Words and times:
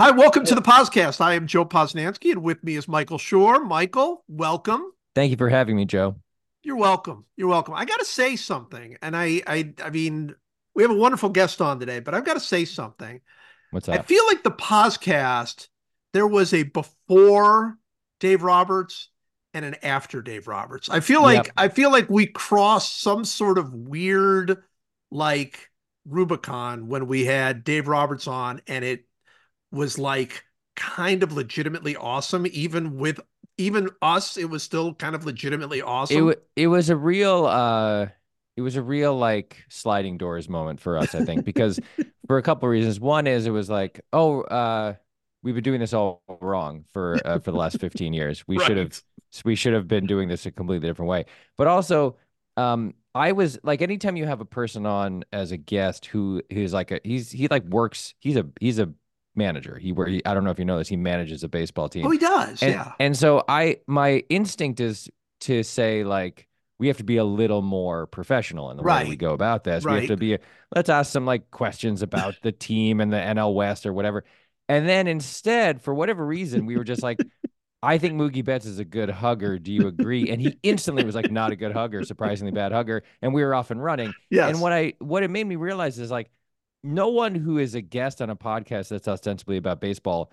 Hi, 0.00 0.12
welcome 0.12 0.46
to 0.46 0.54
the 0.54 0.62
podcast. 0.62 1.20
I 1.20 1.34
am 1.34 1.46
Joe 1.46 1.66
Posnanski, 1.66 2.30
and 2.30 2.42
with 2.42 2.64
me 2.64 2.76
is 2.76 2.88
Michael 2.88 3.18
Schur. 3.18 3.62
Michael, 3.62 4.24
welcome. 4.28 4.82
Thank 5.14 5.30
you 5.30 5.36
for 5.36 5.50
having 5.50 5.76
me, 5.76 5.84
Joe. 5.84 6.16
You're 6.62 6.78
welcome. 6.78 7.26
You're 7.36 7.48
welcome. 7.48 7.74
I 7.74 7.84
got 7.84 7.98
to 7.98 8.06
say 8.06 8.36
something, 8.36 8.96
and 9.02 9.14
I, 9.14 9.42
I, 9.46 9.74
I 9.84 9.90
mean, 9.90 10.34
we 10.74 10.84
have 10.84 10.90
a 10.90 10.94
wonderful 10.94 11.28
guest 11.28 11.60
on 11.60 11.78
today, 11.78 12.00
but 12.00 12.14
I've 12.14 12.24
got 12.24 12.32
to 12.32 12.40
say 12.40 12.64
something. 12.64 13.20
What's 13.72 13.90
up? 13.90 13.94
I 13.94 14.00
feel 14.00 14.24
like 14.26 14.42
the 14.42 14.50
podcast 14.50 15.68
there 16.14 16.26
was 16.26 16.54
a 16.54 16.62
before 16.62 17.76
Dave 18.20 18.42
Roberts 18.42 19.10
and 19.52 19.66
an 19.66 19.76
after 19.82 20.22
Dave 20.22 20.48
Roberts. 20.48 20.88
I 20.88 21.00
feel 21.00 21.20
like 21.20 21.44
Yep. 21.44 21.52
I 21.58 21.68
feel 21.68 21.92
like 21.92 22.08
we 22.08 22.24
crossed 22.24 23.02
some 23.02 23.26
sort 23.26 23.58
of 23.58 23.74
weird 23.74 24.62
like 25.10 25.68
Rubicon 26.06 26.88
when 26.88 27.06
we 27.06 27.26
had 27.26 27.64
Dave 27.64 27.86
Roberts 27.86 28.26
on 28.26 28.62
and 28.66 28.82
it 28.82 29.04
was 29.72 29.98
like 29.98 30.44
kind 30.76 31.22
of 31.22 31.32
legitimately 31.32 31.96
awesome 31.96 32.46
even 32.52 32.96
with 32.96 33.20
even 33.58 33.88
us 34.00 34.36
it 34.36 34.48
was 34.48 34.62
still 34.62 34.94
kind 34.94 35.14
of 35.14 35.26
legitimately 35.26 35.82
awesome. 35.82 36.16
it 36.16 36.22
wa- 36.22 36.42
it 36.56 36.66
was 36.68 36.88
a 36.88 36.96
real 36.96 37.46
uh 37.46 38.06
it 38.60 38.62
was 38.62 38.76
a 38.76 38.82
real 38.82 39.16
like 39.16 39.64
sliding 39.68 40.18
doors 40.18 40.48
moment 40.48 40.80
for 40.80 40.98
us, 40.98 41.14
I 41.14 41.24
think, 41.24 41.44
because 41.44 41.80
for 42.26 42.36
a 42.36 42.42
couple 42.42 42.68
of 42.68 42.72
reasons. 42.72 43.00
One 43.00 43.26
is 43.26 43.46
it 43.46 43.50
was 43.50 43.70
like, 43.70 44.00
oh, 44.12 44.42
uh 44.42 44.94
we've 45.42 45.54
been 45.54 45.64
doing 45.64 45.80
this 45.80 45.94
all 45.94 46.22
wrong 46.40 46.84
for 46.92 47.18
uh, 47.24 47.38
for 47.38 47.52
the 47.52 47.56
last 47.56 47.80
15 47.80 48.12
years. 48.12 48.46
We 48.46 48.58
should 48.64 48.76
have 48.76 49.00
we 49.44 49.54
should 49.54 49.72
have 49.72 49.88
been 49.88 50.06
doing 50.06 50.28
this 50.28 50.44
a 50.46 50.50
completely 50.50 50.86
different 50.86 51.08
way. 51.08 51.24
But 51.56 51.68
also, 51.68 52.16
um, 52.58 52.94
I 53.14 53.32
was 53.32 53.58
like, 53.62 53.80
anytime 53.80 54.16
you 54.16 54.26
have 54.26 54.40
a 54.40 54.44
person 54.44 54.84
on 54.84 55.24
as 55.32 55.52
a 55.52 55.56
guest 55.56 56.06
who 56.06 56.42
who's 56.52 56.72
like 56.72 56.90
a 56.90 57.00
he's 57.02 57.30
he 57.30 57.48
like 57.48 57.64
works 57.64 58.14
he's 58.20 58.36
a 58.36 58.46
he's 58.60 58.78
a 58.78 58.92
manager. 59.40 59.78
He 59.78 59.92
where 59.92 60.06
he, 60.06 60.22
I 60.24 60.34
don't 60.34 60.44
know 60.44 60.50
if 60.50 60.58
you 60.58 60.64
know 60.64 60.78
this. 60.78 60.88
He 60.88 60.96
manages 60.96 61.42
a 61.42 61.48
baseball 61.48 61.88
team. 61.88 62.06
Oh, 62.06 62.10
he 62.10 62.18
does. 62.18 62.62
and, 62.62 62.72
yeah. 62.72 62.92
and 63.00 63.16
so 63.16 63.42
I 63.48 63.78
my 63.86 64.22
instinct 64.28 64.80
is 64.80 65.08
to 65.40 65.62
say 65.62 66.04
like 66.04 66.46
we 66.78 66.88
have 66.88 66.98
to 66.98 67.04
be 67.04 67.18
a 67.18 67.24
little 67.24 67.62
more 67.62 68.06
professional 68.06 68.70
in 68.70 68.76
the 68.76 68.82
way 68.82 69.04
we 69.06 69.16
go 69.16 69.32
about 69.32 69.64
this. 69.64 69.84
We 69.84 69.92
have 69.92 70.06
to 70.06 70.16
be 70.16 70.38
let's 70.74 70.88
ask 70.88 71.12
some 71.12 71.26
like 71.26 71.50
questions 71.50 72.02
about 72.02 72.34
the 72.42 72.52
team 72.52 73.00
and 73.00 73.12
the 73.12 73.18
NL 73.18 73.54
West 73.54 73.84
or 73.86 73.92
whatever. 73.92 74.24
And 74.68 74.88
then 74.88 75.06
instead, 75.06 75.82
for 75.82 75.92
whatever 75.92 76.24
reason, 76.24 76.64
we 76.64 76.76
were 76.76 76.84
just 76.84 77.02
like, 77.02 77.18
I 77.82 77.98
think 77.98 78.14
Mookie 78.14 78.44
Betts 78.44 78.66
is 78.66 78.78
a 78.78 78.84
good 78.84 79.10
hugger. 79.10 79.58
Do 79.58 79.72
you 79.72 79.88
agree? 79.88 80.30
And 80.30 80.40
he 80.40 80.58
instantly 80.62 81.04
was 81.04 81.14
like, 81.14 81.30
not 81.30 81.50
a 81.50 81.56
good 81.56 81.72
hugger, 81.72 82.04
surprisingly 82.04 82.52
bad 82.52 82.72
hugger. 82.72 83.02
And 83.20 83.34
we 83.34 83.42
were 83.42 83.54
off 83.54 83.70
and 83.70 83.82
running. 83.82 84.12
Yes. 84.30 84.50
And 84.50 84.60
what 84.60 84.72
I 84.72 84.94
what 85.00 85.22
it 85.22 85.30
made 85.30 85.46
me 85.46 85.56
realize 85.56 85.98
is 85.98 86.10
like 86.10 86.30
no 86.82 87.08
one 87.08 87.34
who 87.34 87.58
is 87.58 87.74
a 87.74 87.80
guest 87.80 88.22
on 88.22 88.30
a 88.30 88.36
podcast 88.36 88.88
that's 88.88 89.08
ostensibly 89.08 89.56
about 89.56 89.80
baseball 89.80 90.30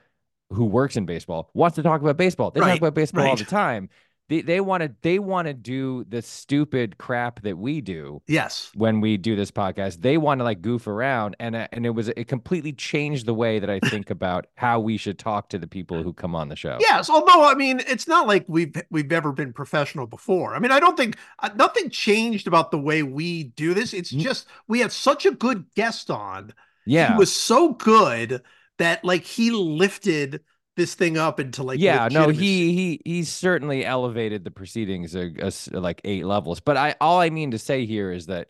who 0.50 0.66
works 0.66 0.96
in 0.96 1.06
baseball 1.06 1.50
wants 1.54 1.76
to 1.76 1.84
talk 1.84 2.02
about 2.02 2.16
baseball. 2.18 2.52
They 2.52 2.62
Right, 2.62 2.72
talk 2.72 2.78
about 2.80 2.94
baseball 2.94 3.28
all 3.28 3.36
the 3.36 3.44
time. 3.44 3.90
They 4.30 4.42
they 4.42 4.60
want 4.60 4.84
to 4.84 4.94
they 5.02 5.20
want 5.20 5.48
to 5.48 5.54
do 5.54 6.06
the 6.10 6.22
stupid 6.22 6.98
crap 6.98 7.42
that 7.44 7.58
we 7.58 7.80
do 7.82 8.22
yes. 8.28 8.72
when 8.76 9.00
we 9.00 9.16
do 9.18 9.36
this 9.36 9.52
podcast. 9.52 10.02
They 10.02 10.18
want 10.18 10.40
to 10.40 10.44
like 10.44 10.62
goof 10.62 10.88
around 10.88 11.36
and 11.40 11.56
uh, 11.56 11.68
and 11.72 11.86
it 11.86 11.92
was 11.92 12.10
it 12.10 12.28
completely 12.28 12.74
changed 12.74 13.26
the 13.26 13.34
way 13.34 13.60
that 13.60 13.70
I 13.70 13.80
think 13.90 14.10
about 14.10 14.48
how 14.56 14.80
we 14.80 14.98
should 14.98 15.18
talk 15.18 15.50
to 15.50 15.58
the 15.58 15.68
people 15.68 16.04
who 16.04 16.12
come 16.12 16.36
on 16.36 16.50
the 16.50 16.56
show. 16.56 16.78
Yes, 16.82 17.10
although 17.10 17.50
I 17.50 17.54
mean, 17.54 17.82
it's 17.88 18.08
not 18.08 18.28
like 18.28 18.46
we've 18.48 18.76
we've 18.90 19.12
ever 19.12 19.32
been 19.32 19.54
professional 19.54 20.08
before. 20.08 20.56
I 20.56 20.60
mean, 20.60 20.72
I 20.72 20.80
don't 20.80 20.98
think 20.98 21.18
uh, 21.40 21.50
nothing 21.56 21.90
changed 21.90 22.48
about 22.48 22.72
the 22.72 22.80
way 22.80 23.04
we 23.04 23.46
do 23.46 23.74
this. 23.74 23.94
It's 23.94 24.10
just 24.10 24.48
we 24.68 24.80
had 24.80 24.92
such 24.92 25.26
a 25.26 25.32
good 25.32 25.66
guest 25.76 26.12
on. 26.12 26.54
Yeah. 26.86 27.14
He 27.14 27.18
was 27.18 27.34
so 27.34 27.74
good 27.74 28.42
that 28.78 29.04
like 29.04 29.24
he 29.24 29.52
lifted 29.52 30.42
this 30.78 30.94
thing 30.94 31.18
up 31.18 31.42
into 31.42 31.64
like 31.64 31.80
yeah, 31.80 32.08
no, 32.10 32.30
he 32.30 32.74
he 32.74 33.02
he 33.04 33.24
certainly 33.26 33.84
elevated 33.86 34.46
the 34.46 34.52
proceedings 34.52 35.16
a, 35.16 35.34
a 35.74 35.80
like 35.80 36.00
eight 36.06 36.26
levels. 36.26 36.62
But 36.62 36.78
I 36.78 36.96
all 37.02 37.20
I 37.20 37.30
mean 37.30 37.52
to 37.52 37.60
say 37.60 37.86
here 37.86 38.14
is 38.14 38.28
that 38.28 38.48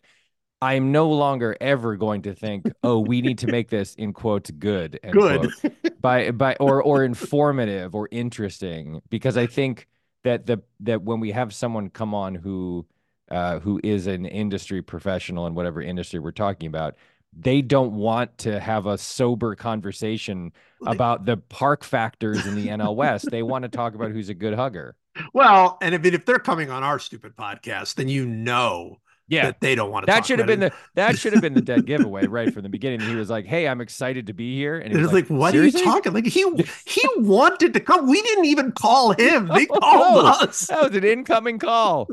I'm 0.60 0.92
no 0.92 1.10
longer 1.10 1.56
ever 1.60 1.96
going 1.96 2.22
to 2.22 2.34
think, 2.34 2.70
oh, 2.82 3.00
we 3.00 3.20
need 3.22 3.38
to 3.38 3.46
make 3.50 3.70
this 3.70 3.94
in 3.94 4.12
quotes 4.12 4.50
good 4.52 5.00
good. 5.10 5.50
quote, 5.60 6.00
by 6.00 6.30
by 6.30 6.56
or 6.60 6.80
or 6.82 7.02
informative 7.02 7.94
or 7.94 8.08
interesting 8.12 9.02
because 9.08 9.36
I 9.36 9.46
think 9.46 9.88
that 10.24 10.46
the 10.46 10.62
that 10.80 11.02
when 11.02 11.20
we 11.20 11.32
have 11.32 11.52
someone 11.54 11.90
come 11.90 12.14
on 12.14 12.34
who 12.34 12.86
uh, 13.30 13.58
who 13.60 13.80
is 13.82 14.06
an 14.06 14.26
industry 14.26 14.82
professional 14.82 15.46
in 15.46 15.54
whatever 15.54 15.82
industry 15.82 16.18
we're 16.18 16.30
talking 16.30 16.66
about, 16.66 16.96
they 17.36 17.62
don't 17.62 17.92
want 17.92 18.38
to 18.38 18.58
have 18.60 18.86
a 18.86 18.98
sober 18.98 19.54
conversation 19.54 20.52
about 20.86 21.24
the 21.24 21.36
park 21.36 21.84
factors 21.84 22.46
in 22.46 22.54
the 22.54 22.68
NL 22.68 22.94
West. 22.96 23.30
They 23.30 23.42
want 23.42 23.62
to 23.62 23.68
talk 23.68 23.94
about 23.94 24.10
who's 24.12 24.28
a 24.28 24.34
good 24.34 24.54
hugger. 24.54 24.96
Well, 25.34 25.78
and 25.82 25.96
if 25.96 26.04
if 26.04 26.26
they're 26.26 26.38
coming 26.38 26.70
on 26.70 26.84
our 26.84 27.00
stupid 27.00 27.34
podcast, 27.34 27.96
then 27.96 28.06
you 28.06 28.24
know 28.24 29.00
Yeah. 29.26 29.46
that 29.46 29.60
they 29.60 29.74
don't 29.74 29.90
want 29.90 30.06
to. 30.06 30.12
That 30.12 30.24
should 30.24 30.38
have 30.38 30.46
been 30.46 30.62
it. 30.62 30.72
the 30.72 30.78
that 30.94 31.18
should 31.18 31.32
have 31.32 31.42
been 31.42 31.54
the 31.54 31.60
dead 31.60 31.86
giveaway 31.92 32.26
right 32.28 32.54
from 32.54 32.62
the 32.62 32.68
beginning. 32.68 33.00
He 33.00 33.16
was 33.16 33.28
like, 33.28 33.44
"Hey, 33.44 33.66
I'm 33.66 33.80
excited 33.80 34.28
to 34.28 34.32
be 34.32 34.54
here," 34.56 34.78
and 34.78 34.92
It 34.94 34.96
was 34.96 35.06
was 35.06 35.12
like, 35.14 35.26
what 35.28 35.48
are 35.54 35.58
"Seriously?" 35.58 35.80
you 35.80 35.86
talking? 35.86 36.12
Like 36.12 36.26
he 36.26 36.42
he 36.86 37.02
wanted 37.16 37.74
to 37.74 37.80
come. 37.80 38.08
We 38.08 38.22
didn't 38.22 38.44
even 38.44 38.70
call 38.70 39.10
him. 39.10 39.48
They 39.48 39.66
Oh, 39.70 39.80
called 39.80 40.24
no. 40.24 40.30
us. 40.30 40.68
That 40.68 40.84
was 40.88 40.96
an 40.96 41.02
incoming 41.02 41.58
call. 41.58 42.08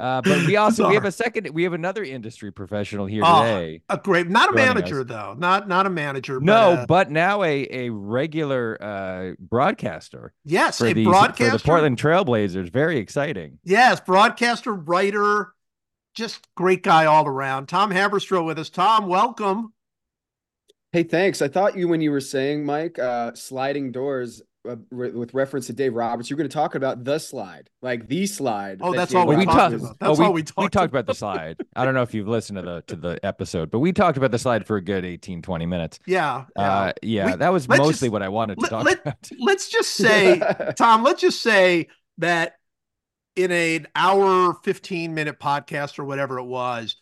Uh, 0.00 0.20
but 0.22 0.46
we 0.46 0.56
also 0.56 0.88
we 0.88 0.94
have 0.94 1.04
a 1.04 1.12
second. 1.12 1.48
We 1.50 1.62
have 1.64 1.72
another 1.72 2.04
industry 2.04 2.50
professional 2.52 3.06
here 3.06 3.22
Oh, 3.24 3.42
today. 3.42 3.82
A 3.88 3.98
great, 3.98 4.28
not 4.28 4.50
a 4.50 4.52
joining 4.52 4.74
manager 4.74 5.04
though. 5.04 5.34
Not 5.38 5.68
not 5.68 5.86
a 5.86 5.90
manager. 5.90 6.40
No, 6.40 6.74
but, 6.76 6.80
uh, 6.80 6.86
but 6.86 7.10
now 7.10 7.42
a 7.42 7.66
a 7.70 7.90
regular 7.90 8.82
uh, 8.82 9.32
broadcaster 9.38 10.32
yes, 10.44 10.78
for 10.78 10.86
a 10.86 10.92
the 10.92 11.04
broadcaster. 11.04 11.52
for 11.52 11.58
the 11.58 11.64
Portland 11.64 11.98
Trailblazers. 11.98 12.70
Very 12.70 12.98
exciting. 12.98 13.58
Yes, 13.64 14.00
broadcaster, 14.00 14.72
writer, 14.74 15.52
just 16.14 16.46
great 16.54 16.82
guy 16.82 17.06
all 17.06 17.26
around. 17.26 17.66
Tom 17.66 17.90
Haberstroh 17.90 18.44
with 18.44 18.58
us. 18.58 18.70
Tom, 18.70 19.06
welcome. 19.06 19.72
Hey, 20.92 21.02
thanks. 21.02 21.42
I 21.42 21.48
thought 21.48 21.76
you, 21.76 21.88
when 21.88 22.00
you 22.00 22.10
were 22.10 22.20
saying, 22.20 22.64
Mike, 22.64 22.98
uh, 22.98 23.34
sliding 23.34 23.92
doors 23.92 24.40
uh, 24.68 24.76
re- 24.90 25.10
with 25.10 25.34
reference 25.34 25.66
to 25.68 25.72
Dave 25.72 25.94
Roberts, 25.94 26.28
you're 26.30 26.36
going 26.36 26.48
to 26.48 26.52
talk 26.54 26.74
about 26.74 27.04
the 27.04 27.18
slide, 27.18 27.70
like 27.82 28.08
the 28.08 28.26
slide. 28.26 28.80
Oh, 28.82 28.92
that 28.92 28.96
that's 28.98 29.12
Dave 29.12 29.20
all 29.20 29.26
we 29.26 29.36
Well, 29.36 29.44
talked 29.44 29.56
talked. 29.58 29.74
About. 29.74 29.98
That's 30.00 30.20
oh, 30.20 30.24
all 30.24 30.32
we, 30.32 30.40
we 30.40 30.42
talked 30.42 30.72
talked 30.72 30.92
about 30.92 31.06
the 31.06 31.14
slide. 31.14 31.56
I 31.74 31.84
don't 31.84 31.94
know 31.94 32.02
if 32.02 32.14
you've 32.14 32.28
listened 32.28 32.56
to 32.58 32.62
the 32.62 32.82
to 32.88 32.96
the 32.96 33.24
episode, 33.24 33.70
but 33.70 33.78
we 33.80 33.92
talked 33.92 34.16
about 34.18 34.30
the 34.30 34.38
slide 34.38 34.66
for 34.66 34.76
a 34.76 34.82
good 34.82 35.04
18, 35.04 35.42
20 35.42 35.66
minutes. 35.66 35.98
Yeah. 36.06 36.44
yeah. 36.56 36.72
Uh, 36.72 36.92
yeah, 37.02 37.26
We- 37.32 37.36
that 37.36 37.52
was 37.52 37.68
mostly 37.68 37.92
just- 37.92 38.10
what 38.12 38.22
I 38.22 38.28
wanted 38.28 38.56
to 38.56 38.60
let- 38.62 38.70
talk 38.70 38.84
let- 38.84 39.00
about. 39.00 39.30
let's 39.38 39.68
just 39.68 39.90
say, 39.94 40.40
Tom, 40.76 41.02
let's 41.02 41.20
just 41.20 41.42
say 41.42 41.88
that 42.18 42.54
in 43.36 43.50
an 43.50 43.86
hour 43.94 44.54
15 44.64 45.14
minute 45.14 45.38
podcast 45.38 45.98
or 45.98 46.04
whatever 46.04 46.38
it 46.38 46.44
was, 46.46 46.96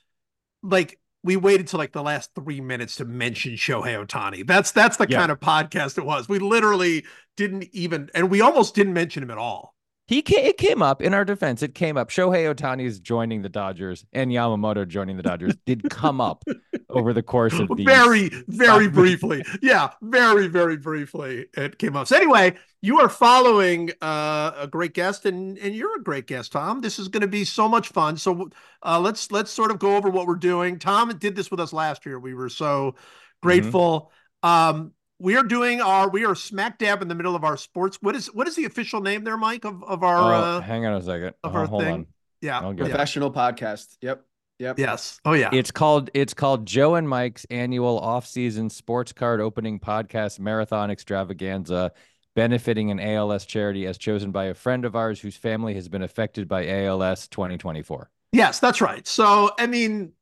like 0.63 0.99
we 1.25 1.37
waited 1.37 1.67
till 1.67 1.79
like 1.79 1.93
the 1.93 2.03
last 2.03 2.31
three 2.35 2.61
minutes 2.61 2.97
to 2.97 3.05
mention 3.05 3.55
Shohei 3.55 4.07
Ohtani. 4.07 4.47
That's 4.47 4.71
that's 4.71 4.99
the 4.99 5.07
Yeah. 5.09 5.19
kind 5.19 5.33
of 5.33 5.41
podcast 5.41 5.99
it 5.99 6.05
was. 6.05 6.29
We 6.29 6.39
literally 6.39 7.05
didn't 7.37 7.69
even, 7.73 8.11
and 8.15 8.31
we 8.31 8.41
almost 8.43 8.75
didn't 8.77 8.93
mention 8.93 9.23
him 9.25 9.31
at 9.31 9.39
all. 9.39 9.74
He 10.07 10.21
ca- 10.21 10.49
it 10.49 10.59
came 10.59 10.83
up 10.83 11.01
in 11.01 11.15
our 11.15 11.25
defense. 11.25 11.63
It 11.63 11.75
came 11.75 11.97
up. 11.97 12.11
Shohei 12.11 12.53
Ohtani 12.55 12.85
is 12.85 13.01
joining 13.01 13.41
the 13.41 13.49
Dodgers 13.49 14.05
and 14.13 14.31
Yamamoto 14.31 14.87
joining 14.87 15.17
the 15.17 15.23
Dodgers 15.23 15.55
did 15.65 15.89
come 15.89 16.21
up 16.21 16.45
over 16.91 17.15
the 17.15 17.23
course 17.23 17.59
of 17.59 17.69
the 17.69 17.85
very, 17.85 18.29
very 18.49 18.87
briefly. 18.89 19.43
Yeah, 19.63 19.91
very, 20.03 20.47
very 20.47 20.77
briefly 20.77 21.47
it 21.57 21.79
came 21.79 21.97
up. 21.97 22.07
So 22.07 22.17
anyway, 22.17 22.55
you 22.83 23.01
are 23.01 23.09
following 23.09 23.93
uh, 24.03 24.53
a 24.59 24.67
great 24.67 24.93
guest, 24.93 25.25
and 25.25 25.57
and 25.57 25.75
you're 25.75 25.97
a 25.97 26.03
great 26.03 26.27
guest, 26.27 26.53
Tom. 26.53 26.83
This 26.83 26.99
is 26.99 27.09
going 27.09 27.23
to 27.23 27.27
be 27.27 27.47
so 27.47 27.67
much 27.67 27.89
fun. 27.89 28.19
So 28.19 28.51
uh, 28.83 29.01
let's 29.01 29.33
let's 29.33 29.51
sort 29.51 29.71
of 29.71 29.79
go 29.79 29.97
over 29.97 30.11
what 30.11 30.27
we're 30.27 30.35
doing. 30.35 30.79
Tom 30.79 31.17
did 31.17 31.35
this 31.35 31.51
with 31.51 31.61
us 31.61 31.73
last 31.73 32.05
year. 32.05 32.19
We 32.21 32.35
were 32.35 32.51
so 32.51 32.97
grateful. 33.43 34.13
Um, 34.43 34.93
we 35.25 35.37
are 35.37 35.43
doing 35.43 35.81
our 35.81 36.11
we 36.11 36.27
are 36.27 36.35
smack 36.35 36.79
dab 36.79 37.01
in 37.01 37.09
the 37.09 37.15
middle 37.15 37.35
of 37.35 37.45
our 37.45 37.57
sports. 37.57 37.97
What 38.03 38.15
is 38.15 38.27
what 38.27 38.47
is 38.47 38.57
the 38.57 38.67
official 38.67 39.01
name 39.01 39.25
there, 39.25 39.39
Mike, 39.39 39.65
of 39.65 39.83
of 39.85 40.03
our 40.05 40.19
Oh, 40.33 40.37
uh, 40.37 40.61
hang 40.61 40.85
on 40.85 40.93
a 40.93 41.03
second. 41.03 41.33
of 41.43 41.55
Oh, 41.55 41.59
our 41.59 41.67
hold 41.67 41.83
thing? 41.83 41.93
on. 41.93 42.07
yeah, 42.43 42.61
I'll 42.61 42.71
it. 42.73 42.79
yeah. 42.79 42.85
Professional 42.85 43.33
podcast. 43.33 43.97
Yep. 44.03 44.23
Yep. 44.59 44.79
yes. 44.79 45.19
Oh 45.25 45.33
yeah. 45.33 45.49
It's 45.53 45.71
called 45.71 46.11
it's 46.15 46.35
called 46.35 46.67
Joe 46.67 46.95
and 46.95 47.09
Mike's 47.09 47.45
annual 47.51 47.99
off-season 47.99 48.69
sports 48.71 49.13
card 49.13 49.41
opening 49.41 49.81
podcast 49.81 50.39
marathon 50.39 50.91
extravaganza 50.91 51.91
benefiting 52.37 52.91
an 52.91 53.01
ALS 53.01 53.47
charity 53.47 53.87
as 53.87 53.97
chosen 53.97 54.31
by 54.31 54.45
a 54.47 54.55
friend 54.55 54.85
of 54.85 54.95
ours 54.95 55.21
whose 55.21 55.37
family 55.37 55.75
has 55.75 55.89
been 55.89 56.03
affected 56.03 56.49
by 56.49 56.69
ALS 56.69 57.29
2024. 57.29 58.11
Yes, 58.33 58.61
that's 58.61 58.81
right. 58.81 59.07
So 59.07 59.51
I 59.59 59.67
mean, 59.67 60.13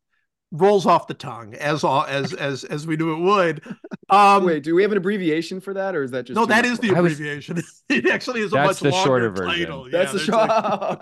rolls 0.54 0.84
off 0.84 1.06
the 1.06 1.14
tongue 1.14 1.54
as 1.54 1.82
all 1.82 2.04
as 2.04 2.32
as 2.34 2.62
as 2.64 2.86
we 2.86 2.96
knew 2.96 3.12
it 3.14 3.20
would. 3.20 3.62
Um, 4.10 4.44
Wait, 4.44 4.62
do 4.62 4.74
we 4.74 4.82
have 4.82 4.92
an 4.92 4.98
abbreviation 4.98 5.60
for 5.60 5.72
that, 5.74 5.96
or 5.96 6.02
is 6.02 6.10
that 6.10 6.26
just 6.26 6.36
no, 6.36 6.42
too 6.44 6.50
that 6.50 6.64
much 6.64 6.72
is 6.72 6.78
the 6.78 6.94
I 6.94 7.00
was- 7.00 7.14
abbreviation. 7.14 7.62
it 7.88 8.06
actually 8.08 8.42
is 8.42 8.52
a 8.52 8.56
much 8.56 8.80
the 8.80 8.90
longer 8.90 9.04
shorter 9.06 9.30
version. 9.30 9.46
title. 9.66 9.88
That's 9.90 10.12
Yeah, 10.12 10.18
the 10.36 10.98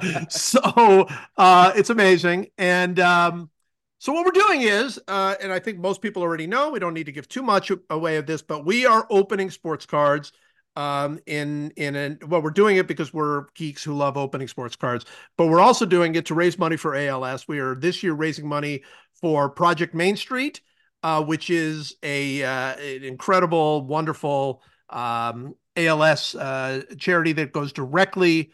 there's 0.00 0.10
like- 0.10 0.30
so 0.32 1.06
uh, 1.36 1.72
it's 1.76 1.90
amazing. 1.90 2.48
And 2.58 2.98
um, 3.00 3.50
so 3.98 4.12
what 4.12 4.24
we're 4.24 4.32
doing 4.42 4.62
is, 4.62 4.98
uh, 5.08 5.34
and 5.40 5.52
I 5.52 5.58
think 5.58 5.78
most 5.78 6.00
people 6.02 6.22
already 6.22 6.46
know, 6.46 6.70
we 6.70 6.78
don't 6.78 6.94
need 6.94 7.06
to 7.06 7.12
give 7.12 7.28
too 7.28 7.42
much 7.42 7.70
away 7.90 8.16
of 8.16 8.26
this, 8.26 8.42
but 8.42 8.64
we 8.64 8.86
are 8.86 9.06
opening 9.10 9.50
sports 9.50 9.86
cards. 9.86 10.32
Um, 10.76 11.20
in 11.26 11.70
in 11.76 11.94
an 11.94 12.18
well, 12.26 12.42
we're 12.42 12.50
doing 12.50 12.76
it 12.76 12.88
because 12.88 13.14
we're 13.14 13.46
geeks 13.54 13.84
who 13.84 13.94
love 13.94 14.16
opening 14.16 14.48
sports 14.48 14.74
cards, 14.74 15.04
but 15.36 15.46
we're 15.46 15.60
also 15.60 15.86
doing 15.86 16.14
it 16.16 16.26
to 16.26 16.34
raise 16.34 16.58
money 16.58 16.76
for 16.76 16.96
ALS. 16.96 17.46
We 17.46 17.60
are 17.60 17.74
this 17.74 18.02
year 18.02 18.12
raising 18.12 18.48
money 18.48 18.82
for 19.20 19.48
Project 19.48 19.94
Main 19.94 20.16
Street, 20.16 20.60
uh, 21.04 21.22
which 21.22 21.48
is 21.48 21.96
a 22.02 22.42
uh, 22.42 22.76
an 22.76 23.04
incredible, 23.04 23.86
wonderful 23.86 24.62
um, 24.90 25.54
ALS 25.76 26.34
uh, 26.34 26.82
charity 26.98 27.32
that 27.34 27.52
goes 27.52 27.72
directly 27.72 28.50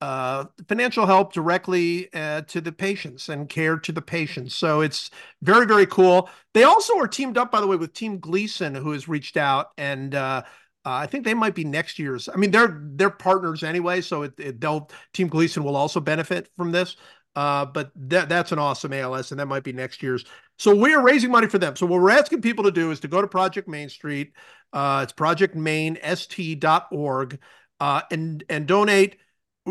uh, 0.00 0.44
financial 0.68 1.06
help 1.06 1.32
directly 1.32 2.12
uh, 2.14 2.42
to 2.42 2.60
the 2.60 2.70
patients 2.72 3.28
and 3.28 3.48
care 3.48 3.76
to 3.78 3.92
the 3.92 4.02
patients. 4.02 4.54
So 4.54 4.80
it's 4.80 5.10
very, 5.42 5.66
very 5.66 5.86
cool. 5.86 6.30
They 6.54 6.62
also 6.62 6.96
are 6.98 7.08
teamed 7.08 7.36
up, 7.36 7.50
by 7.50 7.60
the 7.60 7.66
way, 7.66 7.76
with 7.76 7.94
Team 7.94 8.20
Gleason, 8.20 8.74
who 8.74 8.92
has 8.92 9.08
reached 9.08 9.36
out, 9.36 9.70
and 9.76 10.14
uh, 10.14 10.42
uh, 10.84 10.92
I 10.92 11.06
think 11.06 11.24
they 11.24 11.34
might 11.34 11.54
be 11.54 11.64
next 11.64 11.98
year's. 11.98 12.28
I 12.28 12.36
mean, 12.36 12.50
they're 12.50 12.80
they're 12.94 13.10
partners 13.10 13.62
anyway, 13.62 14.00
so 14.00 14.22
it, 14.22 14.32
it, 14.38 14.60
they'll 14.60 14.90
Team 15.12 15.28
Gleason 15.28 15.64
will 15.64 15.76
also 15.76 16.00
benefit 16.00 16.48
from 16.56 16.72
this. 16.72 16.96
Uh, 17.36 17.66
but 17.66 17.92
that 17.94 18.28
that's 18.28 18.52
an 18.52 18.58
awesome 18.58 18.92
ALS, 18.92 19.30
and 19.30 19.38
that 19.38 19.46
might 19.46 19.64
be 19.64 19.72
next 19.72 20.02
year's. 20.02 20.24
So 20.58 20.74
we 20.74 20.94
are 20.94 21.02
raising 21.02 21.30
money 21.30 21.46
for 21.46 21.58
them. 21.58 21.76
So 21.76 21.86
what 21.86 22.00
we're 22.00 22.10
asking 22.10 22.42
people 22.42 22.64
to 22.64 22.72
do 22.72 22.90
is 22.90 23.00
to 23.00 23.08
go 23.08 23.20
to 23.20 23.28
Project 23.28 23.68
Main 23.68 23.88
Street. 23.88 24.32
Uh, 24.72 25.00
it's 25.04 25.12
projectmainst.org 25.12 27.38
uh, 27.80 28.02
and 28.10 28.44
and 28.48 28.66
donate 28.66 29.18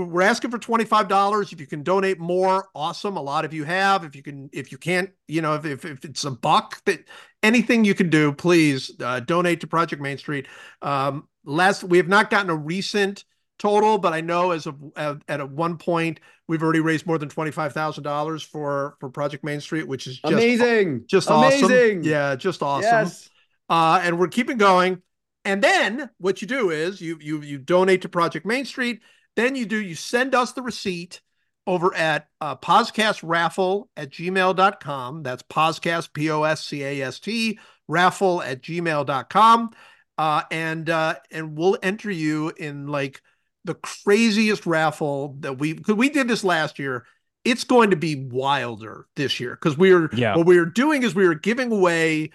we're 0.06 0.22
asking 0.22 0.52
for 0.52 0.60
$25 0.60 1.52
if 1.54 1.60
you 1.60 1.68
can 1.68 1.84
donate 1.84 2.20
more 2.20 2.68
awesome 2.76 3.18
a 3.18 3.22
lot 3.22 3.46
of 3.46 3.54
you 3.54 3.64
have 3.64 4.04
if 4.04 4.16
you 4.16 4.24
can 4.24 4.50
if 4.54 4.72
you 4.72 4.78
can't 4.78 5.10
you 5.28 5.42
know 5.42 5.56
if, 5.56 5.66
if, 5.66 5.86
if 5.86 6.06
it's 6.06 6.24
a 6.24 6.32
buck 6.32 6.84
that 6.86 7.04
anything 7.44 7.84
you 7.84 7.96
can 7.96 8.10
do 8.10 8.32
please 8.32 8.92
uh, 9.02 9.20
donate 9.22 9.62
to 9.62 9.68
project 9.68 10.02
main 10.02 10.18
street 10.18 10.48
um 10.82 11.28
last 11.46 11.84
we 11.84 11.98
have 11.98 12.08
not 12.08 12.30
gotten 12.30 12.50
a 12.50 12.56
recent 12.56 13.26
total 13.60 13.98
but 13.98 14.14
i 14.14 14.22
know 14.22 14.52
as 14.52 14.68
of 14.68 14.76
at, 14.96 15.18
at 15.28 15.40
a 15.42 15.46
one 15.46 15.78
point 15.78 16.20
we've 16.48 16.62
already 16.64 16.80
raised 16.80 17.06
more 17.08 17.18
than 17.18 17.28
$25000 17.30 18.46
for 18.46 18.96
for 19.00 19.10
project 19.10 19.44
main 19.44 19.60
street 19.60 19.88
which 19.88 20.06
is 20.08 20.20
just 20.20 20.32
Amazing. 20.34 21.04
just 21.08 21.30
Amazing. 21.30 21.66
awesome 21.66 22.04
yeah 22.04 22.36
just 22.36 22.62
awesome 22.62 22.84
Yes. 22.92 23.30
uh, 23.70 24.00
and 24.04 24.20
we're 24.20 24.28
keeping 24.28 24.58
going. 24.58 25.02
And 25.46 25.64
then 25.64 26.10
what 26.18 26.42
you 26.42 26.48
do 26.48 26.72
is 26.72 27.00
you 27.00 27.18
you 27.22 27.42
you 27.42 27.58
donate 27.58 28.02
to 28.02 28.10
Project 28.10 28.46
Main 28.46 28.66
Street. 28.66 29.02
Then 29.38 29.56
you 29.56 29.66
do 29.66 29.78
you 29.78 29.96
send 29.96 30.36
us 30.36 30.52
the 30.52 30.62
receipt 30.64 31.22
over 31.68 31.94
at 31.96 32.28
uh, 32.42 32.56
poscastraffle 32.58 33.88
at 33.96 34.10
gmail.com. 34.10 35.22
That's 35.24 35.44
poscast, 35.44 36.14
P-O-S-C-A-S-T, 36.14 37.60
raffle 37.88 38.42
at 38.42 38.62
gmail.com. 38.62 39.70
Uh, 40.18 40.42
and 40.50 40.90
uh, 40.90 41.16
and 41.30 41.56
we'll 41.58 41.78
enter 41.84 42.10
you 42.10 42.52
in 42.58 42.88
like 42.88 43.22
the 43.64 43.76
craziest 43.76 44.66
raffle 44.66 45.36
that 45.42 45.60
we 45.60 45.74
because 45.74 45.96
we 45.96 46.10
did 46.10 46.28
this 46.28 46.44
last 46.44 46.80
year. 46.80 47.06
It's 47.46 47.64
going 47.64 47.92
to 47.92 47.96
be 47.96 48.16
wilder 48.16 49.06
this 49.16 49.40
year 49.40 49.52
because 49.52 49.78
we 49.78 49.94
are 49.94 50.10
Yeah. 50.14 50.36
what 50.36 50.48
we 50.48 50.58
are 50.58 50.66
doing 50.66 51.04
is 51.04 51.14
we 51.16 51.28
are 51.28 51.36
giving 51.36 51.72
away 51.72 52.32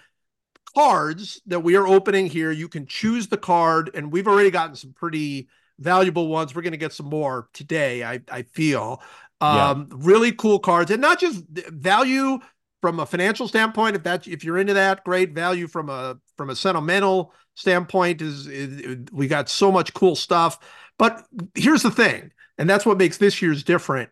cards 0.73 1.41
that 1.47 1.59
we 1.59 1.75
are 1.75 1.85
opening 1.85 2.27
here. 2.27 2.49
You 2.51 2.69
can 2.69 2.87
choose 2.87 3.27
the 3.27 3.37
card, 3.37 3.91
and 3.93 4.11
we've 4.11 4.27
already 4.27 4.49
gotten 4.49 4.75
some 4.75 4.93
pretty 4.93 5.49
valuable 5.79 6.27
ones. 6.27 6.55
We're 6.55 6.61
going 6.61 6.71
to 6.71 6.77
get 6.77 6.93
some 6.93 7.07
more 7.07 7.49
today. 7.53 8.03
I 8.03 8.21
I 8.31 8.43
feel 8.43 9.01
Yeah. 9.49 9.71
um, 9.71 9.89
really 9.91 10.31
cool 10.31 10.59
cards, 10.59 10.91
and 10.91 11.01
not 11.01 11.19
just 11.19 11.43
value 11.49 12.39
from 12.81 12.99
a 12.99 13.05
financial 13.05 13.47
standpoint. 13.47 13.95
If 13.95 14.03
that 14.03 14.27
if 14.27 14.43
you're 14.43 14.57
into 14.57 14.73
that, 14.75 15.03
great 15.03 15.33
value 15.33 15.67
from 15.67 15.89
a 15.89 16.17
from 16.37 16.49
a 16.49 16.55
sentimental 16.55 17.33
standpoint 17.55 18.21
is, 18.21 18.47
is 18.47 18.99
we 19.11 19.27
got 19.27 19.49
so 19.49 19.71
much 19.71 19.93
cool 19.93 20.15
stuff. 20.15 20.59
But 20.97 21.25
here's 21.55 21.83
the 21.83 21.91
thing, 21.91 22.31
and 22.57 22.69
that's 22.69 22.85
what 22.85 22.97
makes 22.97 23.17
this 23.17 23.41
year's 23.41 23.63
different. 23.63 24.09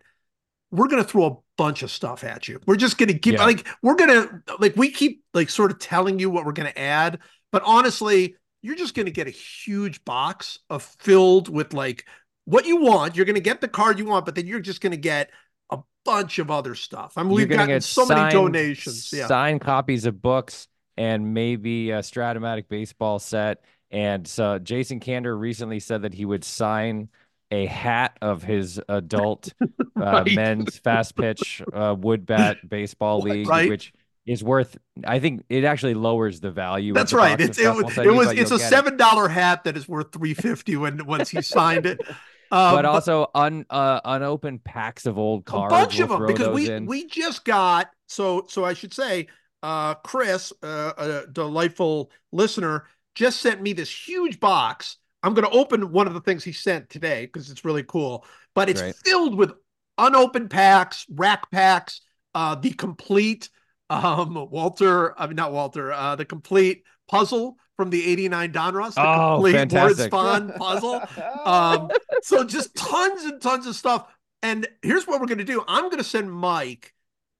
We're 0.71 0.87
going 0.87 1.03
to 1.03 1.09
throw 1.09 1.25
a 1.25 1.37
bunch 1.57 1.83
of 1.83 1.91
stuff 1.91 2.23
at 2.23 2.47
you. 2.47 2.59
We're 2.65 2.77
just 2.77 2.97
going 2.97 3.09
to 3.09 3.13
give 3.13 3.35
Yeah. 3.35 3.43
like 3.45 3.67
we're 3.83 3.95
going 3.95 4.09
to 4.09 4.41
like 4.59 4.75
we 4.77 4.89
keep 4.91 5.23
like 5.33 5.49
sort 5.49 5.71
of 5.71 5.79
telling 5.79 6.17
you 6.19 6.29
what 6.29 6.45
we're 6.45 6.53
going 6.53 6.71
to 6.71 6.79
add, 6.79 7.19
but 7.51 7.61
honestly, 7.65 8.35
you're 8.61 8.75
just 8.75 8.93
going 8.95 9.05
to 9.07 9.11
get 9.11 9.27
a 9.27 9.31
huge 9.31 10.03
box 10.05 10.59
of 10.69 10.83
filled 10.83 11.49
with 11.49 11.73
like 11.73 12.05
what 12.45 12.65
you 12.65 12.77
want. 12.81 13.15
You're 13.15 13.25
going 13.25 13.35
to 13.35 13.41
get 13.41 13.61
the 13.61 13.67
card 13.67 13.99
you 13.99 14.05
want, 14.05 14.25
but 14.25 14.35
then 14.35 14.47
you're 14.47 14.59
just 14.59 14.81
going 14.81 14.91
to 14.91 14.97
get 14.97 15.31
a 15.69 15.79
bunch 16.05 16.39
of 16.39 16.51
other 16.51 16.75
stuff. 16.75 17.13
I 17.17 17.23
mean, 17.23 17.31
You're 17.31 17.47
we've 17.47 17.49
gotten 17.57 17.81
so 17.81 18.05
many 18.05 18.31
donations. 18.31 19.11
Yeah. 19.13 19.27
Signed 19.27 19.61
copies 19.61 20.05
of 20.05 20.21
books 20.21 20.67
and 20.97 21.33
maybe 21.33 21.91
a 21.91 21.99
Strat-O-Matic 21.99 22.67
baseball 22.69 23.19
set. 23.19 23.63
And 23.89 24.27
so 24.27 24.59
Jason 24.59 24.99
Kander 24.99 25.37
recently 25.37 25.79
said 25.79 26.03
that 26.03 26.13
he 26.13 26.25
would 26.25 26.43
sign 26.43 27.09
a 27.51 27.65
hat 27.65 28.17
of 28.21 28.43
his 28.43 28.79
adult 28.87 29.53
uh, 29.95 30.23
men's 30.33 30.77
fast 30.77 31.15
pitch 31.17 31.61
uh, 31.73 31.95
wood 31.97 32.25
bat 32.25 32.57
baseball 32.67 33.19
league, 33.23 33.47
Right. 33.47 33.69
which 33.69 33.91
is 34.25 34.43
worth. 34.43 34.77
I 35.05 35.19
think 35.19 35.45
it 35.49 35.63
actually 35.63 35.93
lowers 35.95 36.39
the 36.39 36.51
value. 36.51 36.91
of 36.91 36.95
That's 36.95 37.13
right. 37.13 37.39
It's 37.39 37.57
it 37.57 37.73
was 37.73 37.97
it 37.97 38.13
was 38.13 38.31
it's 38.31 38.51
a 38.51 38.59
seven 38.59 38.97
dollar 38.97 39.27
hat 39.27 39.63
that 39.63 39.75
is 39.77 39.87
worth 39.87 40.11
three 40.11 40.33
fifty 40.33 40.75
when 40.77 41.05
once 41.05 41.29
he 41.29 41.41
signed 41.41 41.85
it. 41.85 42.01
Um, 42.53 42.75
but 42.75 42.83
also 42.83 43.31
un 43.33 43.65
uh, 43.69 44.01
unopened 44.03 44.61
packs 44.65 45.05
of 45.05 45.17
old 45.17 45.45
cards. 45.45 45.73
a 45.73 45.77
bunch 45.77 45.95
we'll 45.99 46.03
of 46.03 46.09
them 46.09 46.27
because 46.27 46.49
we 46.49 46.69
in. 46.69 46.85
we 46.85 47.07
just 47.07 47.45
got 47.45 47.89
so 48.07 48.45
so 48.49 48.65
I 48.65 48.73
should 48.73 48.93
say 48.93 49.27
uh 49.63 49.93
Chris 49.93 50.51
uh, 50.61 50.91
a 50.97 51.27
delightful 51.31 52.11
listener 52.33 52.87
just 53.15 53.39
sent 53.39 53.61
me 53.61 53.71
this 53.71 53.89
huge 53.89 54.37
box. 54.41 54.97
I'm 55.23 55.33
going 55.33 55.49
to 55.49 55.57
open 55.57 55.93
one 55.93 56.07
of 56.07 56.13
the 56.13 56.19
things 56.19 56.43
he 56.43 56.51
sent 56.51 56.89
today 56.89 57.25
because 57.25 57.49
it's 57.51 57.63
really 57.63 57.83
cool, 57.83 58.25
but 58.53 58.67
it's 58.67 58.81
Right. 58.81 58.95
filled 59.05 59.35
with 59.37 59.53
unopened 59.97 60.49
packs, 60.49 61.05
rack 61.09 61.49
packs, 61.51 62.01
uh 62.35 62.55
the 62.55 62.71
complete 62.71 63.49
um 63.91 64.33
Walter, 64.49 65.19
I 65.19 65.27
mean 65.27 65.35
not 65.35 65.51
Walter, 65.51 65.91
uh 65.91 66.15
the 66.15 66.25
complete 66.25 66.83
puzzle 67.07 67.57
from 67.77 67.89
the 67.89 68.05
89 68.11 68.53
Donruss, 68.53 68.95
the 68.95 69.01
Oh, 69.01 69.35
complete 69.35 69.53
fantastic. 69.53 70.13
Warren 70.13 70.49
Spahn 70.49 70.57
puzzle. 70.57 71.01
Um, 71.45 71.89
so 72.21 72.43
just 72.43 72.75
tons 72.75 73.23
and 73.23 73.41
tons 73.41 73.65
of 73.65 73.75
stuff. 73.75 74.07
And 74.43 74.67
here's 74.81 75.07
what 75.07 75.19
we're 75.19 75.27
going 75.27 75.39
to 75.39 75.43
do. 75.43 75.63
I'm 75.67 75.85
going 75.85 75.97
to 75.97 76.03
send 76.03 76.31
Mike 76.31 76.93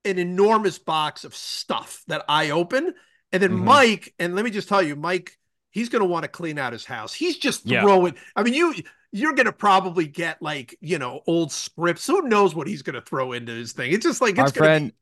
an 0.04 0.18
enormous 0.18 0.80
box 0.80 1.24
of 1.26 1.36
stuff 1.36 2.04
that 2.08 2.24
I 2.28 2.50
open. 2.50 2.94
And 3.32 3.44
then 3.44 3.52
Mhm. 3.52 3.64
Mike, 3.64 4.14
and 4.20 4.36
let 4.36 4.44
me 4.44 4.52
just 4.52 4.68
tell 4.68 4.82
you, 4.82 4.96
Mike, 4.96 5.38
he's 5.70 5.90
going 5.90 6.02
to 6.02 6.08
want 6.08 6.24
to 6.24 6.28
clean 6.30 6.58
out 6.58 6.74
his 6.74 6.86
house. 6.86 7.14
He's 7.14 7.38
just 7.38 7.66
Yeah. 7.68 7.82
throwing, 7.82 8.16
I 8.36 8.42
mean, 8.44 8.54
you, 8.56 8.74
you're 9.14 9.34
gonna 9.34 9.52
probably 9.52 10.08
get 10.08 10.42
like 10.42 10.78
you 10.80 10.98
know 10.98 11.20
old 11.28 11.52
scripts. 11.52 12.08
Who 12.08 12.22
knows 12.24 12.56
what 12.56 12.66
he's 12.66 12.82
gonna 12.82 13.02
throw 13.02 13.34
into 13.34 13.52
his 13.52 13.74
thing? 13.74 13.92
It's 13.92 14.06
just 14.06 14.22
like 14.22 14.32
it's 14.32 14.40
our 14.40 14.46
gonna 14.46 14.54
friend, 14.54 14.88
be- 14.88 14.96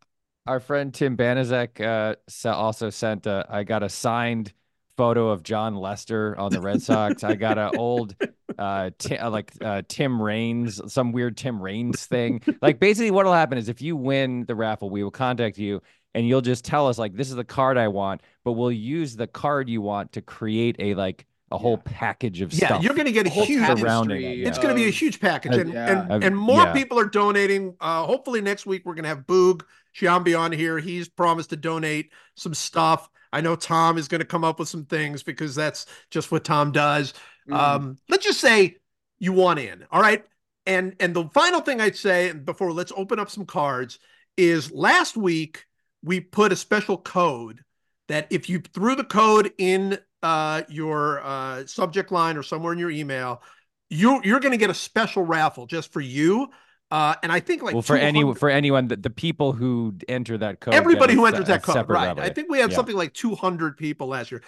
our 0.47 0.59
friend 0.59 0.93
Tim 0.93 1.15
Banaszak 1.17 1.79
uh, 1.81 2.49
also 2.49 2.89
sent. 2.89 3.25
A, 3.27 3.45
I 3.49 3.63
got 3.63 3.83
a 3.83 3.89
signed 3.89 4.53
photo 4.97 5.29
of 5.29 5.43
Jon 5.43 5.75
Lester 5.75 6.37
on 6.37 6.51
the 6.51 6.59
Red 6.61 6.81
Sox. 6.81 7.23
I 7.23 7.35
got 7.35 7.57
an 7.57 7.71
old, 7.77 8.15
uh, 8.57 8.89
ti- 8.97 9.17
uh, 9.17 9.29
like 9.29 9.51
uh, 9.61 9.81
Tim 9.87 10.21
Raines, 10.21 10.81
some 10.91 11.11
weird 11.11 11.37
Tim 11.37 11.61
Raines 11.61 12.05
thing. 12.05 12.41
Like 12.61 12.79
basically, 12.79 13.11
what'll 13.11 13.33
happen 13.33 13.57
is 13.57 13.69
if 13.69 13.81
you 13.81 13.95
win 13.95 14.45
the 14.45 14.55
raffle, 14.55 14.89
we 14.89 15.03
will 15.03 15.11
contact 15.11 15.57
you. 15.57 15.81
And 16.15 16.27
you'll 16.27 16.41
just 16.41 16.65
tell 16.65 16.87
us 16.87 16.97
like 16.97 17.13
this 17.13 17.29
is 17.29 17.35
the 17.35 17.43
card 17.43 17.77
I 17.77 17.87
want, 17.87 18.21
but 18.43 18.53
we'll 18.53 18.71
use 18.71 19.15
the 19.15 19.27
card 19.27 19.69
you 19.69 19.79
want 19.81 20.11
to 20.13 20.23
create 20.23 20.75
a 20.79 20.95
like 20.95 21.27
a 21.51 21.57
whole 21.57 21.77
package 21.77 22.41
of 22.41 22.51
yeah, 22.51 22.65
stuff. 22.67 22.83
you're 22.83 22.95
gonna 22.95 23.11
get 23.11 23.27
a 23.27 23.29
whole 23.29 23.45
huge. 23.45 23.65
surrounding 23.65 24.21
it, 24.21 24.39
It's 24.47 24.57
going 24.57 24.69
to 24.69 24.75
be 24.75 24.87
a 24.87 24.91
huge 24.91 25.19
package, 25.19 25.53
Uh, 25.53 25.59
and 25.61 25.73
yeah. 25.73 26.05
and, 26.09 26.23
and 26.23 26.37
more 26.37 26.63
yeah. 26.63 26.73
people 26.73 26.99
are 26.99 27.05
donating. 27.05 27.75
Uh, 27.79 28.03
hopefully 28.05 28.41
next 28.41 28.65
week 28.65 28.85
we're 28.85 28.95
going 28.95 29.03
to 29.03 29.09
have 29.09 29.27
Boog 29.27 29.61
Sciambi 29.95 30.37
on 30.37 30.51
here. 30.51 30.79
He's 30.79 31.09
promised 31.09 31.49
to 31.51 31.55
donate 31.55 32.11
some 32.35 32.53
stuff. 32.53 33.09
I 33.31 33.41
know 33.41 33.55
Tom 33.55 33.97
is 33.97 34.07
going 34.07 34.19
to 34.19 34.25
come 34.27 34.43
up 34.43 34.59
with 34.59 34.69
some 34.69 34.85
things 34.85 35.23
because 35.23 35.55
that's 35.55 35.85
just 36.09 36.31
what 36.31 36.43
Tom 36.43 36.71
does. 36.71 37.13
Mhm. 37.47 37.55
Um, 37.55 37.97
let's 38.09 38.25
just 38.25 38.39
say 38.39 38.77
you 39.19 39.33
want 39.33 39.59
in, 39.59 39.85
all 39.91 40.01
right. 40.01 40.23
And 40.65 40.95
and 40.99 41.15
the 41.15 41.27
final 41.29 41.61
thing 41.61 41.81
I'd 41.81 41.95
say 41.95 42.31
before 42.31 42.71
let's 42.71 42.91
open 42.95 43.19
up 43.19 43.29
some 43.29 43.45
cards 43.45 43.99
is 44.37 44.71
last 44.71 45.17
week 45.17 45.65
we 46.03 46.19
put 46.19 46.51
a 46.51 46.55
special 46.55 46.97
code 46.97 47.63
that 48.07 48.27
if 48.29 48.49
you 48.49 48.59
threw 48.59 48.95
the 48.95 49.03
code 49.03 49.51
in 49.57 49.97
uh, 50.23 50.63
your 50.69 51.21
uh, 51.23 51.65
subject 51.65 52.11
line 52.11 52.37
or 52.37 52.43
somewhere 52.43 52.73
in 52.73 52.79
your 52.79 52.91
email, 52.91 53.41
you 53.89 54.21
you're 54.23 54.39
going 54.39 54.51
to 54.51 54.57
get 54.57 54.69
a 54.69 54.75
special 54.75 55.23
raffle 55.23 55.65
just 55.65 55.91
for 55.91 56.01
you. 56.01 56.47
Uh, 56.91 57.15
and 57.21 57.31
I 57.31 57.39
think 57.39 57.61
like 57.61 57.73
well, 57.73 57.83
for 57.83 57.95
any 57.95 58.33
for 58.33 58.49
anyone 58.49 58.87
that 58.87 59.03
the 59.03 59.09
people 59.09 59.53
who 59.53 59.95
enter 60.07 60.37
that 60.39 60.59
code, 60.59 60.73
everybody 60.73 61.13
who 61.13 61.25
enters 61.25 61.45
that 61.47 61.61
code, 61.61 61.87
right? 61.89 62.07
raffle, 62.07 62.23
I 62.23 62.29
think 62.29 62.49
we 62.49 62.59
had 62.59 62.71
Yeah. 62.71 62.77
something 62.77 62.95
like 62.95 63.13
200 63.13 63.77
people 63.77 64.07
last 64.07 64.31
year, 64.31 64.41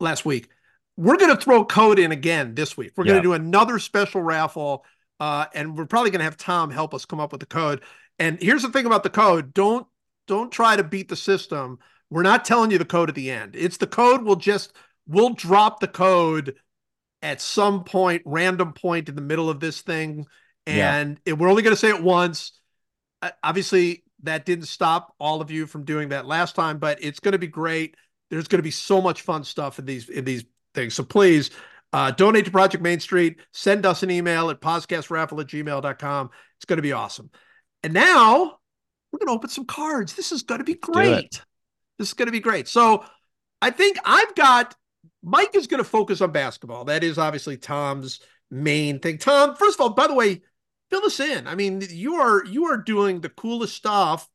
last 0.00 0.24
week. 0.24 0.48
We're 0.96 1.18
going 1.18 1.36
to 1.36 1.42
throw 1.42 1.62
code 1.64 1.98
in 1.98 2.12
again 2.12 2.54
this 2.54 2.76
week. 2.78 2.92
We're 2.96 3.04
going 3.04 3.18
to 3.18 3.22
do 3.22 3.34
another 3.34 3.78
special 3.78 4.22
raffle, 4.22 4.86
uh, 5.20 5.44
and 5.54 5.76
we're 5.76 5.84
probably 5.84 6.10
going 6.10 6.20
to 6.20 6.24
have 6.24 6.38
Tom 6.38 6.70
help 6.70 6.94
us 6.94 7.04
come 7.04 7.20
up 7.20 7.32
with 7.32 7.40
the 7.40 7.46
code. 7.46 7.82
And 8.18 8.40
here's 8.40 8.62
the 8.62 8.70
thing 8.70 8.86
about 8.86 9.02
the 9.02 9.10
code: 9.10 9.52
don't 9.52 9.86
don't 10.26 10.50
try 10.50 10.76
to 10.76 10.82
beat 10.82 11.08
the 11.08 11.16
system. 11.16 11.78
We're 12.08 12.22
not 12.22 12.44
telling 12.46 12.70
you 12.70 12.78
the 12.78 12.86
code 12.86 13.10
at 13.10 13.14
the 13.14 13.30
end. 13.30 13.54
It's 13.54 13.76
the 13.76 13.86
code. 13.86 14.22
We'll 14.22 14.36
just 14.36 14.72
we'll 15.06 15.34
drop 15.34 15.80
the 15.80 15.88
code 15.88 16.56
at 17.22 17.40
some 17.40 17.84
point, 17.84 18.22
random 18.24 18.72
point 18.72 19.08
in 19.08 19.14
the 19.16 19.22
middle 19.22 19.50
of 19.50 19.60
this 19.60 19.80
thing, 19.80 20.26
Yeah. 20.66 20.96
and 20.96 21.20
it, 21.24 21.38
we're 21.38 21.48
only 21.48 21.62
going 21.62 21.74
to 21.74 21.80
say 21.80 21.90
it 21.90 22.02
once. 22.02 22.52
Uh, 23.22 23.30
obviously, 23.42 24.04
that 24.22 24.44
didn't 24.44 24.66
stop 24.66 25.14
all 25.18 25.40
of 25.40 25.50
you 25.50 25.66
from 25.66 25.84
doing 25.84 26.10
that 26.10 26.26
last 26.26 26.54
time, 26.54 26.78
but 26.78 27.02
it's 27.02 27.20
going 27.20 27.32
to 27.32 27.38
be 27.38 27.46
great. 27.46 27.96
There's 28.30 28.48
going 28.48 28.58
to 28.58 28.64
be 28.64 28.70
so 28.70 29.00
much 29.00 29.22
fun 29.22 29.44
stuff 29.44 29.78
in 29.78 29.84
these 29.84 30.08
in 30.08 30.24
these 30.24 30.44
things. 30.74 30.94
So 30.94 31.04
please 31.04 31.50
uh, 31.92 32.10
donate 32.10 32.44
to 32.46 32.50
Project 32.50 32.82
Main 32.82 33.00
Street. 33.00 33.38
Send 33.52 33.86
us 33.86 34.02
an 34.02 34.10
email 34.10 34.50
at 34.50 34.60
poscastraffle 34.60 35.40
at 35.40 35.46
gmail.com. 35.46 36.30
It's 36.56 36.64
going 36.64 36.78
to 36.78 36.82
be 36.82 36.92
awesome. 36.92 37.30
And 37.82 37.94
now 37.94 38.58
we're 39.12 39.18
going 39.18 39.28
to 39.28 39.34
open 39.34 39.50
some 39.50 39.64
cards. 39.66 40.14
This 40.14 40.32
is 40.32 40.42
going 40.42 40.58
to 40.58 40.64
be 40.64 40.74
great. 40.74 41.42
This 41.98 42.08
is 42.08 42.14
going 42.14 42.26
to 42.26 42.32
be 42.32 42.40
great. 42.40 42.68
So 42.68 43.04
I 43.62 43.70
think 43.70 43.98
I've 44.04 44.34
got 44.34 44.74
Mike 45.22 45.54
is 45.54 45.66
going 45.66 45.82
to 45.82 45.88
focus 45.88 46.20
on 46.20 46.32
basketball. 46.32 46.84
That 46.86 47.04
is 47.04 47.18
obviously 47.18 47.56
Tom's 47.56 48.20
main 48.50 48.98
thing. 48.98 49.18
Tom, 49.18 49.54
first 49.56 49.76
of 49.76 49.80
all, 49.82 49.90
by 49.90 50.06
the 50.06 50.14
way, 50.14 50.42
fill 50.90 51.04
us 51.04 51.20
in. 51.20 51.46
I 51.46 51.54
mean, 51.54 51.82
you 51.90 52.14
are 52.16 52.44
you 52.44 52.66
are 52.66 52.76
doing 52.76 53.20
the 53.20 53.28
coolest 53.28 53.74
stuff 53.76 54.28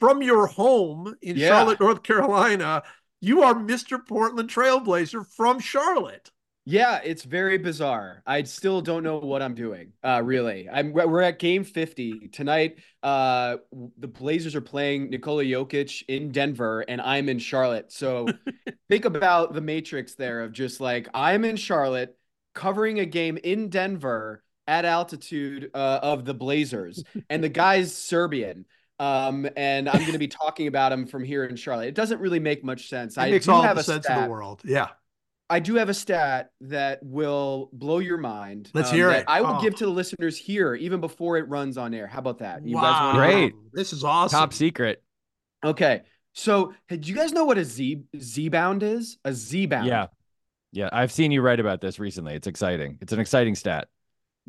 from 0.00 0.22
your 0.22 0.46
home 0.46 1.14
in 1.22 1.36
Yeah. 1.36 1.48
Charlotte, 1.48 1.80
North 1.80 2.02
Carolina. 2.02 2.82
You 3.20 3.42
are 3.42 3.54
Mr. 3.54 3.98
Portland 4.06 4.50
Trailblazer 4.50 5.26
from 5.26 5.58
Charlotte. 5.60 6.30
Yeah, 6.68 7.00
it's 7.04 7.22
very 7.22 7.58
bizarre. 7.58 8.24
I 8.26 8.42
still 8.42 8.80
don't 8.80 9.04
know 9.04 9.18
what 9.18 9.40
I'm 9.40 9.54
doing. 9.54 9.92
Uh, 10.02 10.20
really, 10.24 10.68
I'm. 10.68 10.92
we're 10.92 11.06
we're 11.06 11.20
at 11.22 11.38
game 11.38 11.62
50 11.62 12.28
tonight. 12.28 12.78
Uh, 13.04 13.58
the 13.98 14.08
Blazers 14.08 14.56
are 14.56 14.60
playing 14.60 15.10
Nikola 15.10 15.44
Jokic 15.44 16.02
in 16.08 16.32
Denver, 16.32 16.80
and 16.88 17.00
I'm 17.00 17.28
in 17.28 17.38
Charlotte. 17.38 17.92
So 17.92 18.26
think 18.88 19.04
about 19.04 19.54
the 19.54 19.60
matrix 19.60 20.16
there 20.16 20.42
of 20.42 20.50
just 20.50 20.80
like 20.80 21.08
I'm 21.14 21.44
in 21.44 21.54
Charlotte, 21.54 22.18
covering 22.52 22.98
a 22.98 23.06
game 23.06 23.38
in 23.42 23.68
Denver 23.68 24.42
at 24.66 24.84
altitude 24.84 25.70
uh, 25.74 26.00
of 26.02 26.24
the 26.24 26.34
Blazers, 26.34 27.02
and 27.30 27.42
the 27.42 27.48
guy's 27.48 27.94
Serbian. 27.96 28.64
Um, 28.98 29.46
and 29.56 29.88
I'm 29.88 30.00
going 30.00 30.12
to 30.12 30.18
be 30.18 30.28
talking 30.28 30.68
about 30.68 30.90
him 30.90 31.06
from 31.06 31.22
here 31.22 31.44
in 31.44 31.56
Charlotte. 31.56 31.88
It 31.88 31.94
doesn't 31.94 32.18
really 32.20 32.40
make 32.40 32.64
much 32.64 32.88
sense. 32.88 33.16
It 33.16 33.20
I 33.20 33.30
makes 33.30 33.44
do 33.44 33.52
all 33.52 33.62
have 33.62 33.76
the 33.76 33.80
a 33.80 33.84
sense 33.84 33.96
in 34.06 34.12
stat. 34.12 34.24
the 34.24 34.30
world. 34.30 34.62
Yeah. 34.64 34.88
I 35.50 35.60
do 35.60 35.74
have 35.74 35.88
a 35.90 35.94
stat 35.94 36.50
that 36.62 37.00
will 37.02 37.68
blow 37.72 37.98
your 37.98 38.16
mind. 38.16 38.70
Let's 38.74 38.88
um, 38.90 38.96
hear 38.96 39.10
it. 39.10 39.24
I 39.28 39.42
will 39.42 39.56
Oh. 39.56 39.60
give 39.60 39.74
to 39.76 39.84
the 39.84 39.90
listeners 39.92 40.36
here 40.38 40.74
even 40.74 41.00
before 41.00 41.36
it 41.36 41.46
runs 41.48 41.76
on 41.76 41.92
air. 41.94 42.06
How 42.06 42.18
about 42.20 42.38
that? 42.38 42.66
You 42.66 42.74
guys 42.74 42.82
wow. 42.82 43.06
wanna- 43.14 43.18
Great. 43.18 43.54
This 43.72 43.92
is 43.92 44.02
awesome. 44.02 44.36
Top 44.40 44.52
secret. 44.54 45.02
Okay. 45.64 46.02
So, 46.32 46.72
hey, 46.88 46.96
do 46.96 47.08
you 47.08 47.14
guys 47.14 47.32
know 47.32 47.44
what 47.44 47.58
a 47.58 47.64
Z 47.64 48.02
Z 48.18 48.48
bound 48.48 48.82
is? 48.82 49.18
A 49.24 49.32
Z 49.34 49.66
bound. 49.66 49.86
Yeah. 49.86 50.06
Yeah. 50.72 50.88
I've 50.90 51.12
seen 51.12 51.30
you 51.32 51.42
write 51.42 51.60
about 51.60 51.80
this 51.80 51.98
recently. 51.98 52.34
It's 52.34 52.46
exciting. 52.46 52.98
It's 53.02 53.12
an 53.12 53.20
exciting 53.20 53.54
stat. 53.54 53.88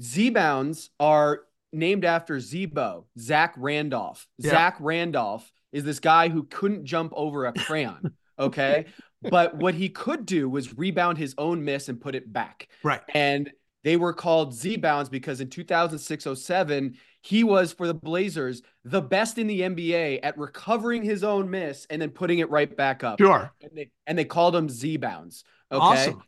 Z 0.01 0.30
bounds 0.32 0.89
are 1.00 1.42
named 1.74 2.06
after 2.06 2.38
Zebo, 2.38 3.06
Zach 3.20 3.54
Randolph. 3.58 4.27
Yeah. 4.38 4.51
Zach 4.51 4.77
Randolph 4.80 5.51
is 5.72 5.84
this 5.84 6.00
guy 6.00 6.30
who 6.30 6.44
couldn't 6.44 6.86
jump 6.86 7.13
over 7.16 7.46
a 7.46 7.54
crayon. 7.54 8.13
Okay. 8.39 8.86
but 9.24 9.56
what 9.58 9.74
he 9.74 9.89
could 9.89 10.24
do 10.27 10.48
was 10.48 10.77
rebound 10.77 11.18
his 11.18 11.34
own 11.39 11.66
miss 11.66 11.89
and 11.89 12.00
put 12.00 12.13
it 12.13 12.32
back. 12.32 12.68
Right. 12.84 13.01
and 13.16 13.50
they 13.84 13.98
were 13.98 14.13
called 14.13 14.54
Z 14.54 14.77
bounds 14.77 15.10
because 15.10 15.42
in 15.42 15.50
2006 15.50 16.27
07, 16.36 16.98
he 17.22 17.44
was 17.44 17.74
for 17.74 17.88
the 17.88 17.94
Blazers 17.96 18.62
the 18.84 19.01
best 19.01 19.38
in 19.38 19.48
the 19.48 19.62
NBA 19.62 20.20
at 20.22 20.38
recovering 20.38 21.01
his 21.01 21.24
own 21.24 21.50
miss 21.50 21.88
and 21.89 22.01
then 22.01 22.10
putting 22.12 22.39
it 22.39 22.50
right 22.51 22.75
back 22.77 23.04
up. 23.04 23.20
Sure. 23.20 23.51
And 23.62 23.72
they, 23.74 23.89
and 24.06 24.18
they 24.18 24.25
called 24.25 24.56
him 24.56 24.70
Z 24.70 24.98
bounds. 24.98 25.44
Okay. 25.72 25.84
Awesome. 25.84 26.24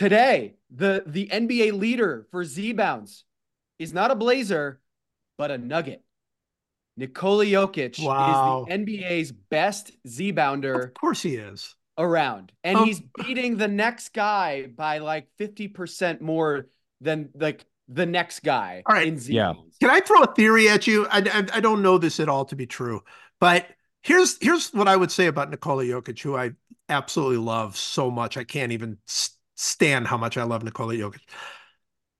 Today, 0.00 0.54
the, 0.74 1.04
the 1.06 1.30
NBA 1.30 1.72
leader 1.72 2.26
for 2.30 2.42
Z 2.42 2.72
bounds 2.72 3.24
is 3.78 3.92
not 3.92 4.10
a 4.10 4.14
Blazer, 4.14 4.80
but 5.36 5.50
a 5.50 5.58
Nugget. 5.58 6.02
Nikola 6.96 7.44
Jokic 7.44 7.98
Wow. 8.02 8.62
is 8.64 8.66
the 8.66 8.72
NBA's 8.72 9.30
best 9.30 9.92
Z 10.08 10.30
bounder 10.32 10.74
Of 10.74 10.94
course 10.94 11.20
he 11.20 11.36
is. 11.36 11.74
around 11.98 12.50
and 12.64 12.78
Um, 12.78 12.86
he's 12.86 13.00
beating 13.00 13.58
the 13.58 13.68
next 13.68 14.14
guy 14.14 14.66
by 14.68 14.98
like 14.98 15.28
50% 15.38 16.22
more 16.22 16.68
than 17.02 17.28
like 17.34 17.66
the 17.88 18.06
next 18.06 18.40
guy 18.40 18.82
All 18.86 18.94
right. 18.94 19.06
in 19.06 19.18
Z 19.18 19.34
Yeah. 19.34 19.52
Can 19.80 19.90
I 19.90 20.00
throw 20.00 20.22
a 20.22 20.34
theory 20.34 20.68
at 20.70 20.86
you? 20.86 21.06
I, 21.08 21.18
I, 21.18 21.56
I 21.56 21.60
don't 21.60 21.82
know 21.82 21.98
this 21.98 22.20
at 22.20 22.28
all 22.30 22.46
to 22.46 22.56
be 22.56 22.66
true, 22.66 23.02
but 23.38 23.66
here's 24.02 24.38
here's 24.42 24.70
what 24.72 24.88
I 24.88 24.96
would 24.96 25.12
say 25.12 25.26
about 25.26 25.50
Nikola 25.50 25.84
Jokic, 25.84 26.20
who 26.22 26.36
I 26.38 26.52
absolutely 26.88 27.36
love 27.38 27.76
so 27.76 28.10
much. 28.10 28.38
I 28.38 28.44
can't 28.44 28.72
even 28.72 28.96
s- 29.06 29.30
stand 29.60 30.06
how 30.06 30.16
much 30.16 30.36
I 30.36 30.42
love 30.44 30.62
Nikola 30.62 30.94
Jokic. 30.94 31.20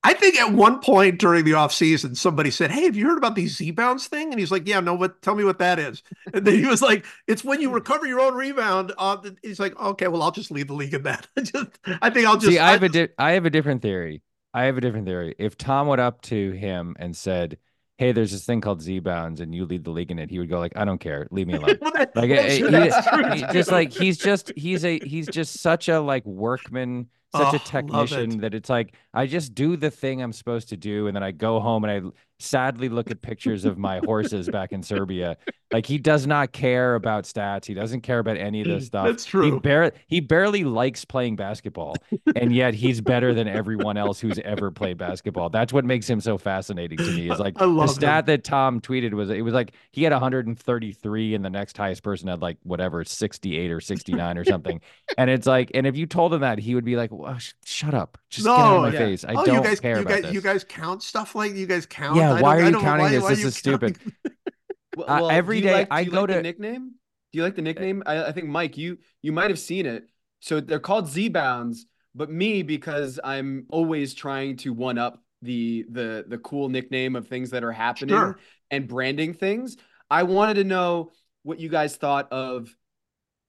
I 0.03 0.15
think 0.15 0.41
at 0.41 0.53
one 0.55 0.81
point 0.81 1.19
during 1.21 1.45
the 1.45 1.51
offseason, 1.53 2.17
somebody 2.17 2.51
said, 2.51 2.71
Hey, 2.71 2.85
have 2.85 2.97
you 2.97 3.07
heard 3.07 3.19
about 3.19 3.35
the 3.35 3.47
Z 3.47 3.71
bounce 3.73 4.07
thing? 4.07 4.31
And 4.31 4.41
he's 4.41 4.51
like, 4.51 4.67
Yeah, 4.67 4.81
no, 4.81 4.95
what 4.95 5.21
tell 5.21 5.35
me 5.35 5.45
what 5.45 5.59
that 5.59 5.79
is. 5.79 6.03
And 6.33 6.47
then 6.47 6.55
he 6.55 6.65
was 6.67 6.81
like, 6.81 7.05
It's 7.27 7.45
when 7.45 7.61
you 7.61 7.71
recover 7.71 8.07
your 8.07 8.21
own 8.21 8.35
rebound. 8.35 8.93
Uh, 8.97 9.19
he's 9.43 9.61
like, 9.61 9.79
Okay, 9.79 10.09
well, 10.09 10.23
I'll 10.23 10.31
just 10.31 10.51
leave 10.51 10.69
the 10.69 10.75
league 10.75 10.95
in 10.95 11.03
that. 11.03 11.27
I 11.37 11.41
just 11.43 11.69
I 12.01 12.09
think 12.09 12.27
I'll 12.27 12.37
just 12.39 12.47
See, 12.53 12.59
I 12.59 12.71
have 12.73 12.83
I- 12.83 12.87
a 12.87 12.89
di- 12.89 13.09
I 13.19 13.33
have 13.33 13.45
a 13.45 13.51
different 13.51 13.83
theory. 13.83 14.23
I 14.55 14.65
have 14.65 14.79
a 14.79 14.81
different 14.81 15.07
theory. 15.07 15.35
If 15.39 15.59
Tom 15.59 15.87
went 15.87 16.01
up 16.01 16.23
to 16.23 16.51
him 16.53 16.97
and 16.99 17.15
said, 17.15 17.59
"Hey, 17.99 18.13
there's 18.13 18.33
this 18.33 18.45
thing 18.47 18.61
called 18.63 18.81
Z 18.83 18.99
bounds, 19.01 19.41
and 19.41 19.55
you 19.55 19.65
lead 19.67 19.85
the 19.85 19.91
league 19.93 20.11
in 20.11 20.19
it," 20.19 20.29
he 20.31 20.39
would 20.41 20.49
go 20.49 20.59
like, 20.59 20.73
"I 20.77 20.85
don't 20.87 20.99
care, 20.99 21.29
leave 21.31 21.47
me 21.47 21.55
alone." 21.55 21.77
Well, 21.83 21.93
that- 21.95 22.17
Like, 22.17 22.31
I'm 22.31 22.39
eh, 22.39 22.57
sure 22.57 22.71
he- 22.71 22.91
true, 22.91 23.31
he- 23.47 23.53
just 23.53 23.71
like 23.71 23.93
he's 23.93 24.17
just 24.19 24.51
he's 24.57 24.85
a 24.85 24.99
he's 25.01 25.29
just 25.29 25.61
such 25.61 25.89
a 25.91 26.01
like 26.01 26.25
workman, 26.27 27.11
such 27.31 27.53
Oh, 27.53 27.55
a 27.55 27.59
technician 27.59 28.41
it. 28.41 28.41
that 28.41 28.55
it's 28.55 28.69
like 28.71 28.95
I 29.15 29.27
just 29.27 29.55
do 29.55 29.77
the 29.77 29.91
thing 29.91 30.23
I'm 30.23 30.33
supposed 30.33 30.69
to 30.71 30.77
do, 30.77 31.07
and 31.07 31.15
then 31.17 31.23
I 31.23 31.33
go 31.33 31.61
home 31.61 31.85
and 31.85 31.93
I 32.07 32.11
sadly 32.41 32.89
look 32.89 33.11
at 33.11 33.23
pictures 33.23 33.65
of 33.65 33.79
my 33.79 34.01
horses 34.05 34.49
back 34.49 34.73
in 34.73 34.83
Serbia. 34.83 35.37
Like 35.73 35.87
he 35.87 35.99
does 35.99 36.27
not 36.27 36.51
care 36.53 36.97
about 36.97 37.25
stats. 37.25 37.65
He 37.65 37.75
doesn't 37.75 38.01
care 38.01 38.19
about 38.19 38.37
any 38.37 38.61
of 38.61 38.67
this 38.67 38.87
stuff. 38.87 39.07
That's 39.07 39.25
He 39.25 39.31
true. 39.31 39.61
he 40.09 40.21
barely 40.21 40.65
likes 40.65 41.05
playing 41.05 41.37
basketball, 41.37 41.95
and 42.35 42.53
yet 42.53 42.75
he's 42.75 43.01
better 43.01 43.33
than 43.33 43.47
everyone 43.47 43.97
else 43.97 44.19
who's 44.19 44.41
ever 44.41 44.73
played 44.73 44.99
basketball. 44.99 45.49
That's 45.49 45.73
what 45.73 45.85
makes 45.85 46.11
him 46.11 46.21
so 46.21 46.39
fascinating 46.39 46.99
to 46.99 47.13
me. 47.13 47.31
Is 47.31 47.39
like 47.39 47.55
the 47.59 47.87
stat 47.87 48.27
that 48.27 48.43
Tom 48.43 48.81
tweeted 48.81 49.15
was 49.15 49.31
it 49.31 49.43
was 49.43 49.55
like 49.55 49.73
he 49.93 50.03
had 50.03 50.13
133 50.13 51.35
and 51.35 51.45
the 51.45 51.51
next 51.51 51.77
highest 51.77 52.03
person 52.03 52.29
had 52.29 52.43
like 52.43 52.57
whatever 52.65 53.05
68 53.05 53.71
or 53.71 53.81
69 53.81 54.39
or 54.39 54.45
something. 54.45 54.81
and 55.19 55.31
it's 55.31 55.47
like, 55.47 55.71
and 55.75 55.87
if 55.87 55.97
you 55.97 56.07
told 56.07 56.35
him 56.35 56.41
that, 56.41 56.59
he 56.59 56.75
would 56.75 56.85
be 56.85 56.97
like, 56.97 57.11
well, 57.13 57.39
sh- 57.39 57.53
"Shut 57.65 57.95
up, 57.95 58.19
just 58.29 58.47
get 58.47 58.53
out 58.53 58.77
of 58.77 58.83
my 58.83 58.93
yeah. 58.93 58.99
face. 58.99 59.25
I 59.25 59.35
oh, 59.35 59.45
don't 59.45 59.55
you 59.55 59.63
guys, 59.63 59.79
care 59.81 59.97
you 59.97 60.03
about 60.03 60.09
guys, 60.15 60.23
this." 60.23 60.33
you 60.33 60.41
guys 60.41 60.65
count 60.65 61.03
stuff 61.03 61.35
like 61.37 61.55
you 61.55 61.67
guys 61.67 61.87
count. 61.87 62.17
Yeah, 62.17 62.30
I 62.37 62.43
why 62.43 62.57
are 62.59 62.71
you 62.71 62.79
counting 62.81 63.05
why- 63.05 63.11
this? 63.11 63.23
why 63.23 63.31
This 63.31 63.45
is 63.45 63.57
stupid. 63.57 63.99
counting- 63.99 64.13
Well, 64.97 65.09
Uh, 65.09 65.21
well, 65.21 65.31
every 65.31 65.61
do 65.61 65.67
you 65.67 65.69
day 65.73 65.79
like, 65.81 65.89
I 65.91 66.05
go 66.05 66.21
like 66.23 66.29
to- 66.31 66.35
the 66.35 66.43
nickname. 66.43 66.93
Do 67.33 67.37
you 67.39 67.45
like 67.45 67.55
the 67.55 67.63
nickname? 67.63 68.03
I, 68.07 68.25
I 68.25 68.33
think 68.33 68.49
Mike, 68.49 68.77
you 68.77 68.99
you 69.23 69.31
might 69.33 69.51
have 69.51 69.59
seen 69.59 69.87
it. 69.87 70.05
So 70.41 70.61
they're 70.61 70.81
called 70.81 71.07
Z 71.09 71.29
bounds, 71.29 71.87
but 72.15 72.29
me 72.31 72.63
because 72.63 73.21
I'm 73.23 73.67
always 73.71 74.15
trying 74.15 74.57
to 74.59 74.73
one 74.73 74.99
up 74.99 75.23
the 75.43 75.87
the 75.91 76.25
the 76.27 76.39
cool 76.39 76.69
nickname 76.69 77.15
of 77.15 77.29
things 77.29 77.51
that 77.51 77.63
are 77.63 77.71
happening 77.73 78.17
Sure. 78.17 78.39
and 78.71 78.89
branding 78.89 79.33
things. 79.33 79.77
I 80.11 80.25
wanted 80.25 80.55
to 80.55 80.65
know 80.65 81.13
what 81.45 81.61
you 81.61 81.69
guys 81.69 81.95
thought 81.97 82.31
of. 82.33 82.75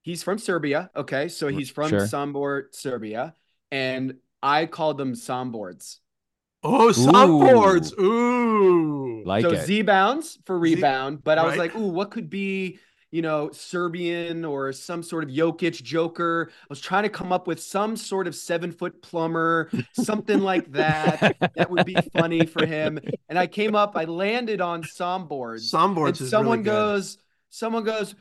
He's 0.04 0.22
from 0.24 0.38
Serbia, 0.38 0.90
okay, 0.96 1.28
so 1.28 1.48
he's 1.48 1.70
from 1.72 1.90
Sure. 1.90 2.02
Sombor, 2.02 2.64
Serbia, 2.72 3.36
and 3.72 4.16
I 4.44 4.68
called 4.68 4.98
them 5.00 5.14
Somboards. 5.14 6.01
Oh, 6.64 6.90
soundboards. 6.90 7.98
Ooh. 8.00 9.24
like 9.26 9.42
so 9.42 9.52
it. 9.52 9.66
Z 9.66 9.82
bounds 9.84 10.38
for 10.46 10.58
Z- 10.66 10.76
rebound, 10.76 11.24
but 11.24 11.38
I 11.38 11.44
was 11.44 11.58
right. 11.58 11.58
like, 11.58 11.76
ooh, 11.76 11.88
what 11.88 12.12
could 12.12 12.30
be, 12.30 12.80
you 13.12 13.22
know, 13.24 13.50
Serbian 13.52 14.46
or 14.46 14.72
some 14.74 15.02
sort 15.04 15.24
of 15.24 15.30
Jokic 15.32 15.82
Joker? 15.82 16.52
I 16.52 16.66
was 16.70 16.80
trying 16.82 17.04
to 17.04 17.10
come 17.10 17.32
up 17.32 17.48
with 17.48 17.60
some 17.62 17.96
sort 17.98 18.28
of 18.28 18.36
seven 18.36 18.72
foot 18.72 19.02
plumber, 19.02 19.72
something 19.94 20.40
like 20.40 20.72
that. 20.74 21.38
that 21.56 21.70
would 21.72 21.86
be 21.86 21.96
funny 22.14 22.46
for 22.46 22.66
him. 22.66 23.00
And 23.28 23.40
I 23.40 23.48
came 23.48 23.76
up, 23.76 23.96
I 23.98 24.06
landed 24.06 24.62
on 24.62 24.84
Somboards. 24.84 25.72
Soundboards 25.72 26.20
And 26.20 26.22
is 26.22 26.30
someone 26.30 26.60
really 26.60 26.64
good. 26.64 26.94
goes, 26.96 27.18
someone 27.50 27.84
goes, 27.84 28.14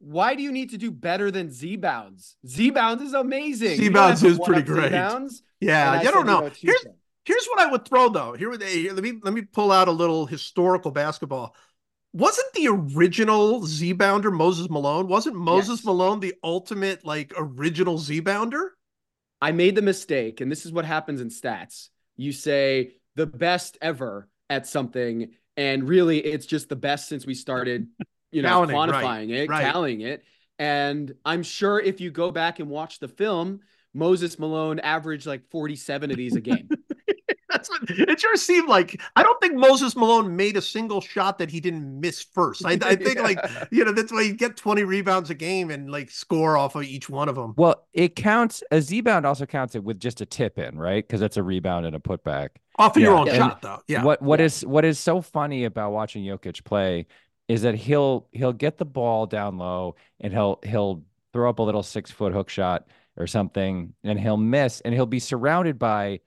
why 0.00 0.36
do 0.36 0.42
you 0.42 0.52
need 0.52 0.70
to 0.70 0.78
do 0.78 0.92
better 0.92 1.30
than 1.32 1.50
Z 1.50 1.76
bounds? 1.76 2.36
Z 2.46 2.70
bounds 2.70 3.02
is 3.02 3.14
amazing. 3.14 3.76
Z-Bounds 3.78 4.22
is 4.22 4.38
pretty 4.38 4.62
great. 4.62 4.92
Z-bounds. 4.92 5.42
Yeah, 5.60 5.92
And 5.92 6.08
I, 6.08 6.10
don't 6.12 6.26
know. 6.26 6.48
Here's 6.62 6.80
touche. 6.82 6.92
Here's 7.28 7.46
what 7.46 7.60
I 7.60 7.70
would 7.70 7.84
throw 7.84 8.08
though. 8.08 8.32
Here, 8.32 8.50
here 8.58 8.92
let 8.92 9.04
me 9.04 9.20
let 9.22 9.34
me 9.34 9.42
pull 9.42 9.70
out 9.70 9.86
a 9.86 9.92
little 9.92 10.26
historical 10.26 10.90
basketball. 10.90 11.54
Wasn't 12.14 12.52
the 12.54 12.68
original 12.68 13.66
Z 13.66 13.92
bounder 13.92 14.30
Moses 14.30 14.70
Malone? 14.70 15.06
Wasn't 15.08 15.36
Moses 15.36 15.80
Yes. 15.80 15.84
Malone 15.84 16.20
the 16.20 16.34
ultimate 16.42 17.04
like 17.04 17.32
original 17.36 17.98
Z 17.98 18.20
bounder? 18.20 18.72
I 19.40 19.52
made 19.52 19.76
the 19.76 19.82
mistake, 19.82 20.40
and 20.40 20.50
this 20.50 20.66
is 20.66 20.72
what 20.72 20.84
happens 20.86 21.20
in 21.20 21.28
stats. 21.28 21.90
You 22.16 22.32
say 22.32 22.94
the 23.14 23.26
best 23.26 23.76
ever 23.80 24.28
at 24.50 24.66
something, 24.66 25.30
and 25.56 25.86
really 25.86 26.18
it's 26.18 26.46
just 26.46 26.68
the 26.68 26.76
best 26.76 27.08
since 27.08 27.26
we 27.26 27.34
started, 27.34 27.86
you 28.32 28.42
know, 28.42 28.48
Counting, 28.48 28.76
right, 28.76 28.90
quantifying 28.90 29.30
it, 29.30 29.48
right. 29.48 29.70
tallying 29.70 30.00
it. 30.00 30.24
And 30.58 31.14
I'm 31.24 31.44
sure 31.44 31.78
if 31.78 32.00
you 32.00 32.10
go 32.10 32.32
back 32.32 32.58
and 32.58 32.68
watch 32.68 32.98
the 32.98 33.06
film, 33.06 33.60
Moses 33.94 34.38
Malone 34.38 34.80
averaged 34.80 35.26
like 35.26 35.48
47 35.50 36.10
of 36.10 36.16
these 36.16 36.34
a 36.34 36.40
game. 36.40 36.68
That's 37.50 37.70
what 37.70 37.80
it 37.88 38.20
sure 38.20 38.36
seemed 38.36 38.68
like. 38.68 39.00
I 39.16 39.22
don't 39.22 39.40
think 39.40 39.54
Moses 39.54 39.96
Malone 39.96 40.36
made 40.36 40.56
a 40.56 40.62
single 40.62 41.00
shot 41.00 41.38
that 41.38 41.50
he 41.50 41.60
didn't 41.60 42.00
miss 42.00 42.22
first. 42.22 42.64
I, 42.64 42.72
I 42.82 42.94
think 42.96 43.20
like 43.20 43.42
you 43.70 43.84
know 43.84 43.92
that's 43.92 44.12
why 44.12 44.22
you 44.22 44.34
get 44.34 44.56
20 44.56 44.84
rebounds 44.84 45.30
a 45.30 45.34
game 45.34 45.70
and 45.70 45.90
like 45.90 46.10
score 46.10 46.56
off 46.58 46.74
of 46.76 46.84
each 46.84 47.08
one 47.08 47.28
of 47.28 47.36
them. 47.36 47.56
Well, 47.56 47.86
it 47.92 48.14
counts. 48.14 48.62
A 48.70 48.80
Z 48.80 49.00
bound 49.00 49.26
also 49.26 49.46
counts 49.46 49.74
it 49.74 49.82
with 49.82 49.98
just 49.98 50.20
a 50.20 50.26
tip 50.26 50.58
in, 50.58 50.78
right? 50.78 51.06
Because 51.06 51.22
it's 51.22 51.36
a 51.36 51.42
rebound 51.42 51.86
and 51.86 51.96
a 51.96 51.98
putback. 51.98 52.50
Off 52.76 52.96
of 52.96 53.02
your 53.02 53.14
Yeah, 53.14 53.20
own 53.20 53.28
and 53.28 53.36
shot 53.36 53.62
though. 53.62 53.82
Yeah. 53.88 54.04
What 54.04 54.22
what 54.22 54.38
Yeah. 54.38 54.46
is 54.46 54.64
what 54.64 54.84
is 54.84 54.98
so 54.98 55.20
funny 55.20 55.64
about 55.64 55.92
watching 55.92 56.22
Jokic 56.24 56.64
play 56.64 57.06
is 57.48 57.62
that 57.62 57.74
he'll 57.74 58.28
he'll 58.32 58.52
get 58.52 58.78
the 58.78 58.84
ball 58.84 59.26
down 59.26 59.58
low 59.58 59.96
and 60.20 60.32
he'll 60.32 60.60
he'll 60.62 61.02
throw 61.32 61.50
up 61.50 61.58
a 61.58 61.62
little 61.62 61.82
six 61.82 62.10
foot 62.10 62.32
hook 62.32 62.48
shot 62.48 62.86
or 63.16 63.26
something 63.26 63.94
and 64.04 64.20
he'll 64.20 64.36
miss 64.36 64.80
and 64.82 64.94
he'll 64.94 65.06
be 65.06 65.18
surrounded 65.18 65.78
by 65.78 66.20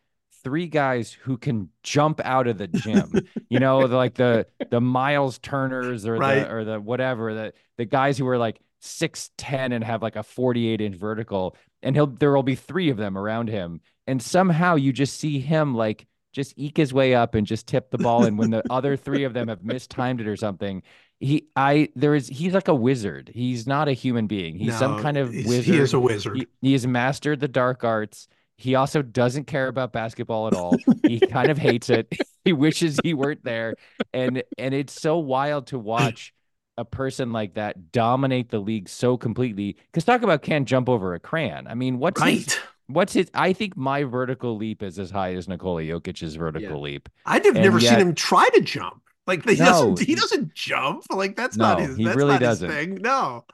three 0.43 0.67
guys 0.67 1.11
who 1.11 1.37
can 1.37 1.69
jump 1.83 2.19
out 2.23 2.47
of 2.47 2.57
the 2.57 2.67
gym. 2.67 3.11
you 3.49 3.59
know, 3.59 3.87
the, 3.87 3.95
like 3.95 4.15
the 4.15 4.47
the 4.69 4.81
Myles 4.81 5.39
Turners 5.39 6.05
or 6.05 6.15
Right. 6.17 6.39
the 6.43 6.51
or 6.51 6.63
the 6.63 6.79
whatever 6.79 7.33
the 7.33 7.53
the 7.77 7.85
guys 7.85 8.17
who 8.17 8.27
are 8.27 8.37
like 8.37 8.59
six 8.79 9.29
ten 9.37 9.71
and 9.71 9.83
have 9.83 10.01
like 10.01 10.15
a 10.15 10.23
forty 10.23 10.67
eight 10.69 10.81
inch 10.81 10.95
vertical, 10.95 11.55
and 11.83 11.95
he'll 11.95 12.07
there 12.07 12.33
will 12.33 12.43
be 12.43 12.55
three 12.55 12.89
of 12.89 12.97
them 12.97 13.17
around 13.17 13.47
him, 13.49 13.81
and 14.07 14.21
somehow 14.21 14.75
you 14.75 14.91
just 14.93 15.19
see 15.19 15.39
him 15.39 15.75
like 15.75 16.07
just 16.33 16.53
eke 16.57 16.77
his 16.77 16.93
way 16.93 17.13
up 17.13 17.35
and 17.35 17.45
just 17.45 17.67
tip 17.67 17.91
the 17.91 17.97
ball, 17.97 18.23
and 18.23 18.37
when 18.37 18.49
the 18.51 18.63
other 18.69 18.95
three 18.95 19.23
of 19.25 19.33
them 19.33 19.47
have 19.49 19.63
mistimed 19.63 20.21
it 20.21 20.27
or 20.27 20.37
something. 20.37 20.81
He, 21.23 21.49
I, 21.55 21.89
there 21.95 22.15
is, 22.15 22.27
he's 22.27 22.55
like 22.55 22.67
a 22.67 22.73
wizard. 22.73 23.29
He's 23.31 23.67
not 23.67 23.87
a 23.87 23.93
human 23.93 24.25
being. 24.25 24.57
He's 24.57 24.75
some 24.75 24.99
kind 25.03 25.17
of 25.17 25.29
wizard. 25.29 25.65
He 25.65 25.77
is 25.77 25.93
a 25.93 25.99
wizard. 25.99 26.35
He, 26.35 26.47
he 26.63 26.71
has 26.71 26.87
mastered 26.87 27.39
the 27.39 27.47
dark 27.47 27.83
arts. 27.83 28.27
He 28.61 28.75
also 28.75 29.01
doesn't 29.01 29.45
care 29.45 29.67
about 29.67 29.91
basketball 29.91 30.47
at 30.47 30.53
all. 30.53 30.75
he 31.07 31.19
kind 31.31 31.49
of 31.49 31.57
hates 31.57 31.89
it. 31.89 32.07
He 32.43 32.53
wishes 32.53 32.99
he 33.03 33.13
weren't 33.13 33.43
there. 33.43 33.75
And 34.13 34.41
and 34.57 34.73
it's 34.73 34.99
so 34.99 35.19
wild 35.19 35.67
to 35.67 35.77
watch 35.77 36.33
a 36.75 36.83
person 36.83 37.31
like 37.31 37.53
that 37.53 37.91
dominate 37.91 38.49
the 38.49 38.57
league 38.57 38.89
so 38.89 39.15
completely. 39.15 39.77
Because 39.91 40.05
talk 40.05 40.23
about 40.23 40.41
can't 40.41 40.67
jump 40.67 40.89
over 40.89 41.13
a 41.13 41.19
crayon. 41.19 41.67
I 41.67 41.75
mean, 41.75 41.99
what's 41.99 42.19
his, 42.19 42.57
what's 42.87 43.13
his 43.13 43.29
I 43.35 43.53
think 43.53 43.77
my 43.77 44.05
vertical 44.05 44.57
leap 44.57 44.81
is 44.81 44.97
as 44.97 45.11
high 45.11 45.35
as 45.35 45.47
Nikola 45.47 45.83
Jokic's 45.83 46.33
vertical 46.33 46.81
leap. 46.81 47.09
I'd 47.27 47.45
have 47.45 47.55
and 47.55 47.63
never 47.63 47.79
seen 47.79 47.99
him 47.99 48.15
try 48.15 48.49
to 48.55 48.61
jump. 48.61 49.03
Like 49.27 49.47
he 49.47 49.55
No, 49.57 49.65
doesn't 49.65 49.99
he 49.99 50.05
he- 50.05 50.15
doesn't 50.15 50.53
jump. 50.55 51.03
Like 51.11 51.35
that's 51.35 51.57
not 51.57 51.79
his 51.79 51.95
he 51.95 52.05
that's 52.05 52.15
really 52.17 52.39
not 52.39 52.41
his 52.41 52.59
doesn't. 52.59 52.69
thing. 52.69 52.95
No. 52.95 53.45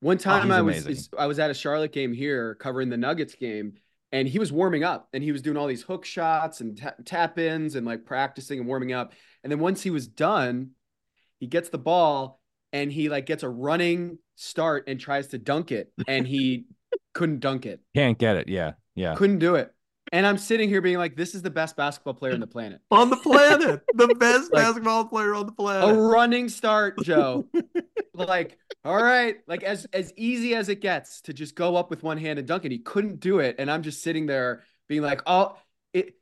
One 0.00 0.18
oh, 0.18 0.20
time 0.20 0.42
he's 0.44 0.52
I 0.52 0.60
was 0.60 0.86
amazing. 0.86 1.04
I 1.18 1.26
was 1.26 1.38
at 1.38 1.50
a 1.50 1.54
Charlotte 1.54 1.92
game 1.92 2.12
here 2.12 2.54
covering 2.54 2.90
the 2.90 2.96
Nuggets 2.96 3.34
game, 3.34 3.74
and 4.12 4.28
he 4.28 4.38
was 4.38 4.52
warming 4.52 4.84
up 4.84 5.08
and 5.12 5.22
he 5.22 5.32
was 5.32 5.42
doing 5.42 5.56
all 5.56 5.66
these 5.66 5.82
hook 5.82 6.04
shots 6.04 6.60
and 6.60 6.78
ta- 6.78 6.94
tap 7.04 7.38
ins 7.38 7.74
and 7.74 7.86
like 7.86 8.04
practicing 8.04 8.58
and 8.58 8.68
warming 8.68 8.92
up. 8.92 9.12
And 9.42 9.50
then 9.50 9.58
once 9.58 9.82
he 9.82 9.90
was 9.90 10.06
done, 10.06 10.70
he 11.38 11.46
gets 11.46 11.68
the 11.68 11.78
ball 11.78 12.40
and 12.72 12.90
he 12.90 13.08
like 13.08 13.26
gets 13.26 13.42
a 13.42 13.48
running 13.48 14.18
start 14.36 14.84
and 14.86 15.00
tries 15.00 15.28
to 15.28 15.38
dunk 15.38 15.72
it, 15.72 15.92
and 16.06 16.26
he 16.26 16.66
couldn't 17.14 17.40
dunk 17.40 17.66
it, 17.66 17.80
Can't 17.94 18.18
get 18.18 18.36
it. 18.36 18.48
Yeah. 18.48 18.72
Yeah. 18.94 19.14
couldn't 19.14 19.38
do 19.38 19.54
it. 19.56 19.72
And 20.12 20.26
I'm 20.26 20.38
sitting 20.38 20.68
here 20.68 20.80
being 20.80 20.98
like, 20.98 21.16
this 21.16 21.34
is 21.34 21.42
the 21.42 21.50
best 21.50 21.76
basketball 21.76 22.14
player 22.14 22.32
on 22.34 22.40
the 22.40 22.46
planet. 22.46 22.80
On 22.90 23.10
the 23.10 23.16
planet. 23.16 23.82
the 23.94 24.06
best 24.20 24.52
Like, 24.52 24.62
basketball 24.64 25.04
player 25.06 25.34
on 25.34 25.46
the 25.46 25.52
planet. 25.52 25.90
a 25.90 26.00
running 26.00 26.48
start, 26.48 26.96
Joe. 27.02 27.44
like, 28.14 28.56
all 28.84 29.02
right, 29.02 29.36
like 29.48 29.62
as 29.64 29.84
as 29.92 30.12
easy 30.16 30.54
as 30.54 30.68
it 30.68 30.80
gets 30.80 31.20
to 31.22 31.32
just 31.32 31.56
go 31.56 31.74
up 31.76 31.90
with 31.90 32.02
one 32.04 32.18
hand 32.18 32.38
and 32.38 32.46
dunk 32.46 32.64
it. 32.64 32.70
He 32.70 32.78
couldn't 32.78 33.18
do 33.20 33.40
it, 33.40 33.56
and 33.58 33.68
I'm 33.70 33.82
just 33.82 34.02
sitting 34.02 34.26
there 34.26 34.62
being 34.88 35.02
like, 35.02 35.22
oh, 35.26 35.56
it 35.92 36.14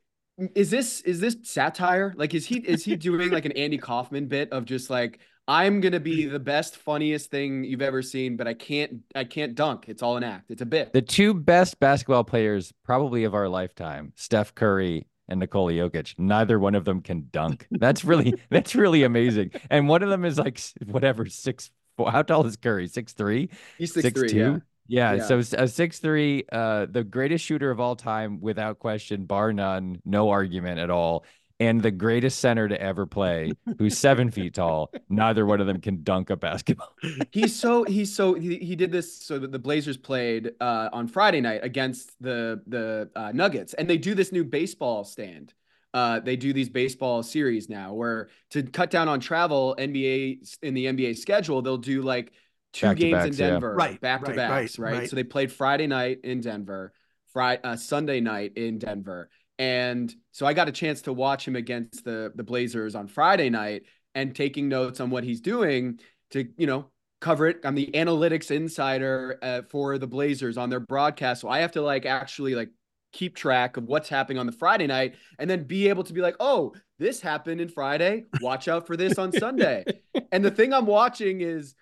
is 0.55 0.71
this 0.71 1.01
is 1.01 1.19
this 1.19 1.37
satire? 1.43 2.13
Like, 2.17 2.33
is 2.33 2.45
he 2.45 2.57
is 2.57 2.83
he 2.83 2.95
doing 2.95 3.29
like 3.29 3.45
an 3.45 3.51
Andy 3.51 3.77
Kaufman 3.77 4.25
bit 4.27 4.51
of 4.51 4.65
just 4.65 4.89
like 4.89 5.19
I'm 5.47 5.79
gonna 5.79 5.99
be 5.99 6.25
the 6.25 6.39
best, 6.39 6.77
funniest 6.77 7.29
thing 7.29 7.63
you've 7.63 7.81
ever 7.81 8.01
seen, 8.01 8.35
but 8.35 8.47
I 8.47 8.53
can't 8.55 9.01
I 9.13 9.23
can't 9.25 9.53
dunk. 9.55 9.85
It's 9.87 10.01
all 10.01 10.17
an 10.17 10.23
act. 10.23 10.49
It's 10.49 10.61
a 10.61 10.65
bit. 10.65 10.91
The 10.93 11.01
two 11.01 11.33
best 11.33 11.79
basketball 11.79 12.23
players 12.23 12.73
probably 12.83 13.23
of 13.25 13.35
our 13.35 13.47
lifetime, 13.47 14.13
Steph 14.15 14.55
Curry 14.55 15.07
and 15.27 15.39
Nikola 15.39 15.71
Jokic. 15.73 16.15
Neither 16.17 16.59
one 16.59 16.73
of 16.75 16.85
them 16.85 17.01
can 17.01 17.27
dunk. 17.31 17.67
That's 17.71 18.03
really 18.03 18.33
that's 18.49 18.73
really 18.75 19.03
amazing. 19.03 19.51
And 19.69 19.87
one 19.87 20.01
of 20.03 20.09
them 20.09 20.25
is 20.25 20.37
like 20.39 20.59
whatever 20.85 21.25
six. 21.27 21.69
four. 21.97 22.11
How 22.11 22.23
tall 22.23 22.45
is 22.45 22.55
Curry? 22.57 22.87
Six 22.87 23.13
three. 23.13 23.49
He's 23.77 23.93
six, 23.93 24.09
three. 24.19 24.29
Yeah. 24.33 24.57
Yeah, 24.87 25.13
Yeah. 25.13 25.23
so 25.25 25.39
s- 25.39 25.53
a 25.53 25.67
six 25.67 25.97
three, 25.99 26.43
uh, 26.51 26.85
the 26.89 27.03
greatest 27.03 27.43
shooter 27.43 27.71
of 27.71 27.79
all 27.79 27.95
time, 27.95 28.39
without 28.39 28.77
question, 28.79 29.25
bar 29.25 29.51
none, 29.51 29.99
no 30.05 30.29
argument 30.29 30.79
at 30.79 30.91
all, 30.91 31.25
and 31.59 31.81
the 31.81 31.91
greatest 31.91 32.39
center 32.39 32.67
to 32.67 32.79
ever 32.81 33.05
play, 33.05 33.51
who's 33.77 33.97
seven 33.97 34.29
feet 34.29 34.55
tall. 34.55 34.91
Neither 35.09 35.45
one 35.45 35.61
of 35.61 35.67
them 35.67 35.79
can 35.79 36.03
dunk 36.03 36.29
a 36.29 36.35
basketball. 36.35 36.93
he's 37.31 37.55
so 37.57 37.83
he's 37.83 38.13
so 38.13 38.33
he, 38.33 38.57
he 38.57 38.75
did 38.75 38.91
this 38.91 39.15
so 39.15 39.39
that 39.39 39.51
the 39.51 39.59
Blazers 39.59 39.97
played 39.97 40.51
uh, 40.59 40.89
on 40.91 41.07
Friday 41.07 41.41
night 41.41 41.61
against 41.63 42.11
the 42.21 42.61
the 42.67 43.09
uh, 43.15 43.31
Nuggets, 43.33 43.73
and 43.73 43.89
they 43.89 43.97
do 43.97 44.13
this 44.15 44.31
new 44.31 44.43
baseball 44.43 45.03
stand. 45.03 45.53
Uh, 45.93 46.19
they 46.19 46.35
do 46.35 46.51
these 46.51 46.67
baseball 46.67 47.23
series 47.23 47.69
now, 47.69 47.93
where 47.93 48.27
to 48.49 48.61
cut 48.63 48.89
down 48.89 49.07
on 49.07 49.21
travel, 49.21 49.75
NBA 49.79 50.57
in 50.61 50.73
the 50.73 50.87
NBA 50.87 51.17
schedule, 51.17 51.61
they'll 51.61 51.77
do 51.77 52.01
like 52.01 52.33
two 52.73 52.93
games 52.95 52.99
in 53.01 53.11
Back-to-backs, 53.11 53.39
yeah. 53.39 53.49
Denver, 53.51 53.75
Right, 53.75 54.01
back 54.01 54.25
to 54.25 54.31
right, 54.31 54.35
backs, 54.35 54.77
right, 54.77 54.91
right, 54.91 54.99
right. 54.99 55.09
So 55.09 55.15
they 55.15 55.23
played 55.23 55.53
Friday 55.53 55.87
night 55.87 56.19
in 56.25 56.41
Denver, 56.41 56.91
Friday 57.31 57.61
uh, 57.63 57.77
Sunday 57.77 58.19
night 58.19 58.57
in 58.57 58.77
Denver, 58.77 59.29
And 59.57 60.13
so 60.31 60.45
I 60.45 60.53
got 60.53 60.67
a 60.67 60.71
chance 60.71 61.03
to 61.03 61.13
watch 61.13 61.47
him 61.47 61.55
against 61.55 62.03
the 62.03 62.31
the 62.35 62.43
Blazers 62.43 62.95
on 62.95 63.07
Friday 63.07 63.49
night 63.49 63.83
and 64.13 64.35
taking 64.35 64.69
notes 64.69 64.99
on 64.99 65.09
what 65.09 65.23
he's 65.23 65.41
doing 65.41 65.99
to, 66.31 66.47
you 66.57 66.67
know, 66.67 66.91
cover 67.21 67.47
it. 67.47 67.59
I'm 67.63 67.75
the 67.75 67.91
analytics 67.93 68.51
insider 68.51 69.39
uh, 69.41 69.61
for 69.69 69.97
the 69.97 70.07
Blazers 70.07 70.57
on 70.57 70.69
their 70.69 70.79
broadcast. 70.79 71.41
So 71.41 71.49
I 71.49 71.59
have 71.59 71.71
to 71.73 71.81
like 71.81 72.05
actually 72.05 72.55
like 72.55 72.69
keep 73.13 73.35
track 73.35 73.77
of 73.77 73.85
what's 73.85 74.09
happening 74.09 74.37
on 74.37 74.45
the 74.45 74.51
Friday 74.51 74.87
night 74.87 75.15
and 75.39 75.49
then 75.49 75.63
be 75.63 75.87
able 75.89 76.03
to 76.03 76.13
be 76.13 76.21
like, 76.21 76.35
oh, 76.39 76.73
this 76.99 77.21
happened 77.21 77.61
in 77.61 77.69
Friday. 77.69 78.25
Watch 78.41 78.67
out 78.67 78.85
for 78.85 78.97
this 78.97 79.17
on 79.17 79.31
Sunday. 79.31 79.85
and 80.31 80.43
the 80.43 80.51
thing 80.51 80.73
I'm 80.73 80.85
watching 80.85 81.41
is 81.41 81.75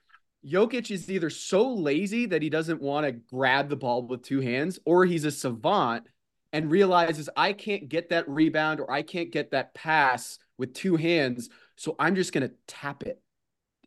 Jokic 0.46 0.92
is 0.92 1.10
either 1.10 1.30
so 1.30 1.74
lazy 1.74 2.26
that 2.28 2.42
he 2.42 2.50
doesn't 2.50 2.82
want 2.82 3.06
to 3.06 3.12
grab 3.12 3.70
the 3.70 3.76
ball 3.76 4.06
with 4.06 4.24
two 4.24 4.42
hands, 4.42 4.80
or 4.86 5.06
he's 5.06 5.26
a 5.26 5.32
savant 5.32 6.06
and 6.54 6.72
realizes 6.72 7.30
I 7.36 7.52
can't 7.54 7.90
get 7.90 8.10
that 8.10 8.30
rebound 8.30 8.80
or 8.80 8.90
I 8.92 9.02
can't 9.02 9.32
get 9.32 9.52
that 9.52 9.74
pass 9.74 10.38
with 10.58 10.74
two 10.74 10.96
hands. 10.96 11.50
So 11.76 11.96
I'm 12.00 12.16
just 12.16 12.32
going 12.32 12.48
to 12.48 12.54
tap 12.68 13.04
it 13.04 13.20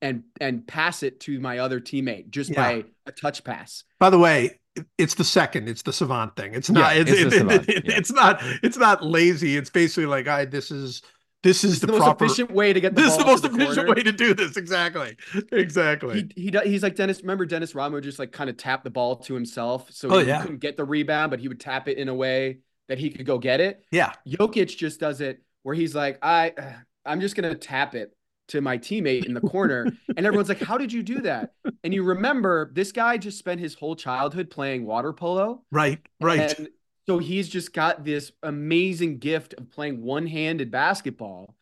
and 0.03 0.25
and 0.41 0.67
pass 0.67 1.03
it 1.03 1.21
to 1.21 1.41
my 1.41 1.59
other 1.59 1.81
teammate 1.81 2.29
just 2.29 2.51
Yeah. 2.51 2.57
by 2.57 2.85
a 3.07 3.13
touch 3.13 3.43
pass. 3.45 3.85
By 3.99 4.11
the 4.11 4.19
way, 4.19 4.61
it's 4.99 5.15
the 5.15 5.25
second. 5.25 5.69
It's 5.71 5.81
the 5.83 5.93
savant 5.93 6.37
thing. 6.37 6.53
It's 6.55 6.69
not. 6.69 6.95
Yeah, 6.95 7.01
it's, 7.03 7.11
it's 7.13 7.35
it- 7.35 7.69
it- 7.69 7.85
yeah. 7.87 7.97
it's 7.97 8.13
not. 8.13 8.41
It's 8.63 8.77
not 8.77 9.03
lazy. 9.03 9.57
It's 9.57 9.71
basically 9.71 10.05
like, 10.07 10.29
I. 10.29 10.45
This 10.45 10.71
is. 10.71 11.01
This 11.47 11.63
is 11.65 11.81
the, 11.81 11.87
the, 11.87 11.93
most 11.93 12.03
proper. 12.03 12.25
efficient 12.25 12.51
way 12.51 12.73
to 12.73 12.81
get 12.81 12.95
the 12.95 13.03
This 13.03 13.13
is 13.13 13.19
the 13.19 13.25
most 13.25 13.43
the 13.43 13.49
efficient 13.51 13.77
corner. 13.77 13.95
way 13.95 14.03
to 14.03 14.13
do 14.13 14.35
this. 14.35 14.57
Exactly. 14.57 15.17
Exactly. 15.53 16.29
He 16.35 16.51
he 16.51 16.59
he's 16.71 16.83
like 16.83 16.97
Dennis. 16.97 17.21
Remember 17.23 17.47
Dennis 17.47 17.75
Rodman 17.75 18.03
just 18.03 18.19
like 18.19 18.33
kind 18.33 18.51
of 18.51 18.57
tap 18.57 18.85
the 18.85 18.91
ball 18.91 19.17
to 19.17 19.35
himself, 19.35 19.89
so 19.93 20.09
Oh, 20.11 20.19
he 20.19 20.27
yeah. 20.27 20.43
couldn't 20.43 20.59
get 20.61 20.77
the 20.77 20.85
rebound, 20.85 21.31
but 21.31 21.41
he 21.41 21.49
would 21.49 21.61
tap 21.61 21.89
it 21.89 21.99
in 21.99 22.09
a 22.09 22.15
way 22.15 22.59
that 22.89 22.99
he 22.99 23.11
could 23.11 23.27
go 23.27 23.39
get 23.39 23.61
it. 23.61 23.85
yeah. 23.91 24.13
Jokic 24.29 24.77
just 24.77 25.01
does 25.01 25.21
it 25.21 25.43
where 25.63 25.75
he's 25.75 25.95
like, 25.95 26.19
I 26.23 26.53
I'm 27.07 27.21
just 27.21 27.37
gonna 27.37 27.55
tap 27.55 27.95
it 27.95 28.13
to 28.49 28.61
my 28.61 28.79
teammate 28.79 29.25
in 29.27 29.35
the 29.35 29.41
corner, 29.41 29.87
and 30.17 30.25
everyone's 30.27 30.49
like, 30.49 30.61
How 30.63 30.79
did 30.79 30.93
you 30.93 31.03
do 31.03 31.21
that? 31.23 31.51
And 31.83 31.93
you 31.93 32.03
remember 32.05 32.71
this 32.75 32.93
guy 32.93 33.19
just 33.19 33.39
spent 33.39 33.61
his 33.61 33.75
whole 33.75 33.97
childhood 33.97 34.51
playing 34.51 34.87
water 34.87 35.13
polo, 35.13 35.63
Right. 35.73 35.99
Right. 36.21 36.57
and 36.59 36.69
so 37.07 37.19
he's 37.19 37.49
just 37.49 37.73
got 37.73 38.05
this 38.05 38.33
amazing 38.43 39.19
gift 39.19 39.55
of 39.55 39.71
playing 39.71 40.03
one-handed 40.03 40.71
basketball. 40.71 41.55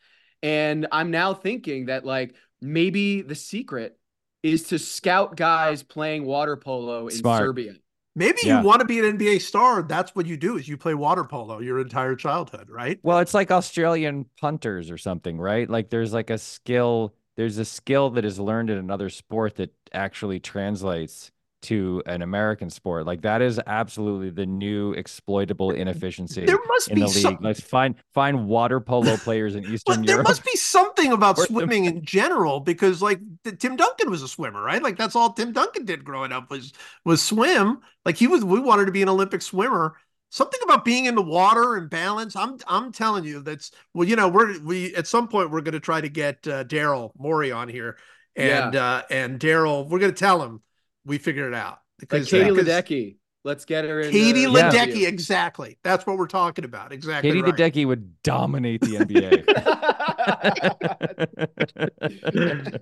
And 0.42 0.86
I'm 0.92 1.10
now 1.10 1.34
thinking 1.34 1.86
that 1.86 2.04
like 2.04 2.34
maybe 2.60 3.22
the 3.22 3.34
secret 3.34 3.98
is 4.42 4.64
to 4.64 4.78
scout 4.78 5.36
guys 5.36 5.82
playing 5.82 6.24
water 6.24 6.56
polo 6.56 7.08
in 7.08 7.14
Smart. 7.14 7.42
Serbia. 7.42 7.74
Maybe 8.16 8.38
Yeah. 8.44 8.60
you 8.60 8.66
want 8.66 8.80
to 8.80 8.86
be 8.86 8.98
an 9.00 9.18
NBA 9.18 9.40
star. 9.40 9.82
That's 9.82 10.14
what 10.14 10.26
you 10.26 10.36
do. 10.36 10.56
Is 10.56 10.68
you 10.68 10.76
play 10.76 10.94
water 10.94 11.24
polo 11.24 11.60
your 11.60 11.80
entire 11.80 12.14
childhood, 12.14 12.68
right? 12.70 12.98
Well, 13.02 13.18
it's 13.18 13.34
like 13.34 13.50
Australian 13.50 14.26
punters 14.40 14.90
or 14.90 14.98
something, 14.98 15.38
right? 15.38 15.68
Like 15.68 15.90
there's 15.90 16.12
like 16.12 16.30
a 16.30 16.38
skill, 16.38 17.14
there's 17.36 17.58
a 17.58 17.64
skill 17.64 18.10
that 18.10 18.24
is 18.24 18.38
learned 18.38 18.70
in 18.70 18.78
another 18.78 19.10
sport 19.10 19.56
that 19.56 19.74
actually 19.92 20.40
translates 20.40 21.32
to 21.64 22.02
an 22.06 22.22
American 22.22 22.70
sport. 22.70 23.06
Like 23.06 23.22
that 23.22 23.42
is 23.42 23.60
absolutely 23.66 24.30
the 24.30 24.46
new 24.46 24.92
exploitable 24.92 25.70
inefficiency 25.72 26.46
There 26.46 26.58
must 26.68 26.90
in 26.90 26.94
be 26.94 27.02
the 27.02 27.08
league. 27.08 27.36
some. 27.36 27.38
Let's 27.40 27.60
find 27.60 27.96
find 28.12 28.46
water 28.46 28.80
polo 28.80 29.16
players 29.18 29.54
in 29.56 29.66
Well, 29.86 29.98
Eastern 30.02 30.04
there 30.04 30.16
Europe. 30.16 30.26
There 30.26 30.32
must 30.32 30.44
be 30.44 30.56
something 30.56 31.12
about 31.12 31.38
swimming 31.38 31.86
in 31.86 32.04
general 32.04 32.60
because, 32.60 33.02
like, 33.02 33.20
the, 33.44 33.52
Tim 33.52 33.76
Duncan 33.76 34.10
was 34.10 34.22
a 34.22 34.28
swimmer, 34.28 34.62
right? 34.62 34.82
Like, 34.82 34.96
that's 34.96 35.16
all 35.16 35.32
Tim 35.32 35.52
Duncan 35.52 35.84
did 35.84 36.04
growing 36.04 36.32
up 36.32 36.50
was 36.50 36.72
was 37.04 37.22
swim. 37.22 37.80
Like, 38.04 38.16
he 38.16 38.26
was. 38.26 38.44
We 38.44 38.60
wanted 38.60 38.86
to 38.86 38.92
be 38.92 39.02
an 39.02 39.08
Olympic 39.08 39.42
swimmer. 39.42 39.96
Something 40.30 40.60
about 40.64 40.84
being 40.84 41.06
in 41.06 41.14
the 41.14 41.22
water 41.22 41.76
and 41.76 41.88
balance. 41.88 42.36
I'm 42.36 42.58
I'm 42.66 42.92
telling 42.92 43.24
you, 43.24 43.40
that's 43.40 43.70
well. 43.94 44.08
You 44.08 44.16
know, 44.16 44.28
we're 44.28 44.58
we 44.60 44.94
at 44.96 45.06
some 45.06 45.28
point 45.28 45.50
we're 45.50 45.60
going 45.60 45.74
to 45.74 45.80
try 45.80 46.00
to 46.00 46.08
get 46.08 46.46
uh, 46.48 46.64
Daryl 46.64 47.12
Morey 47.16 47.52
on 47.52 47.68
here, 47.68 47.98
and 48.36 48.74
uh, 48.74 49.02
and 49.10 49.38
Daryl, 49.38 49.88
we're 49.88 50.00
going 50.00 50.12
to 50.12 50.18
tell 50.18 50.42
him 50.42 50.62
we 51.04 51.18
figured 51.18 51.52
it 51.52 51.56
out 51.56 51.80
Like 52.00 52.24
Katie 52.26 52.50
because- 52.50 52.66
Ledecky. 52.66 53.16
Let's 53.46 53.66
get 53.66 53.84
her 53.84 54.00
in. 54.00 54.10
Katie 54.10 54.46
the 54.46 54.50
Ledecky, 54.54 54.74
interview. 54.84 55.06
exactly. 55.08 55.78
That's 55.84 56.06
what 56.06 56.16
we're 56.16 56.28
talking 56.28 56.64
about. 56.64 56.92
Exactly. 56.92 57.28
Katie 57.30 57.42
right. 57.42 57.54
Ledecky 57.54 57.84
would 57.86 58.22
dominate 58.22 58.80
the 58.80 58.96
NBA. 59.04 59.44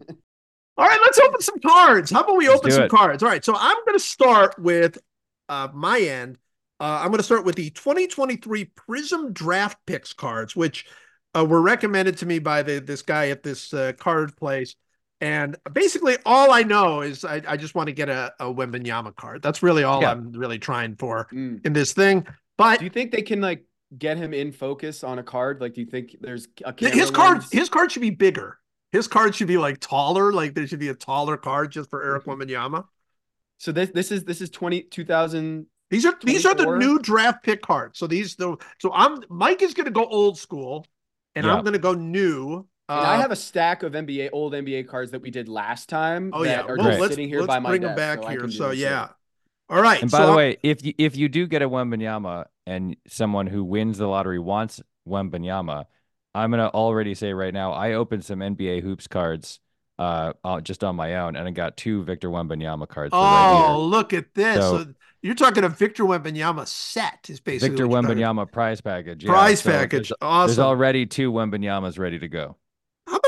All 0.78 0.86
right, 0.86 0.98
let's 1.02 1.18
open 1.18 1.40
some 1.40 1.58
cards. 1.60 2.10
How 2.12 2.20
about 2.22 2.36
we 2.36 2.46
Let's 2.48 2.60
open 2.60 2.70
some 2.70 2.82
it. 2.84 2.90
cards? 2.90 3.22
All 3.24 3.28
right, 3.28 3.44
so 3.44 3.54
I'm 3.56 3.76
going 3.84 3.98
to 3.98 4.04
start 4.04 4.58
with 4.58 4.98
uh, 5.48 5.68
my 5.74 5.98
end. 6.00 6.38
Uh, 6.80 7.00
I'm 7.02 7.08
going 7.08 7.18
to 7.18 7.24
start 7.24 7.44
with 7.44 7.56
the 7.56 7.70
2023 7.70 8.64
Prism 8.66 9.32
Draft 9.32 9.78
Picks 9.86 10.12
cards, 10.12 10.56
which 10.56 10.86
uh, 11.36 11.44
were 11.44 11.60
recommended 11.60 12.18
to 12.18 12.26
me 12.26 12.38
by 12.38 12.62
the 12.62 12.78
this 12.80 13.02
guy 13.02 13.28
at 13.30 13.42
this 13.42 13.74
uh, 13.74 13.92
card 13.98 14.36
place. 14.36 14.76
And 15.22 15.56
basically, 15.72 16.16
all 16.26 16.50
I 16.50 16.64
know 16.64 17.00
is 17.02 17.24
I, 17.24 17.40
I 17.46 17.56
just 17.56 17.76
want 17.76 17.86
to 17.86 17.92
get 17.92 18.08
a, 18.08 18.34
a 18.40 18.46
Wembanyama 18.46 19.14
card. 19.14 19.40
That's 19.40 19.62
really 19.62 19.84
all 19.84 20.02
Yeah. 20.02 20.10
I'm 20.10 20.32
really 20.32 20.58
trying 20.58 20.96
for 20.96 21.28
Mm. 21.32 21.64
in 21.64 21.72
this 21.72 21.92
thing. 21.92 22.26
But 22.58 22.80
Do 22.80 22.84
you 22.84 22.90
think 22.90 23.12
they 23.12 23.22
can 23.22 23.40
like 23.40 23.64
get 23.96 24.16
him 24.16 24.34
in 24.34 24.50
focus 24.50 25.04
on 25.04 25.20
a 25.20 25.22
card? 25.22 25.60
Like, 25.60 25.74
do 25.74 25.80
you 25.80 25.86
think 25.86 26.16
there's 26.20 26.48
a 26.64 26.74
his 26.76 27.12
card 27.12 27.38
lens? 27.38 27.52
his 27.52 27.68
card 27.68 27.92
should 27.92 28.02
be 28.02 28.10
bigger. 28.10 28.58
His 28.90 29.06
card 29.06 29.36
should 29.36 29.46
be 29.46 29.58
like 29.58 29.78
taller. 29.78 30.32
Like 30.32 30.54
there 30.54 30.66
should 30.66 30.80
be 30.80 30.88
a 30.88 30.94
taller 30.94 31.36
card 31.36 31.70
just 31.70 31.88
for 31.88 32.02
Eric 32.02 32.24
Mm-hmm. 32.24 32.80
So 33.58 33.70
this 33.70 33.90
this 33.90 34.10
is 34.10 34.24
this 34.24 34.40
is 34.40 34.50
20 34.50 34.82
2000 34.82 35.66
These 35.88 36.04
are 36.04 36.18
these 36.24 36.44
are 36.44 36.54
the 36.54 36.76
new 36.78 36.98
draft 36.98 37.44
pick 37.44 37.62
cards. 37.62 37.96
So 37.96 38.08
these 38.08 38.34
the 38.34 38.56
so 38.80 38.92
I'm 38.92 39.22
Mike 39.30 39.62
is 39.62 39.72
going 39.72 39.84
to 39.84 39.92
go 39.92 40.04
old 40.04 40.36
school, 40.36 40.84
and 41.36 41.46
Yeah. 41.46 41.54
I'm 41.54 41.62
going 41.62 41.74
to 41.74 41.78
go 41.78 41.94
new. 41.94 42.66
And 42.98 43.06
I 43.06 43.16
Uh, 43.16 43.20
have 43.20 43.30
a 43.30 43.36
stack 43.36 43.82
of 43.82 43.92
NBA 43.94 44.30
old 44.32 44.52
NBA 44.54 44.86
cards 44.88 45.10
that 45.12 45.22
we 45.22 45.30
did 45.30 45.48
last 45.48 45.88
time. 45.88 46.30
oh 46.32 46.42
yeah, 46.44 46.62
are 46.62 46.76
well, 46.76 46.86
just 46.88 47.00
let's 47.00 47.12
sitting 47.14 47.28
here 47.28 47.40
let's 47.40 47.48
by 47.48 47.58
my 47.58 47.70
bring 47.70 47.82
desk, 47.82 47.96
them 47.96 48.16
back 48.16 48.22
so 48.24 48.28
here. 48.30 48.50
So 48.50 48.68
this 48.70 48.78
yeah, 48.78 49.08
all 49.68 49.80
right. 49.82 50.02
And 50.02 50.10
by 50.10 50.18
so 50.18 50.22
the 50.24 50.28
I'm- 50.30 50.36
way, 50.36 50.56
if 50.62 50.84
you 50.84 50.94
if 50.98 51.16
you 51.16 51.28
do 51.28 51.46
get 51.46 51.62
a 51.62 51.68
Wembanyama 51.68 52.46
and 52.66 52.96
someone 53.08 53.46
who 53.46 53.64
wins 53.64 53.98
the 53.98 54.06
lottery 54.06 54.38
wants 54.38 54.80
Wembanyama, 55.08 55.84
I'm 56.34 56.50
gonna 56.50 56.68
already 56.68 57.14
say 57.14 57.32
right 57.32 57.52
now, 57.54 57.72
I 57.72 57.92
opened 57.94 58.24
some 58.24 58.40
NBA 58.40 58.82
hoops 58.82 59.06
cards 59.08 59.60
uh, 59.98 60.32
uh 60.44 60.60
just 60.60 60.82
on 60.84 60.96
my 60.96 61.16
own, 61.16 61.36
and 61.36 61.46
I 61.46 61.50
got 61.50 61.76
two 61.76 62.02
Victor 62.04 62.28
Wembanyama 62.30 62.88
cards. 62.88 63.12
so 63.12 63.18
right 63.20 63.64
oh 63.66 63.74
here. 63.76 63.86
look 63.86 64.12
at 64.12 64.34
this. 64.34 64.56
So- 64.56 64.78
So, 64.84 64.94
you're 65.24 65.36
talking 65.36 65.62
a 65.62 65.68
Victor 65.68 66.02
Wembanyama 66.02 66.66
set 66.66 67.30
is 67.30 67.38
basically 67.38 67.68
Victor 67.76 67.86
what 67.86 68.02
you're 68.02 68.16
Wembanyama 68.16 68.50
prize 68.50 68.80
package. 68.80 69.22
yeah. 69.22 69.30
prize 69.30 69.60
So 69.60 69.70
package. 69.70 70.08
There's, 70.08 70.12
awesome. 70.20 70.46
there's 70.48 70.58
already 70.58 71.06
two 71.06 71.30
Wembanyamas 71.30 71.96
ready 71.96 72.18
to 72.18 72.26
go. 72.26 72.56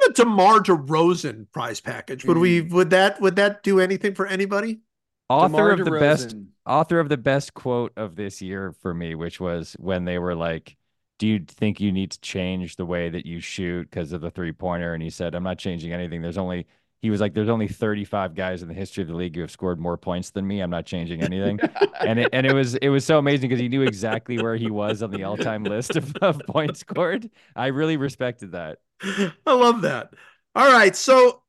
How 0.04 0.10
about 0.10 0.18
a 0.18 0.24
DeMar 0.24 0.60
DeRozan 0.60 1.46
prize 1.52 1.80
package? 1.80 2.24
Would 2.24 2.38
we 2.38 2.62
mm. 2.62 2.70
would 2.72 2.90
that 2.90 3.20
would 3.20 3.36
that 3.36 3.62
do 3.62 3.80
anything 3.80 4.14
for 4.14 4.26
anybody? 4.26 4.80
Author 5.28 5.48
DeMar 5.48 5.70
of 5.72 5.84
the 5.84 5.90
best 5.90 6.36
author 6.66 7.00
of 7.00 7.08
the 7.08 7.16
best 7.16 7.54
quote 7.54 7.92
of 7.96 8.16
this 8.16 8.42
year 8.42 8.72
for 8.72 8.94
me, 8.94 9.14
which 9.14 9.40
was 9.40 9.76
when 9.78 10.04
they 10.04 10.18
were 10.18 10.34
like, 10.34 10.76
"Do 11.18 11.26
you 11.26 11.44
think 11.46 11.80
you 11.80 11.92
need 11.92 12.12
to 12.12 12.20
change 12.20 12.76
the 12.76 12.86
way 12.86 13.10
that 13.10 13.26
you 13.26 13.40
shoot 13.40 13.90
because 13.90 14.12
of 14.12 14.20
the 14.20 14.30
three 14.30 14.52
pointer?" 14.52 14.94
And 14.94 15.02
he 15.02 15.10
said, 15.10 15.34
"I'm 15.34 15.44
not 15.44 15.58
changing 15.58 15.92
anything. 15.92 16.22
There's 16.22 16.38
only." 16.38 16.66
He 17.04 17.10
was 17.10 17.20
like, 17.20 17.34
"There's 17.34 17.50
only 17.50 17.68
35 17.68 18.34
guys 18.34 18.62
in 18.62 18.68
the 18.68 18.72
history 18.72 19.02
of 19.02 19.08
the 19.08 19.14
league 19.14 19.34
who 19.34 19.42
have 19.42 19.50
scored 19.50 19.78
more 19.78 19.98
points 19.98 20.30
than 20.30 20.46
me. 20.46 20.60
I'm 20.60 20.70
not 20.70 20.86
changing 20.86 21.22
anything." 21.22 21.60
and 22.00 22.18
it, 22.18 22.30
and 22.32 22.46
it 22.46 22.54
was 22.54 22.76
it 22.76 22.88
was 22.88 23.04
so 23.04 23.18
amazing 23.18 23.50
because 23.50 23.60
he 23.60 23.68
knew 23.68 23.82
exactly 23.82 24.38
where 24.38 24.56
he 24.56 24.70
was 24.70 25.02
on 25.02 25.10
the 25.10 25.22
all 25.24 25.36
time 25.36 25.64
list 25.64 25.96
of, 25.96 26.16
of 26.22 26.40
points 26.48 26.80
scored. 26.80 27.28
I 27.54 27.66
really 27.66 27.98
respected 27.98 28.52
that. 28.52 28.78
I 29.02 29.52
love 29.52 29.82
that. 29.82 30.14
All 30.54 30.72
right, 30.72 30.96
so 30.96 31.42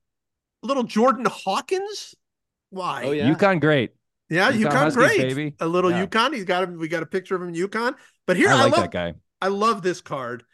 little 0.62 0.82
Jordan 0.82 1.24
Hawkins. 1.24 2.14
Why? 2.68 3.04
Oh, 3.06 3.12
yeah. 3.12 3.32
UConn, 3.32 3.60
great. 3.60 3.92
yeah, 4.28 4.52
UConn 4.52 4.64
UConn, 4.64 4.72
Huskies, 4.72 4.94
great. 4.94 5.18
baby. 5.22 5.54
A 5.60 5.66
little 5.66 5.90
Yeah. 5.90 6.04
UConn. 6.04 6.34
He's 6.34 6.44
got 6.44 6.64
him. 6.64 6.78
We 6.78 6.88
got 6.88 7.02
a 7.02 7.06
picture 7.06 7.34
of 7.34 7.40
him 7.42 7.48
in 7.48 7.54
UConn. 7.54 7.94
But 8.26 8.36
here, 8.36 8.50
I 8.50 8.52
I, 8.52 8.54
like 8.64 8.72
love. 8.72 8.80
that 8.82 8.90
guy. 8.90 9.14
I 9.40 9.48
love 9.48 9.80
this 9.80 10.00
card. 10.02 10.44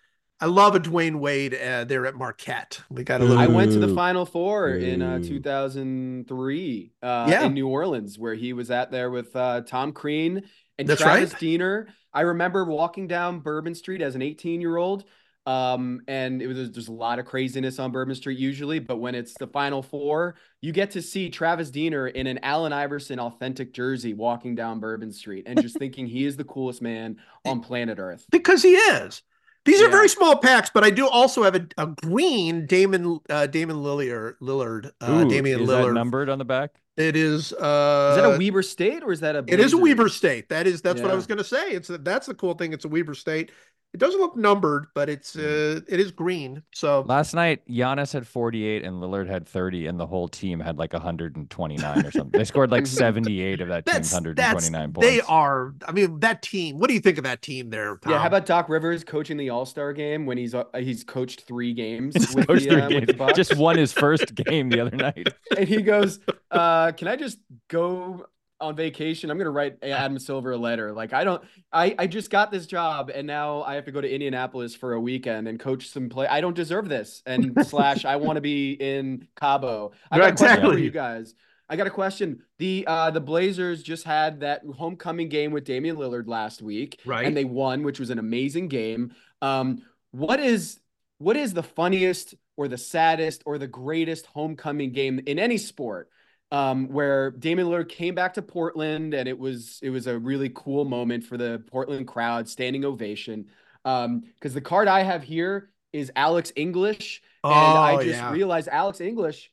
I 0.42 0.46
love 0.46 0.74
a 0.74 0.80
Dwyane 0.80 1.20
Wade 1.20 1.54
uh, 1.54 1.84
there 1.84 2.04
at 2.04 2.16
Marquette. 2.16 2.80
We 2.90 3.04
got 3.04 3.20
a 3.20 3.24
little. 3.24 3.38
I 3.38 3.46
went 3.46 3.70
to 3.72 3.78
the 3.78 3.94
Final 3.94 4.26
Four 4.26 4.70
in 4.70 5.00
uh, 5.00 5.20
2003 5.20 6.92
uh, 7.02 7.26
Yeah. 7.30 7.44
in 7.44 7.54
New 7.54 7.68
Orleans, 7.68 8.18
where 8.18 8.34
he 8.34 8.52
was 8.52 8.70
at 8.70 8.90
there 8.90 9.10
with 9.10 9.34
uh, 9.36 9.60
Tom 9.62 9.92
Crean 9.92 10.42
and 10.78 10.88
That's 10.88 11.00
Travis 11.00 11.32
right. 11.32 11.40
Diener. 11.40 11.88
I 12.12 12.22
remember 12.22 12.64
walking 12.64 13.06
down 13.06 13.38
Bourbon 13.40 13.74
Street 13.74 14.02
as 14.02 14.14
an 14.16 14.22
18 14.22 14.60
year 14.60 14.76
old. 14.76 15.04
Um, 15.44 16.02
and 16.06 16.40
it 16.40 16.46
was 16.46 16.70
there's 16.70 16.86
a 16.86 16.92
lot 16.92 17.18
of 17.18 17.26
craziness 17.26 17.80
on 17.80 17.90
Bourbon 17.90 18.14
Street 18.14 18.38
usually, 18.38 18.78
but 18.78 18.98
when 18.98 19.16
it's 19.16 19.34
the 19.38 19.48
Final 19.48 19.82
Four, 19.82 20.36
you 20.60 20.70
get 20.72 20.92
to 20.92 21.02
see 21.02 21.30
Travis 21.30 21.70
Diener 21.70 22.06
in 22.06 22.28
an 22.28 22.38
Allen 22.44 22.72
Iverson 22.72 23.18
authentic 23.18 23.74
jersey 23.74 24.14
walking 24.14 24.54
down 24.54 24.78
Bourbon 24.78 25.10
Street 25.12 25.44
and 25.46 25.60
just 25.60 25.76
thinking 25.78 26.06
he 26.06 26.26
is 26.26 26.36
the 26.36 26.44
coolest 26.44 26.80
man 26.80 27.16
on 27.44 27.60
planet 27.60 27.98
Earth. 27.98 28.24
because 28.30 28.62
he 28.62 28.74
is. 28.74 29.22
These 29.64 29.80
are 29.80 29.84
Yeah. 29.84 29.90
very 29.90 30.08
small 30.08 30.36
packs, 30.38 30.70
but 30.74 30.82
I 30.84 30.90
do 30.90 31.06
also 31.08 31.42
have 31.44 31.54
a, 31.54 31.66
a 31.78 31.86
green 31.86 32.66
Damon 32.66 33.20
uh, 33.30 33.46
Damon 33.46 33.76
Lillard 33.76 34.34
Lillard 34.40 34.90
uh, 35.00 35.10
Ooh, 35.24 35.28
Damian 35.28 35.60
is 35.60 35.68
that 35.68 35.84
Lillard. 35.84 35.94
numbered 35.94 36.28
on 36.28 36.38
the 36.38 36.44
back? 36.44 36.70
It 36.96 37.16
is. 37.16 37.54
Uh, 37.54 38.14
Is 38.16 38.22
that 38.22 38.34
a 38.34 38.38
Weber 38.38 38.62
State 38.62 39.02
or 39.02 39.12
is 39.12 39.20
that 39.20 39.34
a? 39.34 39.44
It 39.48 39.60
is 39.60 39.72
a 39.72 39.78
Weber 39.78 40.10
State. 40.10 40.50
That 40.50 40.66
is 40.66 40.82
that's 40.82 41.00
what 41.00 41.10
I 41.10 41.14
was 41.14 41.26
going 41.26 41.38
to 41.38 41.44
say. 41.44 41.70
It's 41.70 41.88
a, 41.88 41.96
that's 41.96 42.26
the 42.26 42.34
cool 42.34 42.52
thing. 42.52 42.74
It's 42.74 42.84
a 42.84 42.88
Weber 42.88 43.14
State. 43.14 43.50
It 43.94 43.98
doesn't 43.98 44.20
look 44.20 44.36
numbered, 44.36 44.86
but 44.94 45.10
it's 45.10 45.36
uh, 45.36 45.80
it 45.86 46.00
is 46.00 46.10
green. 46.12 46.62
So 46.74 47.02
Last 47.02 47.34
night, 47.34 47.60
Giannis 47.68 48.12
had 48.12 48.26
48 48.26 48.84
and 48.84 49.02
Lillard 49.02 49.28
had 49.28 49.46
30, 49.46 49.86
and 49.86 50.00
the 50.00 50.06
whole 50.06 50.28
team 50.28 50.60
had 50.60 50.78
like 50.78 50.94
129 50.94 52.06
or 52.06 52.10
something. 52.10 52.38
They 52.38 52.44
scored 52.44 52.70
like 52.70 52.86
78 52.86 53.60
of 53.60 53.68
that 53.68 53.84
team's 53.84 54.10
129 54.12 54.36
that's 54.36 54.94
points. 54.94 55.06
they 55.06 55.20
are. 55.30 55.74
I 55.86 55.92
mean, 55.92 56.20
that 56.20 56.40
team. 56.40 56.78
What 56.78 56.88
do 56.88 56.94
you 56.94 57.00
think 57.00 57.18
of 57.18 57.24
that 57.24 57.42
team 57.42 57.68
there? 57.68 57.98
Tom? 57.98 58.12
Yeah, 58.12 58.18
how 58.20 58.28
about 58.28 58.46
Doc 58.46 58.70
Rivers 58.70 59.04
coaching 59.04 59.36
the 59.36 59.50
All 59.50 59.66
Star 59.66 59.92
game 59.92 60.24
when 60.24 60.38
he's 60.38 60.54
uh, 60.54 60.64
he's 60.78 61.04
coached 61.04 61.42
three 61.42 61.74
games 61.74 62.14
with, 62.34 62.46
coached 62.46 62.64
the, 62.64 62.70
three 62.70 62.80
uh, 62.96 63.00
with 63.00 63.18
the 63.18 63.32
Just 63.36 63.56
won 63.56 63.76
his 63.76 63.92
first 63.92 64.34
game 64.46 64.70
the 64.70 64.80
other 64.80 64.96
night. 64.96 65.28
and 65.56 65.68
he 65.68 65.82
goes, 65.82 66.18
uh, 66.50 66.92
"Can 66.92 67.08
I 67.08 67.16
just 67.16 67.38
go 67.68 68.26
on 68.62 68.76
vacation? 68.76 69.30
I'm 69.30 69.38
gonna 69.38 69.50
write 69.50 69.76
Adam 69.82 70.18
Silver 70.18 70.52
a 70.52 70.56
letter. 70.56 70.92
Like 70.92 71.12
I 71.12 71.24
don't, 71.24 71.42
I 71.72 71.94
I 71.98 72.06
just 72.06 72.30
got 72.30 72.50
this 72.50 72.66
job, 72.66 73.10
and 73.14 73.26
now 73.26 73.62
I 73.62 73.74
have 73.74 73.84
to 73.86 73.92
go 73.92 74.00
to 74.00 74.10
Indianapolis 74.10 74.74
for 74.74 74.94
a 74.94 75.00
weekend 75.00 75.48
and 75.48 75.58
coach 75.60 75.88
some 75.88 76.08
play. 76.08 76.26
I 76.26 76.40
don't 76.40 76.54
deserve 76.56 76.88
this. 76.88 77.22
And 77.26 77.54
slash, 77.66 78.04
I 78.04 78.16
want 78.16 78.36
to 78.36 78.40
be 78.40 78.72
in 78.72 79.28
Cabo. 79.36 79.92
I 80.10 80.18
got 80.18 80.24
Right, 80.24 80.32
a 80.32 80.36
question 80.36 80.70
for 80.70 80.78
you 80.78 80.90
guys. 80.90 81.34
I 81.68 81.76
got 81.76 81.86
a 81.86 81.90
question. 81.90 82.42
The 82.58 82.84
uh 82.86 83.10
the 83.10 83.20
Blazers 83.20 83.82
just 83.82 84.04
had 84.04 84.40
that 84.40 84.62
homecoming 84.76 85.28
game 85.28 85.52
with 85.52 85.64
Damian 85.64 85.96
Lillard 85.96 86.28
last 86.28 86.60
week, 86.62 87.00
Right. 87.04 87.26
And 87.26 87.36
they 87.36 87.44
won, 87.44 87.82
which 87.82 87.98
was 87.98 88.10
an 88.10 88.18
amazing 88.18 88.68
game. 88.68 89.12
Um, 89.40 89.82
what 90.10 90.38
is 90.40 90.78
what 91.18 91.36
is 91.36 91.54
the 91.54 91.62
funniest 91.62 92.34
or 92.56 92.68
the 92.68 92.76
saddest 92.76 93.42
or 93.46 93.56
the 93.56 93.66
greatest 93.68 94.26
homecoming 94.26 94.92
game 94.92 95.20
in 95.26 95.38
any 95.38 95.56
sport? 95.56 96.10
Um, 96.52 96.88
where 96.88 97.30
Damian 97.30 97.66
Lillard 97.68 97.88
came 97.88 98.14
back 98.14 98.34
to 98.34 98.42
Portland 98.42 99.14
and 99.14 99.26
it 99.26 99.38
was 99.38 99.80
it 99.82 99.88
was 99.90 100.06
a 100.06 100.18
really 100.18 100.50
cool 100.54 100.84
moment 100.84 101.24
for 101.24 101.38
the 101.38 101.64
Portland 101.68 102.06
crowd, 102.06 102.46
standing 102.48 102.84
ovation. 102.84 103.46
Um, 103.86 104.20
because 104.34 104.52
the 104.54 104.60
card 104.60 104.86
I 104.86 105.02
have 105.02 105.22
here 105.22 105.70
is 105.94 106.12
Alex 106.14 106.52
English, 106.54 107.22
and 107.42 107.52
I 107.54 107.94
Oh, 107.94 108.02
just 108.02 108.20
yeah. 108.20 108.30
realized 108.30 108.68
Alex 108.68 109.00
English 109.00 109.50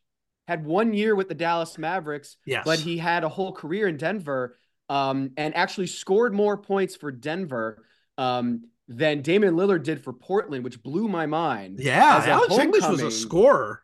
had 0.48 0.66
one 0.66 0.94
year 0.94 1.16
with 1.16 1.30
the 1.30 1.36
Dallas 1.36 1.78
Mavericks, 1.78 2.36
Yes. 2.46 2.64
but 2.66 2.80
he 2.80 2.98
had 2.98 3.24
a 3.24 3.30
whole 3.30 3.54
career 3.54 3.88
in 3.88 3.98
Denver, 3.98 4.58
um, 4.90 5.32
and 5.38 5.56
actually 5.56 5.88
scored 5.88 6.34
more 6.34 6.58
points 6.58 6.96
for 6.96 7.12
Denver 7.12 7.86
um, 8.18 8.66
than 8.88 9.22
Damian 9.22 9.56
Lillard 9.56 9.84
did 9.84 10.04
for 10.04 10.12
Portland, 10.14 10.64
which 10.66 10.82
blew 10.84 11.08
my 11.08 11.26
mind. 11.28 11.80
yeah, 11.80 12.24
Alex 12.28 12.58
English 12.58 12.88
was 12.88 13.02
a 13.02 13.10
scorer. 13.12 13.84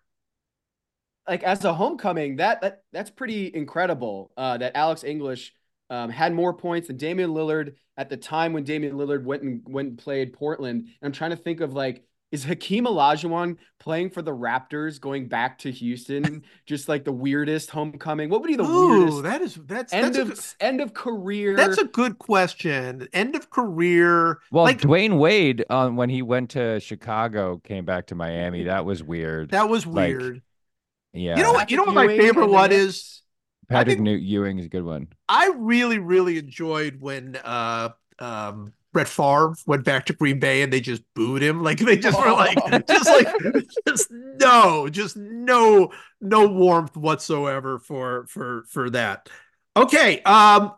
Like 1.28 1.44
as 1.44 1.64
a 1.66 1.74
homecoming, 1.74 2.36
that 2.38 2.62
that 2.62 2.84
that's 2.94 3.10
pretty 3.10 3.52
incredible. 3.54 4.32
Uh, 4.38 4.58
that 4.58 4.76
Alex 4.76 5.04
English 5.04 5.54
um, 5.90 6.10
had 6.10 6.34
more 6.34 6.54
points 6.54 6.88
than 6.88 6.98
Damian 6.98 7.32
Lillard 7.32 7.76
at 7.98 8.10
the 8.10 8.18
time 8.18 8.54
when 8.54 8.64
Damian 8.64 8.96
Lillard 8.96 9.24
went 9.24 9.42
and 9.44 9.62
went 9.68 9.90
and 9.90 9.98
played 9.98 10.34
Portland. 10.34 10.82
And 10.82 11.08
I'm 11.08 11.12
trying 11.12 11.32
to 11.32 11.38
think 11.38 11.62
of 11.62 11.74
like. 11.74 12.04
Is 12.32 12.44
Hakeem 12.44 12.86
Olajuwon 12.86 13.56
playing 13.80 14.10
for 14.10 14.22
the 14.22 14.32
Raptors 14.36 15.00
going 15.00 15.30
back 15.30 15.60
to 15.60 15.72
Houston? 15.72 16.44
Just 16.66 16.90
like 16.90 17.06
the 17.06 17.12
weirdest 17.12 17.70
homecoming. 17.70 18.30
What 18.30 18.42
would 18.42 18.48
be 18.48 18.58
the 18.58 18.64
Ooh, 18.66 18.90
weirdest 19.06 19.24
that 19.24 19.42
is 19.42 19.56
that's 19.66 19.94
end 19.94 20.06
that's 20.16 20.18
of 20.18 20.28
good- 20.30 20.40
end 20.60 20.82
of 20.82 20.94
career? 20.94 21.56
that's 21.56 21.78
a 21.78 21.86
good 21.86 22.18
question. 22.18 23.08
End 23.14 23.36
of 23.36 23.52
career. 23.52 24.40
Well, 24.52 24.66
like 24.66 24.82
Dwyane 24.82 25.18
Wade, 25.18 25.64
um, 25.70 25.96
when 25.96 26.10
he 26.10 26.24
went 26.24 26.50
to 26.52 26.80
Chicago, 26.82 27.62
came 27.64 27.86
back 27.86 28.08
to 28.08 28.16
Miami. 28.16 28.64
That 28.64 28.86
was 28.86 29.02
weird. 29.02 29.52
that 29.52 29.70
was 29.70 29.86
like, 29.86 30.18
weird. 30.18 30.42
Yeah. 31.16 31.38
You 31.38 31.44
know 31.44 31.54
what? 31.54 31.72
You 31.72 31.78
know 31.78 31.84
what 31.84 31.96
my 31.96 32.04
Ewing 32.04 32.20
favorite 32.20 32.50
one 32.50 32.72
is? 32.72 33.22
Patrick 33.70 33.96
think- 33.96 34.02
Newt 34.02 34.22
Ewing 34.22 34.60
is 34.60 34.66
a 34.66 34.70
good 34.70 34.84
one. 34.84 35.08
I 35.28 35.52
really, 35.56 36.00
really 36.00 36.38
enjoyed 36.38 37.02
when 37.02 37.36
uh 37.44 37.90
um 38.20 38.74
Brett 38.94 39.08
Favre 39.10 39.56
went 39.68 39.84
back 39.84 40.06
to 40.06 40.14
Green 40.14 40.40
Bay 40.40 40.62
and 40.62 40.72
they 40.72 40.80
just 40.80 41.02
booed 41.16 41.42
him. 41.42 41.62
Like 41.64 41.80
they 41.80 41.98
just 41.98 42.18
were 42.18 42.32
like 42.32 42.58
just 42.88 43.10
like 43.10 43.28
just 43.88 44.08
no, 44.12 44.88
just 44.90 45.18
no 45.18 45.92
no 46.22 46.48
warmth 46.48 46.96
whatsoever 46.96 47.80
for 47.80 48.26
for 48.28 48.64
for 48.70 48.90
that. 48.92 49.30
Okay. 49.76 50.22
Um 50.22 50.74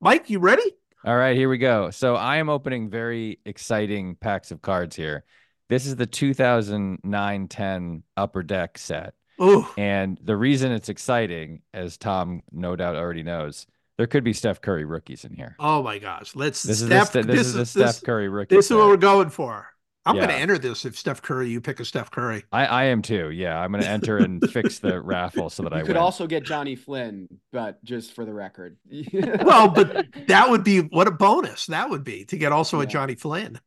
Mike, 0.00 0.28
you 0.28 0.40
ready? 0.40 0.70
All 1.06 1.16
right, 1.16 1.36
here 1.36 1.48
we 1.48 1.58
go. 1.58 1.90
So 1.90 2.16
I 2.16 2.36
am 2.36 2.48
opening 2.50 2.90
very 2.90 3.38
exciting 3.46 4.16
packs 4.16 4.50
of 4.50 4.60
cards 4.60 4.96
here. 4.96 5.24
This 5.68 5.86
is 5.86 5.96
the 5.96 6.06
2009-10 6.06 8.02
Upper 8.16 8.42
Deck 8.42 8.76
set. 8.78 9.14
Oh, 9.38 9.76
And 9.76 10.18
the 10.22 10.36
reason 10.36 10.72
it's 10.72 10.88
exciting, 10.88 11.62
as 11.72 11.96
Tom 11.96 12.42
no 12.52 12.76
doubt 12.76 12.96
already 12.96 13.22
knows, 13.22 13.66
there 13.98 14.06
could 14.06 14.24
be 14.24 14.32
Steph 14.32 14.60
Curry 14.60 14.84
rookies 14.84 15.24
in 15.24 15.32
here. 15.34 15.58
oh 15.58 15.82
my 15.82 15.98
gosh. 15.98 16.34
Let's 16.36 16.62
This 16.62 16.80
Steph, 16.80 17.08
is 17.08 17.10
the, 17.10 17.22
this, 17.22 17.46
is 17.48 17.52
the 17.54 17.66
Steph 17.66 18.00
this, 18.00 18.00
Curry 18.00 18.28
rookie. 18.28 18.56
this 18.56 18.66
is 18.66 18.72
what 18.76 18.84
set. 18.84 18.88
we're 18.88 18.96
going 18.96 19.30
for. 19.30 19.68
I'm 20.06 20.18
gonna 20.18 20.34
enter 20.34 20.58
this 20.58 20.84
if 20.84 20.98
Steph 20.98 21.22
Curry, 21.22 21.48
you 21.48 21.60
pick 21.62 21.80
a 21.80 21.84
Steph 21.84 22.10
Curry. 22.10 22.44
I, 22.52 22.66
I 22.66 22.84
am 22.84 23.00
too. 23.02 23.30
Yeah, 23.30 23.58
I'm 23.58 23.72
gonna 23.72 23.84
enter 23.86 24.18
and 24.18 24.44
fix 24.44 24.78
the 24.78 25.00
raffle 25.02 25.48
so 25.48 25.62
that 25.62 25.72
I 25.72 25.82
could 25.82 25.96
win. 25.96 25.96
also 25.96 26.26
get 26.26 26.44
Johnny 26.44 26.76
Flynn, 26.76 27.28
but 27.52 27.82
just 27.84 28.12
for 28.12 28.24
the 28.26 28.32
record. 28.34 28.76
Well, 29.12 29.68
but 29.68 30.06
that 30.26 30.50
would 30.50 30.62
be 30.64 30.80
what 30.90 31.08
a 31.08 31.10
bonus 31.10 31.66
that 31.66 31.88
would 31.90 32.04
be 32.04 32.24
to 32.26 32.36
get 32.36 32.52
also 32.52 32.80
a 32.80 32.86
Johnny 32.86 33.14
Flynn. 33.14 33.58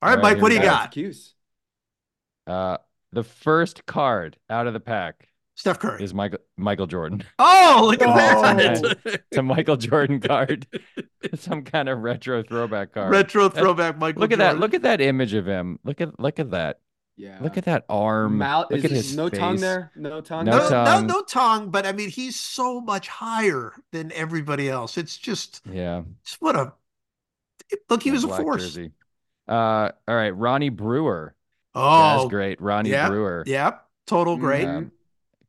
All 0.00 0.08
right, 0.08 0.16
All 0.16 0.16
right, 0.16 0.22
Mike, 0.22 0.40
what 0.42 0.48
do 0.48 0.54
you 0.56 0.62
got? 0.62 0.90
Cuse. 0.92 1.34
Uh, 2.46 2.78
the 3.12 3.22
first 3.22 3.86
card 3.86 4.36
out 4.50 4.66
of 4.66 4.72
the 4.72 4.80
pack 4.80 5.28
Steph 5.54 5.78
Curry. 5.78 6.02
is 6.02 6.14
Michael 6.14 6.38
Michael 6.56 6.86
Jordan. 6.86 7.24
Oh, 7.38 7.86
look 7.90 8.00
at 8.02 8.08
Oh. 8.08 8.42
that. 8.42 8.98
It's 9.30 9.36
a 9.38 9.42
Michael 9.42 9.76
Jordan 9.76 10.20
card, 10.20 10.66
some 11.34 11.62
kind 11.62 11.88
of 11.88 11.98
retro 11.98 12.42
throwback 12.42 12.92
card. 12.92 13.10
Retro 13.10 13.48
That- 13.48 13.60
throwback 13.60 13.98
Michael 13.98 14.20
Look 14.20 14.32
at 14.32 14.38
that! 14.38 14.58
Look 14.58 14.74
at 14.74 14.82
that 14.82 15.00
image 15.00 15.34
of 15.34 15.46
him. 15.46 15.78
Look 15.84 16.00
at 16.00 16.18
look 16.18 16.38
at 16.38 16.50
that. 16.52 16.80
Yeah. 17.16 17.36
Look 17.42 17.58
at 17.58 17.66
that 17.66 17.84
arm. 17.90 18.38
Mouth, 18.38 18.68
look 18.70 18.78
is 18.78 18.84
at 18.86 18.90
his 18.90 19.16
no 19.16 19.28
tongue 19.28 19.56
there. 19.56 19.92
No 19.94 20.22
tongue. 20.22 20.46
No 20.46 20.52
no, 20.52 20.68
there? 20.68 20.78
no, 20.78 20.84
tongue. 20.84 21.06
no 21.06 21.22
tongue, 21.22 21.70
but 21.70 21.84
I 21.84 21.92
mean, 21.92 22.08
he's 22.08 22.40
so 22.40 22.80
much 22.80 23.06
higher 23.06 23.74
than 23.92 24.10
everybody 24.12 24.70
else. 24.70 24.96
It's 24.96 25.18
just, 25.18 25.60
Yeah. 25.70 26.02
it's 26.22 26.40
what 26.40 26.56
a 26.56 26.72
look. 27.90 28.02
He 28.02 28.08
that 28.10 28.14
was 28.14 28.24
a 28.24 28.28
force. 28.28 28.62
jersey. 28.62 28.92
Uh, 29.46 29.90
all 30.08 30.14
right, 30.14 30.30
Ronnie 30.30 30.70
Brewer. 30.70 31.34
Oh, 31.74 32.18
That's 32.18 32.30
great. 32.30 32.60
Ronnie 32.60 32.90
yeah, 32.90 33.08
Brewer. 33.08 33.44
Yep, 33.46 33.84
total 34.06 34.36
great. 34.36 34.66
Mhm. 34.66 34.76
Um, 34.76 34.92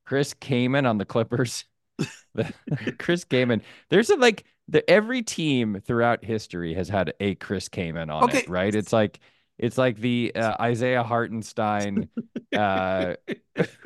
Chris 0.05 0.33
Kaman 0.33 0.85
on 0.85 0.97
the 0.97 1.05
Clippers. 1.05 1.65
Chris 2.99 3.23
Kaman. 3.23 3.61
There's 3.89 4.09
a 4.09 4.15
like 4.15 4.43
the 4.67 4.87
every 4.89 5.21
team 5.21 5.81
throughout 5.85 6.23
history 6.23 6.73
has 6.73 6.89
had 6.89 7.13
a 7.19 7.35
Chris 7.35 7.67
Kaman 7.69 8.09
on 8.09 8.23
Okay. 8.25 8.39
it, 8.39 8.49
right? 8.49 8.73
It's 8.73 8.93
like 8.93 9.19
it's 9.59 9.77
like 9.77 9.97
the 9.97 10.31
uh, 10.35 10.55
Isaiah 10.61 11.03
Hartenstein. 11.03 12.09
Uh, 12.55 13.15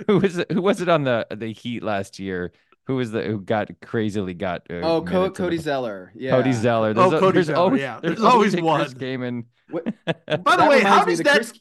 who 0.08 0.20
was 0.20 0.38
it, 0.38 0.52
who 0.52 0.62
was 0.62 0.82
it 0.82 0.90
on 0.90 1.04
the 1.04 1.28
the 1.36 1.52
Heat 1.54 1.84
last 1.84 2.20
year? 2.20 2.52
Who 2.86 2.96
was 2.96 3.12
the 3.12 3.22
who 3.24 3.42
got 3.42 3.70
crazily 3.82 4.34
got? 4.34 4.62
Uh, 4.70 4.76
Oh, 4.76 5.02
Co- 5.02 5.30
Cody 5.30 5.58
the- 5.58 5.64
Zeller. 5.64 6.12
Yeah. 6.16 6.32
Cody 6.32 6.54
Zeller. 6.54 6.94
Oh, 6.96 7.10
There's, 7.10 7.14
a- 7.14 7.20
Cody 7.20 7.34
there's 7.36 7.46
Zeller, 7.48 7.60
always 7.60 7.82
yeah. 7.82 8.00
there's, 8.02 8.16
There's 8.18 8.26
always 8.34 8.54
a 8.56 8.62
one. 8.62 8.82
Chris 8.82 8.94
Kaman. 8.94 9.46
What- 9.70 9.84
By 10.06 10.14
the 10.26 10.38
That 10.46 10.70
way, 10.70 10.80
how 10.82 11.02
reminds 11.02 11.08
me, 11.08 11.12
does 11.16 11.20
that? 11.24 11.36
Chris- 11.36 11.60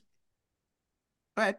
Go 1.37 1.43
ahead. 1.43 1.57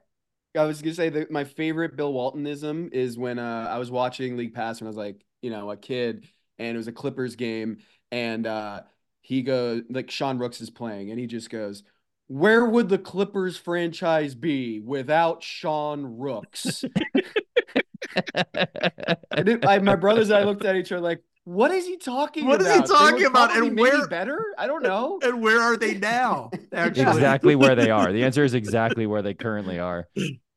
I 0.56 0.64
was 0.64 0.82
gonna 0.82 0.96
say 0.96 1.10
that 1.10 1.30
my 1.30 1.44
favorite 1.44 1.96
Bill 1.96 2.12
Waltonism 2.12 2.92
is 2.92 3.18
when 3.18 3.38
uh, 3.38 3.68
I 3.70 3.78
was 3.78 3.92
watching 3.92 4.38
League 4.38 4.54
Pass 4.54 4.82
when 4.82 4.88
I 4.88 4.90
was 4.90 4.98
like, 4.98 5.24
you 5.42 5.52
know, 5.52 5.70
a 5.70 5.78
kid, 5.78 6.28
and 6.58 6.74
it 6.74 6.78
was 6.78 6.88
a 6.88 6.92
Clippers 6.92 7.36
game, 7.36 7.78
and 8.12 8.48
uh, 8.48 8.82
he 9.22 9.44
goes 9.44 9.84
like 9.90 10.10
Sean 10.10 10.40
Rooks 10.40 10.62
is 10.62 10.70
playing, 10.70 11.12
and 11.12 11.20
he 11.20 11.28
just 11.28 11.50
goes, 11.52 11.84
"Where 12.28 12.66
would 12.66 12.90
the 12.90 12.98
Clippers 12.98 13.58
franchise 13.58 14.34
be 14.34 14.80
without 14.80 15.44
Sean 15.44 16.18
Rooks?" 16.18 16.84
and 18.34 19.50
it, 19.50 19.66
I, 19.66 19.78
my 19.80 19.96
brothers 19.96 20.30
and 20.30 20.40
I 20.40 20.44
looked 20.44 20.66
at 20.66 20.76
each 20.76 20.92
other 20.92 21.02
like, 21.02 21.22
"What 21.48 21.72
is 21.72 21.86
he 21.86 21.96
talking 21.98 22.46
What 22.46 22.60
about? 22.62 22.68
What 22.76 22.84
is 22.84 22.90
he 22.92 22.96
talking 22.98 23.22
were 23.22 23.28
about? 23.28 23.50
probably 23.52 23.70
And 23.70 23.80
where- 23.80 24.08
better? 24.08 24.44
I 24.58 24.68
don't 24.68 24.84
know." 24.84 25.20
And 25.24 25.42
where 25.42 25.62
are 25.62 25.78
they 25.78 25.94
now? 25.98 26.52
Actually, 26.74 27.04
exactly 27.04 27.56
where 27.56 27.74
they 27.76 27.90
are. 27.90 28.12
The 28.12 28.24
answer 28.26 28.44
is 28.44 28.54
exactly 28.54 29.08
where 29.08 29.22
they 29.22 29.34
currently 29.34 29.80
are. 29.80 30.08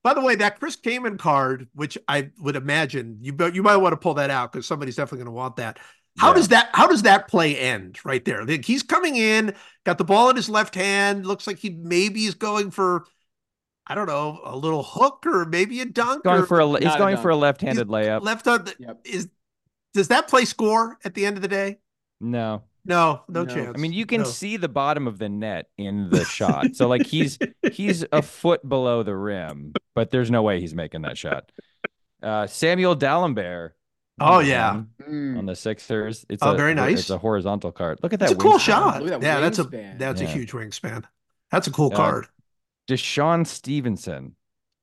By 0.02 0.14
the 0.14 0.20
way, 0.20 0.34
that 0.36 0.58
Chris 0.58 0.76
Kaman 0.76 1.16
card, 1.18 1.68
which 1.74 1.96
I 2.08 2.30
would 2.40 2.56
imagine 2.56 3.18
you 3.20 3.32
bet- 3.32 3.54
you 3.54 3.62
might 3.62 3.76
want 3.76 3.92
to 3.92 3.98
pull 3.98 4.14
that 4.14 4.30
out 4.30 4.50
because 4.50 4.66
somebody's 4.66 4.96
definitely 4.96 5.18
going 5.18 5.26
to 5.34 5.38
want 5.38 5.56
that. 5.56 5.78
How 6.18 6.28
Yeah. 6.30 6.34
does 6.34 6.48
that 6.48 6.70
how 6.72 6.86
does 6.88 7.02
that 7.02 7.28
play 7.28 7.56
end 7.56 7.98
right 8.04 8.24
there? 8.24 8.44
Like, 8.44 8.64
he's 8.64 8.82
coming 8.82 9.14
in, 9.16 9.54
got 9.84 9.96
the 9.98 10.04
ball 10.04 10.28
in 10.30 10.36
his 10.36 10.48
left 10.50 10.74
hand. 10.74 11.24
Looks 11.24 11.46
like 11.46 11.58
he 11.58 11.70
maybe 11.70 12.24
is 12.24 12.34
going 12.34 12.72
for, 12.72 13.04
I 13.86 13.94
don't 13.94 14.06
know, 14.08 14.40
a 14.44 14.56
little 14.56 14.82
hook 14.82 15.24
or 15.26 15.44
maybe 15.44 15.80
a 15.80 15.84
dunk. 15.84 16.24
Going 16.24 16.42
or 16.42 16.46
for 16.46 16.58
a 16.60 16.66
he's 16.68 16.80
Not 16.84 16.96
a 16.96 16.98
going 16.98 17.16
for 17.18 17.30
a 17.30 17.36
left-handed 17.36 17.86
layup. 17.88 18.22
left 18.22 18.48
on. 18.48 18.66
Yep. 18.80 19.00
Is 19.04 19.28
does 19.94 20.08
that 20.08 20.28
play 20.28 20.44
score 20.44 20.98
at 21.04 21.14
the 21.14 21.26
end 21.26 21.36
of 21.36 21.42
the 21.42 21.48
day? 21.48 21.78
No. 22.20 22.62
No, 22.84 23.22
no, 23.28 23.44
No. 23.44 23.54
chance. 23.54 23.72
I 23.74 23.78
mean, 23.78 23.92
you 23.92 24.06
can 24.06 24.22
No. 24.22 24.26
see 24.26 24.56
the 24.56 24.68
bottom 24.68 25.06
of 25.06 25.18
the 25.18 25.28
net 25.28 25.68
in 25.76 26.08
the 26.10 26.24
shot. 26.36 26.74
So 26.74 26.88
like 26.88 27.06
he's 27.06 27.38
he's 27.72 28.04
a 28.12 28.22
foot 28.22 28.66
below 28.66 29.02
the 29.02 29.14
rim, 29.14 29.74
but 29.94 30.10
there's 30.10 30.30
no 30.30 30.42
way 30.42 30.60
he's 30.60 30.74
making 30.74 31.02
that 31.02 31.18
shot. 31.18 31.52
Uh, 32.22 32.46
Samuel 32.46 32.96
Dalembert. 32.96 33.70
Oh, 34.22 34.40
yeah. 34.40 34.82
Mm. 35.08 35.38
on 35.38 35.46
the 35.46 35.56
Sixers. 35.56 36.26
It's 36.28 36.42
Oh, 36.42 36.52
a 36.52 36.56
very 36.56 36.74
nice. 36.74 37.00
It's 37.00 37.10
a 37.10 37.16
horizontal 37.16 37.72
card. 37.72 38.00
Look 38.02 38.12
at 38.12 38.18
that. 38.20 38.30
It's 38.30 38.38
that. 38.38 38.40
a 38.40 38.42
cool 38.42 38.58
wingspan. 38.58 38.60
shot. 38.60 39.04
That 39.04 39.22
yeah, 39.22 39.40
that's 39.40 39.58
a 39.58 39.64
wingspan. 39.64 39.98
that's 39.98 40.20
a 40.20 40.26
huge 40.26 40.52
wingspan. 40.52 41.04
That's 41.50 41.66
a 41.68 41.70
cool 41.70 41.90
Uh, 41.92 41.96
card. 41.96 42.26
DeShawn 42.88 43.46
Stevenson. 43.46 44.36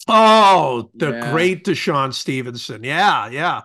Oh, 0.08 0.90
the 0.96 1.12
Yeah. 1.12 1.32
great 1.32 1.64
DeShawn 1.66 2.14
Stevenson. 2.14 2.84
Yeah, 2.84 3.28
yeah. 3.30 3.62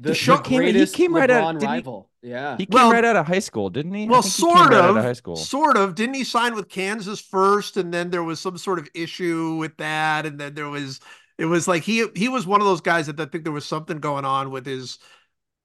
The, 0.00 0.10
DeShawn 0.10 0.36
the 0.36 0.42
came- 0.42 0.52
he 0.52 0.58
greatest 0.72 0.94
came 0.94 1.14
right 1.14 1.28
out- 1.30 1.42
LeBron 1.56 1.58
didn't 1.58 1.70
he- 1.72 1.76
rival. 1.76 2.10
Yeah. 2.22 2.56
He 2.56 2.66
came 2.66 2.74
Well- 2.74 2.92
right 2.92 3.04
out 3.04 3.16
of 3.16 3.26
high 3.26 3.38
school, 3.40 3.68
didn't 3.70 3.94
he? 3.94 4.06
Well, 4.08 4.22
think 4.22 4.34
he 4.34 4.42
came 4.42 4.56
sort 4.56 4.70
right 4.70 4.90
of, 4.90 4.96
high 4.96 5.12
school. 5.12 5.36
sort 5.36 5.76
of. 5.76 5.94
Didn't 5.94 6.14
he 6.14 6.24
sign 6.24 6.54
with 6.54 6.68
Kansas 6.68 7.20
first, 7.20 7.76
and 7.76 7.92
then 7.92 8.10
there 8.10 8.22
was 8.22 8.38
some 8.40 8.56
sort 8.58 8.78
of 8.78 8.88
issue 8.94 9.56
with 9.56 9.76
that, 9.78 10.24
and 10.26 10.38
then 10.38 10.54
there 10.54 10.68
was 10.68 11.00
it 11.38 11.44
was 11.46 11.66
like 11.68 11.82
he 11.84 12.06
he 12.16 12.28
was 12.28 12.46
one 12.46 12.60
of 12.60 12.66
those 12.66 12.80
guys 12.80 13.06
that 13.06 13.18
I 13.20 13.26
think 13.26 13.44
there 13.44 13.52
was 13.52 13.64
something 13.64 13.98
going 13.98 14.24
on 14.24 14.50
with 14.50 14.66
his 14.66 14.98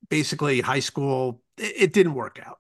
basically 0.10 0.62
high 0.62 0.80
school. 0.80 1.42
It, 1.58 1.74
it 1.78 1.94
didn't 1.94 2.14
work 2.14 2.40
out. 2.44 2.60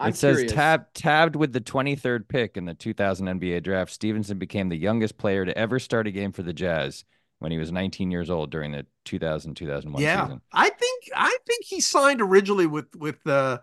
I'm 0.00 0.10
it 0.10 0.16
says 0.16 0.36
curious. 0.38 0.52
tab, 0.52 0.92
tabbed 0.94 1.36
with 1.36 1.52
the 1.52 1.60
23rd 1.60 2.26
pick 2.28 2.56
in 2.56 2.64
the 2.64 2.74
2000 2.74 3.26
NBA 3.40 3.62
draft. 3.62 3.92
Stevenson 3.92 4.36
became 4.38 4.68
the 4.68 4.76
youngest 4.76 5.16
player 5.16 5.44
to 5.44 5.56
ever 5.56 5.78
start 5.78 6.08
a 6.08 6.10
game 6.10 6.32
for 6.32 6.42
the 6.42 6.52
Jazz 6.52 7.04
when 7.42 7.52
he 7.52 7.58
was 7.58 7.72
19 7.72 8.10
years 8.10 8.30
old 8.30 8.50
during 8.50 8.72
the 8.72 8.86
2000-2001 9.04 10.00
yeah, 10.00 10.24
season. 10.24 10.40
I 10.52 10.70
think 10.70 11.04
I 11.14 11.36
think 11.46 11.64
he 11.64 11.80
signed 11.80 12.20
originally 12.22 12.66
with 12.66 12.94
with 12.96 13.26
uh, 13.26 13.58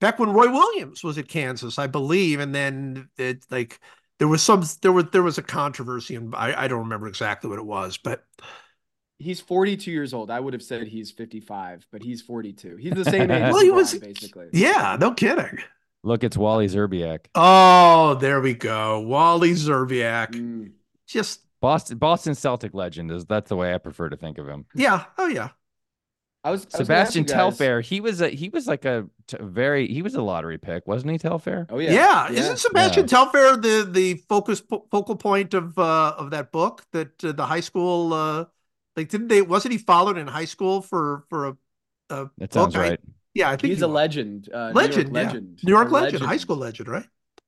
back 0.00 0.18
when 0.18 0.30
Roy 0.30 0.50
Williams 0.50 1.02
was 1.02 1.18
at 1.18 1.28
Kansas, 1.28 1.78
I 1.78 1.86
believe, 1.86 2.40
and 2.40 2.54
then 2.54 3.08
it 3.18 3.44
like 3.50 3.80
there 4.18 4.28
was 4.28 4.42
some 4.42 4.64
there 4.82 4.92
was 4.92 5.06
there 5.12 5.22
was 5.22 5.38
a 5.38 5.42
controversy, 5.42 6.14
and 6.14 6.34
I, 6.34 6.64
I 6.64 6.68
don't 6.68 6.80
remember 6.80 7.08
exactly 7.08 7.50
what 7.50 7.58
it 7.58 7.66
was, 7.66 7.98
but 7.98 8.24
He's 9.22 9.40
42 9.40 9.90
years 9.92 10.12
old. 10.12 10.32
I 10.32 10.40
would 10.40 10.52
have 10.52 10.62
said 10.64 10.88
he's 10.88 11.12
55, 11.12 11.86
but 11.92 12.02
he's 12.02 12.22
42. 12.22 12.76
He's 12.76 12.92
the 12.92 13.04
same 13.04 13.30
age 13.30 13.52
Well, 13.52 13.60
he 13.60 13.68
LeBron, 13.68 13.74
was- 13.74 13.94
basically. 13.94 14.48
yeah, 14.52 14.96
no 15.00 15.12
kidding. 15.12 15.58
Look, 16.02 16.24
it's 16.24 16.36
Wally 16.36 16.66
Szczerbiak. 16.66 17.26
Oh, 17.36 18.14
there 18.14 18.40
we 18.40 18.54
go. 18.54 18.98
Wally 19.00 19.52
Szczerbiak. 19.52 20.32
Mm. 20.32 20.72
Just 21.06 21.40
Boston 21.62 21.98
Boston 21.98 22.34
Celtic 22.36 22.74
legend 22.74 23.10
is 23.12 23.26
that's 23.26 23.48
the 23.48 23.56
way 23.56 23.74
I 23.74 23.78
prefer 23.78 24.10
to 24.10 24.18
think 24.18 24.38
of 24.38 24.48
him. 24.48 24.66
yeah. 24.74 25.06
Oh 25.18 25.26
yeah. 25.28 25.50
I 26.44 26.50
was 26.50 26.66
I 26.74 26.78
was 26.78 26.90
Sebastian 26.90 27.24
you 27.24 27.24
Telfair, 27.24 27.80
he 27.80 28.00
was 28.00 28.20
a 28.20 28.28
he 28.28 28.48
was 28.48 28.66
like 28.66 28.84
a 28.84 29.08
t- 29.28 29.36
very 29.40 29.86
he 29.86 30.02
was 30.02 30.14
a 30.14 30.22
lottery 30.22 30.58
pick, 30.58 30.86
wasn't 30.88 31.12
he? 31.12 31.18
Telfair. 31.18 31.68
Oh 31.68 31.78
Yeah. 31.78 32.02
yeah. 32.28 32.30
Isn't 32.30 32.58
Sebastian 32.58 33.06
Telfair 33.06 33.56
the 33.56 33.88
the 33.90 34.14
focus 34.28 34.60
po- 34.60 34.86
focal 34.90 35.16
point 35.16 35.54
of 35.54 35.78
uh 35.78 36.14
of 36.18 36.30
that 36.30 36.52
book 36.52 36.84
that 36.92 37.22
uh, 37.24 37.32
the 37.32 37.46
high 37.46 37.60
school 37.60 38.12
uh 38.12 38.44
like 38.96 39.08
didn't 39.08 39.28
they 39.28 39.42
wasn't 39.42 39.72
he 39.72 39.78
followed 39.78 40.18
in 40.18 40.26
high 40.26 40.44
school 40.44 40.82
for 40.82 41.24
for 41.28 41.46
a, 41.48 41.56
a 42.10 42.30
That 42.38 42.52
sounds 42.52 42.74
book? 42.74 42.78
I- 42.78 42.92
right. 42.92 43.00
yeah, 43.34 43.50
I 43.50 43.56
think 43.56 43.74
He's 43.74 43.76
he 43.76 43.82
a 43.82 43.86
was. 43.86 43.88
legend. 43.88 44.48
Uh, 44.52 44.72
Legend, 44.72 44.76
New 44.76 44.90
York 44.90 45.08
yeah. 45.12 45.34
legend. 45.34 45.60
New 45.62 45.72
York 45.72 45.90
A 45.90 45.92
legend, 45.92 46.22
high 46.22 46.36
school 46.38 46.56
legend, 46.56 46.88
right? 46.88 47.06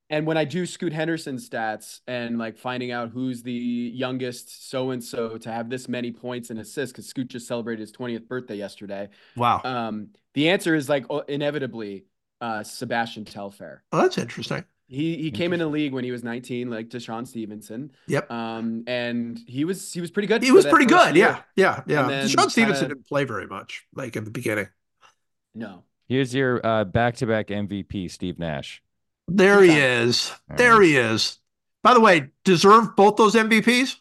And 0.09 0.27
when 0.27 0.37
I 0.37 0.45
do 0.45 0.65
Scoot 0.65 0.93
Henderson 0.93 1.37
stats 1.37 2.01
and 2.07 2.37
like 2.37 2.57
finding 2.57 2.91
out 2.91 3.09
who's 3.09 3.41
the 3.41 3.51
youngest 3.51 4.69
so 4.69 4.91
and 4.91 5.03
so 5.03 5.37
to 5.37 5.51
have 5.51 5.69
this 5.69 5.87
many 5.89 6.11
points 6.11 6.51
and 6.51 6.59
assists, 6.59 6.91
because 6.91 7.07
Scoot 7.07 7.29
just 7.29 7.47
celebrated 7.47 7.81
his 7.81 7.91
20th 7.91 8.27
birthday 8.27 8.55
yesterday. 8.55 9.09
Wow. 9.35 9.61
Um, 9.63 10.09
the 10.35 10.49
answer 10.49 10.75
is 10.75 10.87
like 10.89 11.05
oh, 11.09 11.21
inevitably 11.21 12.05
uh, 12.39 12.61
Sebastian 12.63 13.25
Telfair. 13.25 13.83
Oh, 13.91 14.01
that's 14.01 14.17
interesting. 14.17 14.63
He 14.87 15.15
he 15.15 15.31
came 15.31 15.51
in 15.51 15.57
the 15.57 15.65
league 15.65 15.93
when 15.93 16.03
he 16.03 16.11
was 16.11 16.23
19, 16.23 16.69
like 16.69 16.89
DeShawn 16.89 17.27
Stevenson. 17.27 17.91
Yep. 18.07 18.29
Um, 18.29 18.83
and 18.85 19.39
he 19.47 19.65
was 19.65 19.91
he 19.91 19.99
was 19.99 20.11
pretty 20.11 20.27
good. 20.27 20.43
He 20.43 20.51
was 20.51 20.67
pretty 20.67 20.85
good. 20.85 21.15
year. 21.15 21.41
Yeah. 21.55 21.81
Yeah. 21.87 22.07
Yeah. 22.07 22.21
DeShawn 22.23 22.51
Stevenson 22.51 22.65
kinda- 22.65 22.87
didn't 22.89 23.07
play 23.07 23.23
very 23.23 23.47
much, 23.47 23.87
like 23.95 24.15
in 24.15 24.25
the 24.25 24.29
beginning. 24.29 24.67
No. 25.55 25.83
Here's 26.07 26.35
your 26.35 26.63
uh, 26.63 26.83
back-to-back 26.83 27.47
MVP, 27.47 28.11
Steve 28.11 28.37
Nash. 28.37 28.83
There 29.27 29.61
he 29.61 29.77
is. 29.77 30.31
There 30.55 30.81
he 30.81 30.97
is. 30.97 31.39
By 31.83 31.93
the 31.93 31.99
way, 31.99 32.29
deserve 32.43 32.95
both 32.95 33.15
those 33.15 33.35
MVPs? 33.35 33.97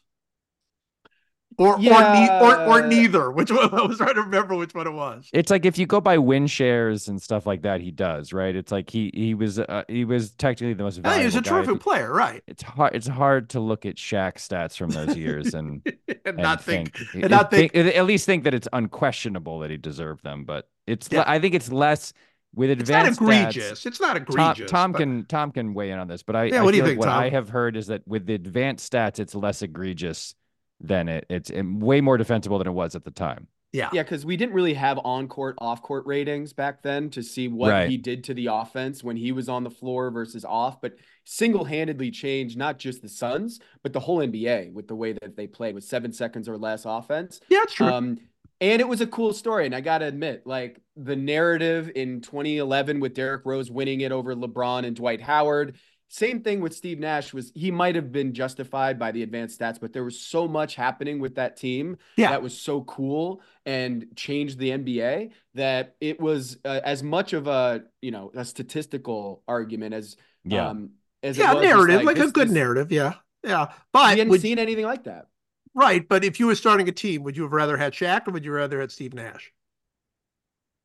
Or 1.57 1.75
or, 1.77 1.79
ne- 1.79 2.41
or 2.41 2.61
or 2.65 2.87
neither. 2.87 3.31
Which 3.31 3.51
one 3.53 3.71
I 3.73 3.83
was 3.83 3.99
trying 3.99 4.15
to 4.17 4.23
remember 4.23 4.57
which 4.57 4.75
one 4.75 4.89
it 4.89 4.93
was. 4.93 5.29
It's 5.33 5.53
like 5.53 5.65
if 5.65 5.79
you 5.79 5.87
go 5.87 6.01
by 6.01 6.19
win 6.19 6.49
shares 6.49 7.07
and 7.07 7.23
stuff 7.23 7.47
like 7.47 7.63
that, 7.63 7.81
he 7.81 7.93
does, 7.93 8.33
right? 8.33 8.57
It's 8.57 8.73
like 8.73 8.91
he 8.91 9.13
he 9.15 9.35
was 9.35 9.61
uh, 9.61 9.85
he 9.87 10.05
was 10.05 10.33
technically 10.33 10.75
the 10.75 10.83
most 10.83 11.01
Yeah, 11.05 11.19
he 11.21 11.25
was 11.25 11.37
a 11.37 11.43
terrific 11.43 11.79
player, 11.81 12.13
right? 12.13 12.43
It's 12.49 12.65
hard. 12.65 12.97
It's 12.97 13.07
hard 13.07 13.51
to 13.51 13.61
look 13.61 13.87
at 13.87 13.95
Shaq's 13.95 14.49
stats 14.49 14.77
from 14.77 14.91
those 14.91 15.17
years 15.17 15.55
and, 15.55 15.81
and 16.09 16.19
and 16.25 16.37
not 16.39 16.65
think, 16.65 16.99
and 17.15 17.31
not 17.31 17.51
think- 17.53 17.77
at 17.77 18.05
least 18.05 18.27
think 18.27 18.43
that 18.45 18.55
it's 18.55 18.69
unquestionable 18.73 19.61
that 19.61 19.71
he 19.71 19.77
deserved 19.77 20.25
them. 20.25 20.45
But 20.45 20.69
it's 20.89 21.09
Yeah. 21.13 21.23
I 21.25 21.39
think 21.39 21.55
it's 21.55 21.71
less 21.71 22.13
with 22.55 22.71
it's 22.71 22.89
not 22.91 23.07
advanced 23.09 23.59
stats- 23.59 23.87
It's 23.87 24.01
not 24.01 24.17
egregious. 24.17 24.71
Tom 24.71 24.93
but- 24.93 24.99
can 24.99 25.25
Tom 25.27 25.51
can 25.53 25.75
weigh 25.75 25.91
in 25.91 25.99
on 25.99 26.09
this, 26.09 26.23
but 26.23 26.37
I, 26.37 26.45
Yeah, 26.45 26.61
I 26.61 26.63
what 26.65 26.71
do 26.73 26.77
you 26.79 26.85
think, 26.85 26.99
like 26.99 27.09
what 27.09 27.15
I 27.17 27.29
have 27.31 27.49
heard 27.49 27.77
is 27.77 27.87
that 27.89 28.07
with 28.07 28.27
the 28.27 28.35
advanced 28.35 28.93
stats, 28.93 29.19
it's 29.19 29.35
less 29.35 29.63
egregious 29.63 30.35
than 30.81 31.09
it. 31.09 31.27
It's 31.29 31.51
way 31.53 32.01
more 32.01 32.17
defensible 32.19 32.59
than 32.59 32.67
it 32.67 32.73
was 32.73 32.95
at 32.95 33.05
the 33.05 33.11
time. 33.11 33.47
yeah. 33.73 33.91
Yeah, 33.93 34.03
because 34.05 34.25
we 34.25 34.37
didn't 34.37 34.55
really 34.55 34.75
have 34.75 34.99
on 35.05 35.27
court, 35.29 35.57
off 35.59 35.83
court 35.83 36.07
ratings 36.07 36.53
back 36.53 36.83
then 36.83 37.11
to 37.11 37.23
see 37.23 37.49
what 37.49 37.71
Right. 37.71 37.89
he 37.91 37.97
did 37.97 38.23
to 38.25 38.35
the 38.35 38.47
offense 38.47 39.03
when 39.03 39.17
he 39.17 39.33
was 39.33 39.49
on 39.49 39.65
the 39.65 39.71
floor 39.71 40.11
versus 40.13 40.45
off, 40.45 40.81
but 40.81 40.95
single 41.25 41.65
handedly 41.65 42.11
changed 42.13 42.57
not 42.57 42.79
just 42.79 43.03
the 43.03 43.09
Suns, 43.09 43.59
but 43.83 43.93
the 43.93 43.99
whole 44.01 44.19
NBA 44.21 44.73
with 44.73 44.87
the 44.87 44.95
way 44.95 45.13
that 45.15 45.37
they 45.37 45.47
played 45.49 45.75
with 45.75 45.83
seven 45.85 46.13
seconds 46.13 46.49
or 46.49 46.57
less 46.57 46.85
offense. 46.85 47.41
Yeah, 47.49 47.63
it's 47.65 47.75
true. 47.75 47.87
Um, 47.89 48.19
and 48.61 48.81
it 48.81 48.87
was 48.89 49.01
a 49.01 49.07
cool 49.09 49.33
story. 49.33 49.67
And 49.67 49.75
I 49.75 49.81
got 49.81 49.99
to 49.99 50.07
admit, 50.07 50.43
like 50.47 50.81
the 50.97 51.17
narrative 51.17 51.91
in 51.95 52.21
2011 52.21 53.01
with 53.01 53.15
Derrick 53.15 53.43
Rose 53.45 53.71
winning 53.71 54.01
it 54.03 54.13
over 54.13 54.35
LeBron 54.35 54.85
and 54.87 54.95
Dwight 54.95 55.21
Howard. 55.21 55.77
Same 56.09 56.43
thing 56.43 56.61
with 56.61 56.75
Steve 56.75 57.01
Nash 57.01 57.33
was 57.33 57.51
he 57.57 57.73
might 57.73 57.97
have 57.97 58.13
been 58.13 58.35
justified 58.35 58.99
by 58.99 59.11
the 59.11 59.23
advanced 59.25 59.59
stats, 59.59 59.81
but 59.81 59.93
there 59.93 60.05
was 60.05 60.21
so 60.21 60.47
much 60.47 60.77
happening 60.77 61.19
with 61.19 61.35
that 61.37 61.57
team 61.57 61.97
Yeah. 62.17 62.31
that 62.31 62.43
was 62.43 62.57
so 62.57 62.83
cool 62.83 63.41
and 63.67 64.07
changed 64.15 64.59
the 64.59 64.71
NBA 64.71 65.31
that 65.55 65.97
it 66.01 66.21
was 66.21 66.59
uh, 66.65 66.81
as 66.85 67.03
much 67.03 67.33
of 67.33 67.49
a 67.49 67.85
you 68.01 68.13
know 68.13 68.31
a 68.35 68.45
statistical 68.45 69.43
argument 69.49 69.95
as 69.95 70.17
Yeah. 70.45 70.69
um 70.69 70.91
as 71.25 71.37
yeah, 71.39 71.51
it 71.53 71.55
was 71.57 71.65
narrative, 71.65 72.03
like, 72.05 72.17
a 72.19 72.21
this- 72.21 72.31
good 72.33 72.49
this- 72.49 72.55
narrative. 72.55 72.93
Yeah. 72.93 73.15
Yeah. 73.43 73.73
we 73.93 74.01
hadn't 74.01 74.29
would, 74.29 74.41
seen 74.43 74.59
anything 74.61 74.85
like 74.85 75.05
that. 75.05 75.27
right. 75.75 76.07
But 76.09 76.23
if 76.25 76.39
you 76.39 76.47
were 76.47 76.55
starting 76.55 76.89
a 76.89 76.93
team, 76.93 77.25
would 77.25 77.37
you 77.37 77.43
have 77.43 77.53
rather 77.53 77.77
had 77.77 77.93
Shaq 77.93 78.29
or 78.29 78.31
would 78.33 78.45
you 78.45 78.53
rather 78.53 78.81
had 78.81 78.93
Steve 78.93 79.15
Nash? 79.15 79.53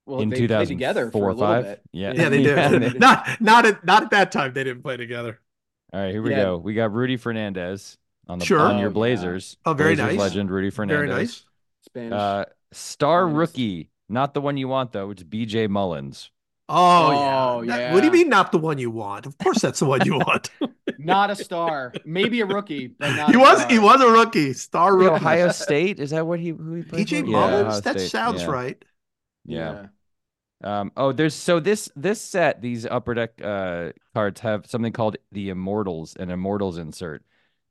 Well, 0.09 0.21
in 0.21 0.29
they 0.29 0.47
played 0.47 0.67
2004 0.67 0.75
together 0.75 1.11
for 1.11 1.23
or 1.25 1.29
a 1.29 1.33
little 1.33 1.47
five. 1.47 1.63
bit. 1.65 1.81
Yeah, 1.91 2.13
Yeah, 2.13 2.29
they 2.29 2.43
did. 2.43 2.81
they 2.93 2.99
not 2.99 3.27
not 3.41 3.65
at 3.65 3.85
not 3.85 4.03
at 4.03 4.09
that 4.11 4.31
time. 4.31 4.53
They 4.53 4.63
didn't 4.63 4.81
play 4.83 4.97
together. 4.97 5.39
All 5.93 6.01
right, 6.01 6.11
here 6.11 6.21
we 6.21 6.31
Yeah. 6.31 6.43
go. 6.43 6.57
We 6.57 6.73
got 6.73 6.91
Rudy 6.93 7.17
Fernandez 7.17 7.97
on 8.27 8.39
the 8.39 8.45
Sure. 8.45 8.59
on 8.59 8.75
Oh, 8.75 8.79
your 8.79 8.89
yeah. 8.89 8.93
Blazers. 8.93 9.57
Oh, 9.65 9.73
very 9.73 9.95
Blazers 9.95 10.11
nice. 10.17 10.19
legend 10.19 10.51
Rudy 10.51 10.69
Fernandez. 10.69 11.07
Very 11.09 11.19
nice. 11.19 11.43
Spanish. 11.85 12.13
Uh, 12.13 12.45
star 12.71 13.25
Nice. 13.27 13.35
rookie, 13.35 13.89
not 14.09 14.33
the 14.33 14.41
one 14.41 14.57
you 14.57 14.67
want 14.67 14.91
though. 14.91 15.09
It's 15.11 15.23
B.J. 15.23 15.67
Mullens. 15.67 16.29
Oh, 16.71 16.75
Oh, 17.57 17.61
yeah. 17.63 17.77
That- 17.77 17.93
what 17.93 18.01
do 18.01 18.05
you 18.05 18.11
mean 18.11 18.29
not 18.29 18.51
the 18.51 18.59
one 18.59 18.77
you 18.77 18.91
want? 18.91 19.25
Of 19.25 19.35
course 19.39 19.59
that's 19.61 19.79
the 19.79 19.85
one 19.85 20.05
you 20.05 20.17
want. 20.19 20.51
not 20.99 21.31
a 21.31 21.35
star, 21.35 21.91
maybe 22.05 22.41
a 22.41 22.45
rookie, 22.45 22.87
but 22.87 23.15
not. 23.15 23.29
he 23.29 23.35
a 23.35 23.39
was 23.39 23.57
star. 23.61 23.71
he 23.71 23.79
was 23.79 24.01
a 24.01 24.07
rookie, 24.11 24.53
star 24.53 24.95
rookie. 24.95 25.15
Ohio 25.15 25.49
State 25.51 25.99
is 25.99 26.11
that 26.11 26.27
what 26.27 26.39
he 26.39 26.49
who 26.49 26.73
he 26.75 26.83
played 26.83 27.07
PJ 27.07 27.21
for? 27.21 27.25
Yeah, 27.25 27.31
Mullens? 27.31 27.67
Ohio 27.67 27.79
that 27.81 27.99
State, 27.99 28.09
sounds 28.11 28.41
yeah. 28.43 28.47
right. 28.51 28.85
Yeah. 29.45 29.87
Um, 30.63 30.91
oh, 30.97 31.11
there's 31.13 31.33
so 31.35 31.59
this 31.59 31.89
this 31.95 32.19
set, 32.21 32.61
these 32.61 32.85
upper 32.85 33.13
deck 33.13 33.41
uh 33.41 33.91
cards 34.13 34.41
have 34.41 34.65
something 34.67 34.91
called 34.91 35.15
the 35.31 35.49
Immortals, 35.49 36.15
an 36.17 36.29
Immortals 36.31 36.77
insert, 36.77 37.23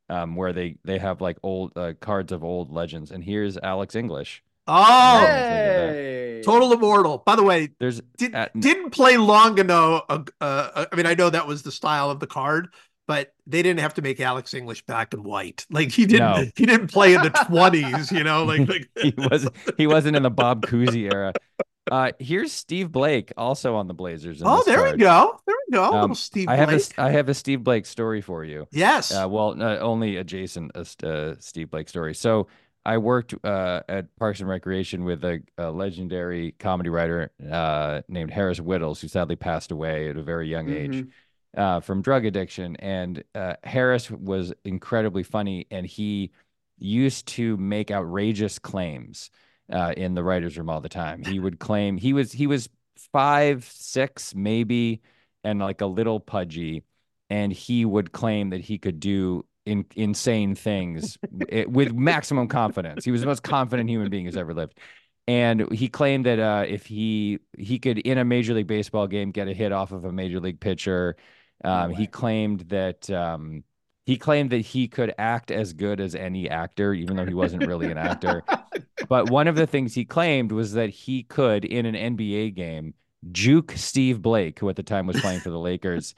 um, 0.09 0.37
where 0.37 0.53
they 0.55 0.77
they 0.85 0.98
have 0.98 1.20
like 1.20 1.37
old 1.42 1.72
uh, 1.77 1.92
cards 2.01 2.33
of 2.33 2.42
old 2.42 2.72
legends. 2.72 3.11
And 3.11 3.22
here's 3.22 3.59
Alex 3.59 3.94
English. 3.94 4.42
Oh, 4.66 5.20
Hey. 5.27 6.42
total 6.44 6.72
immortal. 6.72 7.18
By 7.18 7.37
the 7.37 7.42
way, 7.42 7.70
There's 7.79 8.01
did, 8.16 8.35
Uh, 8.35 8.48
n- 8.55 8.61
didn't 8.61 8.90
play 8.90 9.16
long 9.16 9.59
enough. 9.59 10.05
Uh, 10.09 10.20
uh, 10.40 10.85
I 10.92 10.96
mean, 10.96 11.07
I 11.07 11.14
know 11.14 11.31
that 11.31 11.46
was 11.46 11.62
the 11.62 11.72
style 11.72 12.11
of 12.11 12.20
the 12.20 12.27
card, 12.27 12.68
but 13.07 13.33
they 13.46 13.62
didn't 13.62 13.81
have 13.81 13.94
to 13.94 14.03
make 14.03 14.20
Alex 14.20 14.53
English 14.55 14.85
black 14.85 15.14
and 15.14 15.24
white. 15.24 15.64
Like 15.70 15.90
he 15.90 16.05
didn't. 16.07 16.27
No. 16.27 16.44
He 16.57 16.66
didn't 16.66 16.88
play 16.88 17.14
in 17.14 17.22
the 17.22 17.31
twenties. 17.46 18.12
You 18.12 18.24
know, 18.24 18.44
like, 18.44 18.68
like 18.68 18.88
he 19.03 19.14
wasn't 19.16 19.55
he 19.77 19.87
wasn't 19.87 20.16
in 20.16 20.22
the 20.22 20.31
Bob 20.31 20.64
Cousy 20.66 21.12
era. 21.12 21.33
Uh, 21.90 22.12
here's 22.18 22.53
Steve 22.53 22.90
Blake 22.92 23.33
also 23.37 23.74
on 23.77 23.87
the 23.88 23.94
Blazers. 23.94 24.42
Oh, 24.44 24.62
there 24.64 24.83
we 24.85 24.96
go. 24.96 25.40
There 25.46 25.55
we 25.68 25.72
go. 25.77 25.85
Um, 25.85 26.01
Little 26.03 26.16
Steve 26.16 26.48
I 26.48 26.57
have 26.57 26.68
a 26.68 26.72
Blake. 26.72 26.81
s- 26.81 26.92
I 26.98 27.11
have 27.11 27.29
a 27.29 27.35
Steve 27.35 27.64
Blake 27.64 27.87
story 27.87 28.20
for 28.20 28.44
you. 28.44 28.66
yes. 28.72 29.12
Uh, 29.12 29.27
well, 29.29 29.61
uh, 29.61 29.79
only 29.79 30.16
adjacent 30.16 30.72
a 30.74 30.87
uh, 31.07 31.35
Steve 31.40 31.70
Blake 31.70 31.88
story. 31.88 32.14
So 32.14 32.48
I 32.87 32.98
worked 32.98 33.35
uh, 33.44 33.83
at 33.88 34.14
Parks 34.16 34.40
and 34.40 34.48
Recreation 34.48 35.05
with 35.05 35.24
a, 35.24 35.40
a 35.59 35.70
legendary 35.70 36.53
comedy 36.59 36.88
writer 36.90 37.31
uh, 37.51 38.03
named 38.09 38.31
Harris 38.31 38.61
Wittels, 38.61 39.01
who 39.01 39.09
sadly 39.09 39.37
passed 39.37 39.70
away 39.72 40.09
at 40.09 40.16
a 40.16 40.22
very 40.22 40.48
young 40.48 40.70
age 40.70 40.94
Mhm. 41.05 41.09
uh, 41.57 41.81
from 41.81 42.01
drug 42.03 42.24
addiction. 42.24 42.76
And 42.76 43.22
uh, 43.34 43.55
Harris 43.64 44.11
was 44.11 44.53
incredibly 44.64 45.22
funny, 45.22 45.66
and 45.70 45.84
he 45.86 46.30
used 46.78 47.26
to 47.26 47.57
make 47.57 47.91
outrageous 47.91 48.59
claims 48.59 49.30
uh, 49.72 49.94
in 49.96 50.14
the 50.14 50.22
writers' 50.24 50.56
room 50.58 50.70
all 50.70 50.80
the 50.80 50.88
time. 50.88 51.22
He 51.22 51.38
would 51.38 51.58
claim 51.58 51.96
he 51.98 52.12
was 52.12 52.32
he 52.32 52.46
was 52.46 52.68
five 53.12 53.64
six 53.64 54.34
maybe, 54.34 55.00
and 55.44 55.60
like 55.60 55.80
a 55.80 55.86
little 55.86 56.20
pudgy. 56.20 56.84
and 57.30 57.52
he 57.52 57.84
would 57.84 58.12
claim 58.12 58.50
that 58.50 58.60
he 58.60 58.78
could 58.78 59.00
do 59.00 59.44
in, 59.66 59.84
insane 59.96 60.54
things 60.54 61.18
it, 61.48 61.70
with 61.70 61.92
maximum 61.92 62.48
confidence. 62.48 63.04
He 63.04 63.10
was 63.10 63.20
the 63.20 63.26
most 63.26 63.42
confident 63.42 63.88
human 63.88 64.08
being 64.10 64.24
who's 64.24 64.36
ever 64.36 64.54
lived. 64.54 64.78
And 65.26 65.70
he 65.72 65.88
claimed 65.88 66.24
that 66.24 66.38
uh, 66.38 66.64
if 66.66 66.86
he 66.86 67.38
he 67.58 67.78
could 67.78 67.98
in 67.98 68.16
a 68.16 68.24
major 68.24 68.54
league 68.54 68.66
baseball 68.66 69.06
game 69.06 69.30
get 69.30 69.46
a 69.46 69.52
hit 69.52 69.72
off 69.72 69.92
of 69.92 70.04
a 70.04 70.12
major 70.12 70.40
league 70.40 70.58
pitcher, 70.60 71.16
um, 71.64 71.92
he 71.92 72.06
claimed 72.06 72.60
that 72.68 73.10
um, 73.10 73.62
he 74.09 74.16
claimed 74.16 74.48
that 74.48 74.62
he 74.62 74.88
could 74.88 75.12
act 75.18 75.50
as 75.50 75.74
good 75.74 76.00
as 76.00 76.14
any 76.14 76.48
actor, 76.48 76.94
even 76.94 77.14
though 77.14 77.26
he 77.26 77.34
wasn't 77.34 77.66
really 77.66 77.90
an 77.90 77.98
actor. 77.98 78.42
But 79.06 79.28
one 79.28 79.46
of 79.46 79.54
the 79.54 79.66
things 79.66 79.92
he 79.92 80.06
claimed 80.06 80.50
was 80.50 80.72
that 80.72 80.88
he 80.88 81.24
could, 81.24 81.66
in 81.66 81.84
an 81.84 82.16
NBA 82.16 82.54
game, 82.54 82.94
juke 83.32 83.72
Steve 83.72 84.22
Blake, 84.22 84.61
who 84.61 84.68
at 84.70 84.76
the 84.76 84.82
time 84.82 85.06
was 85.06 85.20
playing 85.20 85.40
for 85.40 85.50
the 85.50 85.59
Lakers, 85.59 86.14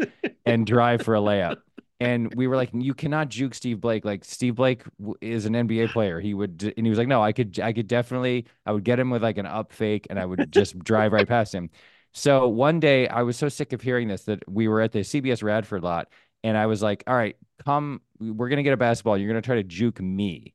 and 0.47 0.65
drive 0.65 1.03
for 1.03 1.17
a 1.17 1.19
layup. 1.19 1.57
And 1.99 2.33
we 2.37 2.47
were 2.47 2.55
like, 2.55 2.71
you 2.73 2.95
cannot 2.95 3.29
juke 3.29 3.55
Steve 3.55 3.81
Blake. 3.81 4.05
Like 4.05 4.25
Steve 4.25 4.55
Blake 4.55 4.85
is 5.21 5.45
an 5.47 5.55
NBA 5.55 5.91
player. 5.91 6.21
He 6.21 6.33
would, 6.33 6.73
and 6.77 6.87
he 6.87 6.91
was 6.91 6.99
like, 6.99 7.09
no, 7.09 7.21
I 7.21 7.33
could, 7.33 7.59
I 7.59 7.73
could 7.73 7.89
definitely, 7.89 8.47
I 8.65 8.71
would 8.71 8.85
get 8.85 9.01
him 9.01 9.11
with 9.11 9.25
like 9.25 9.37
an 9.37 9.47
up 9.47 9.73
fake, 9.73 10.07
and 10.11 10.21
I 10.21 10.27
would 10.27 10.53
just 10.53 10.79
drive 10.79 11.11
right 11.13 11.27
past 11.27 11.53
him. 11.53 11.71
So 12.13 12.47
one 12.47 12.79
day, 12.79 13.09
I 13.09 13.23
was 13.23 13.37
so 13.37 13.49
sick 13.49 13.73
of 13.73 13.81
hearing 13.81 14.07
this 14.07 14.27
that 14.27 14.49
we 14.49 14.69
were 14.69 14.81
at 14.81 14.93
the 14.93 15.01
CBS 15.01 15.43
Radford 15.43 15.83
lot, 15.83 16.07
and 16.43 16.57
I 16.57 16.67
was 16.67 16.83
like, 16.83 17.05
all 17.07 17.15
right, 17.15 17.37
come, 17.65 18.01
we're 18.19 18.49
gonna 18.49 18.63
get 18.63 18.73
a 18.73 18.77
basketball. 18.77 19.19
You're 19.19 19.29
gonna 19.29 19.43
try 19.43 19.57
to 19.57 19.63
juke 19.63 20.01
me. 20.01 20.55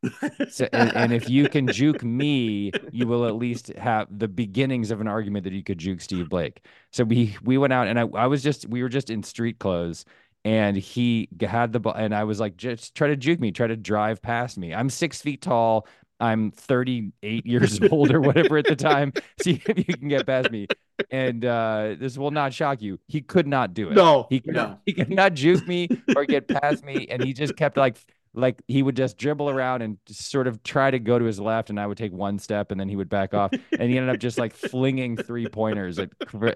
So, 0.49 0.67
and, 0.73 0.95
and 0.95 1.13
if 1.13 1.29
you 1.29 1.47
can 1.49 1.67
juke 1.67 2.03
me, 2.03 2.71
you 2.91 3.07
will 3.07 3.25
at 3.25 3.35
least 3.35 3.67
have 3.77 4.07
the 4.17 4.27
beginnings 4.27 4.91
of 4.91 5.01
an 5.01 5.07
argument 5.07 5.43
that 5.45 5.53
you 5.53 5.63
could 5.63 5.77
juke 5.77 6.01
Steve 6.01 6.29
Blake. 6.29 6.65
So 6.91 7.03
we 7.03 7.35
we 7.43 7.57
went 7.57 7.73
out 7.73 7.87
and 7.87 7.99
I, 7.99 8.03
I 8.15 8.27
was 8.27 8.43
just 8.43 8.67
we 8.69 8.81
were 8.83 8.89
just 8.89 9.09
in 9.09 9.23
street 9.23 9.59
clothes 9.59 10.05
and 10.43 10.77
he 10.77 11.27
had 11.41 11.73
the 11.73 11.79
ball 11.79 11.93
and 11.93 12.13
I 12.13 12.23
was 12.23 12.39
like, 12.39 12.57
just 12.57 12.95
try 12.95 13.07
to 13.07 13.15
juke 13.15 13.39
me, 13.39 13.51
try 13.51 13.67
to 13.67 13.75
drive 13.75 14.21
past 14.21 14.57
me. 14.57 14.73
I'm 14.73 14.89
six 14.89 15.21
feet 15.21 15.41
tall. 15.41 15.87
I'm 16.19 16.51
38 16.51 17.45
years 17.45 17.79
old 17.91 18.11
or 18.13 18.21
whatever 18.21 18.57
at 18.57 18.65
the 18.65 18.75
time. 18.75 19.11
See 19.41 19.61
if 19.65 19.77
you 19.77 19.83
can 19.83 20.07
get 20.07 20.25
past 20.25 20.51
me. 20.51 20.67
And 21.11 21.43
uh, 21.43 21.95
this 21.99 22.17
will 22.17 22.31
not 22.31 22.53
shock 22.53 22.81
you. 22.81 22.99
He 23.07 23.21
could 23.21 23.47
not 23.47 23.73
do 23.73 23.89
it. 23.89 23.95
No, 23.95 24.27
He 24.29 24.39
could, 24.39 24.53
No. 24.53 24.79
he 24.85 24.93
could 24.93 25.09
not 25.09 25.33
juke 25.33 25.67
me 25.67 25.89
or 26.15 26.25
get 26.25 26.47
past 26.47 26.83
me. 26.85 27.07
And 27.09 27.23
he 27.23 27.33
just 27.33 27.55
kept 27.55 27.77
like 27.77 27.97
like 28.37 28.61
he 28.67 28.83
would 28.83 28.97
just 28.97 29.17
dribble 29.17 29.49
around 29.49 29.81
and 29.81 29.97
sort 30.09 30.45
of 30.47 30.61
try 30.61 30.91
to 30.91 30.99
go 30.99 31.17
to 31.17 31.23
his 31.23 31.39
left, 31.39 31.69
and 31.69 31.79
I 31.79 31.87
would 31.87 31.97
take 31.97 32.11
one 32.11 32.37
step, 32.37 32.71
and 32.71 32.77
then 32.79 32.89
he 32.89 32.97
would 32.97 33.07
back 33.07 33.33
off, 33.33 33.51
and 33.53 33.89
he 33.89 33.97
ended 33.97 34.09
up 34.13 34.19
just 34.19 34.37
like 34.37 34.53
flinging 34.53 35.15
three 35.15 35.47
pointers 35.47 35.97
at, 35.99 36.09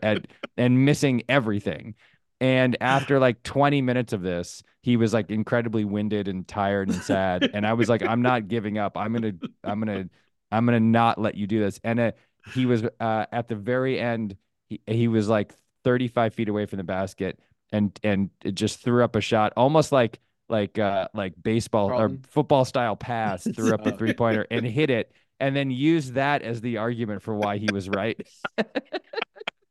at 0.04 0.28
and 0.58 0.84
missing 0.84 1.24
everything. 1.30 1.96
And 2.42 2.76
after 2.82 3.18
like 3.18 3.44
20 3.44 3.82
minutes 3.82 4.12
of 4.14 4.22
this, 4.22 4.62
he 4.82 4.98
was 4.98 5.14
like 5.14 5.30
incredibly 5.30 5.86
winded 5.86 6.28
and 6.28 6.46
tired 6.48 6.90
and 6.90 7.02
sad. 7.02 7.50
And 7.54 7.66
I 7.66 7.74
was 7.74 7.88
like, 7.90 8.02
I'm 8.06 8.22
not 8.22 8.48
giving 8.50 8.78
up. 8.78 8.98
I'm 8.98 9.14
gonna, 9.14 9.34
I'm 9.64 9.80
gonna, 9.80 10.10
I'm 10.52 10.66
gonna 10.66 10.80
not 10.82 11.18
let 11.18 11.36
you 11.36 11.48
do 11.48 11.60
this. 11.62 11.80
And 11.84 12.00
uh, 12.00 12.12
he 12.54 12.66
was 12.66 12.84
uh, 13.00 13.26
at 13.32 13.48
the 13.48 13.56
very 13.56 14.00
end. 14.00 14.36
He, 14.70 14.82
he 14.88 15.08
was 15.08 15.28
like 15.30 15.54
35 15.84 16.34
feet 16.34 16.50
away 16.50 16.66
from 16.66 16.78
the 16.78 16.84
basket, 16.84 17.40
and 17.72 17.98
and 18.04 18.30
it 18.44 18.56
just 18.56 18.80
threw 18.82 19.04
up 19.04 19.16
a 19.16 19.22
shot, 19.22 19.54
almost 19.58 19.92
like 19.92 20.20
like 20.50 20.80
uh 20.80 21.08
like 21.14 21.34
baseball 21.42 21.90
Carlton? 21.90 22.18
or 22.24 22.28
football 22.30 22.66
style 22.66 22.96
pass, 22.96 23.44
threw 23.56 23.74
up 23.74 23.86
a 23.86 23.94
Oh. 23.94 23.98
three 23.98 24.14
pointer 24.14 24.46
and 24.52 24.66
hit 24.66 24.90
it, 24.90 25.12
and 25.40 25.56
then 25.56 25.72
used 25.72 26.16
that 26.16 26.42
as 26.42 26.62
the 26.62 26.78
argument 26.78 27.22
for 27.22 27.36
why 27.36 27.58
he 27.58 27.68
was 27.72 27.88
right. 27.90 28.20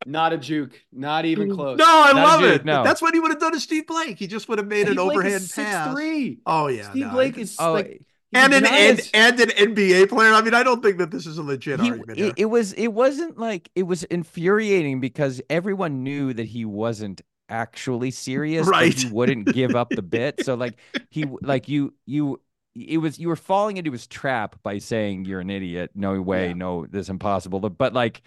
Not 0.06 0.32
a 0.32 0.38
juke. 0.38 0.80
Not 0.90 1.26
even 1.26 1.50
close. 1.54 1.76
no, 1.78 1.84
I 1.84 2.12
Not 2.12 2.14
love 2.40 2.44
it. 2.44 2.64
no. 2.64 2.82
That's 2.82 3.02
what 3.02 3.12
he 3.12 3.20
would 3.20 3.30
have 3.30 3.40
done 3.40 3.52
to 3.52 3.60
Steve 3.60 3.86
Blake. 3.86 4.18
He 4.18 4.26
just 4.26 4.48
would 4.48 4.58
have 4.58 4.66
made 4.66 4.86
Steve 4.86 4.92
an 4.92 5.04
Blake 5.04 5.18
overhand 5.18 5.42
is 5.42 5.52
pass. 5.52 5.94
6'3". 5.94 6.38
Oh 6.46 6.68
yeah, 6.68 6.90
Steve 6.90 7.06
no, 7.06 7.12
Blake 7.12 7.36
is 7.36 7.56
Oh, 7.58 7.72
like 7.74 7.86
he's 7.88 7.98
and 8.32 8.52
an 8.54 8.66
and, 8.66 9.00
and 9.14 9.40
an 9.40 9.50
NBA 9.56 10.06
player. 10.06 10.32
I 10.32 10.42
mean, 10.42 10.54
I 10.54 10.62
don't 10.62 10.82
think 10.82 10.98
that 10.98 11.10
this 11.10 11.26
is 11.26 11.38
a 11.38 11.42
legit 11.42 11.80
he, 11.80 11.90
argument. 11.90 12.18
it, 12.18 12.34
it 12.36 12.44
was 12.46 12.72
it 12.74 12.88
wasn't 12.88 13.38
like 13.38 13.70
it 13.74 13.84
was 13.84 14.04
infuriating 14.04 15.00
because 15.00 15.40
everyone 15.48 16.02
knew 16.02 16.32
that 16.34 16.44
he 16.46 16.64
wasn't 16.64 17.20
actually 17.48 18.10
serious 18.10 18.66
Right. 18.66 18.92
he 18.92 19.08
wouldn't 19.08 19.52
give 19.52 19.74
up 19.74 19.94
the 19.94 20.02
bit 20.02 20.44
so 20.44 20.54
like 20.54 20.78
he 21.10 21.24
like 21.40 21.66
you 21.68 21.94
you 22.04 22.40
it 22.74 22.98
was 22.98 23.18
you 23.18 23.28
were 23.28 23.36
falling 23.36 23.78
into 23.78 23.90
his 23.90 24.06
trap 24.06 24.56
by 24.62 24.76
saying 24.78 25.24
you're 25.24 25.40
an 25.40 25.48
idiot 25.48 25.90
no 25.94 26.20
way 26.20 26.48
Yeah. 26.48 26.52
no 26.52 26.84
this 26.86 27.06
is 27.06 27.10
impossible 27.10 27.60
but, 27.60 27.78
but 27.78 27.94
like 27.94 28.20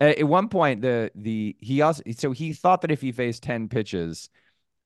at, 0.00 0.18
at 0.18 0.28
one 0.28 0.48
point 0.48 0.82
the 0.82 1.10
the 1.16 1.56
he 1.60 1.82
also 1.82 2.02
so 2.16 2.32
he 2.32 2.52
thought 2.52 2.82
that 2.82 2.90
if 2.92 3.00
he 3.00 3.12
faced 3.12 3.42
10 3.42 3.68
pitches 3.68 4.30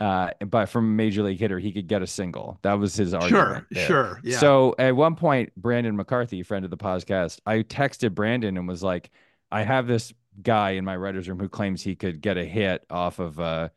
uh 0.01 0.31
but 0.47 0.67
from 0.67 0.85
a 0.85 0.89
major 0.89 1.23
league 1.23 1.39
hitter 1.39 1.59
he 1.59 1.73
could 1.73 1.87
get 1.87 2.03
a 2.03 2.07
single 2.07 2.59
that 2.63 2.75
was 2.75 2.97
his 2.97 3.15
argument 3.15 3.31
sure, 3.31 3.67
there. 3.71 3.87
sure, 3.87 4.21
yeah. 4.25 4.39
So 4.39 4.75
at 4.79 4.97
one 4.97 5.15
point, 5.15 5.53
Brandon 5.57 5.97
McCarthy, 5.97 6.43
friend 6.43 6.65
of 6.65 6.71
the 6.71 6.77
podcast, 6.77 7.41
I 7.47 7.59
texted 7.59 8.15
Brandon 8.15 8.57
and 8.57 8.67
was 8.67 8.83
like, 8.83 9.11
I 9.51 9.63
have 9.63 9.87
this 9.87 10.13
guy 10.43 10.71
in 10.71 10.85
my 10.85 10.97
writer's 10.97 11.29
room 11.29 11.39
who 11.39 11.49
claims 11.49 11.83
he 11.83 11.95
could 11.95 12.21
get 12.21 12.37
a 12.37 12.45
hit 12.45 12.85
off 12.91 13.19
of 13.19 13.39
uh 13.39 13.69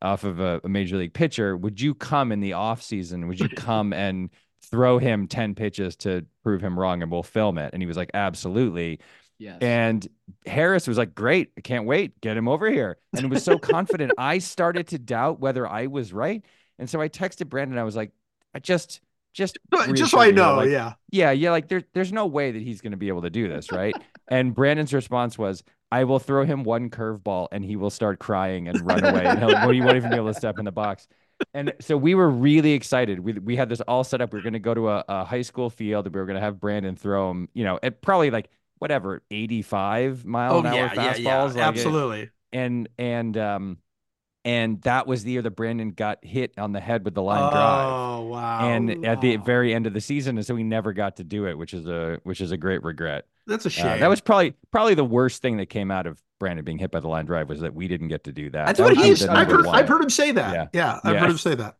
off 0.00 0.24
of 0.24 0.38
a, 0.38 0.60
a 0.62 0.68
major 0.68 0.96
league 0.96 1.14
pitcher. 1.14 1.56
Would 1.56 1.80
you 1.80 1.94
come 1.94 2.30
in 2.30 2.40
the 2.40 2.52
off 2.52 2.82
season? 2.82 3.26
Would 3.26 3.40
you 3.40 3.48
come 3.56 3.92
and 3.92 4.30
throw 4.70 4.98
him 4.98 5.26
10 5.26 5.54
pitches 5.54 5.96
to 5.96 6.24
prove 6.42 6.60
him 6.60 6.78
wrong 6.78 7.02
and 7.02 7.10
we'll 7.10 7.22
film 7.22 7.58
it? 7.58 7.70
And 7.72 7.82
he 7.82 7.86
was 7.86 7.96
like, 7.96 8.10
Absolutely. 8.14 9.00
Yes. 9.38 9.58
And 9.60 10.06
Harris 10.46 10.86
was 10.86 10.98
like, 10.98 11.14
Great, 11.14 11.52
I 11.58 11.60
can't 11.60 11.86
wait. 11.86 12.20
Get 12.20 12.36
him 12.36 12.48
over 12.48 12.70
here. 12.70 12.98
And 13.16 13.30
was 13.30 13.44
so 13.44 13.58
confident. 13.74 14.12
I 14.18 14.38
started 14.38 14.88
to 14.88 14.98
doubt 14.98 15.40
whether 15.40 15.66
I 15.66 15.86
was 15.86 16.12
right. 16.12 16.44
And 16.78 16.88
so 16.88 17.00
I 17.00 17.08
texted 17.08 17.48
Brandon. 17.48 17.78
I 17.78 17.84
was 17.84 17.96
like, 17.96 18.12
I 18.54 18.58
just 18.58 19.00
just 19.32 19.58
just 19.72 19.82
so 19.84 19.90
I 19.90 19.92
reassure 19.92 20.20
me 20.20 20.26
that, 20.26 20.34
know, 20.34 20.56
like, 20.56 20.70
yeah. 20.70 20.92
yeah, 21.10 21.32
yeah, 21.32 21.50
like 21.50 21.68
there, 21.68 21.82
there's 21.92 22.12
no 22.12 22.26
way 22.26 22.52
that 22.52 22.62
he's 22.62 22.80
going 22.80 22.92
to 22.92 22.96
be 22.96 23.08
able 23.08 23.22
to 23.22 23.30
do 23.30 23.48
this, 23.48 23.72
right? 23.72 23.94
and 24.28 24.54
Brandon's 24.54 24.94
response 24.94 25.36
was, 25.36 25.64
"I 25.90 26.04
will 26.04 26.20
throw 26.20 26.44
him 26.44 26.62
one 26.62 26.88
curveball, 26.88 27.48
and 27.50 27.64
he 27.64 27.74
will 27.74 27.90
start 27.90 28.20
crying 28.20 28.68
and 28.68 28.80
run 28.86 29.04
away, 29.04 29.24
and 29.24 29.40
he'll, 29.40 29.72
he 29.72 29.80
won't 29.80 29.96
even 29.96 30.10
be 30.10 30.16
able 30.16 30.32
to 30.32 30.38
step 30.38 30.58
in 30.58 30.64
the 30.64 30.72
box." 30.72 31.08
And 31.52 31.72
so 31.80 31.96
we 31.96 32.14
were 32.14 32.30
really 32.30 32.72
excited. 32.72 33.20
We 33.20 33.32
we 33.34 33.56
had 33.56 33.68
this 33.68 33.80
all 33.82 34.04
set 34.04 34.20
up. 34.20 34.32
We 34.32 34.38
were 34.38 34.42
going 34.42 34.54
to 34.54 34.60
go 34.60 34.74
to 34.74 34.88
a, 34.88 35.04
a 35.08 35.24
high 35.24 35.42
school 35.42 35.68
field. 35.68 36.06
And 36.06 36.14
we 36.14 36.20
were 36.20 36.26
going 36.26 36.36
to 36.36 36.40
have 36.40 36.60
Brandon 36.60 36.96
throw 36.96 37.30
him, 37.30 37.48
you 37.54 37.64
know, 37.64 37.78
at 37.82 38.02
probably 38.02 38.30
like 38.30 38.50
whatever 38.84 39.22
85 39.30 40.26
mile 40.26 40.56
Oh 40.56 40.58
an 40.60 40.66
hour 40.66 40.74
yeah, 40.74 40.92
yeah, 40.94 41.12
fastballs, 41.14 41.22
yeah. 41.24 41.38
like 41.44 41.56
it- 41.56 41.60
Absolutely. 41.60 42.30
and 42.52 42.86
and 42.98 43.34
um, 43.38 43.78
and 44.44 44.82
that 44.82 45.06
was 45.06 45.24
the 45.24 45.30
year 45.32 45.40
that 45.40 45.52
Brandon 45.52 45.90
got 45.92 46.22
hit 46.22 46.52
on 46.58 46.72
the 46.72 46.80
head 46.80 47.02
with 47.06 47.14
the 47.14 47.22
line 47.22 47.50
drive 47.50 47.88
Oh 47.88 48.22
wow. 48.26 48.68
and 48.68 49.06
at 49.06 49.22
the 49.22 49.36
very 49.38 49.72
end 49.72 49.86
of 49.86 49.94
the 49.94 50.02
season, 50.02 50.36
and 50.36 50.44
so 50.46 50.54
he 50.54 50.62
never 50.62 50.92
got 50.92 51.16
to 51.16 51.24
do 51.24 51.46
it, 51.46 51.56
which 51.56 51.72
is 51.72 51.86
a 51.86 52.20
which 52.24 52.42
is 52.42 52.52
a 52.52 52.58
great 52.58 52.82
regret. 52.84 53.24
that's 53.46 53.64
a 53.64 53.68
Uh, 53.68 53.70
shame. 53.70 54.00
that 54.00 54.08
was 54.08 54.20
probably 54.20 54.52
probably 54.70 54.94
the 54.94 55.02
worst 55.04 55.40
thing 55.40 55.56
that 55.56 55.70
came 55.70 55.90
out 55.90 56.06
of 56.06 56.20
Brandon 56.38 56.62
being 56.62 56.76
hit 56.78 56.90
by 56.90 57.00
the 57.00 57.08
line 57.08 57.24
drive 57.24 57.48
was 57.48 57.60
that 57.60 57.74
we 57.74 57.88
didn't 57.88 58.08
get 58.08 58.24
to 58.24 58.32
do 58.32 58.50
that. 58.50 58.66
That's 58.66 58.78
That 58.80 58.84
what 58.84 58.96
he's. 58.98 59.26
I've 59.26 59.46
heard. 59.48 59.66
I've 59.66 59.88
heard 59.88 60.02
him 60.02 60.10
say 60.10 60.32
that. 60.32 60.52
Yeah. 60.52 60.66
Yeah, 60.74 61.00
I've 61.02 61.14
Yeah. 61.14 61.20
heard 61.20 61.30
him 61.30 61.38
say 61.38 61.54
that. 61.54 61.76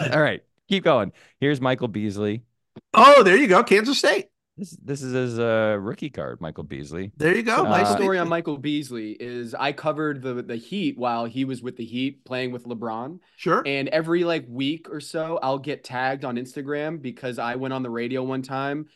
All 0.12 0.20
right, 0.20 0.42
keep 0.68 0.84
going. 0.84 1.12
Here's 1.40 1.62
Michael 1.62 1.88
Beasley. 1.88 2.42
Oh, 2.94 3.22
there 3.22 3.36
you 3.36 3.46
go, 3.48 3.62
Kansas 3.62 3.98
State. 3.98 4.26
This 4.60 4.76
this 4.84 5.02
is 5.02 5.14
his 5.14 5.38
uh, 5.38 5.78
rookie 5.80 6.10
card, 6.10 6.38
Michael 6.42 6.64
Beasley. 6.64 7.12
There 7.16 7.34
you 7.34 7.42
go. 7.42 7.56
So 7.56 7.64
my 7.64 7.80
Uh, 7.80 7.96
story 7.96 8.18
on 8.18 8.28
Michael 8.28 8.58
Beasley 8.58 9.12
is 9.12 9.54
I 9.54 9.72
covered 9.72 10.20
the 10.20 10.34
the 10.42 10.56
Heat 10.56 10.98
while 10.98 11.24
he 11.24 11.46
was 11.46 11.62
with 11.62 11.76
the 11.76 11.84
Heat 11.86 12.26
playing 12.26 12.52
with 12.52 12.64
LeBron. 12.66 13.20
Sure. 13.36 13.62
And 13.64 13.88
every 13.88 14.22
like 14.22 14.44
week 14.46 14.90
or 14.90 15.00
so, 15.00 15.38
I'll 15.42 15.58
get 15.58 15.82
tagged 15.82 16.26
on 16.26 16.36
Instagram 16.36 17.00
because 17.00 17.38
I 17.38 17.56
went 17.56 17.72
on 17.72 17.82
the 17.82 17.88
radio 17.88 18.22
one 18.22 18.42
time 18.42 18.88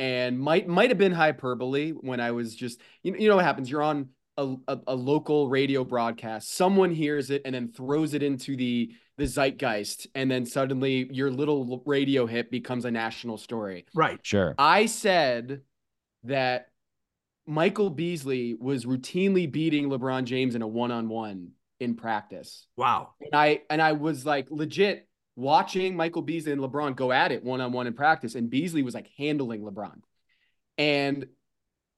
and 0.00 0.40
might 0.40 0.66
might 0.66 0.90
have 0.90 0.98
been 0.98 1.12
hyperbole 1.12 1.92
when 1.92 2.18
I 2.18 2.32
was 2.32 2.56
just 2.56 2.80
you 3.04 3.12
know, 3.12 3.18
you 3.18 3.28
know 3.28 3.36
what 3.36 3.44
happens. 3.44 3.70
You're 3.70 3.82
on 3.84 4.08
a, 4.36 4.56
a, 4.66 4.78
a 4.88 4.94
local 4.96 5.48
radio 5.48 5.84
broadcast. 5.84 6.52
Someone 6.52 6.90
hears 6.90 7.30
it 7.30 7.42
and 7.44 7.54
then 7.54 7.68
throws 7.68 8.14
it 8.14 8.24
into 8.24 8.56
the 8.56 8.92
the 9.18 9.24
zeitgeist, 9.24 10.06
and 10.14 10.30
then 10.30 10.46
suddenly 10.46 11.08
your 11.12 11.30
little 11.30 11.82
radio 11.86 12.26
hit 12.26 12.50
becomes 12.50 12.84
a 12.84 12.90
national 12.90 13.36
story. 13.36 13.86
Right. 13.94 14.18
Sure. 14.22 14.54
I 14.58 14.86
said 14.86 15.60
that 16.24 16.68
Michael 17.46 17.90
Beasley 17.90 18.54
was 18.54 18.84
routinely 18.84 19.50
beating 19.50 19.88
LeBron 19.88 20.24
James 20.24 20.54
in 20.54 20.62
a 20.62 20.66
one-on-one 20.66 21.50
in 21.80 21.94
practice. 21.96 22.66
Wow. 22.76 23.14
And 23.20 23.34
I 23.34 23.62
and 23.68 23.82
I 23.82 23.92
was 23.92 24.24
like 24.24 24.46
legit 24.50 25.08
watching 25.34 25.96
Michael 25.96 26.22
Beasley 26.22 26.52
and 26.52 26.60
LeBron 26.60 26.94
go 26.94 27.10
at 27.10 27.32
it 27.32 27.42
one-on-one 27.42 27.86
in 27.86 27.94
practice 27.94 28.34
and 28.34 28.48
Beasley 28.48 28.82
was 28.82 28.94
like 28.94 29.08
handling 29.18 29.62
LeBron. 29.62 30.00
And 30.78 31.26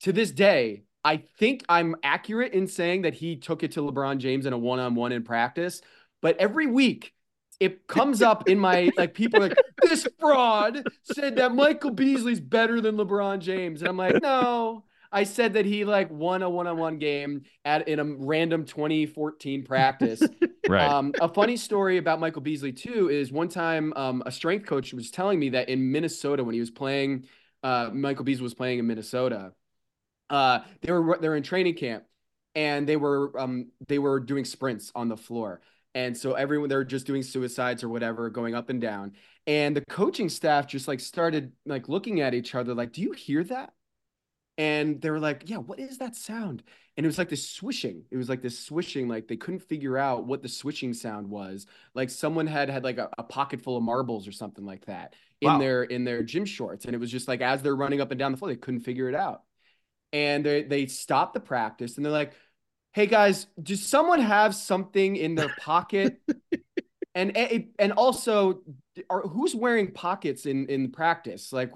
to 0.01 0.13
this 0.13 0.31
day, 0.31 0.85
I 1.05 1.23
think 1.39 1.65
I'm 1.69 1.97
accurate 2.03 2.55
in 2.55 2.67
saying 2.67 3.03
that 3.03 3.15
he 3.15 3.37
took 3.37 3.63
it 3.63 3.73
to 3.73 3.81
LeBron 3.81 4.19
James 4.19 4.47
in 4.47 4.55
a 4.55 4.59
one-on-one 4.59 5.13
in 5.13 5.23
practice, 5.23 5.83
but 6.25 6.39
every 6.39 6.67
week 6.67 7.13
it 7.61 7.87
comes 7.87 8.23
up 8.23 8.49
in 8.49 8.59
my 8.59 8.91
like 8.97 9.13
people 9.15 9.45
are 9.45 9.49
like 9.51 9.59
this 9.83 10.09
fraud 10.19 10.83
said 11.03 11.37
that 11.37 11.55
Michael 11.55 11.91
Beasley's 11.91 12.41
better 12.41 12.81
than 12.81 12.97
LeBron 12.97 13.41
James 13.41 13.83
and 13.83 13.89
I'm 13.89 13.97
like, 13.97 14.21
"No, 14.21 14.85
I 15.13 15.23
said 15.23 15.53
that 15.53 15.65
he 15.65 15.85
like 15.85 16.11
won 16.11 16.43
a 16.43 16.51
one-on-one 16.51 16.99
game 16.99 17.43
at 17.65 17.87
in 17.87 18.01
a 18.01 18.05
random 18.05 18.65
2014 18.65 19.65
practice. 19.65 20.23
Right. 20.67 20.89
Um, 20.89 21.13
a 21.21 21.29
funny 21.29 21.59
story 21.59 21.99
about 21.99 22.21
Michael 22.21 22.41
Beasley 22.41 22.73
too 22.73 23.11
is 23.11 23.31
one 23.31 23.51
time 23.51 23.93
um, 23.97 24.23
a 24.25 24.33
strength 24.33 24.65
coach 24.65 24.95
was 24.95 25.11
telling 25.11 25.39
me 25.39 25.51
that 25.51 25.69
in 25.69 25.93
Minnesota 25.93 26.43
when 26.43 26.55
he 26.55 26.61
was 26.61 26.71
playing, 26.71 27.27
uh, 27.63 27.91
Michael 27.93 28.25
Beasley 28.25 28.45
was 28.45 28.55
playing 28.55 28.79
in 28.79 28.87
Minnesota. 28.87 29.53
Uh, 30.31 30.61
they 30.81 30.91
were 30.91 31.19
they're 31.21 31.37
in 31.37 31.43
training 31.43 31.75
camp, 31.75 32.05
and 32.55 32.89
they 32.89 32.97
were 32.97 33.39
um, 33.39 33.73
they 33.89 33.99
were 33.99 34.21
doing 34.21 34.47
sprints 34.47 34.91
on 34.95 35.09
the 35.09 35.19
floor, 35.19 35.61
and 35.95 36.17
so 36.17 36.35
everyone 36.35 36.69
they're 36.69 36.85
just 36.85 37.07
doing 37.07 37.23
suicides 37.23 37.83
or 37.85 37.89
whatever, 37.89 38.31
going 38.31 38.55
up 38.55 38.71
and 38.71 38.81
down, 38.81 39.13
and 39.47 39.77
the 39.77 39.83
coaching 39.89 40.29
staff 40.29 40.67
just 40.67 40.89
like 40.89 41.01
started 41.01 41.53
like 41.67 41.89
looking 41.89 42.21
at 42.21 42.35
each 42.35 42.55
other 42.55 42.75
like, 42.75 42.93
"Do 42.93 43.03
you 43.03 43.13
hear 43.13 43.45
that?" 43.45 43.73
And 44.57 45.01
they 45.01 45.11
were 45.11 45.19
like, 45.21 45.45
"Yeah, 45.47 45.57
what 45.59 45.81
is 45.81 45.99
that 45.99 46.15
sound?" 46.17 46.63
and 46.97 47.05
it 47.05 47.09
was 47.09 47.19
like 47.19 47.29
this 47.29 47.51
swishing 47.51 48.05
it 48.13 48.17
was 48.17 48.29
like 48.29 48.41
this 48.41 48.57
swishing 48.57 49.09
like 49.09 49.27
they 49.27 49.37
couldn't 49.37 49.59
figure 49.59 49.99
out 49.99 50.27
what 50.27 50.43
the 50.43 50.49
swishing 50.49 50.95
sound 50.95 51.29
was 51.29 51.67
like 51.93 52.09
someone 52.09 52.47
had 52.47 52.71
had 52.71 52.85
like 52.85 52.99
a, 52.99 53.11
a 53.19 53.23
pocket 53.25 53.61
full 53.61 53.77
of 53.77 53.83
marbles 53.83 54.29
or 54.29 54.33
something 54.33 54.65
like 54.65 54.87
that 54.87 55.15
in 55.41 55.59
Wow. 55.59 55.59
their 55.59 55.83
in 55.83 56.05
their 56.05 56.23
gym 56.23 56.45
shorts 56.45 56.85
and 56.85 56.95
it 56.95 56.99
was 56.99 57.11
just 57.11 57.27
like 57.27 57.41
as 57.41 57.63
they're 57.63 57.75
running 57.75 58.01
up 58.01 58.13
and 58.13 58.19
down 58.21 58.31
the 58.31 58.39
floor 58.39 58.49
they 58.49 58.55
couldn't 58.57 58.79
figure 58.83 59.09
it 59.09 59.15
out 59.17 59.43
and 60.13 60.45
they 60.45 60.63
they 60.63 60.87
stopped 60.87 61.35
the 61.35 61.41
practice 61.41 61.97
and 61.97 62.05
they're 62.05 62.13
like 62.13 62.33
hey 62.95 63.07
guys 63.07 63.49
does 63.61 63.87
someone 63.87 64.21
have 64.21 64.55
something 64.55 65.17
in 65.17 65.35
their 65.35 65.51
pocket? 65.59 66.21
And 67.17 67.37
and 67.37 67.67
and 67.79 67.93
also 67.93 68.63
are 69.09 69.23
who's 69.23 69.55
wearing 69.55 69.93
pockets 69.93 70.47
in 70.47 70.67
in 70.67 70.91
practice? 70.91 71.53
Like 71.53 71.71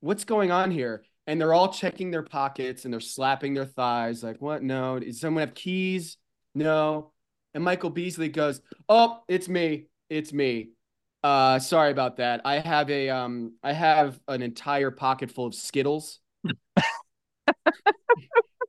what's 0.00 0.24
going 0.24 0.50
on 0.50 0.72
here? 0.72 1.04
And 1.28 1.40
they're 1.40 1.54
all 1.54 1.72
checking 1.72 2.10
their 2.10 2.24
pockets 2.24 2.84
and 2.84 2.92
they're 2.92 2.98
slapping 2.98 3.54
their 3.54 3.66
thighs 3.66 4.24
like 4.24 4.42
what? 4.42 4.64
No. 4.64 4.98
Does 4.98 5.20
someone 5.20 5.42
have 5.42 5.54
keys? 5.54 6.16
No. 6.56 7.12
And 7.54 7.62
michael 7.62 7.90
beasley 7.90 8.30
goes 8.30 8.60
oh 8.88 9.20
it's 9.28 9.48
me. 9.48 9.86
It's 10.08 10.32
me. 10.32 10.70
Uh 11.22 11.60
sorry 11.60 11.92
about 11.92 12.16
that. 12.16 12.40
I 12.44 12.58
have 12.58 12.90
a 12.90 13.10
um 13.10 13.52
i 13.62 13.72
have 13.72 14.18
an 14.26 14.42
entire 14.42 14.90
pocket 14.90 15.30
full 15.30 15.46
of 15.46 15.54
skittles 15.54 16.18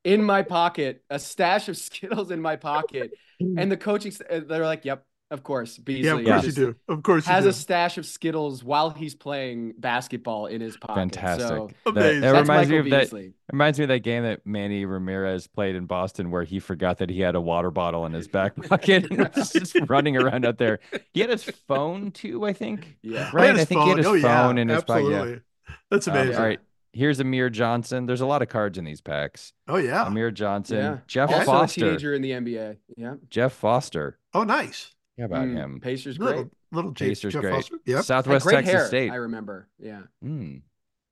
in 0.04 0.24
my 0.24 0.41
pocket 0.41 1.04
a 1.10 1.20
stash 1.20 1.70
of 1.70 1.78
skittles 1.88 2.32
in 2.32 2.41
my 2.41 2.56
pocket 2.56 3.12
and 3.39 3.72
the 3.72 3.78
coaching 3.78 4.12
they're 4.30 4.66
like 4.66 4.86
yep 4.86 5.06
of 5.30 5.43
course 5.43 5.78
beasley 5.78 6.26
Yeah, 6.26 6.36
of 6.36 6.41
course 6.41 6.45
you 6.45 6.52
do. 6.52 6.76
Of 6.88 7.04
course 7.04 7.26
you 7.28 7.32
has 7.34 7.45
do. 7.45 7.49
a 7.49 7.54
stash 7.54 7.97
of 7.97 8.06
skittles 8.06 8.64
while 8.64 8.89
he's 8.89 9.16
playing 9.16 9.74
basketball 9.78 10.47
in 10.47 10.60
his 10.62 10.76
pocket 10.78 10.95
Fantastic. 10.95 11.47
so 11.47 11.70
That, 11.93 12.02
Amazing. 12.02 12.22
that 12.22 12.32
that's 12.34 12.49
reminds 12.49 12.70
Michael 12.70 12.72
me 12.72 12.78
of 12.80 12.89
that. 12.89 13.34
Reminds 13.52 13.80
me 13.80 13.84
of 13.86 13.89
that 13.89 13.99
game 13.99 14.24
that 14.24 14.45
Manny 14.45 14.86
Ramirez 14.86 15.47
played 15.47 15.76
in 15.76 15.86
Boston 15.86 16.32
where 16.32 16.43
he 16.43 16.60
forgot 16.60 16.97
that 16.99 17.10
he 17.10 17.22
had 17.22 17.36
a 17.36 17.41
water 17.41 17.72
bottle 17.72 18.06
in 18.06 18.14
his 18.14 18.28
back 18.28 18.56
pocket 18.70 19.10
and 19.10 19.30
was 19.36 19.52
just 19.54 19.76
running 19.88 20.18
around 20.18 20.45
out 20.45 20.58
there. 20.58 20.80
He 21.14 21.22
had 21.22 21.30
his 21.30 21.43
phone 21.43 22.12
too, 22.12 22.45
I 22.45 22.54
think. 22.54 22.97
Yeah. 23.02 23.30
Right. 23.34 23.47
had 23.47 23.56
I 23.56 23.60
his 23.60 23.66
think 23.66 23.82
he 23.82 23.89
had 23.89 23.97
his 23.97 24.08
Oh, 24.08 24.14
yeah, 24.14 24.47
phone 24.47 24.58
in 24.58 24.70
his 24.70 24.84
pocket. 24.84 25.10
Yeah. 25.10 25.18
Absolutely. 25.22 25.41
That's 25.89 26.08
Um, 26.08 26.16
amazing. 26.18 26.36
all 26.36 26.43
right. 26.43 26.60
Here's 26.93 27.19
Amir 27.21 27.49
Johnson. 27.49 28.05
There's 28.05 28.21
a 28.21 28.25
lot 28.25 28.41
of 28.41 28.49
cards 28.49 28.77
in 28.77 28.83
these 28.83 28.99
packs. 29.01 29.53
Oh 29.67 29.77
yeah. 29.77 30.05
Amir 30.05 30.31
Johnson, 30.31 30.77
Yeah. 30.77 30.97
Jeff 31.07 31.29
Also 31.29 31.41
a 31.41 31.45
Foster. 31.45 31.81
teenager 31.81 32.13
in 32.13 32.21
the 32.21 32.31
NBA. 32.31 32.77
Yeah. 32.97 33.15
Jeff 33.29 33.53
Foster. 33.53 34.19
Oh 34.33 34.43
nice. 34.43 34.93
How 35.17 35.25
about 35.25 35.45
Mm, 35.47 35.55
him? 35.55 35.79
Pacers 35.81 36.17
great. 36.17 36.27
Little 36.29 36.51
little 36.71 36.91
Pacers 36.93 37.33
Jeff 37.33 37.41
great. 37.41 37.53
Foster. 37.53 37.75
Yep. 37.85 38.03
Southwest 38.03 38.45
great 38.45 38.55
Texas 38.55 38.73
hair, 38.73 38.87
State. 38.87 39.11
I 39.11 39.15
remember. 39.15 39.69
Yeah. 39.79 40.01
Mm. 40.23 40.61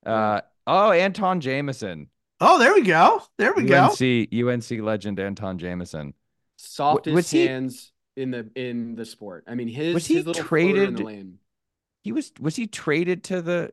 Uh, 0.04 0.40
oh, 0.66 0.90
Antawn 0.92 1.40
Jamison. 1.40 2.08
Oh, 2.40 2.58
there 2.58 2.72
we 2.74 2.82
go. 2.82 3.22
There 3.38 3.52
we 3.54 3.64
go. 3.64 3.84
UNC 3.90 4.32
UNC 4.34 4.70
legend 4.82 5.18
Antawn 5.20 5.58
Jamison. 5.58 6.14
Softest 6.56 7.14
was 7.14 7.30
he- 7.30 7.46
hands 7.46 7.92
in 8.16 8.30
the 8.30 8.50
in 8.54 8.96
the 8.96 9.04
sport. 9.04 9.44
I 9.46 9.54
mean, 9.54 9.68
his 9.68 9.94
Was 9.94 10.06
he 10.06 10.16
his 10.16 10.26
little 10.26 10.42
floater 10.44 10.66
in 10.68 10.74
traded- 10.74 10.96
the 10.98 11.04
lane. 11.04 11.38
He 12.02 12.12
was 12.12 12.32
was 12.40 12.56
he 12.56 12.66
traded 12.66 13.24
to 13.24 13.40
the 13.42 13.72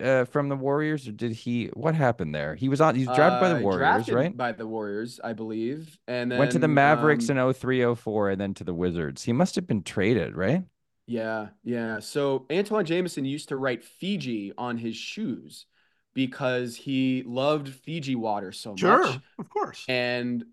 uh 0.00 0.24
from 0.24 0.48
the 0.48 0.56
Warriors 0.56 1.06
or 1.06 1.12
did 1.12 1.32
he 1.32 1.66
what 1.74 1.94
happened 1.94 2.34
there? 2.34 2.54
He 2.54 2.68
was 2.68 2.80
on 2.80 2.94
he 2.94 3.06
was 3.06 3.16
drafted 3.16 3.40
by 3.40 3.50
Uh, 3.50 3.58
the 3.58 3.64
Warriors, 3.64 4.08
right? 4.10 4.36
By 4.36 4.52
the 4.52 4.66
Warriors, 4.66 5.20
I 5.22 5.32
believe, 5.32 5.98
and 6.08 6.30
then 6.30 6.38
Went 6.38 6.52
to 6.52 6.58
the 6.58 6.68
Mavericks 6.68 7.30
um, 7.30 7.38
in 7.38 7.52
03 7.54 7.94
04 7.94 8.30
and 8.30 8.40
then 8.40 8.54
to 8.54 8.64
the 8.64 8.74
Wizards. 8.74 9.22
He 9.22 9.32
must 9.32 9.54
have 9.54 9.66
been 9.66 9.82
traded, 9.82 10.36
right? 10.36 10.62
Yeah, 11.06 11.48
yeah. 11.64 12.00
So 12.00 12.46
Antawn 12.50 12.84
Jamison 12.86 13.24
used 13.24 13.50
to 13.50 13.56
write 13.56 13.84
Fiji 13.84 14.52
on 14.56 14.78
his 14.78 14.96
shoes 14.96 15.66
because 16.14 16.76
he 16.76 17.22
loved 17.26 17.68
Fiji 17.68 18.14
water 18.14 18.52
so 18.52 18.74
Sure, 18.76 18.98
much 19.02 19.12
Sure, 19.12 19.22
of 19.38 19.48
course. 19.50 19.84
and 19.88 20.44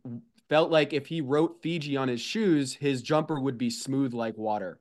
felt 0.49 0.69
like 0.71 0.91
if 0.91 1.07
he 1.07 1.21
wrote 1.21 1.61
Fiji 1.61 1.95
on 1.95 2.09
his 2.09 2.19
shoes, 2.19 2.73
his 2.73 3.01
jumper 3.01 3.39
would 3.39 3.57
be 3.57 3.69
smooth 3.69 4.13
like 4.13 4.37
water. 4.37 4.79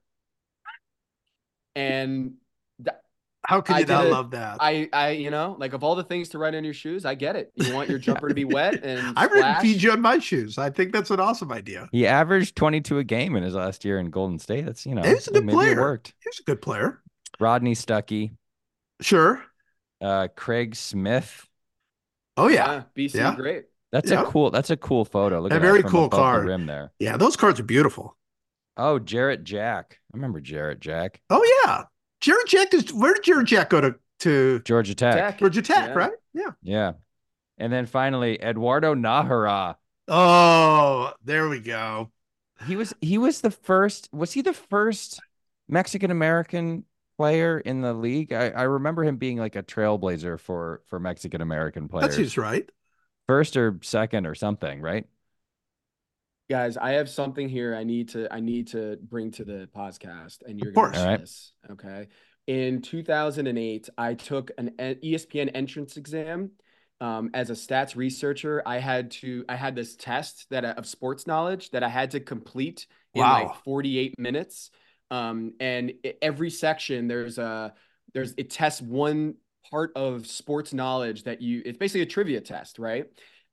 And 1.76 2.22
th- 2.24 2.32
How 3.50 3.60
can 3.60 3.78
you 3.80 3.86
not 3.86 4.06
it. 4.06 4.10
love 4.10 4.30
that? 4.30 4.58
I, 4.60 4.88
I, 4.92 5.10
you 5.10 5.30
know, 5.30 5.56
like 5.58 5.72
of 5.72 5.82
all 5.82 5.96
the 5.96 6.04
things 6.04 6.28
to 6.30 6.38
write 6.38 6.54
on 6.54 6.62
your 6.62 6.72
shoes, 6.72 7.04
I 7.04 7.16
get 7.16 7.34
it. 7.34 7.50
You 7.56 7.74
want 7.74 7.88
your 7.88 7.98
jumper 7.98 8.28
to 8.28 8.34
be 8.34 8.44
wet 8.44 8.74
and 8.84 9.00
I've 9.16 9.32
written 9.32 9.50
splash. 9.50 9.62
Fiji 9.62 9.90
on 9.90 10.00
my 10.00 10.18
shoes. 10.20 10.56
I 10.56 10.70
think 10.70 10.92
that's 10.92 11.10
an 11.10 11.18
awesome 11.18 11.50
idea. 11.50 11.88
He 11.90 12.06
averaged 12.06 12.54
22 12.54 12.98
a 12.98 13.04
game 13.04 13.34
in 13.34 13.42
his 13.42 13.54
last 13.54 13.84
year 13.84 13.98
in 13.98 14.10
Golden 14.10 14.38
State. 14.38 14.66
That's, 14.66 14.86
you 14.86 14.94
know, 14.94 15.02
He's 15.02 15.26
a 15.26 15.32
good 15.32 15.46
maybe 15.46 15.56
player. 15.56 15.72
it 15.78 15.80
worked. 15.80 16.14
He's 16.22 16.38
a 16.38 16.44
good 16.44 16.62
player. 16.62 17.02
Rodney 17.40 17.74
Stuckey, 17.74 18.32
Sure. 19.00 19.42
uh 20.00 20.28
Craig 20.36 20.76
Smith. 20.76 21.46
Oh 22.36 22.46
yeah. 22.48 22.84
BC, 22.96 23.14
Yeah. 23.16 23.34
great. 23.34 23.64
That's 23.90 24.10
Yeah. 24.12 24.22
a 24.22 24.26
cool 24.26 24.50
that's 24.52 24.70
a 24.70 24.76
cool 24.76 25.04
photo. 25.04 25.40
Look 25.40 25.50
A 25.52 25.56
at 25.56 25.60
very 25.60 25.78
that 25.78 25.82
from 25.82 25.90
cool 25.90 26.04
above 26.04 26.18
the 26.18 26.22
card. 26.22 26.46
rim 26.46 26.66
there. 26.66 26.92
Yeah, 27.00 27.16
those 27.16 27.34
cards 27.36 27.58
are 27.58 27.64
beautiful. 27.64 28.16
Oh, 28.76 29.00
Jarrett 29.00 29.42
Jack. 29.42 29.98
I 30.12 30.16
remember 30.16 30.40
Jarrett 30.40 30.78
Jack. 30.80 31.20
Oh 31.30 31.44
yeah. 31.66 31.84
Jarrett 32.20 32.46
Jack 32.48 32.74
is 32.74 32.92
where 32.92 33.14
did 33.14 33.24
Jarrett 33.24 33.46
Jack 33.48 33.70
go 33.70 33.80
to 33.80 33.94
to 34.20 34.60
Georgia 34.60 34.94
Tech. 34.94 35.14
Tech. 35.14 35.38
Georgia 35.38 35.62
Tech, 35.62 35.88
Yeah. 35.88 35.94
right? 35.94 36.12
Yeah. 36.34 36.50
Yeah. 36.62 36.92
And 37.58 37.72
then 37.72 37.86
finally, 37.86 38.40
Eduardo 38.42 38.94
Nájera. 38.94 39.76
Oh, 40.08 41.12
there 41.24 41.48
we 41.48 41.60
go. 41.60 42.10
He 42.66 42.76
was 42.76 42.92
he 43.00 43.16
was 43.18 43.40
the 43.40 43.50
first. 43.50 44.08
Was 44.12 44.32
he 44.32 44.42
the 44.42 44.52
first 44.52 45.20
Mexican 45.68 46.10
American 46.10 46.84
player 47.16 47.58
in 47.58 47.80
the 47.80 47.94
league? 47.94 48.32
I, 48.32 48.48
I 48.50 48.62
remember 48.62 49.04
him 49.04 49.16
being 49.16 49.38
like 49.38 49.56
a 49.56 49.62
trailblazer 49.62 50.38
for 50.38 50.82
for 50.86 50.98
Mexican 51.00 51.40
American 51.40 51.84
That 51.84 51.90
players. 51.90 52.16
seems 52.16 52.36
right. 52.36 52.68
First 53.26 53.56
or 53.56 53.78
second 53.82 54.26
or 54.26 54.34
something, 54.34 54.80
right? 54.82 55.06
Guys, 56.50 56.76
I 56.76 56.90
have 56.94 57.08
something 57.08 57.48
here 57.48 57.76
I 57.76 57.84
need 57.84 58.08
to 58.08 58.26
I 58.34 58.40
need 58.40 58.66
to 58.68 58.98
bring 59.08 59.30
to 59.32 59.44
the 59.44 59.68
podcast, 59.74 60.38
and 60.44 60.58
you're 60.58 60.70
Of 60.70 60.74
gonna 60.74 60.88
course. 60.92 60.98
love 60.98 61.20
this. 61.20 61.52
Okay. 61.70 62.08
In 62.48 62.82
2008, 62.82 63.88
I 63.96 64.14
took 64.14 64.50
an 64.58 64.70
ESPN 64.80 65.50
entrance 65.54 65.96
exam. 65.96 66.50
Um, 67.00 67.30
as 67.34 67.48
a 67.50 67.52
stats 67.52 67.94
researcher, 67.94 68.62
I 68.66 68.78
had 68.78 69.12
to 69.12 69.44
I 69.48 69.54
had 69.54 69.76
this 69.76 69.94
test 69.94 70.46
that 70.50 70.64
I- 70.64 70.70
of 70.72 70.86
sports 70.86 71.28
knowledge 71.28 71.70
that 71.70 71.84
I 71.84 71.88
had 71.88 72.10
to 72.10 72.20
complete 72.20 72.88
in 73.14 73.20
Wow. 73.22 73.44
like 73.46 73.62
48 73.62 74.18
minutes. 74.18 74.70
Um, 75.12 75.52
and 75.60 75.92
every 76.20 76.50
section 76.50 77.06
there's 77.06 77.38
a 77.38 77.74
there's 78.12 78.34
it 78.36 78.50
tests 78.50 78.82
one 78.82 79.36
part 79.70 79.92
of 79.94 80.26
sports 80.26 80.74
knowledge 80.74 81.22
that 81.24 81.40
you 81.40 81.62
it's 81.64 81.78
basically 81.78 82.02
a 82.02 82.06
trivia 82.06 82.40
test, 82.40 82.80
right? 82.80 83.06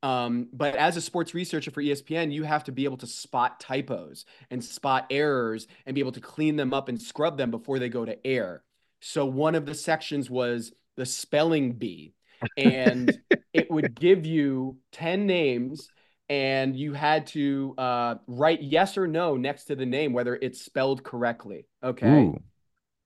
Um, 0.07 0.47
but 0.53 0.75
as 0.75 0.95
a 0.95 1.01
sports 1.01 1.33
researcher 1.33 1.69
for 1.69 1.81
ESPN, 1.81 2.31
you 2.31 2.43
have 2.43 2.63
to 2.65 2.71
be 2.71 2.85
able 2.85 2.97
to 2.97 3.07
spot 3.07 3.59
typos 3.59 4.25
and 4.49 4.63
spot 4.63 5.05
errors 5.09 5.67
and 5.85 5.95
be 5.95 5.99
able 6.01 6.13
to 6.13 6.21
clean 6.21 6.55
them 6.55 6.73
up 6.73 6.87
and 6.87 7.01
scrub 7.01 7.37
them 7.37 7.51
before 7.51 7.77
they 7.77 7.89
go 7.89 8.05
to 8.05 8.25
air. 8.25 8.63
So 9.01 9.25
one 9.25 9.53
of 9.55 9.65
the 9.65 9.75
sections 9.75 10.29
was 10.29 10.71
the 10.95 11.05
spelling 11.05 11.73
bee, 11.73 12.13
and 12.55 13.19
it 13.51 13.69
would 13.69 13.95
give 13.99 14.25
you 14.25 14.77
10 14.93 15.25
names 15.27 15.89
and 16.29 16.75
you 16.75 16.93
had 16.93 17.27
to 17.27 17.73
uh, 17.77 18.15
write 18.27 18.61
yes 18.61 18.97
or 18.97 19.07
no 19.07 19.35
next 19.35 19.65
to 19.65 19.75
the 19.75 19.85
name, 19.85 20.13
whether 20.13 20.35
it's 20.35 20.61
spelled 20.61 21.03
correctly. 21.03 21.67
Okay. 21.83 22.07
Ooh. 22.07 22.41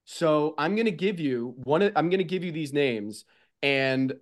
So 0.05 0.55
I'm 0.57 0.75
gonna 0.75 0.91
give 0.91 1.19
you 1.19 1.53
one. 1.63 1.81
of- 1.81 1.93
I'm 1.95 2.09
gonna 2.09 2.23
give 2.23 2.43
you 2.43 2.51
these 2.51 2.73
names, 2.73 3.25
and 3.61 4.13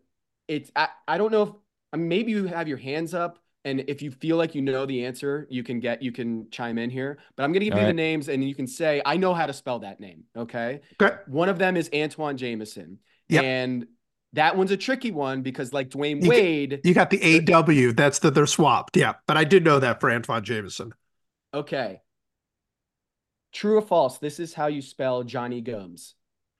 it's 0.47 0.71
I, 0.75 0.89
I 1.07 1.17
don't 1.17 1.31
know 1.31 1.43
if 1.43 1.49
uh, 1.93 1.97
maybe 1.97 2.31
you 2.31 2.45
have 2.45 2.67
your 2.67 2.77
hands 2.77 3.13
up, 3.13 3.39
and 3.65 3.81
if 3.87 4.01
you 4.01 4.11
feel 4.11 4.37
like 4.37 4.55
you 4.55 4.61
know 4.61 4.85
the 4.85 5.05
answer, 5.05 5.47
you 5.49 5.63
can 5.63 5.79
get 5.79 6.01
you 6.01 6.11
can 6.11 6.49
chime 6.51 6.77
in 6.77 6.89
here. 6.89 7.19
But 7.35 7.43
I'm 7.43 7.51
gonna 7.53 7.65
give 7.65 7.73
All 7.75 7.81
you 7.81 7.87
the 7.87 7.93
names, 7.93 8.29
and 8.29 8.43
you 8.43 8.55
can 8.55 8.67
say 8.67 9.01
I 9.05 9.17
know 9.17 9.33
how 9.33 9.45
to 9.45 9.53
spell 9.53 9.79
that 9.79 9.99
name. 9.99 10.23
Okay. 10.35 10.81
Okay. 11.01 11.15
One 11.27 11.49
of 11.49 11.57
them 11.59 11.75
is 11.77 11.89
Antawn 11.89 12.37
Jamison, 12.37 12.99
Yep. 13.29 13.43
and 13.43 13.87
that 14.33 14.55
one's 14.55 14.71
a 14.71 14.77
tricky 14.77 15.11
one 15.11 15.41
because 15.41 15.73
like 15.73 15.89
Dwyane 15.89 16.17
You 16.17 16.21
get- 16.21 16.29
Wade. 16.29 16.81
You 16.83 16.93
got 16.93 17.09
the 17.09 17.51
AW. 17.51 17.91
That's 17.93 18.19
that 18.19 18.35
they're 18.35 18.45
swapped. 18.45 18.95
Yeah, 18.95 19.13
but 19.27 19.37
I 19.37 19.43
did 19.43 19.63
know 19.63 19.79
that 19.79 19.99
for 19.99 20.09
Antawn 20.09 20.43
Jamison. 20.43 20.93
Okay. 21.53 22.01
True 23.51 23.77
or 23.77 23.81
false? 23.81 24.19
This 24.19 24.39
is 24.39 24.53
how 24.53 24.67
you 24.67 24.81
spell 24.83 25.23
Johnny 25.23 25.61
Gomes. 25.61 26.13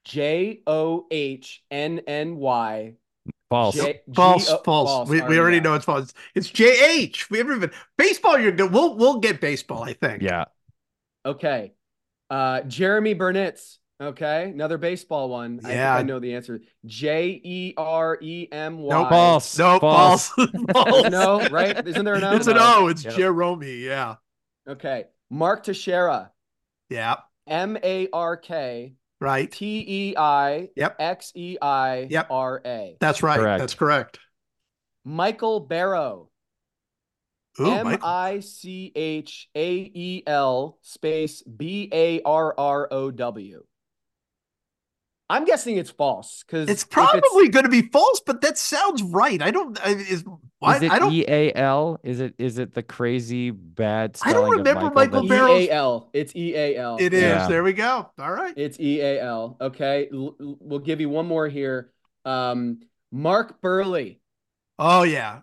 J 0.06 0.62
O 0.66 1.06
H 1.12 1.62
N 1.70 2.00
N 2.08 2.38
Y 2.38 2.96
False. 3.50 3.76
J- 3.76 4.02
False, 4.16 4.48
G- 4.48 4.54
oh, 4.54 4.62
false. 4.64 5.10
We, 5.10 5.22
we 5.22 5.40
already 5.40 5.58
yeah. 5.58 5.64
know 5.64 5.74
it's 5.74 5.86
false. 5.86 6.14
It's 6.36 6.52
JH. 6.52 7.30
We 7.32 7.40
haven't 7.40 7.56
even 7.56 7.72
baseball. 7.98 8.38
You're 8.38 8.52
good. 8.52 8.72
We'll 8.72 8.96
we'll 8.96 9.20
get 9.20 9.42
baseball. 9.42 9.84
I 9.84 9.94
think. 9.94 10.22
Yeah. 10.22 10.46
Okay. 11.26 11.74
Uh, 12.30 12.62
Jeremy 12.62 13.16
Burnitz. 13.16 13.78
Okay. 14.02 14.52
Another 14.52 14.78
baseball 14.78 15.30
one. 15.30 15.60
I 15.60 15.68
think 15.68 15.74
Yeah. 15.76 15.96
I 15.96 16.04
know 16.04 16.20
the 16.20 16.36
answer. 16.36 16.62
J 16.86 17.42
E 17.44 17.74
R 17.76 18.18
E 18.22 18.48
M 18.52 18.78
Y. 18.80 18.96
Nope. 18.96 19.10
False. 19.10 19.58
No, 19.58 19.80
false. 19.80 20.28
false. 20.74 21.10
No, 21.10 21.48
right? 21.50 21.86
Isn't 21.88 22.06
there 22.06 22.16
an 22.16 22.24
O? 22.24 22.36
It's 22.36 22.48
an 22.48 22.58
O. 22.58 22.88
It's 22.88 23.04
Yep. 23.04 23.16
Jerome. 23.16 23.64
Yeah. 23.64 24.16
Okay. 24.68 25.06
Mark 25.30 25.64
Teixeira. 25.64 26.32
Yeah. 26.90 27.16
M 27.48 27.78
A 27.84 28.08
R 28.14 28.38
K 28.38 28.94
Right. 29.20 29.52
T 29.52 29.86
E 29.88 30.16
I 30.18 30.70
Yep. 30.76 30.96
X 31.00 31.32
E 31.36 31.58
I 31.62 32.08
Yep. 32.10 32.28
R 32.30 32.62
A. 32.66 32.98
That's 33.00 33.22
right. 33.22 33.38
Correct. 33.40 33.60
That's 33.60 33.74
correct. 33.74 34.20
Michael 35.04 35.60
Barrow. 35.60 36.30
Michael. 37.58 38.08
I 38.08 38.40
C 38.40 38.92
H 38.96 39.50
A 39.56 39.92
E 39.94 40.24
L 40.26 40.78
space 40.82 41.42
B 41.44 41.90
A 41.92 42.22
R 42.24 42.54
R 42.58 42.88
O 42.92 43.12
W. 43.12 43.64
I'm 45.32 45.46
guessing 45.46 45.78
it's 45.78 45.92
false 45.92 46.44
because 46.46 46.68
It's 46.70 46.84
probably 46.84 47.50
going 47.50 47.66
to 47.66 47.70
be 47.70 47.84
false, 47.84 48.20
but 48.26 48.42
that 48.42 48.58
sounds 48.58 49.04
right. 49.04 49.40
I 49.42 49.52
don't. 49.52 49.80
I, 49.86 49.90
is 49.92 50.26
why 50.58 50.78
Is 50.78 50.82
it 50.84 50.92
I 50.92 50.98
don't. 51.00 51.14
E 51.14 51.24
A 51.28 51.54
L? 51.54 52.00
Is 52.04 52.20
it 52.20 52.34
is 52.40 52.58
it 52.58 52.74
the 52.74 52.82
crazy 52.82 53.52
bad 53.52 54.18
I 54.24 54.34
don't 54.34 54.50
remember 54.50 54.88
of 54.88 54.94
Michael 54.96 55.24
Michael? 55.24 55.26
E 55.26 55.28
that- 55.28 55.36
Barrow- 55.36 55.56
A 55.56 55.70
L. 55.70 56.10
It's 56.14 56.36
E 56.36 56.56
A 56.56 56.76
L. 56.78 56.98
It 57.00 57.14
is. 57.14 57.22
Yeah. 57.22 57.48
There 57.48 57.64
we 57.64 57.74
go. 57.74 58.10
All 58.20 58.32
right. 58.32 58.54
It's 58.58 58.80
E 58.80 59.02
A 59.02 59.22
L. 59.22 59.56
Okay. 59.62 60.10
L- 60.12 60.36
l- 60.42 60.58
we'll 60.60 60.80
give 60.80 61.00
you 61.00 61.10
one 61.10 61.28
more 61.28 61.48
here. 61.48 61.92
Um, 62.26 62.80
Mark 63.12 63.62
Buehrle. 63.62 64.18
Oh 64.80 65.04
yeah. 65.04 65.42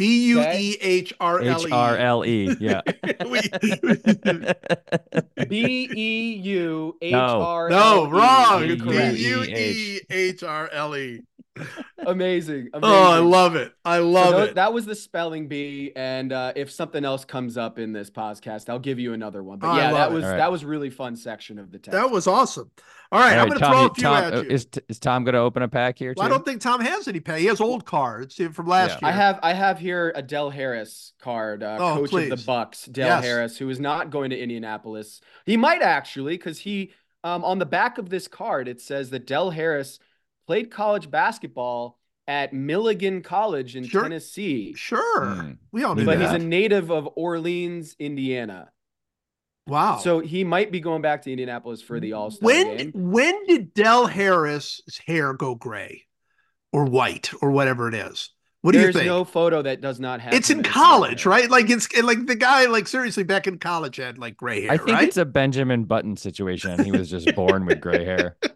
B 0.00 0.28
U 0.28 0.40
E 0.40 0.78
H 0.80 1.12
R 1.20 1.42
L 1.42 1.60
E. 1.60 1.66
H 1.66 1.72
R 1.72 1.96
L 1.98 2.24
E. 2.24 2.56
Yeah. 2.58 2.80
We- 3.26 3.42
B 5.48 5.90
E 5.94 6.40
U 6.42 6.96
H 7.02 7.12
R. 7.14 7.68
No, 7.68 8.08
wrong. 8.08 8.62
B 8.62 8.68
It's 8.72 8.82
U 8.82 8.90
B 8.90 8.96
E 8.96 9.28
U 9.28 9.42
H. 9.42 9.76
E 9.76 10.00
H 10.08 10.42
R 10.42 10.70
L 10.72 10.96
E. 10.96 11.20
Amazing. 11.56 11.68
Amazing. 12.06 12.70
Oh, 12.82 13.10
I 13.12 13.18
love 13.18 13.56
it. 13.56 13.72
I 13.84 13.98
So 13.98 14.08
love 14.08 14.30
tho- 14.32 14.42
it. 14.44 14.54
That 14.54 14.72
was 14.72 14.86
the 14.86 14.94
spelling 14.94 15.48
bee, 15.48 15.92
and 15.94 16.32
uh, 16.32 16.52
if 16.56 16.70
something 16.70 17.04
else 17.04 17.24
comes 17.24 17.56
up 17.56 17.78
in 17.78 17.92
this 17.92 18.10
podcast, 18.10 18.68
I'll 18.68 18.78
give 18.78 18.98
you 18.98 19.12
another 19.12 19.42
one. 19.42 19.58
But 19.58 19.72
Oh, 19.72 19.76
yeah, 19.76 19.92
that 19.92 20.10
was 20.12 20.24
All 20.24 20.30
right. 20.30 20.36
that 20.38 20.50
was 20.52 20.64
really 20.64 20.90
fun 20.90 21.16
section 21.16 21.58
of 21.58 21.70
the 21.70 21.78
test. 21.78 21.92
That 21.92 22.10
was 22.10 22.26
awesome. 22.26 22.70
All 23.12 23.20
right, 23.20 23.36
All 23.36 23.42
I'm 23.42 23.48
going 23.48 23.60
to 23.60 23.66
throw 23.66 23.74
Tom, 23.74 23.90
a 23.90 23.94
few 23.94 24.02
Tom, 24.04 24.24
at 24.24 24.34
uh, 24.34 24.42
you. 24.42 24.48
is 24.50 24.68
is 24.88 24.98
Tom 24.98 25.24
going 25.24 25.34
to 25.34 25.40
open 25.40 25.62
a 25.62 25.68
pack 25.68 25.98
here 25.98 26.14
too? 26.14 26.18
Well, 26.20 26.26
I 26.26 26.30
don't 26.30 26.44
think 26.44 26.60
Tom 26.60 26.80
has 26.80 27.06
any 27.08 27.20
pack. 27.20 27.38
He 27.40 27.46
has 27.46 27.60
old 27.60 27.84
cards 27.84 28.40
from 28.52 28.66
last 28.66 28.98
Yeah. 29.02 29.08
year. 29.08 29.14
I 29.14 29.16
have 29.16 29.40
I 29.42 29.52
have 29.52 29.78
here 29.78 30.12
a 30.14 30.22
Del 30.22 30.50
Harris 30.50 31.12
card, 31.20 31.62
uh, 31.62 31.76
Oh, 31.80 31.94
coach 32.06 32.12
of 32.30 32.38
the 32.38 32.44
Bucks, 32.46 32.86
Del 32.86 33.08
Yes. 33.08 33.24
Harris, 33.24 33.56
who 33.58 33.68
is 33.68 33.80
not 33.80 34.10
going 34.10 34.30
to 34.30 34.38
Indianapolis. 34.38 35.20
He 35.44 35.56
might 35.56 35.82
actually, 35.82 36.34
because 36.34 36.60
he 36.60 36.92
um, 37.22 37.44
on 37.44 37.58
the 37.58 37.66
back 37.66 37.98
of 37.98 38.08
this 38.08 38.26
card 38.28 38.66
it 38.68 38.80
says 38.80 39.10
that 39.10 39.26
Del 39.26 39.50
Harris 39.50 39.98
played 40.50 40.68
college 40.68 41.08
basketball 41.08 41.96
at 42.26 42.52
Milligan 42.52 43.22
College 43.22 43.76
in 43.76 43.84
Sure. 43.86 44.02
Tennessee, 44.02 44.74
Sure. 44.76 45.26
Hmm. 45.26 45.50
We 45.70 45.84
all 45.84 45.94
knew 45.94 46.04
but 46.04 46.18
that. 46.18 46.32
he's 46.34 46.42
a 46.42 46.44
native 46.44 46.90
of 46.90 47.08
Orleans, 47.14 47.94
Indiana. 48.00 48.72
wow. 49.68 49.98
So 49.98 50.18
he 50.18 50.42
might 50.42 50.72
be 50.72 50.80
going 50.80 51.02
back 51.02 51.22
to 51.22 51.30
Indianapolis 51.30 51.80
for 51.82 52.00
the 52.00 52.14
All 52.14 52.32
Star 52.32 52.46
when 52.46 52.76
game. 52.76 52.90
when 52.94 53.46
did 53.46 53.74
Del 53.74 54.06
Harris's 54.08 55.00
hair 55.06 55.34
go 55.34 55.54
gray 55.54 56.06
or 56.72 56.84
white 56.84 57.30
or 57.40 57.52
whatever 57.52 57.86
it 57.86 57.94
is? 57.94 58.30
What 58.62 58.72
do 58.72 58.78
you 58.78 58.86
think? 58.86 58.94
There's 58.96 59.06
no 59.06 59.24
photo 59.24 59.62
that 59.62 59.80
does 59.80 60.00
not 60.00 60.20
have. 60.20 60.34
it's 60.34 60.50
in 60.50 60.64
college, 60.64 61.22
Del 61.22 61.32
right? 61.32 61.48
Like 61.48 61.70
it's 61.70 61.88
like 62.02 62.26
the 62.26 62.34
guy, 62.34 62.66
like 62.66 62.88
seriously, 62.88 63.22
back 63.22 63.46
in 63.46 63.58
college 63.60 63.98
had 63.98 64.18
like 64.18 64.36
gray 64.36 64.62
hair, 64.62 64.72
I 64.72 64.76
think 64.78 64.88
right? 64.98 65.06
it's 65.08 65.16
a 65.16 65.24
Benjamin 65.24 65.84
Button 65.84 66.16
situation. 66.16 66.82
He 66.84 66.90
was 66.90 67.08
just 67.08 67.32
born 67.36 67.66
with 67.66 67.80
gray 67.80 68.04
hair. 68.04 68.36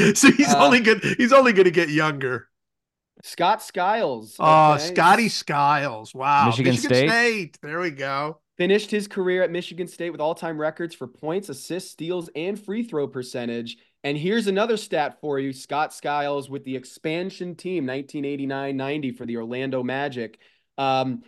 so 0.14 0.30
he's 0.30 0.48
Uh, 0.48 0.64
only 0.64 0.80
good. 0.80 1.02
He's 1.18 1.32
only 1.32 1.52
going 1.52 1.64
to 1.64 1.70
get 1.70 1.88
younger. 1.88 2.48
Scott 3.22 3.62
Skiles. 3.62 4.36
Oh, 4.38 4.74
okay? 4.74 4.94
Scotty 4.94 5.28
Skiles! 5.28 6.14
Wow, 6.14 6.46
Michigan 6.46 6.76
State. 6.76 7.58
There 7.62 7.80
we 7.80 7.90
go. 7.90 8.40
Finished 8.56 8.90
his 8.90 9.08
career 9.08 9.42
at 9.42 9.50
Michigan 9.50 9.86
State 9.86 10.10
with 10.10 10.20
all 10.20 10.34
time 10.34 10.58
records 10.60 10.94
for 10.94 11.06
points, 11.06 11.48
assists, 11.48 11.90
steals, 11.90 12.28
and 12.34 12.62
free 12.62 12.82
throw 12.82 13.08
percentage. 13.08 13.78
And 14.04 14.16
here's 14.16 14.46
another 14.46 14.76
stat 14.76 15.18
for 15.20 15.38
you 15.38 15.52
Scott 15.52 15.92
Skiles 15.92 16.48
with 16.48 16.64
the 16.64 16.76
expansion 16.76 17.54
team, 17.54 17.86
1989 17.86 18.76
90 18.76 19.12
for 19.12 19.26
the 19.26 19.36
Orlando 19.36 19.82
Magic. 19.82 20.38
Um, 20.78 21.22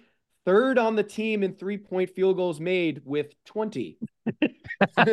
third 0.44 0.78
on 0.78 0.96
the 0.96 1.02
team 1.02 1.42
in 1.42 1.54
three 1.54 1.78
point 1.78 2.10
field 2.10 2.36
goals 2.36 2.60
made 2.60 3.02
with 3.04 3.32
20. 3.44 3.98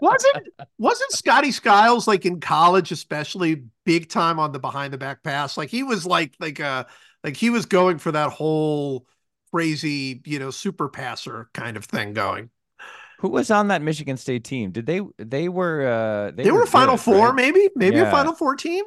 Wasn't 0.00 0.48
wasn't 0.78 1.12
Scotty 1.12 1.52
Skiles 1.52 2.08
like 2.08 2.24
in 2.26 2.40
college, 2.40 2.92
especially 2.92 3.64
big 3.84 4.08
time 4.08 4.38
on 4.38 4.52
the 4.52 4.58
behind 4.58 4.92
the 4.92 4.98
back 4.98 5.22
pass? 5.22 5.56
Like 5.56 5.70
he 5.70 5.82
was 5.82 6.06
like 6.06 6.34
like 6.40 6.60
uh 6.60 6.84
like 7.24 7.36
he 7.36 7.50
was 7.50 7.66
going 7.66 7.98
for 7.98 8.12
that 8.12 8.30
whole 8.30 9.06
crazy, 9.52 10.22
you 10.24 10.38
know, 10.38 10.50
super 10.50 10.88
passer 10.88 11.48
kind 11.52 11.76
of 11.76 11.84
thing 11.84 12.14
going. 12.14 12.50
Who 13.18 13.28
was 13.28 13.50
on 13.50 13.68
that 13.68 13.82
Michigan 13.82 14.16
State 14.16 14.44
team? 14.44 14.70
Did 14.70 14.86
they 14.86 15.02
they 15.18 15.48
were 15.48 15.86
uh 15.86 16.30
They, 16.30 16.50
were, 16.50 16.64
Final 16.66 16.96
good, 16.96 17.02
Four, 17.02 17.26
right? 17.28 17.34
maybe, 17.34 17.68
maybe 17.76 17.98
a 17.98 18.10
Final 18.10 18.34
Four 18.34 18.56
team. 18.56 18.84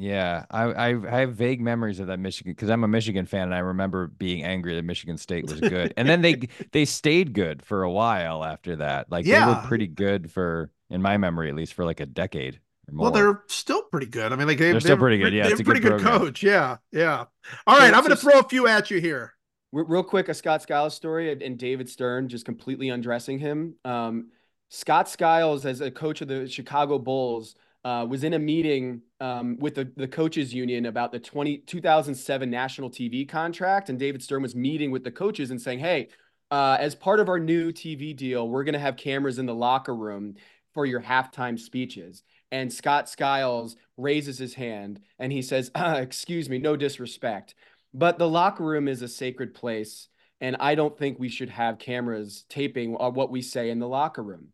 Yeah, 0.00 0.44
I, 0.48 0.62
I 0.62 0.88
I 1.16 1.20
have 1.20 1.34
vague 1.34 1.60
memories 1.60 1.98
of 1.98 2.06
that 2.06 2.20
Michigan 2.20 2.52
because 2.52 2.70
I'm 2.70 2.84
a 2.84 2.88
Michigan 2.88 3.26
fan 3.26 3.42
and 3.44 3.54
I 3.54 3.58
remember 3.58 4.06
being 4.06 4.44
angry 4.44 4.76
that 4.76 4.84
Michigan 4.84 5.18
State 5.18 5.46
was 5.50 5.58
good, 5.60 5.92
and 5.96 6.08
then 6.08 6.22
they 6.22 6.48
they 6.72 6.84
stayed 6.84 7.32
good 7.32 7.64
for 7.64 7.82
a 7.82 7.90
while 7.90 8.44
after 8.44 8.76
that. 8.76 9.10
Like 9.10 9.24
they 9.24 9.32
Yeah. 9.32 9.60
were 9.62 9.66
pretty 9.68 9.88
good 9.88 10.30
for, 10.30 10.70
in 10.88 11.02
my 11.02 11.16
memory 11.16 11.48
at 11.48 11.56
least, 11.56 11.74
for 11.74 11.84
like 11.84 11.98
a 11.98 12.06
decade 12.06 12.60
or 12.88 12.94
more. 12.94 13.02
Well, 13.04 13.10
they're 13.10 13.42
still 13.48 13.82
pretty 13.90 14.06
good. 14.06 14.32
I 14.32 14.36
mean, 14.36 14.46
like 14.46 14.58
they, 14.58 14.70
They're 14.70 14.78
still 14.78 14.90
they're 14.90 14.98
pretty 14.98 15.18
good. 15.18 15.32
Yeah, 15.32 15.42
they're 15.44 15.52
it's 15.52 15.60
a 15.62 15.64
pretty 15.64 15.80
good 15.80 15.98
good 15.98 16.06
coach. 16.06 16.44
Yeah, 16.44 16.76
yeah. 16.92 17.24
All 17.66 17.76
right, 17.76 17.90
So- 17.90 17.96
I'm 17.96 18.04
going 18.04 18.10
to 18.10 18.16
so- 18.16 18.30
throw 18.30 18.38
a 18.38 18.48
few 18.48 18.68
at 18.68 18.92
you 18.92 19.00
here. 19.00 19.34
Real 19.72 20.04
quick, 20.04 20.28
a 20.28 20.34
Scott 20.34 20.62
Skiles 20.62 20.94
story 20.94 21.32
and- 21.32 21.42
and 21.42 21.58
David 21.58 21.88
Stern 21.90 22.28
just 22.28 22.44
completely 22.44 22.88
undressing 22.88 23.40
him. 23.40 23.74
Um, 23.84 24.28
Scott 24.70 25.08
Skiles, 25.08 25.66
as 25.66 25.80
a 25.80 25.90
coach 25.90 26.20
of 26.22 26.28
the 26.28 26.48
Chicago 26.48 26.98
Bulls, 27.00 27.56
uh, 27.84 28.06
was 28.08 28.24
in 28.24 28.34
a 28.34 28.38
meeting 28.38 29.02
um, 29.20 29.56
with 29.58 29.74
the, 29.74 29.90
the 29.96 30.08
coaches 30.08 30.52
union 30.52 30.86
about 30.86 31.12
the 31.12 31.18
20, 31.18 31.58
2007 31.58 32.50
national 32.50 32.90
TV 32.90 33.28
contract. 33.28 33.88
And 33.88 33.98
David 33.98 34.22
Stern 34.22 34.42
was 34.42 34.54
meeting 34.54 34.90
with 34.90 35.04
the 35.04 35.10
coaches 35.10 35.50
and 35.50 35.60
saying, 35.60 35.78
hey, 35.78 36.08
uh, 36.50 36.76
as 36.80 36.94
part 36.94 37.20
of 37.20 37.28
our 37.28 37.38
new 37.38 37.72
TV 37.72 38.16
deal, 38.16 38.48
we're 38.48 38.64
going 38.64 38.72
to 38.72 38.78
have 38.78 38.96
cameras 38.96 39.38
in 39.38 39.46
the 39.46 39.54
locker 39.54 39.94
room 39.94 40.34
for 40.74 40.86
your 40.86 41.02
halftime 41.02 41.58
speeches. 41.58 42.22
And 42.50 42.72
Scott 42.72 43.08
Skiles 43.08 43.76
raises 43.96 44.38
his 44.38 44.54
hand 44.54 45.00
and 45.18 45.32
he 45.32 45.42
says, 45.42 45.70
uh, 45.74 45.98
Excuse 46.02 46.48
me, 46.48 46.58
no 46.58 46.76
disrespect, 46.76 47.54
but 47.92 48.18
the 48.18 48.28
locker 48.28 48.64
room 48.64 48.88
is 48.88 49.02
a 49.02 49.08
sacred 49.08 49.54
place. 49.54 50.08
And 50.40 50.56
I 50.60 50.76
don't 50.76 50.96
think 50.96 51.18
we 51.18 51.28
should 51.28 51.50
have 51.50 51.80
cameras 51.80 52.44
taping 52.48 52.96
uh, 52.98 53.10
what 53.10 53.30
we 53.30 53.42
say 53.42 53.70
in 53.70 53.80
the 53.80 53.88
locker 53.88 54.22
room. 54.22 54.48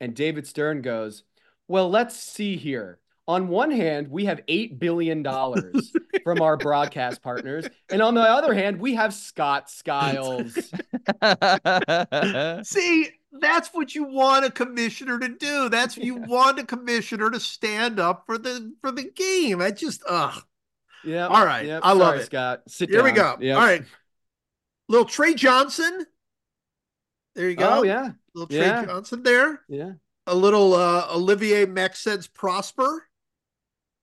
And 0.00 0.14
David 0.14 0.46
Stern 0.46 0.82
goes, 0.82 1.22
Well, 1.68 1.90
let's 1.90 2.18
see 2.18 2.56
here. 2.56 2.98
On 3.26 3.48
one 3.48 3.70
hand, 3.70 4.08
we 4.08 4.24
have 4.24 4.40
$8 4.46 4.78
billion 4.78 5.22
from 6.24 6.40
our 6.40 6.56
broadcast 6.56 7.22
partners. 7.22 7.68
And 7.90 8.00
on 8.00 8.14
the 8.14 8.22
other 8.22 8.54
hand, 8.54 8.80
we 8.80 8.94
have 8.94 9.12
Scott 9.12 9.70
Skiles. 9.70 10.54
See, 12.66 13.08
that's 13.32 13.68
what 13.74 13.94
you 13.94 14.04
want 14.04 14.46
a 14.46 14.50
commissioner 14.50 15.18
to 15.18 15.28
do. 15.28 15.68
That's 15.68 15.98
you 15.98 16.14
want 16.16 16.58
a 16.58 16.64
commissioner 16.64 17.30
to 17.30 17.38
stand 17.38 18.00
up 18.00 18.24
for 18.24 18.38
the 18.38 18.72
for 18.80 18.90
the 18.90 19.04
game. 19.04 19.60
I 19.60 19.72
just 19.72 20.02
ugh. 20.08 20.42
Yeah. 21.04 21.26
All 21.28 21.44
right, 21.44 21.66
Yep. 21.66 21.80
I 21.84 21.92
love 21.92 22.08
Sorry, 22.08 22.18
it. 22.20 22.26
Scott. 22.26 22.62
Sit 22.68 22.90
Here 22.90 23.04
we 23.04 23.12
go. 23.12 23.36
Yep. 23.38 23.56
All 23.58 23.64
right. 23.64 23.84
Little 24.88 25.06
Trey 25.06 25.34
Johnson. 25.34 26.06
There 27.34 27.48
you 27.48 27.56
go. 27.56 27.80
Oh, 27.80 27.82
yeah. 27.82 28.12
Little 28.34 28.48
Trey 28.48 28.66
Yeah. 28.66 28.84
Johnson 28.86 29.22
there. 29.22 29.60
Yeah. 29.68 29.92
A 30.28 30.34
little 30.34 30.74
uh 30.74 31.08
Olivier 31.10 31.66
Maxence 31.66 32.26
Prosper. 32.26 33.04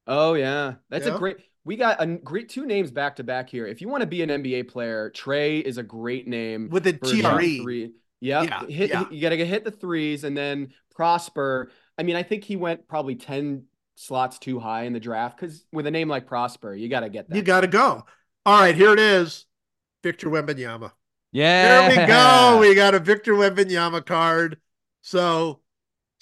Oh 0.08 0.34
yeah, 0.34 0.76
that's 0.90 1.06
Yeah. 1.08 1.16
a 1.16 1.20
great. 1.20 1.38
We 1.64 1.78
got 1.78 2.02
a 2.02 2.06
great 2.06 2.50
two 2.50 2.66
names 2.66 2.92
back 2.92 3.16
to 3.16 3.24
back 3.24 3.50
here. 3.50 3.66
If 3.66 3.82
you 3.82 3.88
want 3.88 4.02
to 4.02 4.08
be 4.08 4.22
an 4.22 4.30
NBA 4.30 4.64
player, 4.64 5.10
Trey 5.10 5.60
is 5.60 5.78
a 5.80 5.84
great 5.84 6.28
name 6.28 6.70
With 6.70 6.86
a 6.86 6.94
for 6.94 7.08
TRE. 7.08 7.92
Yep. 8.22 8.48
Yeah, 8.50 8.66
hit, 8.68 8.90
yeah. 8.92 9.10
You 9.10 9.22
got 9.22 9.30
to 9.30 9.38
get 9.38 9.48
hit 9.48 9.64
the 9.64 9.72
threes, 9.72 10.24
and 10.24 10.36
then 10.38 10.74
Prosper. 10.96 11.72
I 11.98 12.04
mean, 12.04 12.16
I 12.16 12.24
think 12.24 12.44
he 12.44 12.56
went 12.56 12.88
probably 12.88 13.16
ten 13.16 13.66
slots 13.96 14.38
too 14.40 14.60
high 14.60 14.84
in 14.84 14.94
the 14.94 15.00
draft 15.00 15.40
because 15.40 15.66
with 15.72 15.88
a 15.88 15.92
name 15.92 16.08
like 16.08 16.28
Prosper, 16.28 16.74
you 16.74 16.88
got 16.90 17.02
to 17.02 17.10
get 17.10 17.30
that. 17.30 17.36
You 17.36 17.42
gotta 17.42 17.68
go. 17.68 18.06
All 18.46 18.60
right, 18.60 18.76
here 18.76 18.94
it 18.94 19.00
is. 19.00 19.46
Victor 20.04 20.30
Wembanyama. 20.30 20.92
yeah, 21.32 21.90
There 21.90 22.02
we 22.02 22.08
go. 22.08 22.60
We 22.60 22.76
got 22.76 22.94
a 22.94 23.00
Victor 23.00 23.34
Wembanyama 23.34 24.06
card. 24.06 24.60
So 25.02 25.62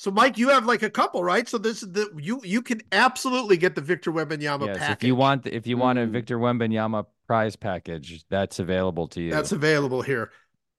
So, 0.04 0.12
Mike, 0.12 0.38
you 0.38 0.50
have 0.50 0.66
like 0.66 0.84
a 0.84 0.90
couple, 0.90 1.24
right? 1.24 1.48
So 1.48 1.58
this 1.58 1.82
is 1.82 1.94
the 1.94 2.12
you 2.20 2.42
you 2.44 2.62
can 2.62 2.82
absolutely 2.92 3.56
get 3.56 3.74
the 3.74 3.80
Victor 3.80 4.12
Wembanyama 4.12 4.66
Yes, 4.66 4.78
package. 4.80 4.98
if 4.98 5.04
you 5.08 5.16
want, 5.16 5.48
if 5.48 5.66
you 5.66 5.78
want 5.78 5.98
a 5.98 6.02
Mm. 6.02 6.12
Victor 6.12 6.38
Wembanyama 6.38 7.06
prize 7.26 7.56
package, 7.56 8.26
that's 8.30 8.60
available 8.60 9.08
to 9.08 9.22
you. 9.22 9.32
that's 9.32 9.54
available 9.54 10.02
here. 10.02 10.30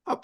Uh, 0.06 0.16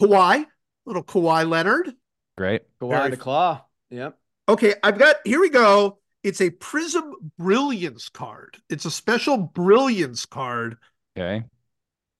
Kawhi, 0.00 0.46
little 0.84 1.02
Kawhi 1.02 1.48
Leonard. 1.48 1.92
great. 2.38 2.62
Kawhi 2.80 2.90
Very- 2.90 3.10
the 3.10 3.16
Claw. 3.16 3.64
Yep. 3.90 4.16
Okay, 4.48 4.74
I've 4.80 4.96
got 4.96 5.16
here 5.24 5.40
we 5.40 5.50
go. 5.50 5.98
It's 6.22 6.40
a 6.40 6.50
Prism 6.50 7.14
Brilliance 7.36 8.08
card. 8.08 8.58
It's 8.70 8.84
a 8.84 8.92
special 8.92 9.38
Brilliance 9.38 10.24
card, 10.24 10.76
Okay. 11.18 11.42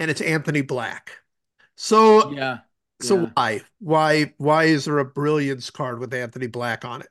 and 0.00 0.10
it's 0.10 0.20
Anthony 0.20 0.62
Black. 0.62 1.12
So, 1.76 2.32
Yeah. 2.32 2.58
So 3.01 3.20
yeah. 3.22 3.30
why, 3.34 3.61
why, 3.80 4.34
why 4.38 4.64
is 4.64 4.86
there 4.86 4.99
a 4.99 5.05
Brilliance 5.05 5.70
card 5.70 5.99
with 5.99 6.14
Anthony 6.14 6.47
Black 6.47 6.84
on 6.84 7.03
it? 7.03 7.09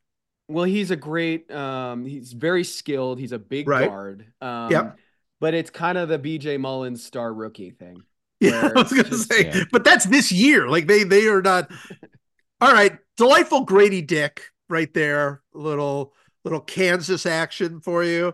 Well, 0.48 0.66
he's 0.66 0.92
a 0.92 0.96
great. 0.96 1.50
Um, 1.52 2.06
he's 2.06 2.34
very 2.34 2.64
skilled. 2.64 3.20
He's 3.20 3.32
a 3.32 3.40
big 3.40 3.68
Right. 3.68 3.88
guard. 3.90 4.32
Um, 4.42 4.72
Yep. 4.72 4.98
But 5.42 5.54
it's 5.54 5.70
kind 5.70 5.98
of 5.98 6.08
the 6.10 6.18
B.J. 6.18 6.58
Mullens 6.58 7.04
star 7.04 7.34
rookie 7.34 7.72
thing. 7.72 8.04
Yeah, 8.42 8.70
I 8.76 8.82
was 8.82 8.92
gonna 8.92 9.04
just- 9.04 9.32
say, 9.32 9.46
Yeah. 9.46 9.64
but 9.72 9.84
that's 9.86 10.06
this 10.06 10.32
year. 10.32 10.68
Like 10.68 10.88
they, 10.88 11.04
they 11.04 11.28
are 11.28 11.42
not. 11.42 11.72
All 12.62 12.72
right, 12.72 12.98
delightful 13.18 13.62
Grady 13.66 14.02
Dick 14.02 14.44
right 14.70 14.94
there. 14.94 15.42
Little, 15.54 16.14
little 16.44 16.60
Kansas 16.60 17.26
action 17.26 17.80
for 17.80 18.04
you. 18.04 18.34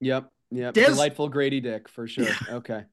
Yep. 0.00 0.30
Yep. 0.50 0.74
Des- 0.74 0.86
Delightful 0.86 1.28
Grady 1.28 1.60
Dick 1.60 1.88
for 1.88 2.06
sure. 2.06 2.26
Okay. 2.50 2.84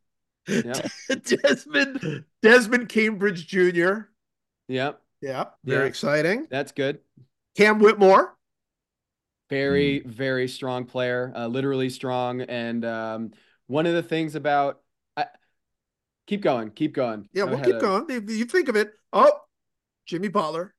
Yep. 0.48 0.92
Desmond, 1.24 2.26
Desmond 2.42 2.90
Cambridge 2.90 3.48
Jr. 3.48 3.94
Yep. 4.68 5.02
Yeah, 5.22 5.46
very 5.64 5.84
Yeah. 5.84 5.88
exciting. 5.88 6.48
That's 6.50 6.72
good. 6.74 7.00
Cam 7.56 7.80
Whitmore. 7.80 8.36
Very, 9.50 10.00
Hmm. 10.00 10.10
very 10.10 10.48
strong 10.48 10.86
player, 10.86 11.32
uh, 11.36 11.48
literally 11.48 11.90
strong. 11.90 12.42
And 12.42 12.84
um, 12.86 13.32
one 13.68 13.86
of 13.86 13.94
the 13.94 14.02
things 14.04 14.36
about, 14.36 14.82
I, 15.16 15.28
keep 16.28 16.42
going, 16.42 16.72
keep 16.72 16.94
going. 16.94 17.30
Yeah, 17.34 17.46
Go 17.46 17.52
we'll 17.56 17.64
keep 17.64 17.76
uh, 17.76 17.80
going. 17.80 18.06
If 18.10 18.30
you 18.30 18.46
think 18.46 18.68
of 18.70 18.76
it. 18.76 18.94
Oh, 19.12 19.32
Jimmy 20.08 20.28
Butler, 20.30 20.74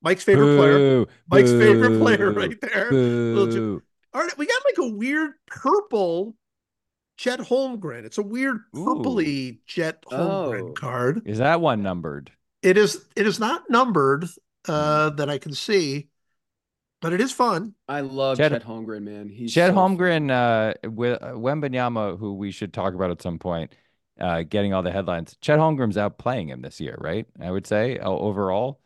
Mike's 0.00 0.24
favorite 0.24 0.56
player. 0.56 0.78
Boo, 0.78 1.06
Mike's 1.30 1.50
favorite 1.50 1.98
player 1.98 2.30
right 2.32 2.58
there. 2.60 2.90
Little 2.90 3.46
Jim- 3.52 3.82
All 4.14 4.22
right, 4.22 4.38
we 4.38 4.46
got 4.46 4.62
like 4.64 4.78
a 4.78 4.94
weird 4.94 5.32
purple 5.46 6.34
Chet 7.16 7.40
Holmgren. 7.40 8.04
It's 8.04 8.18
a 8.18 8.22
weird 8.22 8.60
purpley 8.74 9.58
Chet 9.66 10.02
Holmgren 10.06 10.70
Oh. 10.70 10.72
card. 10.72 11.22
Is 11.26 11.38
that 11.38 11.60
one 11.60 11.82
numbered? 11.82 12.32
It 12.62 12.76
is 12.76 13.04
it 13.16 13.26
is 13.26 13.38
not 13.38 13.68
numbered 13.70 14.24
uh 14.68 15.10
Hmm. 15.10 15.16
that 15.16 15.28
I 15.30 15.38
can 15.38 15.52
see, 15.52 16.08
but 17.00 17.12
it 17.12 17.20
is 17.20 17.30
fun. 17.32 17.74
I 17.88 18.00
love 18.00 18.38
Chet- 18.38 18.52
Chet, 18.52 18.64
Holmgren, 18.64 19.02
man. 19.02 19.28
He's 19.28 19.52
Chet 19.52 19.70
so. 19.70 19.76
Holmgren, 19.76 20.30
uh, 20.30 20.88
with 20.90 21.22
uh, 21.22 21.32
Wembanyama, 21.34 22.18
who 22.18 22.34
we 22.34 22.50
should 22.50 22.72
talk 22.72 22.94
about 22.94 23.10
at 23.10 23.20
some 23.22 23.38
point, 23.38 23.74
uh, 24.18 24.42
getting 24.42 24.72
all 24.72 24.82
the 24.82 24.90
headlines. 24.92 25.36
Chet 25.40 25.58
Holmgren's 25.58 25.96
out 25.98 26.18
playing 26.18 26.48
him 26.48 26.62
this 26.62 26.80
year, 26.80 26.96
right? 27.00 27.26
I 27.40 27.50
would 27.50 27.66
say 27.66 27.98
uh, 27.98 28.08
overall. 28.08 28.80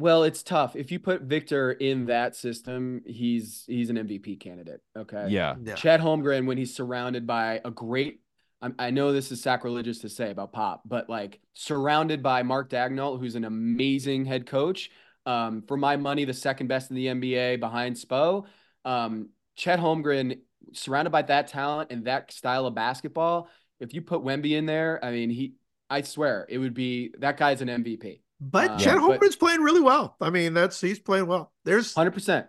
Well, 0.00 0.24
it's 0.24 0.42
tough. 0.42 0.76
If 0.76 0.90
you 0.90 0.98
put 0.98 1.22
Victor 1.22 1.72
in 1.72 2.06
that 2.06 2.34
system, 2.34 3.02
he's 3.06 3.64
he's 3.66 3.90
an 3.90 3.96
MVP 3.96 4.40
candidate. 4.40 4.80
Okay. 4.96 5.26
Yeah. 5.28 5.56
Yeah. 5.62 5.74
Chet 5.74 6.00
Holmgren, 6.00 6.46
when 6.46 6.56
he's 6.56 6.74
surrounded 6.74 7.26
by 7.26 7.60
a 7.64 7.70
great, 7.70 8.22
I, 8.62 8.70
I 8.78 8.90
know 8.90 9.12
this 9.12 9.30
is 9.30 9.42
sacrilegious 9.42 9.98
to 9.98 10.08
say 10.08 10.30
about 10.30 10.52
Pop, 10.52 10.82
but 10.86 11.10
like 11.10 11.40
surrounded 11.52 12.22
by 12.22 12.42
Mark 12.42 12.70
Daigneault, 12.70 13.20
who's 13.20 13.34
an 13.34 13.44
amazing 13.44 14.24
head 14.24 14.46
coach. 14.46 14.90
Um, 15.26 15.62
for 15.68 15.76
my 15.76 15.98
money, 15.98 16.24
the 16.24 16.32
second 16.32 16.68
best 16.68 16.90
in 16.90 16.96
the 16.96 17.06
NBA 17.06 17.60
behind 17.60 17.96
Spo. 17.96 18.46
Um, 18.86 19.28
Chet 19.54 19.78
Holmgren, 19.78 20.38
surrounded 20.72 21.10
by 21.10 21.22
that 21.22 21.48
talent 21.48 21.92
and 21.92 22.06
that 22.06 22.32
style 22.32 22.64
of 22.64 22.74
basketball. 22.74 23.50
If 23.80 23.92
you 23.92 24.00
put 24.00 24.22
Wemby 24.22 24.52
in 24.52 24.64
there, 24.64 24.98
I 25.04 25.10
mean, 25.10 25.28
he, 25.28 25.56
I 25.90 26.00
swear, 26.02 26.46
it 26.48 26.56
would 26.56 26.72
be 26.72 27.12
that 27.18 27.36
guy's 27.36 27.60
an 27.60 27.68
MVP. 27.68 28.20
But 28.40 28.70
Uh, 28.70 28.78
Chet 28.78 28.96
yeah, 28.96 29.00
Holmgren's 29.00 29.36
playing 29.36 29.60
really 29.60 29.80
well. 29.80 30.16
I 30.20 30.30
mean, 30.30 30.54
that's 30.54 30.80
he's 30.80 30.98
playing 30.98 31.26
well. 31.26 31.52
There's 31.64 31.94
Hundred 31.94 32.12
percent. 32.12 32.46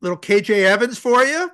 little 0.00 0.16
KJ 0.18 0.64
Evans 0.64 0.98
for 0.98 1.22
you. 1.24 1.50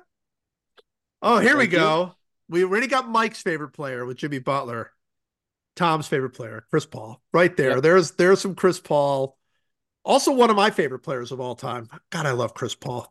Oh, 1.21 1.39
here 1.39 1.57
we 1.57 1.63
Thank 1.63 1.73
you. 1.73 1.79
go. 1.79 2.15
We 2.47 2.63
already 2.63 2.87
got 2.87 3.09
Mike's 3.09 3.41
favorite 3.41 3.71
player 3.71 4.05
with 4.05 4.17
Jimmy 4.17 4.39
Butler. 4.39 4.91
Tom's 5.75 6.07
favorite 6.07 6.31
player, 6.31 6.65
Chris 6.69 6.85
Paul. 6.85 7.21
Right 7.33 7.55
there. 7.57 7.71
Yep. 7.71 7.83
There's 7.83 8.11
there's 8.11 8.41
some 8.41 8.55
Chris 8.55 8.79
Paul. 8.79 9.37
Also 10.03 10.31
one 10.33 10.49
of 10.49 10.55
my 10.55 10.69
favorite 10.71 10.99
players 10.99 11.31
of 11.31 11.39
all 11.39 11.55
time. 11.55 11.89
God, 12.11 12.25
I 12.25 12.31
love 12.31 12.53
Chris 12.53 12.75
Paul. 12.75 13.09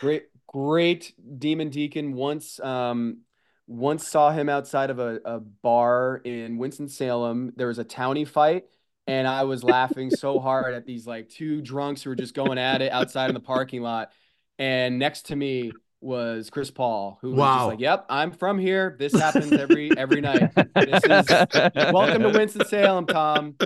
Great, 0.00 0.26
great 0.46 1.14
Demon 1.38 1.70
Deacon. 1.70 2.12
Once, 2.12 2.60
um, 2.60 3.18
once 3.66 4.06
saw 4.06 4.30
him 4.30 4.48
outside 4.48 4.90
of 4.90 4.98
a, 4.98 5.20
a 5.24 5.40
bar 5.40 6.20
in 6.24 6.56
Winston 6.58 6.88
Salem. 6.88 7.52
There 7.56 7.66
was 7.66 7.78
a 7.78 7.84
townie 7.84 8.26
fight, 8.26 8.66
and 9.08 9.26
I 9.26 9.42
was 9.44 9.64
laughing 9.64 10.10
so 10.10 10.38
hard 10.38 10.74
at 10.74 10.86
these 10.86 11.06
like 11.06 11.28
two 11.28 11.60
drunks 11.60 12.02
who 12.02 12.10
were 12.10 12.16
just 12.16 12.34
going 12.34 12.58
at 12.58 12.82
it 12.82 12.92
outside 12.92 13.28
in 13.30 13.34
the 13.34 13.40
parking 13.40 13.82
lot. 13.82 14.12
And 14.58 14.98
next 14.98 15.22
to 15.26 15.36
me 15.36 15.72
was 16.00 16.50
Chris 16.50 16.70
Paul, 16.70 17.18
who 17.22 17.30
was 17.30 17.38
Wow. 17.38 17.56
just 17.56 17.66
like, 17.68 17.80
"Yep, 17.80 18.06
I'm 18.08 18.30
from 18.30 18.58
here. 18.58 18.94
This 18.98 19.12
happens 19.12 19.52
every 19.52 19.90
every 19.96 20.20
night. 20.20 20.52
This 20.74 21.02
is 21.04 21.28
welcome 21.92 22.22
to 22.22 22.30
Winston 22.30 22.64
Salem, 22.66 23.06
Tom." 23.06 23.56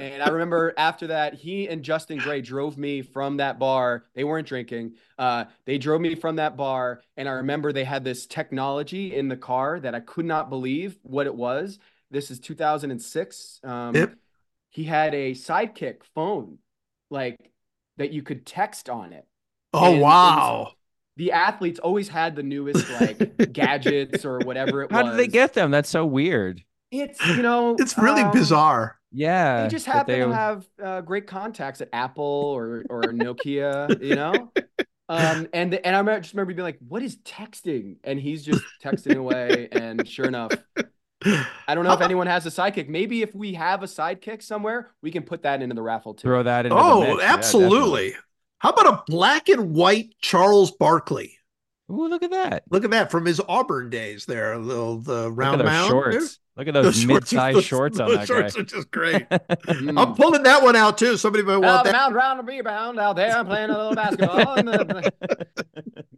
And 0.00 0.22
I 0.22 0.28
remember 0.28 0.74
after 0.76 1.06
that, 1.08 1.32
he 1.34 1.68
and 1.68 1.82
Justin 1.82 2.18
Gray 2.18 2.42
drove 2.42 2.76
me 2.76 3.00
from 3.00 3.38
that 3.38 3.58
bar. 3.58 4.04
They 4.14 4.24
weren't 4.24 4.46
drinking. 4.46 4.92
Uh, 5.18 5.46
they 5.64 5.78
drove 5.78 6.02
me 6.02 6.14
from 6.14 6.36
that 6.36 6.54
bar. 6.56 7.00
And 7.16 7.26
I 7.28 7.32
remember 7.32 7.72
they 7.72 7.84
had 7.84 8.04
this 8.04 8.26
technology 8.26 9.14
in 9.16 9.28
the 9.28 9.38
car 9.38 9.80
that 9.80 9.94
I 9.94 10.00
could 10.00 10.26
not 10.26 10.50
believe 10.50 10.98
what 11.02 11.26
it 11.26 11.34
was. 11.34 11.78
This 12.10 12.30
is 12.30 12.38
2006. 12.40 13.60
Um, 13.64 13.94
Yep. 13.94 14.14
He 14.76 14.84
had 14.84 15.14
a 15.14 15.32
sidekick 15.32 16.02
phone, 16.14 16.58
like 17.10 17.38
that 17.96 18.12
you 18.12 18.22
could 18.22 18.44
text 18.44 18.90
on 18.90 19.14
it. 19.14 19.26
Oh 19.72 19.94
And- 19.94 20.02
wow. 20.02 20.72
The 21.16 21.32
athletes 21.32 21.78
always 21.78 22.08
had 22.08 22.36
the 22.36 22.42
newest 22.42 22.90
like 23.00 23.52
gadgets 23.54 24.26
or 24.26 24.38
whatever 24.40 24.82
it 24.82 24.92
How 24.92 24.98
was. 24.98 25.06
How 25.06 25.10
did 25.12 25.18
they 25.18 25.28
get 25.32 25.54
them? 25.54 25.70
That's 25.70 25.88
so 25.88 26.04
weird. 26.04 26.62
It's 26.90 27.26
you 27.26 27.40
know 27.40 27.74
It's 27.78 27.96
really 27.96 28.20
um, 28.20 28.32
bizarre. 28.32 28.98
Yeah. 29.12 29.62
They 29.62 29.68
just 29.70 29.86
happen 29.86 30.20
they- 30.20 30.26
to 30.26 30.34
have 30.34 30.66
uh, 30.84 31.00
great 31.00 31.26
contacts 31.26 31.80
at 31.80 31.88
Apple 31.94 32.52
or 32.54 32.84
or 32.90 33.00
Nokia, 33.04 33.98
you 34.02 34.14
know. 34.14 34.52
Um, 35.08 35.46
and 35.52 35.72
and 35.72 35.94
I 35.94 36.18
just 36.18 36.34
remember 36.34 36.52
being 36.52 36.64
like, 36.64 36.80
"What 36.88 37.00
is 37.00 37.16
texting?" 37.18 37.98
And 38.02 38.18
he's 38.18 38.44
just 38.44 38.64
texting 38.82 39.16
away. 39.16 39.68
And 39.70 40.06
sure 40.08 40.26
enough, 40.26 40.50
I 41.24 41.74
don't 41.74 41.84
know 41.84 41.92
if 41.92 42.00
anyone 42.00 42.26
has 42.26 42.46
a 42.46 42.50
sidekick. 42.50 42.88
Maybe 42.88 43.22
if 43.22 43.34
we 43.34 43.54
have 43.54 43.82
a 43.82 43.86
sidekick 43.86 44.42
somewhere, 44.42 44.92
we 45.02 45.10
can 45.10 45.22
put 45.22 45.42
that 45.44 45.62
into 45.62 45.74
the 45.74 45.82
raffle 45.82 46.14
too. 46.14 46.28
throw 46.28 46.42
that 46.42 46.66
into 46.66 46.76
the 46.76 46.82
Oh, 46.82 47.00
mix. 47.00 47.22
Yeah, 47.22 47.32
absolutely. 47.32 48.14
How 48.58 48.70
about 48.70 48.86
a 48.86 49.02
black 49.10 49.48
and 49.48 49.72
white 49.74 50.14
Charles 50.20 50.70
Barkley? 50.72 51.38
Definitely. 51.88 52.04
Ooh, 52.06 52.08
look 52.08 52.22
at 52.22 52.30
that. 52.30 52.64
Look 52.70 52.84
at 52.84 52.90
that 52.90 53.10
from 53.10 53.24
his 53.26 53.40
Auburn 53.48 53.90
days 53.90 54.26
there. 54.26 54.58
The, 54.58 55.00
the 55.02 55.28
Look 55.28 55.38
round 55.38 55.60
at 55.60 55.64
mound. 55.66 55.90
shorts. 55.90 56.38
Look 56.56 56.68
at 56.68 56.74
Those 56.74 56.84
those, 56.96 57.06
mid-sized 57.06 57.56
those- 57.58 57.64
shorts 57.64 58.00
on 58.00 58.08
those 58.08 58.18
that 58.18 58.26
shorts 58.26 58.54
guy. 58.54 58.60
are 58.60 58.64
just 58.64 58.90
great. 58.90 59.26
I'm 59.68 60.14
pulling 60.14 60.42
that 60.44 60.62
one 60.62 60.74
out 60.76 60.96
too. 60.98 61.16
Somebody 61.16 61.44
might 61.44 61.58
want 61.58 61.84
the 61.84 61.90
that. 61.92 61.96
mound 61.96 62.14
round 62.14 62.38
and 62.40 62.48
rebound 62.48 62.98
out 62.98 63.16
there. 63.16 63.36
I'm 63.36 63.46
playing 63.46 63.70
a 63.70 63.76
little 63.76 63.94
basketball. 63.94 64.54
And 64.54 64.68
the, 64.68 64.78
the 64.78 65.46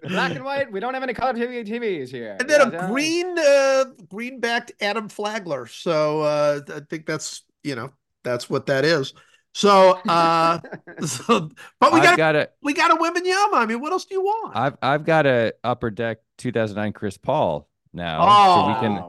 black 0.09 0.33
and 0.37 0.45
white. 0.45 0.71
We 0.71 0.81
don't 0.81 0.95
have 0.95 1.03
any 1.03 1.13
color 1.15 1.35
TV 1.35 1.67
TVs 1.67 2.09
here. 2.11 2.37
And 2.39 2.49
then 2.49 2.73
Yeah, 2.73 2.85
a 2.85 2.89
green, 2.89 3.37
uh, 3.39 3.85
green 4.09 4.39
backed 4.41 4.73
Adam 4.81 5.09
Flagler. 5.09 5.67
So 5.67 6.21
uh, 6.23 6.61
I 6.75 6.81
think 6.89 7.05
that's 7.07 7.45
you 7.65 7.75
know 7.75 7.91
that's 8.23 8.49
what 8.49 8.67
that 8.67 8.85
is. 8.85 9.15
So, 9.55 9.99
uh, 10.09 10.61
so 11.07 11.51
but 11.81 11.93
we 11.93 11.99
I've 12.01 12.05
got 12.05 12.17
got 12.17 12.37
a 12.37 12.51
we 12.63 12.75
got 12.75 12.91
a 12.91 12.95
Wembanyama. 12.97 13.55
I 13.55 13.67
mean, 13.67 13.81
what 13.81 13.93
else 13.93 14.05
do 14.05 14.15
you 14.15 14.23
want? 14.23 14.57
I've 14.57 14.77
I've 14.83 15.05
got 15.05 15.27
a 15.27 15.55
upper 15.65 15.91
deck 15.91 16.19
2009 16.39 16.93
Chris 16.93 17.17
Paul 17.19 17.69
now, 17.93 18.19
Oh. 18.23 18.55
so 18.63 18.69
we 18.69 18.81
can 18.89 19.05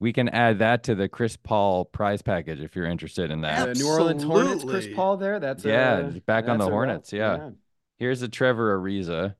we 0.00 0.12
can 0.12 0.28
add 0.30 0.58
that 0.60 0.84
to 0.84 0.94
the 0.94 1.08
Chris 1.08 1.36
Paul 1.36 1.84
prize 1.84 2.22
package 2.22 2.60
if 2.60 2.74
you're 2.76 2.86
interested 2.86 3.30
in 3.30 3.42
that. 3.42 3.74
The 3.74 3.74
New 3.74 3.88
Orleans 3.88 4.22
Hornets, 4.22 4.64
Chris 4.64 4.86
Paul 4.94 5.16
there. 5.18 5.38
That's 5.40 5.64
Yeah, 5.64 5.94
uh, 6.06 6.10
back 6.26 6.48
on 6.48 6.58
the 6.58 6.64
that's 6.64 6.68
a 6.68 6.70
rep. 6.70 6.72
Hornets, 6.72 7.12
yeah. 7.12 7.50
Here's 7.98 8.22
a 8.22 8.28
Trevor 8.28 8.78
Ariza. 8.78 9.34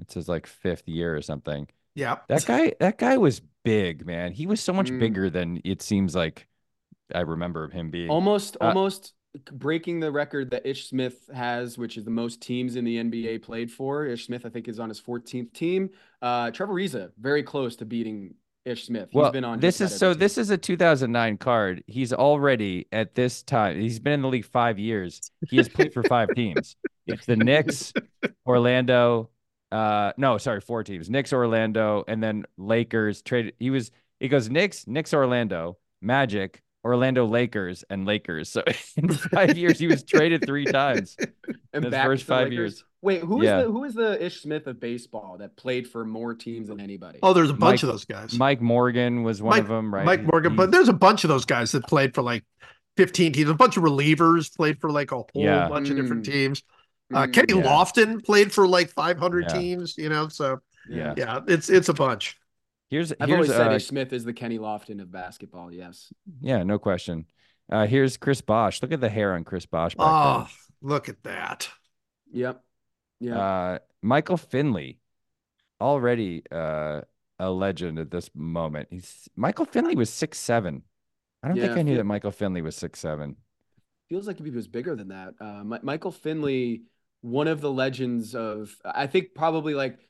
It's 0.00 0.14
his 0.14 0.28
like 0.28 0.46
fifth 0.46 0.86
year 0.88 1.16
or 1.16 1.22
something. 1.22 1.66
yeah, 1.94 2.16
That 2.28 2.44
guy 2.44 2.74
that 2.80 2.98
guy 2.98 3.16
was 3.16 3.40
big, 3.64 4.06
man. 4.06 4.32
He 4.32 4.46
was 4.46 4.60
so 4.60 4.72
much 4.72 4.90
Mm. 4.90 5.00
bigger 5.00 5.30
than 5.30 5.60
it 5.64 5.82
seems 5.82 6.14
like 6.14 6.46
I 7.14 7.20
remember 7.20 7.68
him 7.68 7.90
being. 7.90 8.08
Almost, 8.10 8.56
Uh, 8.60 8.66
almost 8.66 9.14
breaking 9.52 10.00
the 10.00 10.10
record 10.10 10.50
that 10.50 10.66
Ish 10.66 10.88
Smith 10.88 11.28
has, 11.34 11.78
which 11.78 11.96
is 11.96 12.04
the 12.04 12.10
most 12.10 12.40
teams 12.40 12.76
in 12.76 12.84
the 12.84 12.96
NBA 12.96 13.42
played 13.42 13.70
for. 13.70 14.06
Ish 14.06 14.26
Smith, 14.26 14.44
I 14.46 14.48
think, 14.48 14.68
is 14.68 14.80
on 14.80 14.88
his 14.88 15.00
14th 15.00 15.52
team. 15.52 15.90
Uh, 16.22 16.50
Trevor 16.50 16.74
Ariza, 16.74 17.10
very 17.18 17.42
close 17.42 17.76
to 17.76 17.84
beating 17.84 18.34
Ish 18.64 18.86
Smith. 18.86 19.08
He's 19.10 19.16
well, 19.16 19.32
been 19.32 19.44
on. 19.44 19.60
this 19.60 19.80
is 19.80 19.96
so. 19.96 20.10
every 20.10 20.20
This 20.20 20.38
is 20.38 20.50
a 20.50 20.58
2009 20.58 21.38
card. 21.38 21.82
He's 21.86 22.12
already 22.12 22.86
at 22.92 23.14
this 23.14 23.42
time. 23.42 23.80
He's 23.80 23.98
been 23.98 24.14
in 24.14 24.22
the 24.22 24.28
league 24.28 24.44
five 24.44 24.78
years. 24.78 25.30
He 25.48 25.56
has 25.56 25.68
played 25.68 25.92
for 25.92 26.02
five 26.02 26.28
teams. 26.34 26.76
it's 27.06 27.26
the 27.26 27.36
Knicks, 27.36 27.92
Orlando. 28.46 29.30
Uh, 29.70 30.12
no, 30.16 30.38
sorry, 30.38 30.60
four 30.60 30.84
teams: 30.84 31.08
Knicks, 31.08 31.32
Orlando, 31.32 32.04
and 32.08 32.22
then 32.22 32.44
Lakers. 32.56 33.22
Traded. 33.22 33.54
He 33.58 33.70
was. 33.70 33.90
He 34.20 34.28
goes 34.28 34.50
Knicks, 34.50 34.86
Knicks, 34.86 35.14
Orlando, 35.14 35.78
Magic, 36.02 36.62
Orlando 36.84 37.26
Lakers, 37.26 37.84
and 37.90 38.06
Lakers. 38.06 38.48
So 38.50 38.62
in 38.96 39.08
five 39.08 39.58
years, 39.58 39.78
he 39.78 39.86
was 39.88 40.02
traded 40.04 40.44
three 40.46 40.64
times. 40.64 41.16
And 41.74 41.84
his 41.84 41.90
back 41.92 42.06
first 42.06 42.24
five 42.24 42.48
Lakers. 42.48 42.54
years. 42.56 42.84
Wait, 43.02 43.20
who 43.20 43.42
is 43.42 43.46
Yeah. 43.46 43.62
the 43.62 43.70
who 43.70 43.84
is 43.84 43.92
the 43.94 44.24
Ish 44.24 44.40
Smith 44.40 44.66
of 44.66 44.80
baseball 44.80 45.36
that 45.38 45.54
played 45.56 45.86
for 45.86 46.04
more 46.04 46.34
teams 46.34 46.68
than 46.68 46.80
anybody? 46.80 47.18
Oh, 47.22 47.34
there's 47.34 47.50
a 47.50 47.54
bunch 47.54 47.82
Mike- 47.82 47.82
of 47.82 47.88
those 47.90 48.04
guys. 48.06 48.34
Mike 48.38 48.60
Morgan 48.62 49.22
was 49.22 49.42
one 49.42 49.50
Mike- 49.50 49.62
of 49.62 49.68
them, 49.68 49.94
right? 49.94 50.04
Mike 50.06 50.22
Morgan, 50.22 50.52
he- 50.52 50.56
but 50.56 50.70
there's 50.72 50.88
a 50.88 50.94
bunch 50.94 51.24
of 51.24 51.28
those 51.28 51.44
guys 51.44 51.72
that 51.72 51.86
played 51.86 52.14
for 52.14 52.22
like 52.22 52.42
15 52.96 53.32
teams. 53.32 53.50
A 53.50 53.54
bunch 53.54 53.76
of 53.76 53.82
relievers 53.84 54.52
played 54.56 54.80
for 54.80 54.90
like 54.90 55.12
a 55.12 55.16
whole 55.16 55.26
Yeah. 55.34 55.68
bunch 55.68 55.90
of 55.90 55.96
different 55.96 56.22
Mm. 56.26 56.32
teams. 56.32 56.62
Uh, 57.14 57.26
Mm, 57.26 57.32
Kenny 57.34 57.54
Yeah. 57.58 57.62
Lofton 57.66 58.24
played 58.24 58.50
for 58.50 58.66
like 58.66 58.88
500 58.90 59.44
Yeah. 59.50 59.58
teams. 59.60 59.96
You 59.98 60.08
know, 60.08 60.28
so 60.28 60.58
yeah. 60.88 61.14
yeah, 61.16 61.40
it's 61.46 61.68
it's 61.68 61.90
a 61.90 61.94
bunch. 61.94 62.36
Here's 62.90 63.12
I've 63.12 63.28
here's 63.28 63.50
always 63.50 63.50
said 63.50 63.72
uh, 63.72 63.78
Smith 63.78 64.12
is 64.12 64.24
the 64.24 64.32
Kenny 64.32 64.58
Lofton 64.58 65.00
of 65.00 65.12
basketball. 65.12 65.72
Yes. 65.72 66.12
yeah, 66.40 66.62
no 66.62 66.78
question. 66.78 67.26
Uh, 67.70 67.86
here's 67.86 68.16
Chris 68.16 68.40
Bosh. 68.40 68.80
Look 68.80 68.92
at 68.92 69.00
the 69.00 69.10
hair 69.10 69.34
on 69.34 69.44
Chris 69.44 69.66
Bosh. 69.66 69.94
Back 69.94 70.06
Oh, 70.06 70.48
look 70.80 71.08
at 71.08 71.22
that. 71.24 71.68
Yep. 72.32 72.62
Yeah. 73.20 73.38
Uh, 73.38 73.78
Michael 74.00 74.38
Finley, 74.38 75.00
already 75.80 76.42
uh, 76.50 77.02
a 77.38 77.50
legend 77.50 77.98
at 77.98 78.10
this 78.10 78.30
moment. 78.34 78.88
He's 78.90 79.28
Michael 79.36 79.66
Finley 79.66 79.96
was 79.96 80.10
six 80.10 80.38
seven. 80.38 80.82
I 81.42 81.48
don't 81.48 81.58
think 81.58 81.72
I 81.72 81.82
knew 81.82 81.92
Fin- 81.92 81.96
that 81.98 82.04
Michael 82.04 82.30
Finley 82.32 82.62
was 82.62 82.74
six 82.74 83.00
seven. 83.00 83.36
Feels 84.08 84.26
like 84.26 84.42
he 84.42 84.50
was 84.50 84.66
bigger 84.66 84.96
than 84.96 85.08
that. 85.08 85.34
Uh, 85.38 85.62
Mi- 85.64 85.78
Michael 85.82 86.10
Finley, 86.10 86.84
one 87.20 87.48
of 87.48 87.60
the 87.60 87.70
legends 87.70 88.34
of, 88.34 88.74
I 88.84 89.06
think 89.06 89.34
probably 89.34 89.74
like 89.74 90.07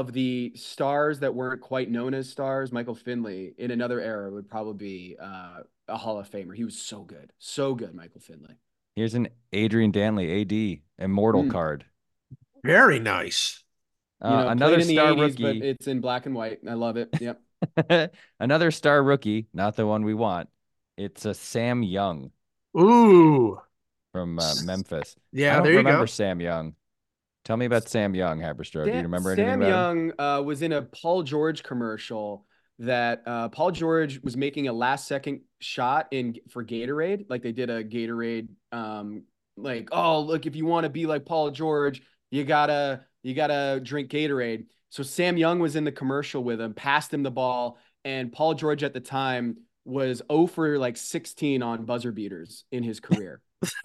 of 0.00 0.12
the 0.12 0.52
stars 0.56 1.20
that 1.20 1.34
weren't 1.34 1.60
quite 1.60 1.90
known 1.90 2.14
as 2.14 2.28
stars. 2.28 2.72
Michael 2.72 2.94
Finley 2.94 3.54
in 3.58 3.70
another 3.70 4.00
era 4.00 4.30
would 4.30 4.48
probably 4.48 4.74
be 4.74 5.16
uh, 5.20 5.60
a 5.88 5.96
Hall 5.96 6.18
of 6.18 6.30
Famer. 6.30 6.54
He 6.54 6.64
was 6.64 6.78
so 6.78 7.02
good, 7.02 7.32
so 7.38 7.74
good. 7.74 7.94
Michael 7.94 8.20
Finley. 8.20 8.56
Here's 8.94 9.14
an 9.14 9.28
Adrian 9.52 9.92
Dantley, 9.92 10.42
AD, 10.42 10.82
immortal 11.04 11.44
Mm. 11.44 11.50
card. 11.50 11.84
Very 12.64 12.98
nice. 12.98 13.62
You 14.22 14.28
Uh, 14.28 14.44
know, 14.44 14.48
another 14.48 14.76
played 14.76 14.82
in 14.82 14.88
the 14.88 14.94
star 14.94 15.12
80s, 15.12 15.36
but 15.36 15.56
rookie. 15.56 15.68
it's 15.68 15.86
in 15.86 16.00
black 16.00 16.26
and 16.26 16.34
white. 16.34 16.60
I 16.68 16.74
love 16.74 16.96
it. 16.96 17.10
Yep. 17.18 17.40
another 18.40 18.70
star 18.70 19.02
rookie, 19.02 19.46
not 19.52 19.76
the 19.76 19.86
one 19.86 20.04
we 20.04 20.14
want. 20.14 20.48
It's 20.96 21.24
a 21.26 21.34
Sam 21.34 21.82
Young 21.82 22.30
Ooh, 22.78 23.60
from 24.12 24.38
uh, 24.38 24.54
Memphis. 24.54 25.16
I 25.16 25.20
yeah, 25.32 25.54
don't 25.56 25.62
there 25.64 25.72
you 25.72 25.78
remember 25.78 26.02
go. 26.02 26.06
Sam 26.06 26.40
Young. 26.40 26.74
Tell 27.46 27.56
me 27.56 27.66
about 27.66 27.88
Sam 27.88 28.12
Young, 28.12 28.40
Haberstroh. 28.40 28.86
Do 28.86 28.90
you 28.90 29.02
remember 29.02 29.30
anything 29.30 29.60
Sam? 29.60 29.62
Young 29.62 30.12
uh, 30.18 30.42
was 30.44 30.62
in 30.62 30.72
a 30.72 30.82
Paul 30.82 31.22
George 31.22 31.62
commercial 31.62 32.44
that 32.80 33.22
uh, 33.24 33.50
Paul 33.50 33.70
George 33.70 34.20
was 34.24 34.36
making 34.36 34.66
a 34.66 34.72
last 34.72 35.06
second 35.06 35.42
shot 35.60 36.08
in 36.10 36.34
for 36.50 36.64
Gatorade. 36.64 37.26
Like 37.28 37.44
they 37.44 37.52
did 37.52 37.70
a 37.70 37.84
Gatorade, 37.84 38.48
um, 38.72 39.22
like 39.56 39.90
oh 39.92 40.22
look, 40.22 40.46
if 40.46 40.56
you 40.56 40.66
want 40.66 40.84
to 40.84 40.90
be 40.90 41.06
like 41.06 41.24
Paul 41.24 41.52
George, 41.52 42.02
you 42.32 42.42
gotta 42.42 43.04
you 43.22 43.32
gotta 43.32 43.78
drink 43.80 44.10
Gatorade. 44.10 44.66
So 44.90 45.04
Sam 45.04 45.36
Young 45.36 45.60
was 45.60 45.76
in 45.76 45.84
the 45.84 45.92
commercial 45.92 46.42
with 46.42 46.60
him, 46.60 46.74
passed 46.74 47.14
him 47.14 47.22
the 47.22 47.30
ball, 47.30 47.78
and 48.04 48.32
Paul 48.32 48.54
George 48.54 48.82
at 48.82 48.92
the 48.92 48.98
time 48.98 49.58
was 49.84 50.20
0 50.32 50.48
for 50.48 50.80
like 50.80 50.96
16 50.96 51.62
on 51.62 51.84
buzzer 51.84 52.10
beaters 52.10 52.64
in 52.72 52.82
his 52.82 52.98
career. 52.98 53.40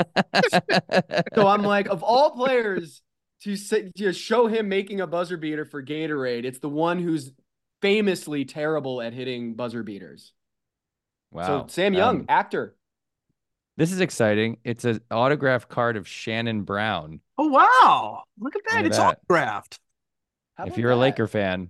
So 1.36 1.48
I'm 1.48 1.64
like, 1.64 1.88
of 1.88 2.04
all 2.04 2.32
players 2.32 3.02
to 3.44 3.56
say, 3.56 3.92
to 3.98 4.14
show 4.14 4.48
him 4.48 4.70
making 4.70 5.02
a 5.02 5.08
buzzer 5.08 5.38
beater 5.38 5.66
for 5.66 5.82
Gatorade, 5.84 6.46
it's 6.46 6.60
the 6.60 6.70
one 6.70 7.00
who's 7.00 7.32
famously 7.82 8.46
terrible 8.46 9.02
at 9.02 9.14
hitting 9.14 9.56
buzzer 9.56 9.84
beaters. 9.84 10.34
wow. 11.32 11.48
So 11.64 11.66
Sam 11.68 11.94
Young, 11.94 12.20
Um, 12.22 12.26
actor. 12.30 12.76
this 13.78 13.92
is 13.92 14.02
exciting. 14.02 14.58
It's 14.64 14.86
an 14.86 15.02
autograph 15.10 15.68
card 15.68 15.98
of 15.98 16.08
Shannon 16.08 16.64
Brown. 16.64 17.22
Oh 17.38 17.48
wow, 17.48 18.24
look 18.40 18.56
at 18.56 18.62
that! 18.70 18.72
Look 18.78 18.80
at 18.82 18.86
it's 18.86 18.98
that. 18.98 19.18
autographed. 19.18 19.80
How 20.56 20.66
if 20.66 20.78
you're 20.78 20.92
a? 20.92 20.96
Laker 20.96 21.28
fan, 21.28 21.70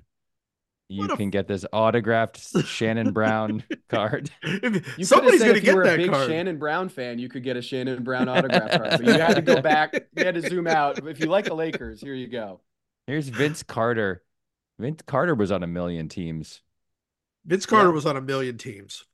you 0.91 1.07
can 1.07 1.27
f- 1.27 1.31
get 1.31 1.47
this 1.47 1.65
autographed 1.71 2.39
Shannon 2.65 3.11
Brown 3.11 3.63
card. 3.89 4.29
If- 4.43 4.85
You 4.97 5.05
Somebody's 5.05 5.39
gonna 5.41 5.53
have 5.53 5.55
said 5.55 5.57
if 5.57 5.63
you 5.63 5.75
were 5.75 5.83
get 5.83 5.93
a 5.93 5.97
that 5.97 6.03
big 6.03 6.11
card. 6.11 6.29
Shannon 6.29 6.57
Brown 6.57 6.89
fan, 6.89 7.19
you 7.19 7.29
could 7.29 7.43
get 7.43 7.57
a 7.57 7.61
Shannon 7.61 8.03
Brown 8.03 8.27
autograph 8.29 8.71
card, 8.71 8.89
but 8.91 9.05
you 9.05 9.13
had 9.13 9.35
to 9.35 9.41
go 9.41 9.61
back. 9.61 9.93
You 10.15 10.25
had 10.25 10.35
to 10.35 10.41
zoom 10.41 10.67
out. 10.67 11.05
If 11.07 11.19
you 11.19 11.27
like 11.27 11.45
the 11.45 11.53
Lakers, 11.55 12.01
here 12.01 12.13
you 12.13 12.27
go. 12.27 12.59
Here's 13.07 13.29
Vince 13.29 13.63
Carter. 13.63 14.21
Vince 14.79 15.01
Carter 15.05 15.35
was 15.35 15.51
on 15.51 15.63
a 15.63 15.67
million 15.67 16.09
teams. 16.09 16.61
Vince 17.45 17.65
Carter 17.65 17.89
Yeah. 17.89 17.93
was 17.93 18.05
on 18.05 18.17
a 18.17 18.21
million 18.21 18.57
teams. 18.57 19.05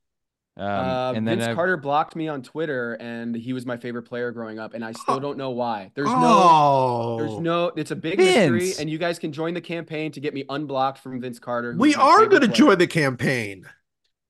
Um, 0.58 0.66
uh, 0.66 1.12
and 1.14 1.26
then 1.26 1.38
Vince 1.38 1.48
I've- 1.48 1.54
Carter 1.54 1.76
blocked 1.76 2.16
me 2.16 2.26
on 2.26 2.42
Twitter, 2.42 2.94
and 2.94 3.34
he 3.36 3.52
was 3.52 3.64
my 3.64 3.76
favorite 3.76 4.02
player 4.02 4.32
growing 4.32 4.58
up, 4.58 4.74
and 4.74 4.84
I 4.84 4.92
still 4.92 5.14
Oh. 5.14 5.20
don't 5.26 5.38
know 5.38 5.50
why. 5.50 5.92
There's 5.94 6.08
no 6.08 6.14
oh, 6.16 7.16
There's 7.18 7.38
no, 7.40 7.66
it's 7.76 7.90
a 7.92 7.96
big 7.96 8.18
mystery, 8.18 8.72
and 8.80 8.90
you 8.90 8.98
guys 8.98 9.18
can 9.18 9.30
join 9.32 9.54
the 9.54 9.60
campaign 9.60 10.10
to 10.12 10.20
get 10.20 10.34
me 10.34 10.44
unblocked 10.48 10.98
from 10.98 11.20
Vince 11.20 11.38
Carter. 11.38 11.74
We 11.78 11.94
are 11.94 12.26
going 12.26 12.42
to 12.42 12.48
join 12.48 12.78
the 12.78 12.86
campaign. 12.88 13.66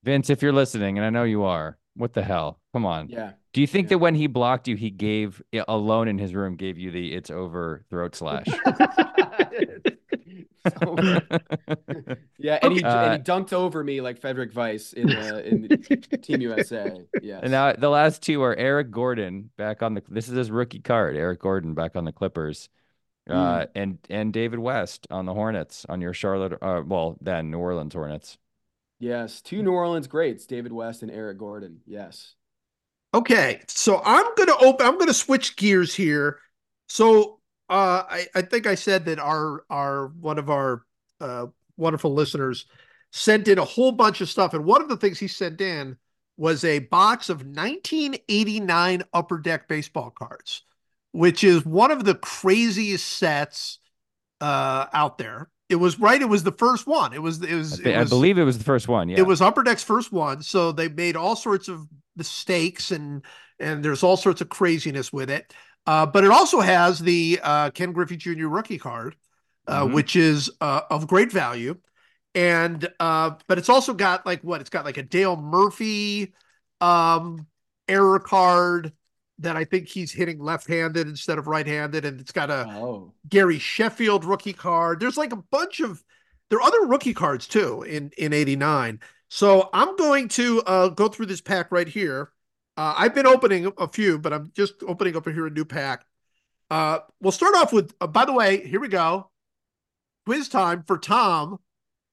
Vince, 0.05 0.29
if 0.31 0.43
you're 0.43 0.53
listening, 0.53 0.99
and 0.99 1.05
I 1.07 1.11
know 1.11 1.25
you 1.25 1.45
are, 1.45 1.79
what 1.97 2.13
the 2.13 2.23
hell? 2.23 2.61
Come 2.75 2.85
on. 2.85 3.09
Yeah, 3.09 3.33
Do 3.55 3.61
you 3.61 3.67
think 3.67 3.87
Yeah. 3.87 3.91
that 3.91 3.99
when 3.99 4.15
he 4.15 4.27
blocked 4.27 4.69
you, 4.69 4.77
he 4.77 4.91
gave 4.91 5.43
alone 5.67 6.09
in 6.09 6.19
his 6.19 6.35
room 6.35 6.57
gave 6.57 6.79
you 6.79 6.91
the 6.91 7.15
"it's 7.15 7.31
over" 7.31 7.85
throat 7.91 8.15
slash? 8.15 8.47
It's 10.65 10.77
over. 10.83 11.23
yeah, 12.39 12.59
and 12.63 12.73
he 12.73 12.83
Uh, 12.83 12.99
and 12.99 13.13
he 13.13 13.19
dunked 13.19 13.53
over 13.53 13.83
me 13.85 14.01
like 14.01 14.21
Frédéric 14.21 14.53
Weis 14.55 14.93
in 14.93 15.15
the 15.15 15.47
in 15.47 15.69
Team 16.23 16.41
USA. 16.43 17.07
Yeah. 17.21 17.41
And 17.43 17.51
now 17.53 17.73
the 17.73 17.89
last 17.91 18.23
two 18.23 18.43
are 18.43 18.55
Eric 18.57 18.91
Gordon 18.91 19.51
back 19.57 19.83
on 19.83 19.95
the. 19.95 20.03
This 20.09 20.29
is 20.29 20.37
his 20.37 20.51
rookie 20.51 20.81
card. 20.81 21.17
Eric 21.17 21.41
Gordon 21.41 21.75
back 21.75 21.97
on 21.97 22.05
the 22.05 22.13
Clippers, 22.13 22.69
uh, 23.29 23.67
and 23.75 23.99
and 24.11 24.33
David 24.33 24.59
West 24.61 25.07
on 25.11 25.27
the 25.27 25.35
Hornets 25.35 25.87
on 25.89 26.01
your 26.01 26.15
Charlotte. 26.15 26.55
Uh, 26.63 26.83
well, 26.87 27.17
then 27.21 27.51
New 27.51 27.59
Orleans 27.59 27.95
Hornets. 27.95 28.39
yes, 28.99 29.41
two 29.43 29.63
New 29.63 29.73
Orleans 29.73 30.07
greats, 30.07 30.47
David 30.47 30.73
West 30.73 31.03
and 31.03 31.11
Eric 31.11 31.39
Gordon. 31.39 31.81
Yes. 31.87 32.35
Okay, 33.15 33.63
so 33.69 34.03
I'm 34.05 34.27
going 34.37 34.49
to 34.49 34.57
open. 34.59 34.87
I'm 34.87 34.95
going 34.95 35.07
to 35.09 35.15
switch 35.15 35.57
gears 35.57 35.95
here. 35.95 36.41
So 36.89 37.38
uh, 37.69 38.03
I, 38.09 38.27
I 38.35 38.43
think 38.43 38.67
I 38.67 38.75
said 38.75 39.05
that 39.07 39.19
our 39.19 39.65
our 39.69 40.09
one 40.21 40.39
of 40.39 40.51
our 40.51 40.85
uh, 41.21 41.47
wonderful 41.77 42.15
listeners 42.15 42.67
sent 43.13 43.49
in 43.49 43.59
a 43.59 43.65
whole 43.65 43.93
bunch 43.93 44.21
of 44.21 44.29
stuff, 44.29 44.55
and 44.55 44.65
one 44.65 44.83
of 44.83 44.89
the 44.89 44.97
things 44.97 45.19
he 45.19 45.29
sent 45.29 45.61
in 45.61 45.97
was 46.37 46.65
a 46.65 46.79
box 46.79 47.29
of 47.29 47.39
1989 47.39 49.03
Upper 49.13 49.39
Deck 49.39 49.69
baseball 49.69 50.11
cards, 50.11 50.63
which 51.13 51.43
is 51.43 51.67
one 51.67 51.91
of 51.91 52.05
the 52.05 52.15
craziest 52.15 53.07
sets 53.07 53.79
uh, 54.41 54.87
out 54.93 55.19
there. 55.19 55.51
It 55.69 55.77
was 55.77 55.99
right. 55.99 56.21
It 56.21 56.29
was 56.29 56.45
the 56.45 56.53
first 56.53 56.87
one. 56.87 57.13
It 57.13 57.21
was. 57.21 57.43
It 57.43 57.53
I, 57.53 57.57
was. 57.57 57.81
thi- 57.81 57.91
it 57.91 57.99
I 57.99 58.05
believe 58.05 58.39
it 58.39 58.45
was 58.45 58.57
the 58.57 58.65
first 58.65 58.89
one. 58.89 59.11
Yeah, 59.11 59.19
it 59.19 59.27
was 59.27 59.43
Upper 59.43 59.63
Deck's 59.63 59.83
first 59.83 60.13
one, 60.13 60.43
so 60.43 60.73
they 60.73 60.89
made 60.89 61.17
all 61.17 61.37
sorts 61.37 61.69
of 61.69 61.87
mistakes 62.17 62.91
and 62.91 63.23
and 63.61 63.85
there's 63.85 64.03
all 64.03 64.17
sorts 64.17 64.41
of 64.41 64.49
craziness 64.49 65.13
with 65.13 65.31
it. 65.31 65.53
Uh, 65.89 66.05
but 66.05 66.23
it 66.23 66.31
also 66.31 66.61
has 66.61 66.99
the 66.99 67.41
uh, 67.43 67.71
Ken 67.71 67.93
Griffey 67.93 68.19
Jr. 68.19 68.47
rookie 68.49 68.77
card, 68.77 69.17
uh, 69.67 69.85
Mhm. 69.85 69.95
which 69.95 70.17
is 70.17 70.51
uh, 70.61 70.83
of 70.91 71.07
great 71.07 71.33
value. 71.33 71.77
And 72.35 72.87
uh, 73.01 73.31
but 73.47 73.57
it's 73.57 73.71
also 73.71 73.95
got 73.95 74.27
like 74.27 74.43
what? 74.43 74.61
It's 74.61 74.69
got 74.69 74.85
like 74.85 74.99
a 74.99 75.03
Dale 75.03 75.35
Murphy 75.37 76.35
um, 76.83 77.47
error 77.89 78.19
card 78.21 78.93
that 79.39 79.57
I 79.57 79.65
think 79.65 79.89
he's 79.89 80.13
hitting 80.13 80.39
left-handed 80.41 81.07
instead 81.09 81.39
of 81.39 81.47
right-handed, 81.47 82.05
and 82.05 82.21
it's 82.21 82.33
got 82.33 82.51
a 82.51 82.67
Oh. 82.69 83.15
Gary 83.27 83.59
Sheffield 83.59 84.27
rookie 84.27 84.53
card. 84.53 85.01
There's 85.01 85.17
like 85.17 85.33
a 85.33 85.43
bunch 85.51 85.81
of 85.81 86.05
there 86.51 86.59
are 86.59 86.63
other 86.69 86.83
rookie 86.87 87.15
cards 87.15 87.49
too 87.49 87.83
in 87.83 88.11
in 88.19 88.35
89. 88.35 89.01
So 89.29 89.71
I'm 89.73 89.97
going 89.97 90.29
to 90.31 90.61
uh, 90.67 90.89
go 90.89 91.09
through 91.09 91.27
this 91.27 91.41
pack 91.41 91.73
right 91.73 91.89
here. 91.89 92.31
Uh, 92.79 92.95
I've 92.97 93.13
been 93.13 93.27
opening 93.27 93.73
a 93.77 93.89
few, 93.89 94.21
but 94.21 94.33
I'm 94.33 94.53
just 94.55 94.75
opening 94.87 95.17
up 95.17 95.25
here 95.27 95.49
a 95.49 95.51
new 95.51 95.65
pack. 95.65 96.05
Uh, 96.71 97.01
we'll 97.21 97.33
start 97.33 97.57
off 97.57 97.73
with. 97.73 97.93
Uh, 98.01 98.07
by 98.07 98.25
the 98.25 98.33
way, 98.33 98.65
here 98.65 98.79
we 98.79 98.87
go. 98.87 99.31
Quiz 100.27 100.49
time 100.49 100.85
for 100.87 100.97
Tom. 100.97 101.59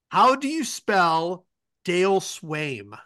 How 0.09 0.35
do 0.35 0.47
you 0.47 0.63
spell 0.63 1.45
Dale 1.83 2.19
Sveum? 2.19 2.97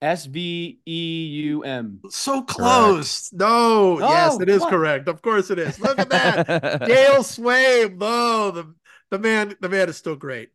S 0.00 0.24
V 0.24 0.78
E 0.86 1.26
U 1.44 1.62
M. 1.62 2.00
So 2.08 2.40
close. 2.42 3.30
No, 3.34 3.98
yes, 3.98 4.36
Oh, 4.38 4.40
it 4.40 4.48
is 4.48 4.60
what? 4.62 4.70
correct. 4.70 5.08
Of 5.08 5.20
course 5.20 5.50
it 5.50 5.58
is. 5.58 5.78
Look 5.78 5.98
at 5.98 6.08
that. 6.08 6.46
Dale 6.86 7.22
Sveum. 7.22 7.98
Oh, 8.00 8.50
the, 8.50 8.74
the 9.10 9.18
man, 9.18 9.56
the 9.60 9.68
man 9.68 9.90
is 9.90 9.96
still 9.98 10.16
great. 10.16 10.50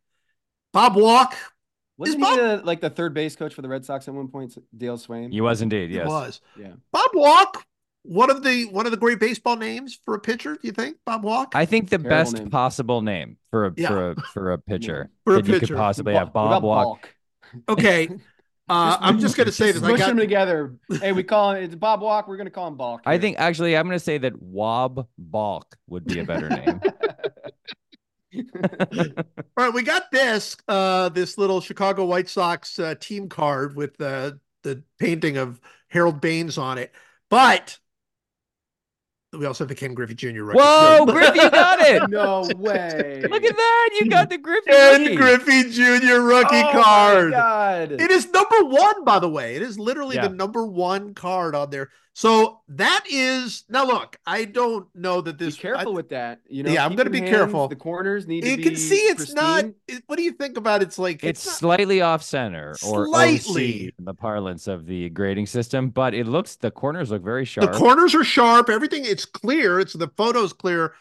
Bob 0.72 0.96
Walk. 0.96 1.36
Wasn't 2.02 2.20
Bob- 2.20 2.38
he 2.38 2.40
the, 2.44 2.56
like 2.64 2.80
the 2.80 2.90
third 2.90 3.14
base 3.14 3.34
coach 3.36 3.54
for 3.54 3.62
the 3.62 3.68
Red 3.68 3.84
Sox 3.84 4.06
at 4.08 4.14
one 4.14 4.28
point? 4.28 4.56
Dale 4.76 4.98
Sveum. 4.98 5.32
He 5.32 5.40
was 5.40 5.62
indeed. 5.62 5.90
Yes, 5.90 6.04
He 6.06 6.08
was. 6.08 6.40
Yeah. 6.58 6.72
Bob 6.92 7.10
Walk 7.14 7.64
one 8.04 8.30
of 8.30 8.42
the 8.42 8.64
one 8.66 8.84
of 8.84 8.90
the 8.90 8.98
great 8.98 9.20
baseball 9.20 9.54
names 9.56 9.96
for 10.04 10.14
a 10.14 10.18
pitcher. 10.18 10.54
Do 10.54 10.60
you 10.64 10.72
think 10.72 10.96
Bob 11.06 11.22
Walk? 11.22 11.52
I 11.54 11.64
think 11.66 11.88
the 11.88 11.98
Terrible 11.98 12.10
best 12.10 12.36
name. 12.36 12.50
possible 12.50 13.00
name 13.00 13.36
for 13.50 13.66
a 13.66 13.72
Yeah. 13.76 13.88
for 13.88 14.10
a 14.10 14.14
for 14.34 14.52
a 14.52 14.58
pitcher 14.70 15.10
For 15.24 15.36
a 15.36 15.42
that 15.42 15.52
you 15.52 15.60
could 15.60 15.76
possibly 15.76 16.14
have. 16.14 16.32
Bob 16.32 16.46
about 16.48 16.62
Walk. 16.62 16.86
Balk? 16.86 17.14
Okay, 17.78 18.08
uh, 18.68 18.96
I'm 19.00 19.20
just 19.20 19.36
going 19.36 19.46
to 19.46 19.52
say 19.52 19.70
this. 19.70 19.82
I 19.84 19.96
got 19.96 20.08
them 20.08 20.16
together. 20.16 20.74
Hey, 21.00 21.12
we 21.12 21.22
call 21.22 21.52
him 21.52 21.62
it's 21.62 21.76
Bob 21.76 22.00
Walk. 22.02 22.26
We're 22.26 22.38
gonna 22.38 22.50
call 22.50 22.66
him 22.66 22.76
Balk. 22.76 23.02
I 23.06 23.18
think 23.18 23.36
actually 23.38 23.76
I'm 23.76 23.86
going 23.86 23.94
to 23.98 24.04
say 24.04 24.18
that 24.18 24.40
Wob 24.42 25.06
Balk 25.16 25.76
would 25.88 26.04
be 26.04 26.18
a 26.18 26.24
better 26.24 26.48
name. 26.48 26.80
All 28.98 29.24
right, 29.56 29.74
we 29.74 29.82
got 29.82 30.10
this 30.10 30.56
uh 30.68 31.08
this 31.10 31.36
little 31.38 31.60
Chicago 31.60 32.04
White 32.04 32.28
Sox 32.28 32.78
uh, 32.78 32.94
team 32.98 33.28
card 33.28 33.76
with 33.76 34.00
uh, 34.00 34.32
the 34.62 34.82
painting 34.98 35.36
of 35.36 35.60
Harold 35.88 36.20
Baines 36.20 36.56
on 36.58 36.78
it, 36.78 36.92
but 37.30 37.78
we 39.34 39.46
also 39.46 39.64
have 39.64 39.68
the 39.68 39.74
Ken 39.74 39.94
Griffey 39.94 40.14
Jr. 40.14 40.44
rookie. 40.44 40.58
Whoa, 40.58 40.96
So- 40.98 41.06
Griffey, 41.06 41.38
you 41.40 41.50
got 41.50 41.80
it! 41.80 42.02
no 42.10 42.48
way. 42.56 43.22
Look 43.30 43.44
at 43.44 43.56
that! 43.56 43.88
You 44.00 44.10
got 44.10 44.28
the 44.28 44.38
Griffey. 44.38 44.70
Ken 44.70 45.02
rookie. 45.02 45.16
Griffey 45.16 45.70
Jr. 45.70 46.20
rookie 46.20 46.48
Oh 46.56 46.62
my 46.62 46.72
card. 46.72 47.30
God. 47.32 47.92
It 47.92 48.10
is 48.10 48.30
number 48.30 48.64
one, 48.64 49.04
by 49.04 49.18
the 49.18 49.28
way. 49.30 49.56
It 49.56 49.62
is 49.62 49.78
literally 49.78 50.16
Yeah. 50.16 50.28
the 50.28 50.34
number 50.34 50.66
one 50.66 51.14
card 51.14 51.54
on 51.54 51.70
there. 51.70 51.90
So 52.14 52.60
that 52.68 53.04
is 53.10 53.64
now. 53.70 53.86
Look, 53.86 54.18
I 54.26 54.44
don't 54.44 54.86
know 54.94 55.22
that 55.22 55.38
this. 55.38 55.56
Be 55.56 55.62
careful 55.62 55.92
I- 55.92 55.94
with 55.94 56.10
that. 56.10 56.40
You 56.46 56.62
know, 56.62 56.70
Yeah, 56.70 56.84
I'm 56.84 56.94
gonna 56.94 57.08
be 57.08 57.20
hands- 57.20 57.30
careful. 57.30 57.68
The 57.68 57.76
corners 57.76 58.26
need 58.26 58.42
to 58.42 58.50
you 58.50 58.56
be. 58.58 58.62
can 58.64 58.76
see 58.76 58.96
it's 58.96 59.32
not. 59.32 59.64
it- 59.88 60.02
what 60.08 60.16
do 60.16 60.22
you 60.22 60.32
think 60.32 60.58
about 60.58 60.82
it? 60.82 60.88
It's 60.88 60.98
like 60.98 61.24
It's 61.24 61.46
not- 61.46 61.54
slightly 61.56 62.02
off 62.02 62.22
center 62.22 62.70
or 62.86 63.06
Slightly. 63.06 63.86
OC 63.88 63.94
in 63.98 64.04
the 64.04 64.12
parlance 64.14 64.66
of 64.68 64.84
the 64.84 65.08
grading 65.08 65.46
system, 65.46 65.88
but 65.88 66.12
it 66.12 66.26
looks 66.26 66.56
the 66.56 66.70
corners 66.70 67.10
look 67.10 67.22
very 67.24 67.46
sharp. 67.46 67.72
the 67.72 67.78
corners 67.78 68.14
are 68.14 68.24
sharp. 68.24 68.68
Everything 68.68 69.06
it's 69.06 69.24
clear. 69.24 69.80
It's 69.80 69.94
the 69.94 70.08
photos 70.16 70.52
clear. 70.52 70.92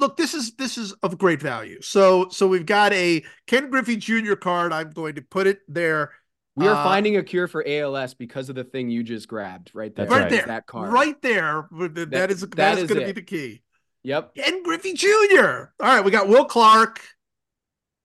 Look, 0.00 0.16
this 0.16 0.34
is 0.34 0.56
this 0.56 0.76
is 0.76 0.92
of 1.04 1.18
great 1.18 1.40
value. 1.40 1.80
So 1.82 2.28
so 2.30 2.48
we've 2.48 2.66
got 2.66 2.92
a 2.92 3.24
Ken 3.46 3.70
Griffey 3.70 3.96
Jr. 3.96 4.34
card. 4.34 4.72
I'm 4.72 4.90
going 4.90 5.14
to 5.16 5.22
put 5.22 5.46
it 5.46 5.60
there. 5.68 6.12
We 6.58 6.66
are 6.66 6.74
Uh, 6.74 6.84
finding 6.84 7.16
a 7.16 7.22
cure 7.22 7.46
for 7.48 7.62
ALS 7.66 8.14
because 8.14 8.48
of 8.48 8.54
the 8.54 8.64
thing 8.64 8.90
you 8.90 9.02
just 9.02 9.28
grabbed 9.28 9.70
right 9.74 9.94
there. 9.94 10.06
That's 10.06 10.18
right 10.20 10.30
there, 10.30 10.46
That 10.46 10.66
card. 10.66 10.92
right 10.92 11.20
there. 11.22 11.68
That- 11.70 12.10
that 12.10 12.30
is 12.30 12.40
that 12.40 12.50
that 12.56 12.78
is 12.78 12.84
is 12.84 12.88
going 12.88 13.00
to 13.00 13.06
be 13.06 13.12
the 13.12 13.22
key. 13.22 13.62
Yep. 14.02 14.32
And 14.44 14.64
Griffey 14.64 14.92
Jr. 14.94 15.06
All 15.40 15.70
right, 15.80 16.04
we 16.04 16.10
got 16.10 16.28
Will 16.28 16.44
Clark. 16.44 17.00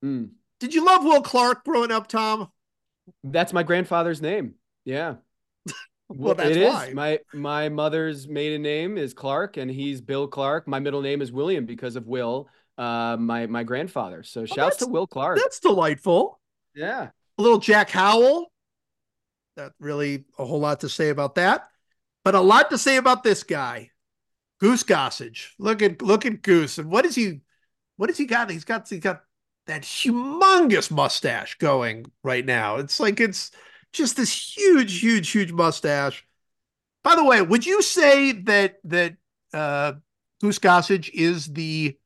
Mm. 0.03 0.31
Did 0.59 0.73
you 0.73 0.85
love 0.85 1.03
Will 1.03 1.21
Clark 1.21 1.63
growing 1.63 1.91
up, 1.91 2.07
Tom? 2.07 2.51
That's 3.23 3.53
my 3.53 3.63
grandfather's 3.63 4.21
name. 4.21 4.55
Yeah. 4.85 5.15
Well, 6.09 6.35
that's 6.35 6.51
it 6.51 6.57
is. 6.57 6.67
why. 6.71 6.91
My 6.93 7.19
my 7.33 7.69
mother's 7.69 8.27
maiden 8.27 8.61
name 8.61 8.97
is 8.99 9.15
Clark, 9.15 9.57
and 9.57 9.71
he's 9.71 9.99
Bill 9.99 10.27
Clark. 10.27 10.67
My 10.67 10.79
middle 10.79 11.01
name 11.01 11.23
is 11.23 11.31
William 11.31 11.65
because 11.65 11.95
of 11.95 12.05
Will, 12.05 12.49
uh, 12.77 13.17
my 13.19 13.47
my 13.47 13.63
grandfather. 13.63 14.21
So 14.21 14.45
shouts 14.45 14.77
to 14.77 14.87
Will 14.87 15.07
Clark. 15.07 15.39
That's 15.39 15.59
delightful. 15.59 16.39
Yeah. 16.75 17.09
A 17.37 17.41
little 17.41 17.59
Jack 17.59 17.89
Howell. 17.89 18.51
Not 19.57 19.73
really 19.79 20.25
a 20.37 20.45
whole 20.45 20.59
lot 20.59 20.79
to 20.81 20.89
say 20.89 21.09
about 21.09 21.35
that, 21.35 21.67
but 22.23 22.35
a 22.35 22.41
lot 22.41 22.71
to 22.71 22.77
say 22.77 22.97
about 22.97 23.23
this 23.23 23.43
guy, 23.43 23.91
Goose 24.59 24.83
Gossage. 24.83 25.49
Look 25.59 25.81
at 25.81 26.01
look 26.01 26.25
at 26.25 26.41
Goose, 26.41 26.79
and 26.79 26.89
what 26.89 27.05
is 27.05 27.15
he? 27.15 27.41
What 27.97 28.09
has 28.09 28.17
he 28.17 28.25
got? 28.25 28.49
He's 28.49 28.65
got 28.65 28.89
he's 28.89 28.99
got 28.99 29.21
that 29.67 29.83
humongous 29.83 30.91
mustache 30.91 31.55
going 31.57 32.05
right 32.23 32.45
now. 32.45 32.77
It's 32.77 32.99
like 32.99 33.19
it's 33.19 33.51
just 33.91 34.17
this 34.17 34.57
huge, 34.57 34.99
huge, 34.99 35.29
huge 35.29 35.51
mustache. 35.51 36.25
By 37.03 37.15
the 37.15 37.23
way, 37.23 37.41
would 37.41 37.65
you 37.65 37.81
say 37.81 38.31
that 38.31 38.77
that 38.85 39.15
uh, 39.53 39.93
Goose 40.41 40.59
Gossage 40.59 41.09
is 41.13 41.47
the 41.47 41.97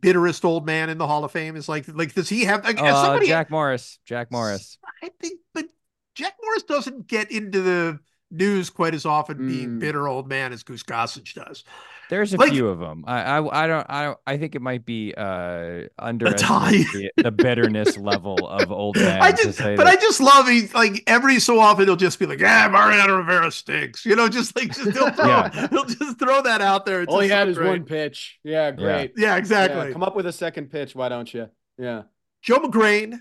bitterest 0.00 0.44
old 0.44 0.66
man 0.66 0.90
in 0.90 0.98
the 0.98 1.06
Hall 1.06 1.24
of 1.24 1.32
Fame? 1.32 1.56
Is 1.56 1.68
like 1.68 1.86
like 1.88 2.14
does 2.14 2.28
he 2.28 2.44
have? 2.44 2.64
Like, 2.64 2.80
Uh, 2.80 3.04
somebody, 3.04 3.26
Jack 3.26 3.50
Morris. 3.50 3.98
Jack 4.04 4.30
Morris. 4.30 4.78
I 5.02 5.10
think, 5.20 5.40
but 5.54 5.66
Jack 6.14 6.34
Morris 6.42 6.62
doesn't 6.64 7.06
get 7.06 7.30
into 7.30 7.62
the 7.62 8.00
news 8.30 8.68
quite 8.70 8.94
as 8.94 9.06
often 9.06 9.46
being 9.46 9.68
Mm. 9.76 9.78
bitter 9.78 10.06
old 10.08 10.28
man 10.28 10.52
as 10.52 10.62
Goose 10.62 10.82
Gossage 10.82 11.34
does. 11.34 11.64
There's 12.10 12.32
a 12.32 12.38
Like- 12.38 12.52
few 12.52 12.68
of 12.68 12.78
them. 12.78 13.04
I, 13.06 13.22
I 13.22 13.64
I 13.64 13.66
don't 13.66 13.86
I 13.88 14.04
don't 14.04 14.18
I 14.26 14.38
think 14.38 14.54
it 14.54 14.62
might 14.62 14.86
be 14.86 15.12
uh 15.14 15.20
tie. 15.20 15.88
underestimating 15.98 17.10
the, 17.16 17.22
the 17.24 17.30
bitterness 17.30 17.98
level 17.98 18.48
of 18.48 18.72
old 18.72 18.96
man. 19.00 19.20
I 19.20 19.32
just, 19.32 19.58
but 19.58 19.76
that- 19.76 19.86
I 19.86 19.96
just 19.96 20.20
love 20.20 20.48
he 20.48 20.68
like 20.68 21.02
every 21.06 21.38
so 21.38 21.60
often 21.60 21.84
he'll 21.86 21.96
just 21.96 22.18
be 22.18 22.24
like, 22.26 22.40
"Yeah, 22.40 22.66
Mariano 22.68 23.16
Rivera 23.18 23.50
stinks," 23.50 24.06
you 24.06 24.16
know, 24.16 24.28
just 24.28 24.56
like 24.56 24.68
just, 24.74 24.96
he'll 24.96 25.10
throw 25.12 25.26
Yeah. 25.26 25.68
he'll 25.68 25.84
just 25.84 26.18
throw 26.18 26.40
that 26.42 26.62
out 26.62 26.86
there. 26.86 27.02
It's 27.02 27.12
All 27.12 27.20
he 27.20 27.28
just 27.28 27.34
so 27.34 27.38
had 27.38 27.48
is 27.48 27.58
great. 27.58 27.68
one 27.68 27.84
pitch. 27.84 28.38
Yeah, 28.42 28.70
great. 28.70 29.12
Yeah, 29.16 29.26
Yeah, 29.32 29.36
exactly. 29.36 29.92
come 29.92 30.02
up 30.02 30.16
with 30.16 30.26
a 30.26 30.32
second 30.32 30.70
pitch, 30.70 30.94
why 30.94 31.08
don't 31.10 31.32
you? 31.34 31.48
Yeah. 31.76 32.02
Joe 32.42 32.58
Magrane. 32.60 33.14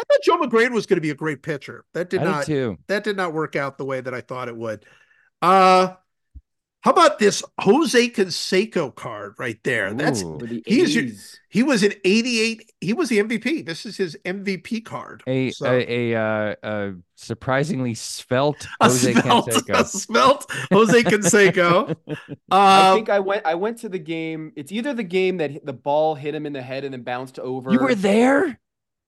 I 0.00 0.04
thought 0.04 0.22
Joe 0.24 0.38
Magrane 0.38 0.72
was 0.72 0.86
going 0.86 0.96
to 0.96 1.00
be 1.02 1.10
a 1.10 1.14
great 1.14 1.42
pitcher. 1.42 1.84
That 1.94 2.08
did 2.10 2.22
I 2.22 2.24
not. 2.24 2.46
did 2.46 2.52
too. 2.54 2.78
that 2.88 3.04
did 3.04 3.16
not 3.16 3.32
work 3.34 3.54
out 3.54 3.76
the 3.78 3.84
way 3.84 4.00
that 4.00 4.14
I 4.14 4.20
thought 4.22 4.48
it 4.48 4.56
would. 4.56 4.84
Uh 5.42 5.94
how 6.82 6.90
about 6.90 7.18
this 7.18 7.42
Jose 7.60 8.08
Canseco 8.10 8.94
card 8.94 9.34
right 9.38 9.58
there? 9.64 9.94
That's 9.94 10.22
Ooh. 10.22 10.38
The 10.38 10.62
He's 10.66 10.94
your- 10.94 11.06
he 11.48 11.62
was 11.62 11.82
an 11.82 11.92
88. 12.04 12.72
He 12.80 12.92
was 12.92 13.08
the 13.08 13.18
MVP. 13.18 13.64
This 13.64 13.84
is 13.86 13.96
his 13.96 14.16
MVP 14.24 14.84
card. 14.84 15.22
A 15.26 15.50
So- 15.50 15.66
a 15.70 16.12
a, 16.12 16.20
uh, 16.20 16.54
a 16.62 16.92
surprisingly 17.16 17.94
svelte 17.94 18.66
a 18.80 18.84
Jose 18.88 19.12
smelt, 19.14 19.48
a 19.48 19.50
Canseco. 19.52 19.86
smelt 20.04 20.50
Jose 20.72 21.02
Canseco. 21.04 21.96
I 22.50 22.90
Uh, 22.90 22.94
think 22.94 23.08
I 23.10 23.20
went. 23.20 23.46
I 23.46 23.54
went 23.54 23.78
to 23.78 23.88
the 23.88 23.98
game. 23.98 24.52
It's 24.56 24.72
either 24.72 24.92
the 24.94 25.02
game 25.04 25.36
that 25.38 25.64
the 25.64 25.72
ball 25.72 26.14
hit 26.14 26.34
him 26.34 26.46
in 26.46 26.52
the 26.52 26.62
head 26.62 26.84
and 26.84 26.92
then 26.92 27.02
bounced 27.02 27.38
over. 27.38 27.70
you 27.72 27.78
were 27.78 27.94
there? 27.94 28.58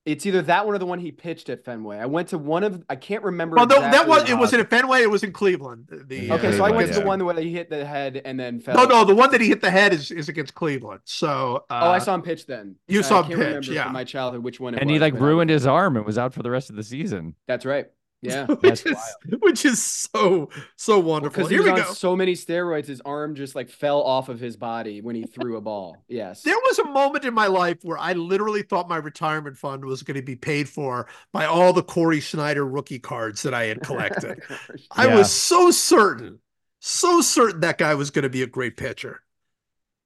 It's 0.06 0.26
either 0.26 0.42
that 0.42 0.66
one 0.66 0.74
or 0.74 0.78
the 0.78 0.84
one 0.84 0.98
he 0.98 1.10
pitched 1.12 1.48
at 1.48 1.64
Fenway. 1.64 1.96
I 1.96 2.04
went 2.04 2.28
to 2.28 2.38
one 2.38 2.62
of. 2.62 2.84
I 2.90 2.96
can't 2.96 3.22
remember. 3.22 3.56
well, 3.56 3.64
no, 3.66 3.80
that 3.80 4.06
was 4.06 4.28
it. 4.28 4.34
Was 4.36 4.52
in 4.52 4.64
Fenway? 4.66 5.00
It 5.00 5.10
was 5.10 5.22
in 5.22 5.32
Cleveland. 5.32 5.86
The, 6.08 6.16
Yeah, 6.24 6.34
Okay, 6.34 6.52
so 6.56 6.62
I 6.62 6.70
went 6.70 6.88
to 6.88 6.94
the 6.94 7.00
yeah. 7.00 7.06
one 7.06 7.24
where 7.24 7.34
he 7.40 7.50
hit 7.50 7.70
the 7.70 7.86
head 7.86 8.20
and 8.22 8.38
then 8.38 8.60
fell. 8.60 8.74
No, 8.76 8.84
no, 8.84 9.04
the 9.06 9.14
one 9.14 9.30
that 9.30 9.40
he 9.40 9.48
hit 9.48 9.62
the 9.62 9.70
head 9.70 9.94
is 9.94 10.10
is 10.10 10.28
against 10.28 10.54
Cleveland. 10.54 11.00
So 11.04 11.64
uh, 11.70 11.80
Oh, 11.84 11.90
I 11.90 11.98
saw 12.00 12.14
him 12.14 12.20
pitch 12.22 12.44
then. 12.46 12.76
you 12.86 12.98
I 12.98 13.02
saw 13.02 13.22
him 13.22 13.28
can't 13.28 13.38
pitch, 13.40 13.46
remember 13.46 13.72
yeah. 13.72 13.84
From 13.84 13.92
my 13.94 14.04
childhood, 14.04 14.42
which 14.42 14.60
one 14.60 14.74
it 14.74 14.80
And 14.80 14.90
was. 14.90 14.96
he 14.96 14.98
like 15.00 15.14
but 15.14 15.22
I- 15.22 15.26
ruined 15.26 15.48
his 15.50 15.66
arm 15.66 15.96
and 15.96 16.04
was 16.04 16.18
out 16.18 16.34
for 16.34 16.42
the 16.42 16.50
rest 16.50 16.68
of 16.68 16.76
the 16.76 16.82
season. 16.82 17.34
That's 17.46 17.64
right. 17.64 17.86
Yeah. 18.24 18.46
which 18.60 18.84
That's 18.84 18.86
is 18.86 19.16
which 19.40 19.64
is 19.64 19.82
so 19.82 20.48
so 20.76 20.98
wonderful. 20.98 21.36
Because 21.36 21.50
he 21.50 21.56
Here 21.56 21.62
was 21.62 21.72
we 21.72 21.80
on 21.80 21.86
go. 21.86 21.92
so 21.92 22.16
many 22.16 22.34
steroids, 22.34 22.86
his 22.86 23.00
arm 23.02 23.34
just 23.34 23.54
like 23.54 23.68
fell 23.68 24.02
off 24.02 24.28
of 24.28 24.40
his 24.40 24.56
body 24.56 25.00
when 25.00 25.14
he 25.14 25.24
threw 25.24 25.56
a 25.56 25.60
ball. 25.60 26.04
Yes. 26.08 26.42
There 26.42 26.56
was 26.56 26.78
a 26.78 26.84
moment 26.84 27.24
in 27.24 27.34
my 27.34 27.46
life 27.46 27.78
where 27.82 27.98
I 27.98 28.12
literally 28.14 28.62
thought 28.62 28.88
my 28.88 28.96
retirement 28.96 29.56
fund 29.56 29.84
was 29.84 30.02
going 30.02 30.16
to 30.16 30.22
be 30.22 30.36
paid 30.36 30.68
for 30.68 31.06
by 31.32 31.44
all 31.46 31.72
the 31.72 31.82
Cory 31.82 32.20
Snyder 32.20 32.66
rookie 32.66 32.98
cards 32.98 33.42
that 33.42 33.54
I 33.54 33.64
had 33.64 33.82
collected. 33.82 34.42
I 34.90 35.14
was 35.14 35.30
so 35.30 35.70
certain, 35.70 36.38
so 36.80 37.20
certain 37.20 37.60
that 37.60 37.78
guy 37.78 37.94
was 37.94 38.10
going 38.10 38.22
to 38.22 38.30
be 38.30 38.42
a 38.42 38.46
great 38.46 38.76
pitcher. 38.76 39.20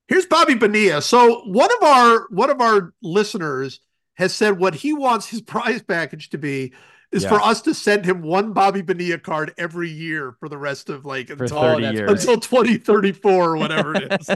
Here's 0.08 0.26
Bobby 0.26 0.54
Bonilla. 0.54 1.02
So 1.02 1.42
one 1.42 1.70
of 1.76 1.82
our 1.82 2.26
one 2.30 2.50
of 2.50 2.60
our 2.60 2.94
listeners 3.02 3.80
has 4.14 4.34
said 4.34 4.58
what 4.58 4.74
he 4.74 4.92
wants 4.92 5.28
his 5.28 5.40
prize 5.54 5.82
package 5.82 6.30
to 6.30 6.38
be 6.38 6.72
is 7.11 7.24
for 7.24 7.40
us 7.40 7.62
to 7.62 7.74
send 7.74 8.04
him 8.04 8.22
one 8.22 8.52
Bobby 8.52 8.82
Bonilla 8.82 9.18
card 9.18 9.54
every 9.59 9.88
year 9.88 10.36
for 10.40 10.48
the 10.48 10.59
rest 10.59 10.90
of 10.90 11.04
like 11.06 11.28
For 11.28 11.44
until, 11.44 11.61
30 11.61 11.86
until 11.86 12.38
2034 12.38 13.32
or 13.32 13.56
whatever 13.56 13.94
it 13.96 14.12
is. 14.20 14.26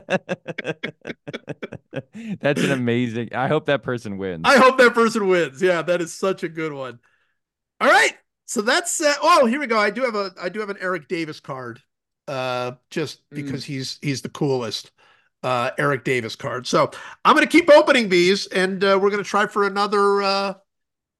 That's 2.41 2.63
an 2.63 2.71
amazing. 2.71 3.31
I 3.35 3.49
hope 3.49 3.67
that 3.67 3.83
person 3.83 4.17
wins. 4.19 4.43
I 4.45 4.57
hope 4.59 4.79
that 4.79 4.95
person 4.95 5.29
wins. 5.29 5.61
Yeah, 5.61 5.83
that 5.83 6.01
is 6.01 6.13
such 6.15 6.43
a 6.43 6.49
good 6.49 6.73
one. 6.73 6.99
All 7.81 7.89
right. 7.89 8.13
So 8.47 8.61
that's 8.61 9.01
uh, 9.01 9.15
oh, 9.23 9.47
here 9.47 9.61
we 9.61 9.67
go. 9.67 9.79
I 9.79 9.91
do 9.91 10.03
have 10.03 10.15
a 10.15 10.31
I 10.41 10.49
do 10.49 10.61
have 10.61 10.69
an 10.71 10.77
Eric 10.81 11.09
Davis 11.09 11.41
card. 11.41 11.81
Uh 12.29 12.73
just 12.91 13.21
Mm. 13.31 13.37
because 13.37 13.65
he's 13.65 13.99
he's 14.03 14.23
the 14.23 14.29
coolest. 14.29 14.93
Uh 15.43 15.71
Eric 15.79 16.05
Davis 16.05 16.37
card. 16.37 16.67
So 16.67 16.91
I'm 17.25 17.35
going 17.35 17.47
to 17.47 17.51
keep 17.51 17.69
opening 17.71 18.09
these 18.09 18.47
and 18.47 18.83
uh, 18.85 18.99
we're 19.01 19.11
going 19.11 19.23
to 19.23 19.29
try 19.29 19.47
for 19.47 19.67
another 19.67 20.23
uh 20.23 20.55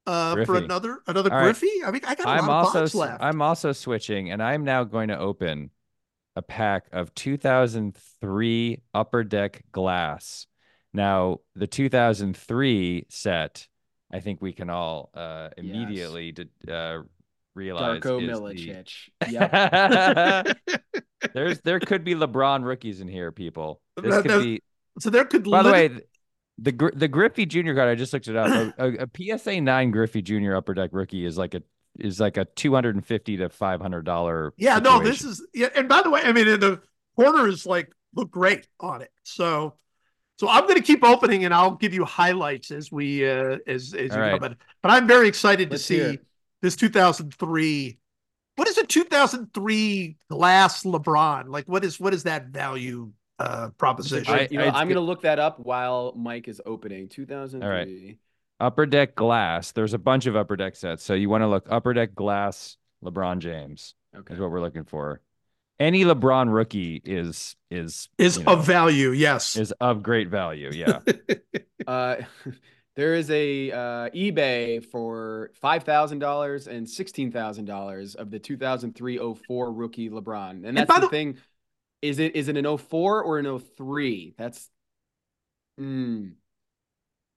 uh 0.07 0.45
for 0.45 0.57
another 0.57 0.99
another 1.07 1.31
All 1.33 1.39
right. 1.39 1.45
Griffey. 1.45 1.71
I 1.85 1.91
mean, 1.91 2.03
I 2.07 2.15
got 2.15 2.27
a 2.27 2.31
I'm 2.31 2.47
lot 2.47 2.61
of 2.61 2.67
also 2.67 2.81
box 2.81 2.91
s- 2.91 2.95
left. 2.95 3.23
I'm 3.23 3.41
also 3.43 3.73
switching, 3.73 4.31
and 4.31 4.43
I'm 4.43 4.65
now 4.65 4.85
going 4.85 5.09
to 5.09 5.19
open 5.19 5.71
a 6.37 6.43
pack 6.43 6.87
of 6.93 7.15
2003 7.15 8.83
Upper 8.95 9.25
Deck 9.25 9.65
Glass. 9.73 10.47
Now, 10.95 11.39
the 11.55 11.67
2003 11.67 13.07
set, 13.09 13.67
I 14.13 14.21
think 14.21 14.41
we 14.43 14.53
can 14.53 14.71
all 14.71 15.11
uh, 15.15 15.49
Yes. 15.57 15.65
immediately 15.67 16.33
d- 16.33 16.49
uh, 16.71 16.99
realize 17.55 18.01
Darko 18.01 18.21
is 18.23 18.29
the- 18.29 18.73
Milicic. 18.73 18.93
Yep. 19.31 20.59
There's 21.35 21.61
there 21.61 21.81
could 21.81 22.05
be 22.05 22.15
LeBron 22.15 22.65
rookies 22.65 23.01
in 23.01 23.09
here, 23.09 23.31
people. 23.33 23.81
This 23.97 24.15
That- 24.15 24.23
could 24.23 24.31
that- 24.33 24.43
be. 24.43 24.63
so 25.01 25.11
there 25.11 25.25
could 25.25 25.45
By 25.45 25.63
the 25.63 25.71
way, 25.73 25.89
th- 25.89 26.03
the 26.59 26.91
the 26.95 27.09
Griffey 27.09 27.47
Jr. 27.47 27.75
card, 27.75 27.89
I 27.89 27.95
just 27.95 28.13
looked 28.13 28.29
it 28.29 28.37
up. 28.37 28.75
A, 28.79 29.05
a, 29.05 29.39
PSA 29.39 29.61
nine 29.61 29.91
Griffey 29.91 30.23
Jr. 30.23 30.55
Upper 30.55 30.75
Deck 30.75 30.91
rookie 30.93 31.25
is 31.25 31.39
like 31.39 31.55
a 31.55 31.63
is 31.99 32.21
like 32.21 32.37
a 32.37 32.45
two 32.45 32.75
hundred 32.75 32.95
and 32.95 33.05
fifty 33.05 33.37
to 33.39 33.49
five 33.49 33.81
hundred 33.81 34.05
dollar. 34.05 34.53
Yeah, 34.57 34.79
no, 34.79 35.03
this 35.03 35.25
is 35.25 35.45
yeah. 35.55 35.69
And 35.75 35.89
by 35.89 36.03
the 36.03 36.11
way, 36.11 36.23
I 36.23 36.33
mean, 36.33 36.49
in 36.49 36.61
the 36.61 36.81
corners 37.17 37.67
like 37.67 37.93
look 38.15 38.31
great 38.31 38.67
on 38.81 39.03
it. 39.03 39.11
So, 39.23 39.75
so 40.39 40.49
I'm 40.49 40.65
going 40.65 40.77
to 40.77 40.83
keep 40.83 41.05
opening, 41.05 41.45
and 41.45 41.55
I'll 41.55 41.77
give 41.77 41.95
you 41.95 42.05
highlights 42.05 42.71
as 42.71 42.93
we 42.93 43.29
uh 43.29 43.59
as 43.67 43.95
as 43.95 44.15
you 44.15 44.23
All 44.23 44.31
go. 44.31 44.39
But 44.39 44.57
but 44.83 44.91
I'm 44.91 45.07
very 45.07 45.29
excited 45.29 45.71
Let's 45.71 45.87
to 45.87 46.13
see 46.13 46.19
this 46.61 46.77
2003. 46.77 47.99
What 48.57 48.69
is 48.69 48.77
a 48.77 48.85
2003 48.85 50.17
glass 50.29 50.83
LeBron? 50.83 51.49
Like, 51.49 51.67
what 51.67 51.85
is 51.85 51.99
what 51.99 52.13
is 52.13 52.25
that 52.25 52.49
value 52.49 53.13
uh 53.43 53.71
proposition? 53.71 54.33
I, 54.33 54.49
you 54.51 54.59
know, 54.59 54.69
I'm 54.69 54.89
gonna 54.89 55.01
look 55.01 55.23
that 55.23 55.39
up 55.39 55.59
while 55.61 56.13
Mike 56.17 56.49
is 56.49 56.61
opening. 56.65 57.09
2003. 57.09 58.19
upper 58.61 58.87
deck 58.87 59.15
glass. 59.15 59.73
There's 59.73 59.95
a 59.95 59.99
bunch 59.99 60.27
of 60.27 60.37
upper 60.37 60.57
deck 60.57 60.77
sets, 60.77 61.03
so 61.03 61.15
you 61.15 61.29
want 61.29 61.43
to 61.43 61.49
look 61.49 61.67
upper 61.71 61.93
deck 61.95 62.15
glass. 62.15 62.77
LeBron 63.05 63.39
James 63.41 63.95
Okay. 64.17 64.35
is 64.35 64.41
what 64.41 64.51
we're 64.53 64.61
looking 64.61 64.85
for. 64.85 65.21
Any 65.81 66.05
LeBron 66.05 66.53
rookie 66.55 67.03
is 67.05 67.57
is 67.71 68.09
is 68.19 68.37
you 68.39 68.45
know, 68.45 68.53
of 68.53 68.65
value, 68.67 69.11
yes. 69.11 69.57
is 69.57 69.73
of 69.81 70.03
great 70.03 70.29
value. 70.29 70.71
Yeah. 70.73 71.01
Uh, 71.85 72.15
there 72.95 73.15
is 73.15 73.29
a 73.31 73.73
uh, 73.73 74.09
eBay 74.11 74.85
for 74.85 75.51
five 75.61 75.83
thousand 75.83 76.21
dollars 76.21 76.69
and 76.69 76.89
sixteen 76.89 77.33
thousand 77.33 77.65
dollars 77.65 78.15
of 78.15 78.31
the 78.31 78.39
2003-04 78.39 79.73
rookie 79.75 80.09
LeBron, 80.09 80.65
and 80.65 80.77
that's 80.77 80.87
by 80.89 81.01
the 81.01 81.07
the- 81.07 81.11
thing. 81.11 81.39
Is 82.03 82.19
it 82.19 82.35
is 82.37 82.49
it 82.49 82.57
an 82.57 82.77
04 82.79 83.23
or 83.23 83.39
an 83.39 83.59
03? 83.59 84.35
That's, 84.37 84.69
mm. 85.81 86.33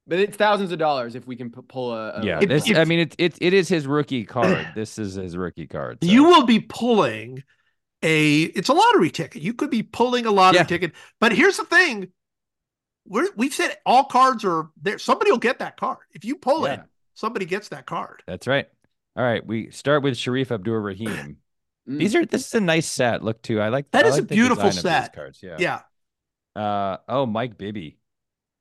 but 0.07 0.19
it's 0.19 0.35
thousands 0.35 0.71
of 0.71 0.79
dollars 0.79 1.15
if 1.15 1.27
we 1.27 1.35
can 1.35 1.51
pu- 1.51 1.61
pull 1.61 1.93
a. 1.93 2.13
a 2.15 2.25
yeah. 2.25 2.39
This 2.39 2.69
I 2.75 2.83
mean 2.83 2.99
it, 2.99 3.15
it 3.17 3.37
it 3.39 3.53
is 3.53 3.69
his 3.69 3.85
rookie 3.87 4.25
card. 4.25 4.67
This 4.75 4.97
is 4.97 5.13
his 5.13 5.37
rookie 5.37 5.67
card. 5.67 5.99
so- 6.03 6.09
You 6.09 6.23
will 6.23 6.45
be 6.45 6.59
pulling 6.59 7.43
a 8.01 8.41
it's 8.41 8.69
a 8.69 8.73
lottery 8.73 9.11
ticket. 9.11 9.41
You 9.41 9.53
could 9.53 9.69
be 9.69 9.83
pulling 9.83 10.25
a 10.25 10.31
lottery 10.31 10.59
Yeah. 10.59 10.63
ticket. 10.63 10.93
But 11.19 11.31
here's 11.31 11.57
the 11.57 11.65
thing. 11.65 12.11
We're, 13.07 13.29
we've 13.35 13.53
said 13.53 13.77
all 13.85 14.05
cards 14.05 14.43
are 14.43 14.69
there. 14.81 14.97
Somebody 14.97 15.29
will 15.31 15.37
get 15.37 15.59
that 15.59 15.77
card. 15.77 15.99
If 16.11 16.25
you 16.25 16.37
pull 16.37 16.65
it, 16.65 16.81
somebody 17.13 17.45
gets 17.45 17.69
that 17.69 17.85
card. 17.85 18.23
That's 18.25 18.47
right. 18.47 18.67
All 19.15 19.23
right, 19.23 19.45
we 19.45 19.69
start 19.71 20.03
with 20.03 20.15
Shareef 20.15 20.51
Abdur-Rahim. 20.51 21.37
Mm. 21.89 21.99
These 21.99 22.15
are 22.15 22.25
this 22.25 22.47
is 22.47 22.53
a 22.55 22.59
nice 22.61 22.87
set. 22.87 23.23
Look 23.23 23.41
too. 23.41 23.61
I 23.61 23.69
like 23.69 23.91
That 23.91 24.05
I 24.05 24.09
is 24.09 24.15
a 24.15 24.19
like 24.21 24.27
the 24.29 24.35
beautiful 24.35 24.63
design 24.63 24.69
of 24.69 24.73
these 24.75 24.81
set. 25.05 25.15
cards. 25.15 25.39
Yeah. 25.43 25.57
Yeah. 25.59 26.61
Uh 26.61 26.97
oh, 27.09 27.25
Mike 27.25 27.57
Bibby, 27.57 27.97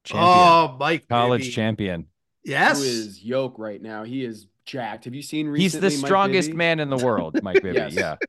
champion, 0.05 0.29
Oh, 0.29 0.77
Mike. 0.79 1.09
college 1.09 1.43
baby. 1.43 1.53
champion. 1.53 2.07
Yes. 2.45 2.79
who 2.79 2.85
is 2.85 3.23
yoke 3.23 3.59
right 3.59 3.81
now. 3.81 4.05
He 4.05 4.25
is 4.25 4.47
jacked. 4.67 5.05
Have 5.07 5.15
you 5.15 5.23
seen 5.23 5.47
recently? 5.47 5.63
He's 5.89 5.97
the 5.97 6.01
Mike 6.03 6.07
strongest 6.07 6.49
Bibby? 6.49 6.57
man 6.59 6.81
in 6.81 6.91
the 6.91 6.99
world, 6.99 7.41
Mike 7.43 7.63
Bibby. 7.63 7.79
Yes. 7.79 7.95
Yeah. 7.95 8.17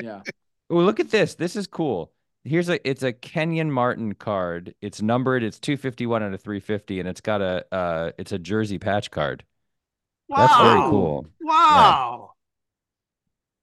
Yeah. 0.00 0.22
Oh, 0.70 0.76
look 0.76 1.00
at 1.00 1.10
this. 1.10 1.34
This 1.34 1.56
is 1.56 1.66
cool. 1.66 2.12
Here's 2.44 2.68
a 2.68 2.88
it's 2.88 3.02
a 3.02 3.12
Kenyon 3.12 3.72
Martin 3.72 4.14
card. 4.14 4.74
It's 4.80 5.02
numbered. 5.02 5.42
It's 5.42 5.58
251 5.58 6.22
out 6.22 6.32
of 6.32 6.40
350, 6.40 7.00
and 7.00 7.08
it's 7.08 7.20
got 7.20 7.42
a 7.42 7.64
uh 7.74 8.12
it's 8.16 8.30
a 8.30 8.38
jersey 8.38 8.78
patch 8.78 9.10
card. 9.10 9.42
Wow. 10.28 10.36
That's 10.36 10.56
very 10.62 10.80
cool. 10.90 11.26
Wow. 11.40 12.30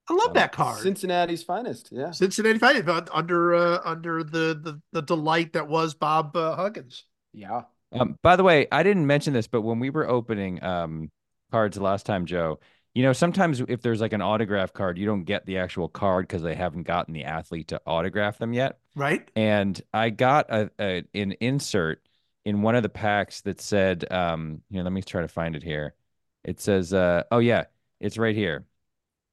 I 0.08 0.14
love 0.14 0.28
Um, 0.28 0.34
that 0.34 0.52
card. 0.52 0.80
Cincinnati's 0.80 1.44
finest. 1.44 1.90
Yeah. 1.92 2.12
Cincinnati 2.12 2.60
finest 2.60 2.88
uh, 2.88 3.02
under 3.12 3.56
uh, 3.56 3.80
under 3.84 4.24
the, 4.24 4.60
the 4.62 4.82
the 4.92 5.02
delight 5.02 5.54
that 5.54 5.68
was 5.68 5.94
Bob 5.94 6.36
uh, 6.36 6.56
Huggins. 6.56 7.06
Yeah. 7.34 7.64
Um, 7.92 8.18
by 8.22 8.36
the 8.36 8.44
way, 8.44 8.68
I 8.72 8.84
didn't 8.84 9.08
mention 9.08 9.34
this, 9.34 9.48
but 9.48 9.62
when 9.62 9.80
we 9.80 9.90
were 9.90 10.08
opening 10.08 10.64
um 10.64 11.12
cards 11.52 11.78
last 11.78 12.06
time, 12.06 12.26
Joe, 12.26 12.60
you 12.94 13.04
know, 13.04 13.14
sometimes 13.14 13.62
if 13.68 13.82
there's 13.82 14.02
like 14.02 14.14
an 14.14 14.22
autograph 14.22 14.74
card, 14.74 14.98
you 14.98 15.06
don't 15.06 15.24
get 15.24 15.46
the 15.46 15.58
actual 15.58 15.90
card 15.90 16.28
because 16.28 16.42
they 16.42 16.56
haven't 16.56 16.84
gotten 16.84 17.14
the 17.14 17.24
athlete 17.24 17.70
to 17.70 17.82
autograph 17.86 18.38
them 18.38 18.54
yet. 18.54 18.80
Right? 18.96 19.30
And 19.36 19.82
I 19.94 20.12
got 20.12 20.50
a, 20.50 20.70
a 20.80 21.04
an 21.14 21.34
insert 21.40 22.02
in 22.46 22.62
one 22.62 22.76
of 22.76 22.84
the 22.84 22.90
packs 22.90 23.42
that 23.42 23.60
said, 23.60 24.12
um, 24.12 24.62
you 24.70 24.78
know, 24.78 24.84
let 24.84 24.94
me 24.94 25.02
try 25.02 25.22
to 25.22 25.28
find 25.28 25.56
it 25.56 25.64
here. 25.64 25.96
It 26.44 26.60
says, 26.62 26.94
uh, 26.94 27.24
oh 27.32 27.40
yeah, 27.40 27.66
it's 28.00 28.18
right 28.18 28.36
here. 28.36 28.66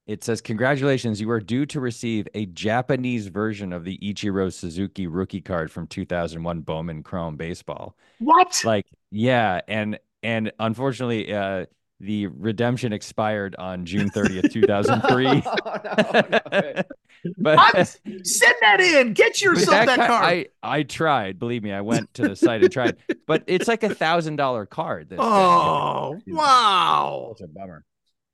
It 0.07 0.25
says, 0.25 0.41
congratulations, 0.41 1.21
you 1.21 1.31
are 1.31 1.39
due 1.41 1.65
to 1.67 1.79
receive 1.81 2.27
a 2.35 2.47
Japanese 2.47 3.29
version 3.29 3.73
of 3.73 3.85
the 3.85 3.99
Ichiro 3.99 4.53
Suzuki 4.53 5.07
rookie 5.07 5.41
card 5.41 5.71
from 5.71 5.87
2001 5.87 6.61
Bowman 6.63 7.03
Chrome 7.05 7.37
Baseball 7.37 7.97
What? 8.19 8.61
like 8.65 8.87
yeah 9.11 9.61
and 9.69 9.99
and 10.23 10.51
unfortunately 10.59 11.33
uh 11.33 11.67
the 12.01 12.27
redemption 12.27 12.93
expired 12.93 13.55
on 13.59 13.85
june 13.85 14.11
30th 14.11 14.51
2003 14.51 15.25
no, 15.25 15.43
no. 16.31 16.83
but? 17.39 17.87
Send 18.25 18.55
that 18.63 18.81
in. 18.81 19.13
Get 19.13 19.41
yourself 19.41 19.69
that 19.71 19.87
that, 19.87 20.01
ki- 20.01 20.07
card. 20.07 20.25
i 20.25 20.47
i 20.63 20.83
tried 20.83 21.39
believe 21.39 21.63
me 21.63 21.73
i 21.73 21.81
went 21.81 22.13
to 22.15 22.23
the 22.29 22.35
site 22.35 22.63
and 22.63 22.73
tried 22.73 22.97
but 23.27 23.45
it's 23.47 23.69
like 23.69 23.83
a 23.85 23.95
thousand 23.95 24.37
dollar 24.37 24.67
card 24.67 25.15
oh, 25.19 26.19
wow. 26.27 27.35
such 27.39 27.45
a 27.45 27.49
bummer 27.53 27.85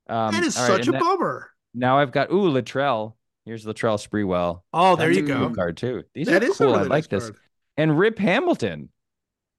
um 0.07 0.33
that 0.33 0.43
is 0.43 0.57
all 0.57 0.63
right, 0.67 0.77
such 0.77 0.87
a 0.87 0.91
that- 0.93 0.99
bummer. 1.01 1.51
Now 1.73 1.97
i've 1.99 2.11
got 2.11 2.31
ooh 2.31 2.49
Latrell. 2.51 3.13
here's 3.45 3.65
Latrell 3.65 3.97
Sprewell. 3.97 4.61
Oh, 4.73 4.95
there 4.95 5.07
That's 5.13 5.19
you 5.19 5.33
a 5.33 5.37
cool 5.37 5.49
go. 5.49 5.55
card 5.55 5.77
too 5.77 6.03
these 6.13 6.27
That 6.27 6.43
are 6.43 6.47
is 6.47 6.57
cool 6.57 6.67
really 6.67 6.79
i 6.79 6.81
like 6.83 6.89
nice 6.89 7.07
this 7.07 7.23
card. 7.25 7.35
and 7.77 7.97
rip 7.99 8.17
hamilton 8.19 8.89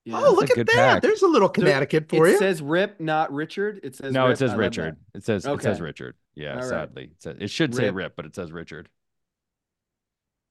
Yeah. 0.04 0.16
Oh, 0.16 0.20
That's 0.22 0.36
look 0.36 0.50
at 0.50 0.56
good 0.56 0.66
that. 0.68 0.74
pack. 0.94 1.02
There's 1.02 1.22
a 1.22 1.28
little 1.28 1.48
Connecticut 1.48 2.08
for 2.08 2.26
it 2.26 2.32
you. 2.32 2.38
says 2.38 2.62
Rip, 2.62 2.98
not 3.00 3.32
Richard. 3.32 3.80
It 3.82 3.94
says 3.96 4.12
no 4.12 4.24
Rip. 4.24 4.32
it 4.32 4.38
says 4.38 4.50
I 4.52 4.56
richard 4.56 4.96
it 5.14 5.24
says 5.24 5.44
it 5.46 5.62
says 5.62 5.80
richard 5.80 6.16
yeah 6.34 6.52
All 6.54 6.56
right. 6.60 6.64
sadly 6.68 7.04
it, 7.04 7.22
says, 7.22 7.36
it 7.40 7.50
should 7.50 7.74
say 7.74 7.84
Rip. 7.86 7.94
rip 7.94 8.16
but 8.16 8.24
it 8.26 8.34
says 8.34 8.50
richard 8.52 8.88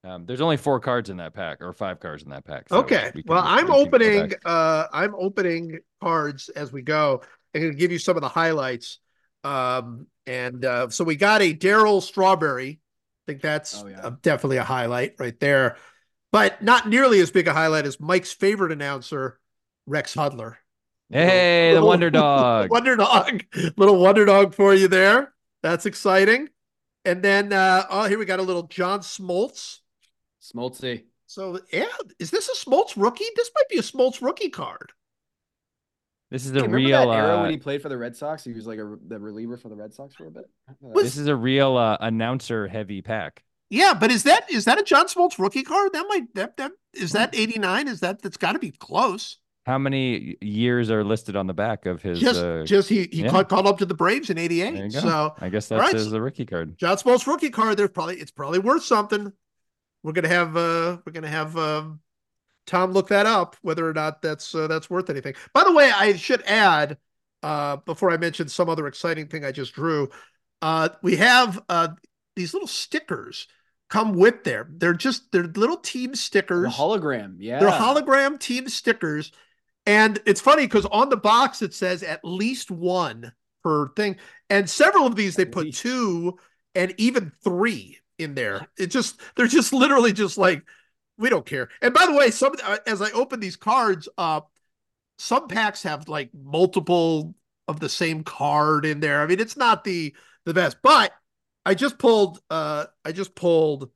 um, 0.06 0.26
there's 0.26 0.40
only 0.40 0.56
four 0.56 0.80
cards 0.80 1.10
in 1.10 1.18
that 1.18 1.34
pack 1.34 1.62
or 1.62 1.74
five 1.74 2.00
cards 2.00 2.24
in 2.24 2.30
that 2.30 2.46
pack 2.46 2.70
so 2.70 2.78
okay. 2.78 3.12
we 3.14 3.22
can- 3.24 3.34
Well, 3.36 3.44
I'm 3.44 3.66
can 3.66 3.68
go 3.68 3.76
opening 3.82 4.34
uh 4.46 4.86
I'm 4.94 5.14
opening 5.16 5.80
cards 6.02 6.48
as 6.50 6.72
we 6.72 6.82
go. 6.82 7.22
I'm 7.54 7.62
going 7.62 7.74
to 7.74 7.78
give 7.78 7.92
you 7.92 8.00
some 8.00 8.16
of 8.16 8.22
the 8.22 8.30
highlights. 8.30 9.00
Um 9.44 10.08
and 10.26 10.64
uh 10.66 10.90
so 10.90 11.04
we 11.04 11.16
got 11.16 11.42
a 11.42 11.54
Darryl 11.54 12.02
Strawberry. 12.02 12.80
I 13.28 13.32
think 13.32 13.42
that's 13.42 13.82
Oh, 13.84 13.88
yeah. 13.88 14.02
uh, 14.02 14.12
definitely 14.22 14.58
a 14.58 14.64
highlight 14.64 15.16
right 15.20 15.40
there. 15.40 15.78
But 16.32 16.62
not 16.62 16.88
nearly 16.88 17.20
as 17.22 17.32
big 17.32 17.48
a 17.48 17.54
highlight 17.54 17.86
as 17.88 18.00
Mike's 18.00 18.32
favorite 18.34 18.72
announcer, 18.72 19.40
Rex 19.88 20.14
Hudler. 20.16 20.56
hey 21.10 21.74
the 21.74 21.84
wonder 21.84 22.10
dog 22.12 22.70
Wonder 22.72 22.96
dog. 22.96 23.44
Little 23.78 24.00
wonder 24.00 24.26
dog 24.26 24.54
for 24.56 24.74
you 24.74 24.88
there. 24.88 25.34
That's 25.64 25.86
exciting. 25.86 26.50
And 27.06 27.24
then 27.24 27.54
uh 27.54 27.86
oh 27.90 28.06
here 28.06 28.20
we 28.20 28.26
got 28.26 28.40
a 28.40 28.44
little 28.44 28.64
John 28.64 29.00
Smoltz. 29.00 29.80
Smoltzy. 30.42 31.06
So 31.28 31.60
yeah, 31.72 31.86
is 32.20 32.32
this 32.32 32.50
a 32.50 32.66
Smoltz 32.70 32.94
rookie? 32.96 33.26
This 33.36 33.52
might 33.56 33.70
be 33.70 33.78
a 33.78 33.82
Smoltz 33.84 34.22
rookie 34.22 34.50
card. 34.50 34.92
This 36.32 36.46
is 36.46 36.52
Hey, 36.52 36.60
a 36.60 36.62
remember 36.64 36.78
real 36.78 37.10
that 37.10 37.16
era 37.18 37.38
uh, 37.38 37.42
when 37.42 37.52
he 37.52 37.58
played 37.58 37.82
for 37.82 37.90
the 37.90 37.98
Red 37.98 38.16
Sox? 38.16 38.44
He 38.44 38.54
was 38.54 38.68
like 38.68 38.80
a 38.80 38.98
the 39.08 39.20
reliever 39.20 39.58
for 39.58 39.70
the 39.70 39.76
Red 39.76 39.94
Sox 39.94 40.16
for 40.16 40.28
a 40.28 40.32
bit. 40.32 40.44
Was- 40.82 41.04
this 41.06 41.18
is 41.18 41.28
a 41.28 41.36
real 41.36 41.78
uh, 41.78 41.98
announcer 42.02 42.68
heavy 42.68 43.02
pack 43.02 43.44
Yeah, 43.70 43.94
but 43.94 44.12
is 44.12 44.24
that 44.24 44.50
is 44.52 44.66
that 44.66 44.80
a 44.80 44.84
John 44.84 45.08
Smoltz 45.08 45.40
rookie 45.40 45.64
card? 45.64 45.94
That 45.94 46.06
might 46.10 46.34
that 46.36 46.58
that 46.58 46.72
is 46.94 47.12
that 47.14 47.36
89? 47.36 47.88
Is 47.88 48.00
that 48.02 48.22
that's 48.22 48.38
got 48.38 48.54
to 48.54 48.60
be 48.60 48.72
close. 48.72 49.38
how 49.66 49.78
many 49.78 50.36
years 50.42 50.90
are 50.90 51.04
listed 51.04 51.36
on 51.36 51.46
the 51.46 51.54
back 51.54 51.86
of 51.86 52.02
his 52.02 52.20
Just 52.20 52.42
uh, 52.44 52.64
just 52.66 52.90
he 52.90 53.08
he 53.12 53.24
yeah. 53.24 53.30
caught, 53.30 53.50
caught 53.50 53.66
up 53.68 53.78
to 53.80 53.86
the 53.86 53.94
Braves 53.94 54.30
in 54.30 54.38
88. 54.38 54.92
So 54.94 55.34
i 55.40 55.50
guess 55.50 55.72
all 55.72 55.78
that 55.78 55.84
right, 55.84 55.92
says 55.92 56.06
so- 56.06 56.10
the 56.12 56.22
rookie 56.22 56.46
card 56.46 56.78
John 56.78 56.98
Smoltz 56.98 57.28
rookie 57.28 57.50
card, 57.52 57.78
there's 57.78 57.92
probably 57.92 58.18
it's 58.18 58.32
probably 58.32 58.60
worth 58.60 58.84
something. 58.84 59.32
We're 60.04 60.14
gonna 60.14 60.30
have 60.30 60.56
uh 60.58 60.98
we're 61.06 61.12
gonna 61.12 61.28
have 61.28 61.56
um 61.58 62.00
Tom 62.70 62.92
look 62.94 63.10
that 63.10 63.26
up 63.26 63.58
whether 63.62 63.88
or 63.90 63.94
not 63.94 64.22
that's 64.22 64.54
uh, 64.56 64.68
that's 64.68 64.90
worth 64.90 65.10
anything. 65.10 65.34
By 65.54 65.64
the 65.66 65.74
way, 65.74 65.92
I 65.92 66.16
should 66.16 66.44
add 66.44 66.98
uh 67.44 67.78
before 67.78 68.12
I 68.12 68.18
mention 68.18 68.50
some 68.50 68.70
other 68.70 68.88
exciting 68.88 69.28
thing 69.28 69.44
I 69.46 69.52
just 69.52 69.74
drew, 69.74 70.10
uh 70.62 70.90
we 71.02 71.18
have 71.18 71.62
uh 71.70 71.90
these 72.36 72.54
little 72.54 72.68
stickers 72.68 73.48
come 73.90 74.14
with 74.14 74.44
there. 74.44 74.68
They're 74.72 74.94
just 74.94 75.32
they're 75.32 75.44
little 75.44 75.78
team 75.78 76.16
stickers. 76.16 76.64
The 76.64 76.70
hologram. 76.84 77.38
Yeah. 77.40 77.60
They're 77.60 77.70
hologram 77.72 78.40
team 78.40 78.70
stickers. 78.70 79.32
And 79.86 80.20
it's 80.26 80.42
funny 80.42 80.64
because 80.66 80.86
on 80.86 81.10
the 81.10 81.18
box 81.18 81.62
it 81.62 81.74
says 81.74 82.04
at 82.04 82.20
least 82.24 82.70
one 82.70 83.32
per 83.64 83.90
thing. 83.96 84.18
And 84.50 84.70
several 84.70 85.08
of 85.08 85.16
these 85.16 85.36
they 85.36 85.46
At 85.46 85.52
put 85.52 85.66
least. 85.66 85.82
two 85.82 86.38
and 86.76 86.94
even 86.98 87.32
three 87.44 87.98
in 88.20 88.36
there. 88.36 88.68
It 88.78 88.88
just 88.88 89.20
they're 89.36 89.48
just 89.48 89.74
literally 89.74 90.14
just 90.14 90.38
like 90.38 90.64
we 91.20 91.30
don't 91.30 91.46
care. 91.46 91.70
And 91.82 91.94
by 91.94 92.06
the 92.06 92.14
way, 92.14 92.32
some 92.32 92.56
uh, 92.64 92.78
as 92.88 93.02
I 93.02 93.12
open 93.12 93.40
these 93.40 93.56
cards 93.56 94.10
up, 94.18 94.52
some 95.18 95.48
packs 95.48 95.84
have 95.84 96.08
like 96.08 96.30
multiple 96.34 97.36
of 97.68 97.80
the 97.80 97.90
same 97.90 98.24
card 98.24 98.86
in 98.86 99.02
there. 99.02 99.22
I 99.22 99.28
mean, 99.28 99.40
it's 99.40 99.58
not 99.58 99.84
the 99.84 100.16
the 100.46 100.54
best, 100.54 100.78
but 100.82 101.12
I 101.66 101.76
just 101.76 102.00
pulled 102.00 102.40
uh 102.50 102.86
I 103.06 103.12
just 103.12 103.36
pulled 103.36 103.92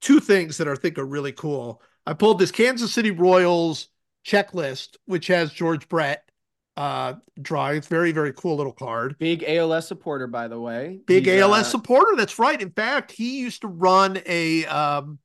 two 0.00 0.18
things 0.18 0.56
that 0.56 0.66
I 0.66 0.74
think 0.74 0.98
are 0.98 1.06
really 1.06 1.32
cool. 1.32 1.80
I 2.06 2.14
pulled 2.14 2.40
this 2.40 2.50
Kansas 2.50 2.92
City 2.92 3.12
Royals 3.12 3.88
checklist, 4.26 4.96
which 5.04 5.28
has 5.28 5.52
George 5.52 5.88
Brett 5.88 6.28
uh, 6.76 7.14
drawing. 7.40 7.76
It's 7.76 7.86
very, 7.86 8.12
very 8.12 8.32
cool 8.32 8.56
little 8.56 8.72
card. 8.72 9.16
Big 9.18 9.44
ALS 9.46 9.86
supporter, 9.86 10.26
by 10.26 10.48
the 10.48 10.58
way. 10.58 10.98
Big 11.06 11.26
He's, 11.26 11.40
ALS 11.40 11.60
uh, 11.60 11.64
supporter. 11.64 12.16
That's 12.16 12.38
right. 12.38 12.60
In 12.60 12.70
fact, 12.70 13.12
he 13.12 13.40
used 13.40 13.60
to 13.60 13.68
run 13.68 14.20
a 14.26 14.66
um, 14.66 15.18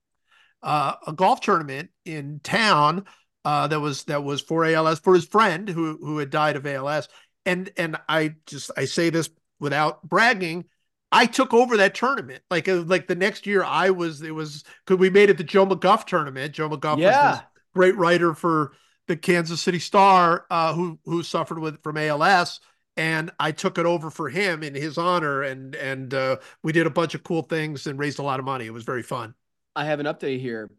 uh, 0.64 0.94
a 1.06 1.14
golf 1.14 1.42
tournament 1.42 1.90
in 2.06 2.40
town 2.44 3.06
uh, 3.46 3.68
that 3.68 3.80
was 3.80 4.04
that 4.06 4.24
was 4.24 4.42
for 4.42 4.66
ALS 4.66 5.00
for 5.00 5.14
his 5.14 5.26
friend 5.26 5.70
who 5.70 5.98
who 6.02 6.18
had 6.18 6.30
died 6.30 6.56
of 6.56 6.66
ALS. 6.66 7.08
And 7.46 7.70
and 7.78 7.98
I 8.10 8.36
just 8.46 8.72
I 8.78 8.86
say 8.86 9.10
this 9.10 9.30
without 9.60 10.08
bragging. 10.08 10.66
I 11.12 11.26
took 11.26 11.54
over 11.54 11.78
that 11.78 11.96
tournament. 11.96 12.44
Like 12.52 12.68
like 12.68 13.08
the 13.08 13.16
next 13.16 13.46
year, 13.48 13.64
I 13.64 13.92
was 13.92 14.22
it 14.22 14.32
was 14.36 14.64
because 14.86 15.00
we 15.00 15.10
made 15.10 15.30
it 15.30 15.38
the 15.38 15.44
Joe 15.44 15.66
McGuff 15.66 16.06
tournament. 16.06 16.54
Joe 16.54 16.70
McGuff 16.70 16.96
was 16.96 17.00
Yeah. 17.02 17.32
this 17.32 17.42
great 17.74 17.96
writer 17.96 18.34
for 18.34 18.74
the 19.08 19.16
Kansas 19.16 19.62
City 19.62 19.80
Star, 19.80 20.46
uh, 20.52 20.74
who 20.74 21.00
who 21.06 21.24
suffered 21.24 21.60
with 21.60 21.82
from 21.82 21.96
ALS, 21.98 22.60
and 22.98 23.32
I 23.40 23.52
took 23.54 23.78
it 23.78 23.86
over 23.86 24.10
for 24.12 24.28
him 24.30 24.64
in 24.64 24.76
his 24.76 24.98
honor, 24.98 25.44
and 25.44 25.76
and 25.76 26.14
uh, 26.14 26.38
we 26.64 26.74
did 26.74 26.88
a 26.88 26.90
bunch 26.90 27.16
of 27.16 27.24
cool 27.24 27.44
things 27.44 27.88
and 27.88 27.98
raised 27.98 28.20
a 28.20 28.24
lot 28.24 28.40
of 28.40 28.46
money. 28.46 28.66
It 28.66 28.74
was 28.74 28.84
very 28.84 29.04
fun. 29.04 29.34
I 29.78 29.86
have 29.86 30.00
an 30.00 30.08
update 30.08 30.42
here, 30.42 30.72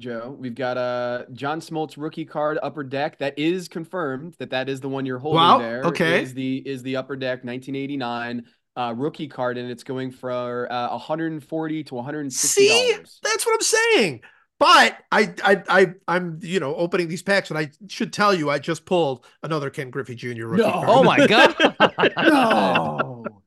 Joe. 0.00 0.34
We've 0.38 0.54
got 0.54 0.76
a 0.78 1.26
John 1.32 1.60
Smoltz 1.60 1.94
rookie 1.96 2.24
card 2.24 2.58
upper 2.62 2.82
deck 2.82 3.18
that 3.18 3.38
is 3.38 3.68
confirmed 3.68 4.34
that 4.38 4.50
that 4.50 4.68
is 4.68 4.80
the 4.80 4.88
one 4.88 5.04
you're 5.04 5.18
holding 5.18 5.36
Wow, 5.42 5.58
there. 5.58 5.82
okay. 5.84 6.22
Is 6.22 6.32
the 6.34 6.56
is 6.66 6.82
the 6.82 6.96
upper 6.96 7.16
deck 7.16 7.44
1989 7.44 8.44
uh, 8.76 8.94
rookie 8.96 9.28
card 9.28 9.58
and 9.58 9.70
it's 9.70 9.82
going 9.84 10.10
for 10.10 10.70
uh, 10.72 10.88
140 10.90 11.84
to 11.84 11.94
160 11.94 12.66
See, 12.68 12.96
that's 13.22 13.44
what 13.46 13.54
I'm 13.54 13.60
saying. 13.60 14.20
But 14.58 14.96
I, 15.12 15.34
I, 15.44 15.62
I, 15.68 15.86
I'm, 16.08 16.38
you 16.40 16.60
know, 16.60 16.74
opening 16.76 17.08
these 17.08 17.22
packs, 17.22 17.50
and 17.50 17.58
I 17.58 17.70
should 17.88 18.10
tell 18.10 18.32
you, 18.32 18.48
I 18.48 18.58
just 18.58 18.86
pulled 18.86 19.26
another 19.42 19.68
Ken 19.68 19.90
Griffey 19.90 20.14
Jr. 20.14 20.46
rookie 20.46 20.62
No. 20.62 20.72
card. 20.72 20.88
Oh 20.88 21.02
my 21.02 21.26
god! 21.26 21.54
No. 22.16 23.42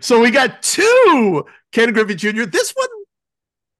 so 0.00 0.20
we 0.20 0.30
got 0.30 0.62
two 0.62 1.46
Ken 1.72 1.94
Griffey 1.94 2.14
Jr. 2.14 2.44
This 2.44 2.72
one, 2.72 2.88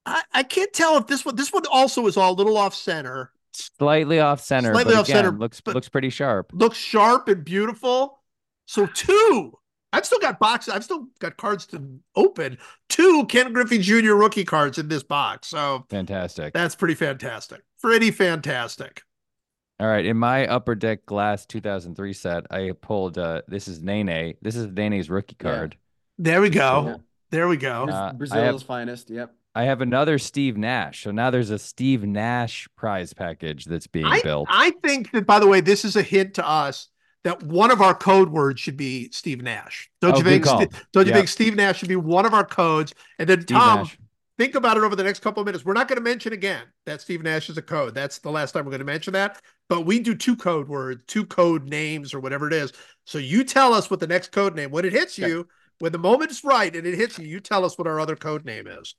I, 0.07 0.23
I 0.33 0.43
can't 0.43 0.73
tell 0.73 0.97
if 0.99 1.07
this 1.07 1.25
one, 1.25 1.37
this 1.37 1.53
one 1.53 1.63
also 1.73 2.07
is 2.07 2.17
all 2.17 2.33
a 2.33 2.35
little 2.35 2.57
off 2.57 2.75
center. 2.75 3.31
Slightly 3.53 4.21
off 4.21 4.41
center. 4.41 4.73
Slightly 4.75 4.95
but 4.95 5.01
off 5.01 5.09
again, 5.09 5.17
center, 5.25 5.31
Looks 5.39 5.61
but- 5.61 5.75
looks 5.75 5.89
pretty 5.89 6.11
sharp. 6.11 6.51
Looks 6.53 6.77
sharp 6.77 7.29
and 7.29 7.45
beautiful. 7.45 8.21
So 8.67 8.87
two. 8.87 9.53
I've 9.93 10.05
still 10.05 10.19
got 10.19 10.41
boxes. 10.41 10.75
I've 10.75 10.83
still 10.83 11.07
got 11.21 11.37
cards 11.37 11.67
to 11.67 12.01
open. 12.17 12.59
Two 12.89 13.27
Ken 13.27 13.53
Griffey 13.53 13.79
Jr. 13.79 14.15
rookie 14.15 14.45
cards 14.45 14.77
in 14.77 14.89
this 14.89 15.05
box. 15.05 15.47
So 15.49 15.87
Fantastic. 15.89 16.53
that's 16.53 16.75
pretty 16.75 16.95
fantastic. 16.97 17.61
Pretty 17.81 18.11
fantastic. 18.11 19.03
All 19.79 19.87
right, 19.87 20.05
in 20.05 20.17
my 20.17 20.47
upper 20.49 20.75
deck 20.75 21.07
glass 21.07 21.47
2003 21.47 22.13
set, 22.13 22.45
I 22.51 22.73
pulled. 22.81 23.19
uh 23.19 23.43
This 23.47 23.69
is 23.69 23.83
Nene. 23.83 24.35
This 24.43 24.57
is 24.57 24.67
Nene's 24.67 25.09
rookie 25.11 25.37
Yeah. 25.41 25.51
card. 25.53 25.77
There 26.19 26.41
we 26.41 26.51
go. 26.51 26.85
Yeah. 26.87 26.97
There 27.31 27.49
we 27.49 27.57
go. 27.57 27.85
Uh, 27.89 28.13
Brazil's 28.15 28.63
have- 28.63 28.67
finest. 28.67 29.11
Yep. 29.11 29.33
I 29.55 29.65
have 29.65 29.81
another 29.81 30.19
Steve 30.19 30.57
Nash. 30.57 31.05
So 31.05 31.11
now 31.11 31.31
there's 31.31 31.51
a 31.51 31.59
Steve 31.59 32.05
Nash 32.05 32.69
prize 32.77 33.13
package 33.13 33.67
that's 33.67 33.87
being 33.87 34.07
I, 34.07 34.21
built. 34.23 34.49
I 34.51 34.71
think 34.83 35.13
that, 35.13 35.27
by 35.27 35.39
the 35.39 35.47
way, 35.47 35.61
this 35.61 35.85
is 35.85 35.95
a 35.97 36.03
hint 36.03 36.35
to 36.35 36.47
us 36.47 36.89
that 37.23 37.43
one 37.43 37.71
of 37.71 37.81
our 37.81 37.95
code 37.95 38.29
words 38.31 38.61
should 38.61 38.77
be 38.77 39.11
Steve 39.13 39.43
Nash. 39.43 39.91
Don't 40.01 40.15
Oh, 40.15 40.19
you 40.19 40.25
think? 40.25 40.45
Don't 40.45 41.07
you 41.07 41.11
Yeah. 41.11 41.15
think 41.15 41.29
Steve 41.29 41.55
Nash 41.55 41.79
should 41.79 41.89
be 41.89 41.97
one 41.97 42.27
of 42.27 42.35
our 42.35 42.45
codes? 42.45 42.95
And 43.19 43.29
then 43.29 43.43
Steve 43.43 43.57
Tom, 43.57 43.79
Nash. 43.81 43.99
think 44.39 44.57
about 44.57 44.77
it 44.77 44.83
over 44.83 44.97
the 44.97 45.05
next 45.05 45.21
couple 45.21 45.41
of 45.41 45.47
minutes. 45.47 45.65
We're 45.65 45.73
not 45.73 45.89
going 45.89 45.97
to 45.99 46.03
mention 46.03 46.33
again 46.33 46.65
that 46.85 47.01
Steve 47.01 47.23
Nash 47.23 47.49
is 47.49 47.57
a 47.57 47.63
code. 47.63 47.95
That's 47.95 48.19
the 48.19 48.31
last 48.31 48.53
time 48.53 48.65
we're 48.65 48.73
going 48.73 48.81
to 48.81 48.85
mention 48.85 49.13
that. 49.15 49.41
But 49.69 49.87
we 49.87 50.01
do 50.01 50.15
two 50.15 50.37
code 50.37 50.69
words, 50.69 51.03
two 51.07 51.25
code 51.25 51.69
names, 51.69 52.13
or 52.13 52.21
whatever 52.21 52.47
it 52.49 52.53
is. 52.53 52.73
So 53.07 53.19
you 53.19 53.45
tell 53.45 53.73
us 53.73 53.89
what 53.89 54.01
the 54.01 54.07
next 54.07 54.33
code 54.33 54.55
name. 54.55 54.71
When 54.71 54.85
it 54.85 54.93
hits 54.93 55.19
Okay. 55.19 55.29
you, 55.29 55.49
when 55.79 55.93
the 55.93 55.99
moment 55.99 56.31
is 56.33 56.45
right 56.45 56.75
and 56.75 56.87
it 56.87 56.95
hits 56.97 57.19
you, 57.19 57.27
you 57.27 57.41
tell 57.41 57.65
us 57.65 57.79
what 57.79 57.87
our 57.87 58.01
other 58.01 58.17
code 58.17 58.45
name 58.45 58.67
is. 58.67 58.95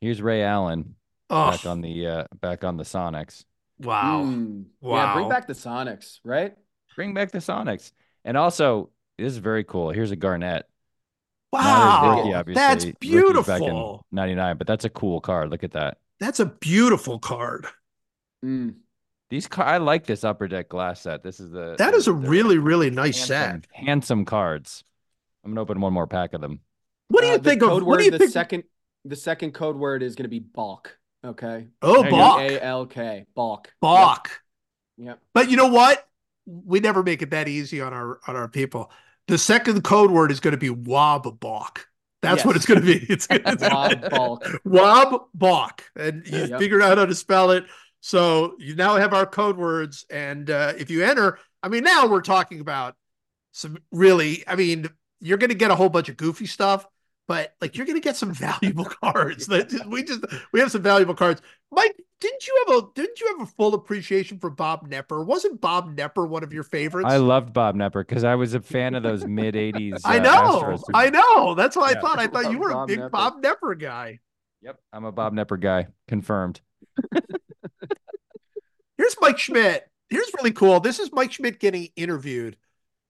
Here's 0.00 0.20
Ray 0.22 0.42
Allen 0.42 0.94
Oh, 1.30 1.50
back 1.50 1.64
on 1.66 1.80
the 1.80 2.06
uh 2.06 2.24
back 2.40 2.64
on 2.64 2.76
the 2.76 2.84
Sonics. 2.84 3.44
wow. 3.78 4.22
Mm. 4.24 4.64
Yeah, 4.82 5.14
bring 5.14 5.28
back 5.28 5.46
the 5.46 5.54
Sonics, 5.54 6.20
right? 6.24 6.54
Bring 6.94 7.14
back 7.14 7.30
the 7.32 7.38
Sonics. 7.38 7.92
And 8.24 8.36
also, 8.36 8.90
this 9.18 9.32
is 9.32 9.38
very 9.38 9.64
cool. 9.64 9.90
Here's 9.90 10.10
a 10.10 10.16
Garnett. 10.16 10.68
Wow. 11.52 12.22
rookie. 12.34 12.52
That's 12.54 12.84
Rookie's 12.84 12.94
back 12.94 13.60
in 13.62 13.68
beautiful. 13.68 14.06
99, 14.12 14.56
but 14.58 14.66
that's 14.66 14.84
a 14.84 14.90
cool 14.90 15.20
card. 15.20 15.50
Look 15.50 15.64
at 15.64 15.72
that. 15.72 15.98
That's 16.20 16.40
a 16.40 16.46
beautiful 16.46 17.18
card. 17.18 17.66
Mm. 18.44 18.74
These 19.30 19.46
car- 19.48 19.66
I 19.66 19.78
like 19.78 20.04
this 20.06 20.24
upper 20.24 20.46
deck 20.48 20.68
glass 20.68 21.00
set. 21.00 21.22
This 21.22 21.40
is 21.40 21.50
the 21.50 21.76
That 21.78 21.92
the- 21.92 21.96
a 21.98 22.04
the 22.04 22.12
really, 22.12 22.58
really 22.58 22.90
nice 22.90 23.28
handsome, 23.28 23.62
set. 23.62 23.68
handsome 23.86 24.24
cards. 24.24 24.84
I'm 25.44 25.52
gonna 25.52 25.62
open 25.62 25.80
one 25.80 25.92
more 25.92 26.06
pack 26.06 26.34
of 26.34 26.40
them. 26.40 26.60
What 27.08 27.22
do 27.22 27.28
you 27.28 27.34
Uh, 27.34 27.38
think 27.38 27.60
code 27.62 27.82
of 27.82 27.86
what 27.88 27.98
do 27.98 28.04
you 28.04 28.10
the 28.10 28.18
think? 28.18 28.30
second 28.32 28.64
the 29.04 29.16
second 29.16 29.52
code 29.52 29.76
word 29.76 30.02
is 30.02 30.14
going 30.14 30.24
to 30.24 30.28
be 30.28 30.40
balk. 30.40 30.96
Okay. 31.24 31.68
oh, 31.82 32.02
There 32.02 32.10
balk. 32.10 32.40
A 32.40 32.62
L 32.62 32.86
K. 32.86 33.26
Balk. 33.34 33.72
Balk. 33.80 34.42
Yep. 34.98 35.18
But 35.32 35.50
you 35.50 35.56
know 35.56 35.68
what? 35.68 36.06
We 36.46 36.80
never 36.80 37.02
make 37.02 37.22
it 37.22 37.30
that 37.30 37.48
easy 37.48 37.80
on 37.80 37.92
our 37.92 38.20
on 38.26 38.36
our 38.36 38.48
people. 38.48 38.90
The 39.28 39.38
second 39.38 39.82
code 39.82 40.10
word 40.10 40.30
is 40.30 40.40
going 40.40 40.52
to 40.52 40.58
be 40.58 40.70
wob 40.70 41.40
balk. 41.40 41.88
That's 42.20 42.44
what 42.44 42.56
it's 42.56 42.66
going 42.66 42.80
to 42.80 42.86
be. 42.86 43.06
It's, 43.10 43.26
it's 43.30 43.62
Wob 43.62 44.10
balk. 44.10 44.60
Wob 44.64 45.22
balk, 45.34 45.84
and 45.96 46.26
you 46.26 46.46
Yep. 46.46 46.58
figured 46.58 46.82
out 46.82 46.98
how 46.98 47.06
to 47.06 47.14
spell 47.14 47.50
it. 47.50 47.64
So 48.00 48.54
you 48.58 48.74
now 48.74 48.96
have 48.96 49.12
our 49.14 49.26
code 49.26 49.56
words, 49.56 50.04
and 50.10 50.48
uh, 50.50 50.74
if 50.78 50.90
you 50.90 51.04
enter, 51.04 51.38
I 51.62 51.68
mean, 51.68 51.84
now 51.84 52.06
we're 52.06 52.20
talking 52.22 52.60
about 52.60 52.96
some 53.52 53.78
really. 53.90 54.44
I 54.46 54.56
mean, 54.56 54.88
you're 55.20 55.38
going 55.38 55.50
to 55.50 55.56
get 55.56 55.70
a 55.70 55.74
whole 55.74 55.88
bunch 55.88 56.08
of 56.08 56.16
goofy 56.16 56.46
stuff, 56.46 56.86
but 57.26 57.54
like 57.60 57.76
you're 57.76 57.86
going 57.86 58.00
to 58.00 58.04
get 58.04 58.16
some 58.16 58.32
valuable 58.34 58.84
cards. 58.84 59.48
We 59.86 60.04
just 60.04 60.24
we 60.52 60.60
have 60.60 60.70
some 60.70 60.82
valuable 60.82 61.14
cards. 61.14 61.40
Mike, 61.70 61.96
didn't 62.20 62.46
you 62.46 62.64
have 62.66 62.76
a 62.76 62.88
didn't 62.94 63.20
you 63.20 63.36
have 63.36 63.48
a 63.48 63.50
full 63.50 63.74
appreciation 63.74 64.38
for 64.38 64.50
Bob 64.50 64.88
Knepper? 64.88 65.24
Wasn't 65.24 65.60
Bob 65.60 65.96
Knepper 65.96 66.28
one 66.28 66.42
of 66.44 66.52
your 66.52 66.62
favorites? 66.62 67.08
I 67.10 67.16
loved 67.16 67.52
Bob 67.52 67.76
Knepper 67.76 68.06
because 68.06 68.24
I 68.24 68.34
was 68.34 68.54
a 68.54 68.60
fan 68.60 68.94
of 68.94 69.02
those 69.02 69.26
mid 69.26 69.54
'80s. 69.54 70.00
I 70.04 70.18
uh, 70.18 70.22
know, 70.22 70.62
Astros. 70.62 70.82
I 70.92 71.10
know. 71.10 71.54
That's 71.54 71.76
what 71.76 71.96
I 71.96 72.00
thought. 72.00 72.18
I 72.18 72.26
thought 72.26 72.50
you 72.50 72.58
Love 72.58 72.60
were 72.60 72.70
a 72.70 72.86
big 72.86 72.98
Knepper. 73.00 73.10
Bob 73.10 73.42
Knepper 73.42 73.78
guy. 73.78 74.20
Yep, 74.62 74.78
I'm 74.92 75.04
a 75.04 75.12
Bob 75.12 75.34
Knepper 75.34 75.60
guy. 75.60 75.88
Confirmed. 76.08 76.60
Here's 78.96 79.16
Mike 79.20 79.38
Schmidt. 79.38 79.90
Here's 80.08 80.30
really 80.36 80.52
cool. 80.52 80.80
This 80.80 80.98
is 80.98 81.10
Mike 81.12 81.32
Schmidt 81.32 81.60
getting 81.60 81.88
interviewed. 81.96 82.56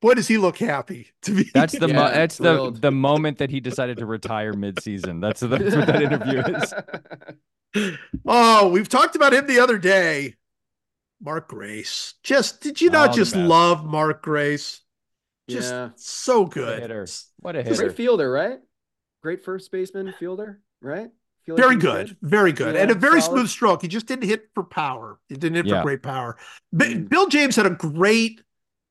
Boy, 0.05 0.13
does 0.13 0.29
he 0.29 0.37
look 0.37 0.59
happy 0.59 1.09
to 1.23 1.31
be. 1.33 1.51
That's 1.55 1.73
the 1.79 1.89
mo- 1.99 2.11
that's 2.11 2.37
the 2.37 2.45
thrilled. 2.53 2.83
the 2.83 2.91
moment 2.91 3.39
that 3.39 3.49
he 3.49 3.59
decided 3.61 3.97
to 3.99 4.07
retire 4.07 4.53
mid-season. 4.53 5.21
That's, 5.21 5.41
that's 5.41 5.75
what 5.75 5.87
that 5.87 6.03
interview 6.03 6.43
is. 7.75 7.97
oh, 8.27 8.69
we've 8.69 8.89
talked 8.89 9.17
about 9.17 9.33
him 9.33 9.47
the 9.47 9.61
other 9.61 9.79
day. 9.79 10.35
Mark 11.23 11.49
Grace. 11.49 12.15
Just 12.23 12.61
did 12.61 12.83
you 12.83 12.91
not 12.91 13.11
Oh, 13.11 13.13
just 13.15 13.33
best. 13.33 13.49
love 13.49 13.85
Mark 13.87 14.23
Grace? 14.23 14.83
Just 15.49 15.73
Yeah. 15.73 15.91
so 15.97 16.41
What 16.43 16.51
a 16.51 16.55
good. 16.55 16.81
hitter. 16.83 17.07
What 17.41 17.57
a 17.57 17.63
Great 17.63 17.97
fielder, 17.97 18.31
right? 18.31 18.59
Great 19.23 19.43
first 19.43 19.73
baseman 19.73 20.13
fielder, 20.19 20.61
right? 20.83 21.09
Like 21.49 21.57
Very 21.59 21.75
he's 21.77 21.83
good. 21.83 22.17
Very 22.21 22.53
good. 22.53 22.75
Yeah, 22.75 22.83
and 22.83 22.91
a 22.91 22.95
very 22.95 23.23
solid. 23.23 23.39
smooth 23.39 23.49
stroke. 23.49 23.81
He 23.83 23.89
just 23.89 24.05
didn't 24.07 24.29
hit 24.29 24.51
for 24.55 24.65
power. 24.65 25.19
He 25.31 25.35
didn't 25.37 25.57
hit 25.57 25.67
Yeah. 25.67 25.81
for 25.81 25.85
great 25.85 26.03
power. 26.03 26.37
But 26.73 26.89
Mm. 26.89 27.09
Bill 27.09 27.27
James 27.29 27.57
had 27.57 27.65
a 27.67 27.71
great, 27.71 28.43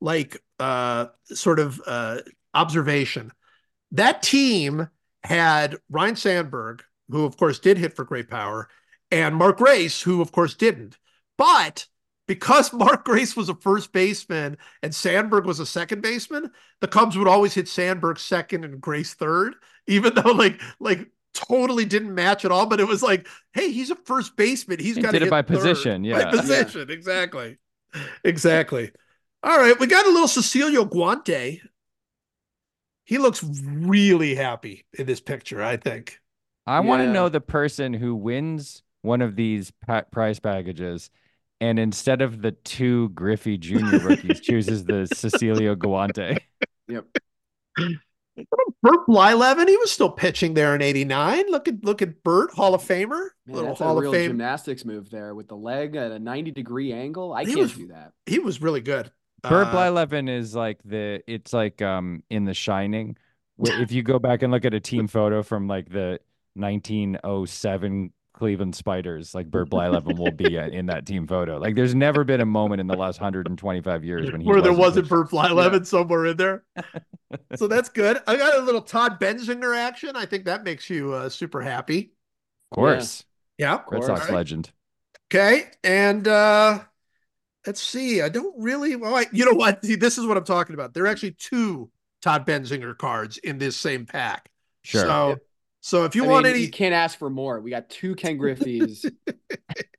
like, 0.02 0.41
uh, 0.64 1.07
sort 1.26 1.60
of 1.60 1.81
uh, 1.85 2.19
observation. 2.53 3.31
That 3.91 4.23
team 4.23 4.90
had 5.23 5.76
Ryne 5.90 6.15
Sandberg, 6.15 6.84
who 7.10 7.26
of 7.26 7.35
course 7.35 7.60
did 7.60 7.77
hit 7.77 7.94
for 7.94 8.06
great 8.06 8.30
power, 8.30 8.69
and 9.11 9.35
Mark 9.35 9.57
Grace, 9.57 10.02
who 10.02 10.22
of 10.22 10.31
course 10.31 10.56
didn't. 10.56 10.98
But 11.38 11.85
because 12.27 12.72
Mark 12.85 13.03
Grace 13.03 13.35
was 13.35 13.49
a 13.49 13.56
first 13.56 13.91
baseman 13.91 14.57
and 14.81 14.95
Sandberg 14.95 15.45
was 15.45 15.60
a 15.60 15.65
second 15.65 16.02
baseman, 16.02 16.49
the 16.80 16.88
Cubs 16.88 17.18
would 17.18 17.27
always 17.27 17.53
hit 17.53 17.68
Sandberg 17.68 18.18
second 18.18 18.64
and 18.64 18.80
Grace 18.80 19.14
third, 19.15 19.56
even 19.88 20.14
though 20.15 20.31
like 20.31 20.61
like 20.80 21.10
totally 21.34 21.84
didn't 21.84 22.15
match 22.15 22.45
at 22.45 22.52
all. 22.53 22.68
But 22.68 22.80
it 22.80 22.88
was 22.88 23.03
like, 23.03 23.27
hey, 23.52 23.69
he's 23.69 23.91
a 23.91 23.95
first 23.95 24.38
baseman. 24.38 24.80
He's 24.80 24.98
got 24.98 25.11
to 25.11 25.19
hit 25.19 25.30
by 25.30 25.41
third. 25.41 25.48
position, 25.57 26.03
By 26.03 26.07
yeah. 26.07 26.31
position, 26.31 26.90
exactly, 26.90 27.57
exactly. 28.23 28.91
All 29.44 29.57
right, 29.57 29.78
we 29.80 29.88
got 29.88 30.06
a 30.06 30.10
little 30.10 30.28
Cecilio 30.28 30.86
Guante. 30.90 31.60
He 33.06 33.18
looks 33.18 33.44
really 33.44 34.36
happy 34.36 34.86
in 34.98 35.06
this 35.06 35.20
picture. 35.20 35.61
I 35.61 35.78
think. 35.78 36.20
I 36.65 36.80
want 36.80 37.02
to 37.03 37.11
know 37.11 37.28
the 37.28 37.41
person 37.41 37.94
who 37.94 38.15
wins 38.15 38.84
one 39.02 39.22
of 39.22 39.36
these 39.36 39.72
pa- 39.86 40.03
prize 40.10 40.40
packages, 40.40 41.10
and 41.60 41.78
instead 41.78 42.22
of 42.22 42.41
the 42.41 42.52
two 42.53 43.10
Griffey 43.10 43.57
Jr. 43.57 43.98
rookies, 43.98 44.40
chooses 44.41 44.86
the 44.86 45.06
Cecilio 45.14 45.76
Guante. 45.76 46.40
Yep. 46.88 47.06
Bert 48.82 49.06
Blyleven, 49.07 49.68
he 49.68 49.78
was 49.78 49.91
still 49.91 50.10
pitching 50.10 50.53
there 50.53 50.74
in 50.74 50.82
'89. 50.82 51.52
Look 51.52 51.68
at 51.68 51.84
look 51.84 52.02
at 52.02 52.24
Bert, 52.24 52.52
Hall 52.53 52.74
of 52.74 52.82
Famer, 52.82 53.10
Man, 53.45 53.56
little 53.56 53.70
that's 53.72 53.80
Hall 53.82 53.98
a 53.98 54.02
real 54.02 54.11
of 54.11 54.15
Fame. 54.15 54.30
gymnastics 54.32 54.86
move 54.86 55.10
there 55.10 55.36
with 55.36 55.49
the 55.49 55.57
leg 55.57 55.98
at 55.98 56.11
a 56.11 56.20
90 56.20 56.52
degree 56.52 56.94
angle. 56.94 57.34
I 57.34 57.41
He 57.44 57.48
can't 57.48 57.60
was- 57.60 57.74
do 57.74 57.88
that. 57.88 58.14
He 58.26 58.40
was 58.40 58.61
really 58.61 58.82
good. 58.82 59.11
Bert 59.44 59.68
Uh, 59.68 59.72
Blyleven 59.72 60.30
is 60.30 60.56
like 60.56 60.80
the 60.84 61.22
it's 61.28 61.53
like 61.53 61.82
um 61.82 62.24
in 62.30 62.45
The 62.45 62.53
Shining. 62.53 63.18
If 63.60 63.91
you 63.91 64.02
go 64.03 64.20
back 64.20 64.41
and 64.41 64.52
look 64.52 64.65
at 64.65 64.74
a 64.74 64.80
team 64.80 65.07
photo 65.07 65.44
from 65.44 65.68
like 65.68 65.90
the 65.90 66.20
1907 66.56 68.14
Cleveland 68.34 68.76
Spiders, 68.76 69.36
like 69.36 69.52
Bert 69.52 69.70
Blyleven 69.70 70.18
will 70.18 70.32
be 70.32 70.57
uh, 70.57 70.68
in 70.68 70.88
that 70.88 71.06
team 71.06 71.28
photo. 71.28 71.57
Like 71.60 71.76
there's 71.76 71.94
never 71.95 72.24
been 72.24 72.41
a 72.41 72.45
moment 72.45 72.82
in 72.82 72.88
the 72.88 72.95
last 72.95 73.20
125 73.20 74.03
years 74.03 74.32
when 74.32 74.41
he 74.41 74.49
where 74.49 74.61
there 74.61 74.74
wasn't 74.74 74.80
wasn't 74.80 75.07
pitching. 75.07 75.10
Bert 75.10 75.30
Blyleven 75.30 75.86
somewhere 75.86 76.26
in 76.28 76.38
there. 76.38 76.64
so 77.56 77.68
that's 77.68 77.90
good. 77.90 78.18
I 78.28 78.36
got 78.38 78.57
a 78.57 78.61
little 78.61 78.82
Todd 78.82 79.20
Benzinger 79.20 79.76
action. 79.78 80.15
I 80.15 80.26
think 80.26 80.45
that 80.45 80.64
makes 80.64 80.90
you 80.90 81.14
uh, 81.14 81.30
super 81.30 81.61
happy. 81.61 82.14
Of 82.72 82.76
course, 82.76 83.24
Yeah. 83.57 83.84
Red 83.90 84.02
course. 84.02 84.06
Sox 84.06 84.22
All 84.22 84.28
right. 84.28 84.34
legend. 84.36 84.72
Okay. 85.32 85.72
And 85.84 86.28
uh 86.28 86.84
let's 87.65 87.81
see. 87.81 88.22
I 88.22 88.30
don't 88.30 88.53
really 88.57 88.95
well, 88.95 89.15
I, 89.15 89.26
you 89.31 89.45
know 89.45 89.57
what? 89.57 89.84
See, 89.85 89.95
this 89.95 90.18
is 90.18 90.26
what 90.26 90.38
I'm 90.38 90.44
talking 90.44 90.73
about. 90.73 90.94
There 90.94 91.03
are 91.03 91.07
actually 91.07 91.31
two 91.31 91.90
Todd 92.22 92.45
Benzinger 92.45 92.98
cards 92.98 93.38
in 93.38 93.57
this 93.57 93.76
same 93.76 94.06
pack. 94.06 94.49
Sure. 94.84 95.02
So 95.02 95.38
so 95.81 96.06
if 96.06 96.15
you 96.15 96.26
I 96.26 96.27
want 96.27 96.45
mean, 96.45 96.53
any 96.53 96.64
you 96.64 96.72
can't 96.72 96.94
ask 96.94 97.18
for 97.18 97.30
more. 97.30 97.60
We 97.60 97.69
got 97.69 97.90
two 97.90 98.15
Ken 98.15 98.38
Griffey's. 98.38 99.06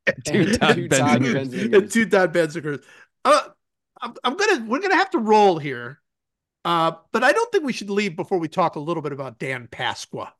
Two 0.26 0.52
Todd 0.56 0.74
two 0.74 0.88
Todd 0.88 1.22
Benzingers. 1.22 1.48
Benzingers. 1.48 1.92
two 1.92 2.08
Todd 2.08 2.34
Benzingers. 2.34 2.82
Uh, 3.24 3.40
I'm, 4.00 4.14
I'm 4.22 4.36
gonna 4.36 4.64
we're 4.66 4.80
gonna 4.80 4.96
have 4.96 5.10
to 5.10 5.18
roll 5.18 5.58
here. 5.58 6.00
Uh, 6.64 6.92
but 7.12 7.24
I 7.24 7.32
don't 7.32 7.50
think 7.52 7.64
we 7.64 7.72
should 7.72 7.90
leave 7.90 8.16
before 8.16 8.38
we 8.38 8.48
talk 8.48 8.76
a 8.76 8.80
little 8.80 9.02
bit 9.02 9.12
about 9.12 9.38
Dan 9.38 9.66
Pasqua. 9.66 10.32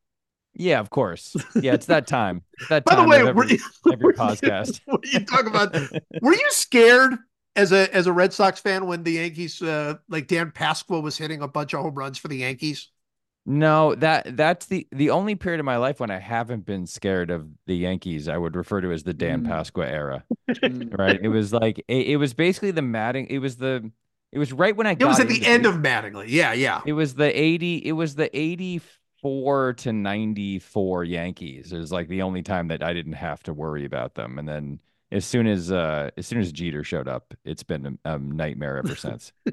Yeah, 0.54 0.80
of 0.80 0.90
course. 0.90 1.36
Yeah, 1.54 1.74
it's 1.74 1.86
that 1.86 2.06
time. 2.06 2.42
It's 2.58 2.68
that 2.68 2.84
By 2.84 2.94
the 2.94 3.00
time 3.02 3.08
way, 3.08 3.26
every, 3.26 3.48
you, 3.50 3.58
every 3.92 4.14
podcast. 4.14 4.80
What 4.86 5.04
are 5.04 5.08
you 5.08 5.24
talking 5.24 5.48
about? 5.48 5.74
Were 6.20 6.34
you 6.34 6.46
scared 6.50 7.14
as 7.56 7.72
a 7.72 7.92
as 7.94 8.06
a 8.06 8.12
Red 8.12 8.32
Sox 8.32 8.60
fan 8.60 8.86
when 8.86 9.02
the 9.02 9.12
Yankees, 9.12 9.60
uh, 9.62 9.94
like 10.08 10.26
Dan 10.28 10.50
Pasqua, 10.52 11.02
was 11.02 11.16
hitting 11.18 11.42
a 11.42 11.48
bunch 11.48 11.72
of 11.74 11.80
home 11.80 11.94
runs 11.94 12.18
for 12.18 12.28
the 12.28 12.38
Yankees? 12.38 12.90
No, 13.46 13.94
that 13.96 14.36
that's 14.36 14.66
the 14.66 14.86
the 14.90 15.10
only 15.10 15.34
period 15.34 15.60
of 15.60 15.66
my 15.66 15.76
life 15.76 16.00
when 16.00 16.10
I 16.10 16.18
haven't 16.18 16.64
been 16.64 16.86
scared 16.86 17.30
of 17.30 17.46
the 17.66 17.76
Yankees. 17.76 18.26
I 18.28 18.38
would 18.38 18.56
refer 18.56 18.80
to 18.80 18.90
as 18.92 19.02
the 19.02 19.12
Dan 19.12 19.42
Mm. 19.42 19.48
Pasqua 19.48 19.86
era. 19.86 20.24
Mm. 20.62 20.96
Right? 20.98 21.20
It 21.20 21.28
was 21.28 21.52
like 21.52 21.78
it, 21.88 22.06
it 22.08 22.16
was 22.16 22.32
basically 22.32 22.70
the 22.70 22.82
Matting. 22.82 23.26
It 23.28 23.38
was 23.40 23.56
the 23.58 23.90
it 24.32 24.38
was 24.38 24.52
right 24.52 24.74
when 24.74 24.86
I 24.86 24.94
got 24.94 25.06
It 25.06 25.08
was 25.08 25.20
at 25.20 25.28
the 25.28 25.44
end 25.44 25.66
of 25.66 25.74
Mattingly. 25.76 26.26
Yeah, 26.28 26.54
yeah. 26.54 26.80
It 26.86 26.94
was 26.94 27.14
the 27.14 27.38
80 27.38 27.76
it 27.78 27.92
was 27.92 28.14
the 28.14 28.34
84 29.24 29.72
to 29.74 29.92
94 29.92 31.04
Yankees. 31.04 31.72
is 31.72 31.90
like 31.92 32.08
the 32.08 32.22
only 32.22 32.42
time 32.42 32.68
that 32.68 32.82
I 32.82 32.92
didn't 32.92 33.14
have 33.14 33.42
to 33.44 33.52
worry 33.54 33.84
about 33.84 34.14
them. 34.14 34.38
And 34.38 34.48
then 34.48 34.80
as 35.10 35.24
soon 35.24 35.46
as 35.46 35.70
uh 35.72 36.10
as 36.16 36.26
soon 36.26 36.40
as 36.40 36.52
Jeter 36.52 36.84
showed 36.84 37.08
up, 37.08 37.34
it's 37.44 37.62
been 37.62 37.98
a, 38.04 38.14
a 38.14 38.18
nightmare 38.18 38.76
ever 38.78 38.94
since. 38.96 39.32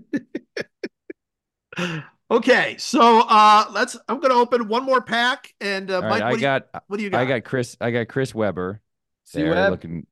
Okay, 2.30 2.78
so 2.78 3.22
uh, 3.28 3.66
let's. 3.74 3.98
I'm 4.08 4.22
going 4.22 4.32
to 4.32 4.38
open 4.38 4.70
one 4.70 4.86
more 4.86 5.02
pack, 5.02 5.54
and 5.60 5.92
uh, 5.92 6.02
All 6.02 6.02
Mike, 6.02 6.22
right, 6.22 6.24
I 6.24 6.32
do 6.32 6.38
you, 6.38 6.42
got 6.42 6.68
what 6.88 6.98
do 6.98 7.04
you 7.04 7.10
got? 7.10 7.20
I 7.20 7.26
got 7.26 7.44
Chris 7.44 7.76
I 7.82 7.92
got 7.92 8.08
Chris 8.08 8.34
Webber. 8.34 8.82
See 9.26 9.44
there 9.44 9.52
Webb? 9.52 9.70
looking 9.72 10.08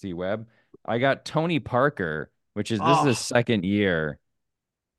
see 0.00 0.12
Webb. 0.12 0.46
I 0.84 0.98
got 0.98 1.24
Tony 1.24 1.58
Parker, 1.58 2.30
which 2.54 2.70
is 2.70 2.78
this 2.84 3.00
is 3.00 3.04
Oh. 3.04 3.04
his 3.06 3.18
second 3.18 3.64
year 3.64 4.20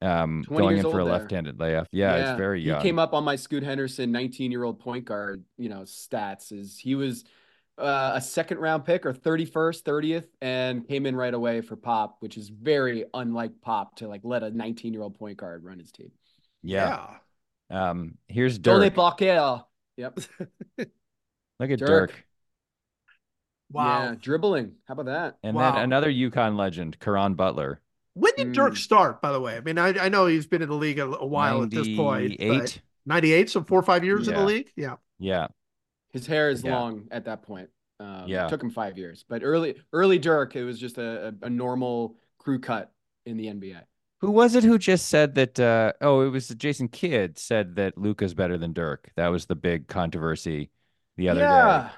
um 0.01 0.43
going 0.47 0.77
in 0.77 0.83
for 0.83 0.99
a 0.99 1.03
there. 1.03 1.13
left-handed 1.13 1.59
layoff. 1.59 1.87
Yeah, 1.91 2.15
it's 2.15 2.37
very 2.37 2.61
young. 2.61 2.79
He 2.79 2.87
came 2.89 2.99
up 2.99 3.13
on 3.13 3.23
my 3.23 3.35
Scoot 3.35 3.63
Henderson 3.63 4.11
19 4.11 4.51
year 4.51 4.63
old 4.63 4.79
point 4.79 5.05
guard, 5.05 5.43
you 5.57 5.69
know, 5.69 5.81
stats 5.81 6.51
is 6.51 6.77
he 6.77 6.95
was 6.95 7.25
uh, 7.77 8.11
a 8.15 8.21
second 8.21 8.57
round 8.59 8.83
pick 8.85 9.05
or 9.05 9.13
31st, 9.13 9.83
30th, 9.83 10.25
and 10.41 10.85
came 10.87 11.05
in 11.05 11.15
right 11.15 11.33
away 11.33 11.61
for 11.61 11.75
Pop, 11.77 12.17
which 12.19 12.37
is 12.37 12.49
very 12.49 13.05
unlike 13.13 13.61
Pop 13.61 13.95
to 13.97 14.07
like 14.07 14.21
let 14.23 14.43
a 14.43 14.51
19 14.51 14.93
year 14.93 15.01
old 15.01 15.17
point 15.17 15.37
guard 15.37 15.63
run 15.63 15.79
his 15.79 15.91
team. 15.91 16.11
yeah. 16.63 17.15
Um 17.69 18.17
here's 18.27 18.57
Dirk. 18.57 18.95
Yep. 19.97 20.19
Look 21.59 21.71
at 21.71 21.79
Dirk. 21.79 22.11
Dirk. 22.11 22.25
Wow. 23.71 24.03
Yeah, 24.03 24.15
dribbling. 24.19 24.75
How 24.87 24.93
about 24.93 25.05
that? 25.05 25.37
And 25.43 25.55
Wow. 25.55 25.73
then 25.73 25.83
another 25.83 26.09
UConn 26.11 26.57
legend, 26.57 26.99
Caron 26.99 27.35
Butler. 27.35 27.81
When 28.13 28.33
did 28.35 28.51
Dirk 28.53 28.73
Mm. 28.73 28.77
start? 28.77 29.21
By 29.21 29.31
the 29.31 29.39
way, 29.39 29.55
I 29.55 29.61
mean, 29.61 29.77
I, 29.77 29.89
I 30.05 30.09
know 30.09 30.25
he's 30.25 30.47
been 30.47 30.61
in 30.61 30.69
the 30.69 30.75
league 30.75 30.99
a, 30.99 31.05
a 31.05 31.25
while 31.25 31.63
at 31.63 31.69
this 31.69 31.87
point. 31.95 32.37
but- 32.37 32.39
98. 32.39 32.81
98, 33.05 33.49
so 33.49 33.63
four 33.63 33.79
or 33.79 33.83
five 33.83 34.03
years 34.03 34.27
in 34.27 34.35
the 34.35 34.43
league. 34.43 34.71
Yeah. 34.75 34.95
Yeah. 35.19 35.47
His 36.11 36.27
hair 36.27 36.49
is 36.49 36.63
Yeah. 36.63 36.77
long 36.77 37.07
at 37.11 37.25
that 37.25 37.43
point. 37.43 37.69
Um, 37.99 38.25
Yeah. 38.27 38.47
Took 38.47 38.61
him 38.63 38.69
five 38.71 38.97
years, 38.97 39.25
but 39.27 39.41
early, 39.43 39.75
early 39.93 40.19
Dirk, 40.19 40.55
it 40.55 40.63
was 40.63 40.79
just 40.79 40.97
a, 40.97 41.33
a, 41.41 41.45
a 41.47 41.49
normal 41.49 42.17
crew 42.37 42.59
cut 42.59 42.91
in 43.25 43.37
the 43.37 43.47
NBA. 43.47 43.81
Who 44.21 44.31
was 44.31 44.53
it 44.55 44.63
who 44.65 44.77
just 44.77 45.07
said 45.07 45.35
that 45.35 45.59
uh 45.59 45.93
oh, 46.01 46.21
it 46.21 46.29
was 46.29 46.49
Jason 46.49 46.89
Kidd 46.89 47.37
said 47.39 47.75
that 47.77 47.97
Luka's 47.97 48.33
better 48.33 48.57
than 48.57 48.73
Dirk. 48.73 49.11
That 49.15 49.29
was 49.29 49.45
the 49.45 49.55
big 49.55 49.87
controversy 49.87 50.71
the 51.15 51.29
other 51.29 51.39
yeah. 51.41 51.83
day. 51.83 51.89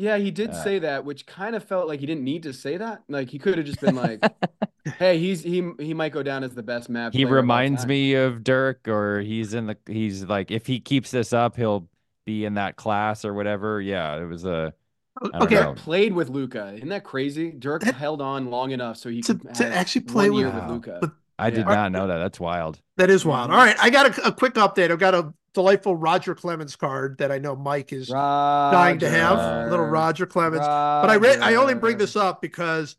Yeah, 0.00 0.16
he 0.16 0.30
did 0.30 0.50
Uh, 0.50 0.62
say 0.64 0.78
that, 0.78 1.04
which 1.04 1.26
kind 1.26 1.56
of 1.56 1.64
felt 1.64 1.88
like 1.88 1.98
he 1.98 2.06
didn't 2.06 2.22
need 2.22 2.44
to 2.44 2.52
say 2.52 2.76
that. 2.76 3.02
Like 3.08 3.30
he 3.30 3.38
could 3.38 3.58
have 3.58 3.66
just 3.66 3.80
been 3.80 3.96
like, 3.96 4.22
"Hey, 4.98 5.18
he's 5.18 5.42
he 5.42 5.68
he 5.80 5.92
might 5.92 6.12
go 6.12 6.22
down 6.22 6.44
as 6.44 6.54
the 6.54 6.62
best 6.62 6.88
map." 6.88 7.12
he 7.12 7.24
player 7.24 7.36
of 7.36 7.42
reminds 7.42 7.84
me 7.86 8.14
of 8.14 8.44
Dirk, 8.44 8.86
or 8.86 9.20
he's 9.20 9.54
in 9.54 9.66
the 9.66 9.76
he's 9.88 10.24
like 10.24 10.50
if 10.52 10.66
he 10.66 10.78
keeps 10.78 11.10
this 11.10 11.32
up, 11.32 11.56
he'll 11.56 11.88
be 12.24 12.44
in 12.44 12.54
that 12.54 12.76
class 12.76 13.24
or 13.24 13.34
whatever. 13.34 13.80
Yeah, 13.80 14.16
it 14.22 14.26
was 14.26 14.44
a 14.44 14.72
I 15.20 15.28
don't 15.30 15.42
Okay. 15.42 15.54
know. 15.56 15.74
Played 15.74 16.12
with 16.12 16.28
Luka. 16.28 16.74
Isn't 16.76 16.90
that 16.90 17.02
crazy? 17.02 17.50
Dirk 17.50 17.82
That- 17.82 17.96
held 17.96 18.22
on 18.22 18.50
long 18.50 18.70
enough 18.70 18.98
so 18.98 19.08
he 19.08 19.20
To- 19.22 19.34
could 19.34 19.54
to 19.56 19.66
actually 19.66 20.02
play 20.02 20.30
with- 20.30 20.46
with 20.54 20.68
Luka. 20.70 20.98
But 21.00 21.10
I 21.38 21.50
did 21.50 21.60
Yeah. 21.60 21.74
not 21.74 21.92
know 21.92 22.06
that. 22.08 22.18
That's 22.18 22.40
wild. 22.40 22.80
That 22.96 23.10
is 23.10 23.24
wild. 23.24 23.50
All 23.50 23.56
right. 23.56 23.76
I 23.80 23.90
got 23.90 24.18
a, 24.18 24.28
a 24.28 24.32
quick 24.32 24.54
update. 24.54 24.90
I've 24.90 24.98
got 24.98 25.14
a 25.14 25.32
delightful 25.54 25.94
Roger 25.96 26.34
Clemens 26.34 26.76
card 26.76 27.18
that 27.18 27.30
I 27.32 27.38
know 27.38 27.54
Mike 27.56 27.92
is 27.92 28.08
dying 28.08 28.98
to 29.00 29.08
have. 29.08 29.38
Roger. 29.38 29.70
Little 29.70 29.86
Roger 29.86 30.26
Clemens. 30.26 30.60
But 30.66 31.10
I 31.10 31.16
read 31.16 31.40
I 31.40 31.54
only 31.54 31.74
bring 31.74 31.96
this 31.98 32.16
up 32.16 32.42
because 32.42 32.96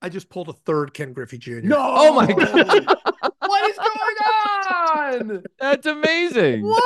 I 0.00 0.08
just 0.08 0.28
pulled 0.30 0.48
a 0.48 0.52
third 0.52 0.94
Ken 0.94 1.12
Griffey 1.12 1.38
Jr. 1.38 1.60
No. 1.62 1.76
Oh 1.78 2.14
my 2.14 2.26
God. 2.32 2.96
what 3.46 3.70
is 3.70 3.76
going 3.76 4.16
on? 5.30 5.42
That's 5.58 5.86
amazing. 5.86 6.62
What? 6.64 6.80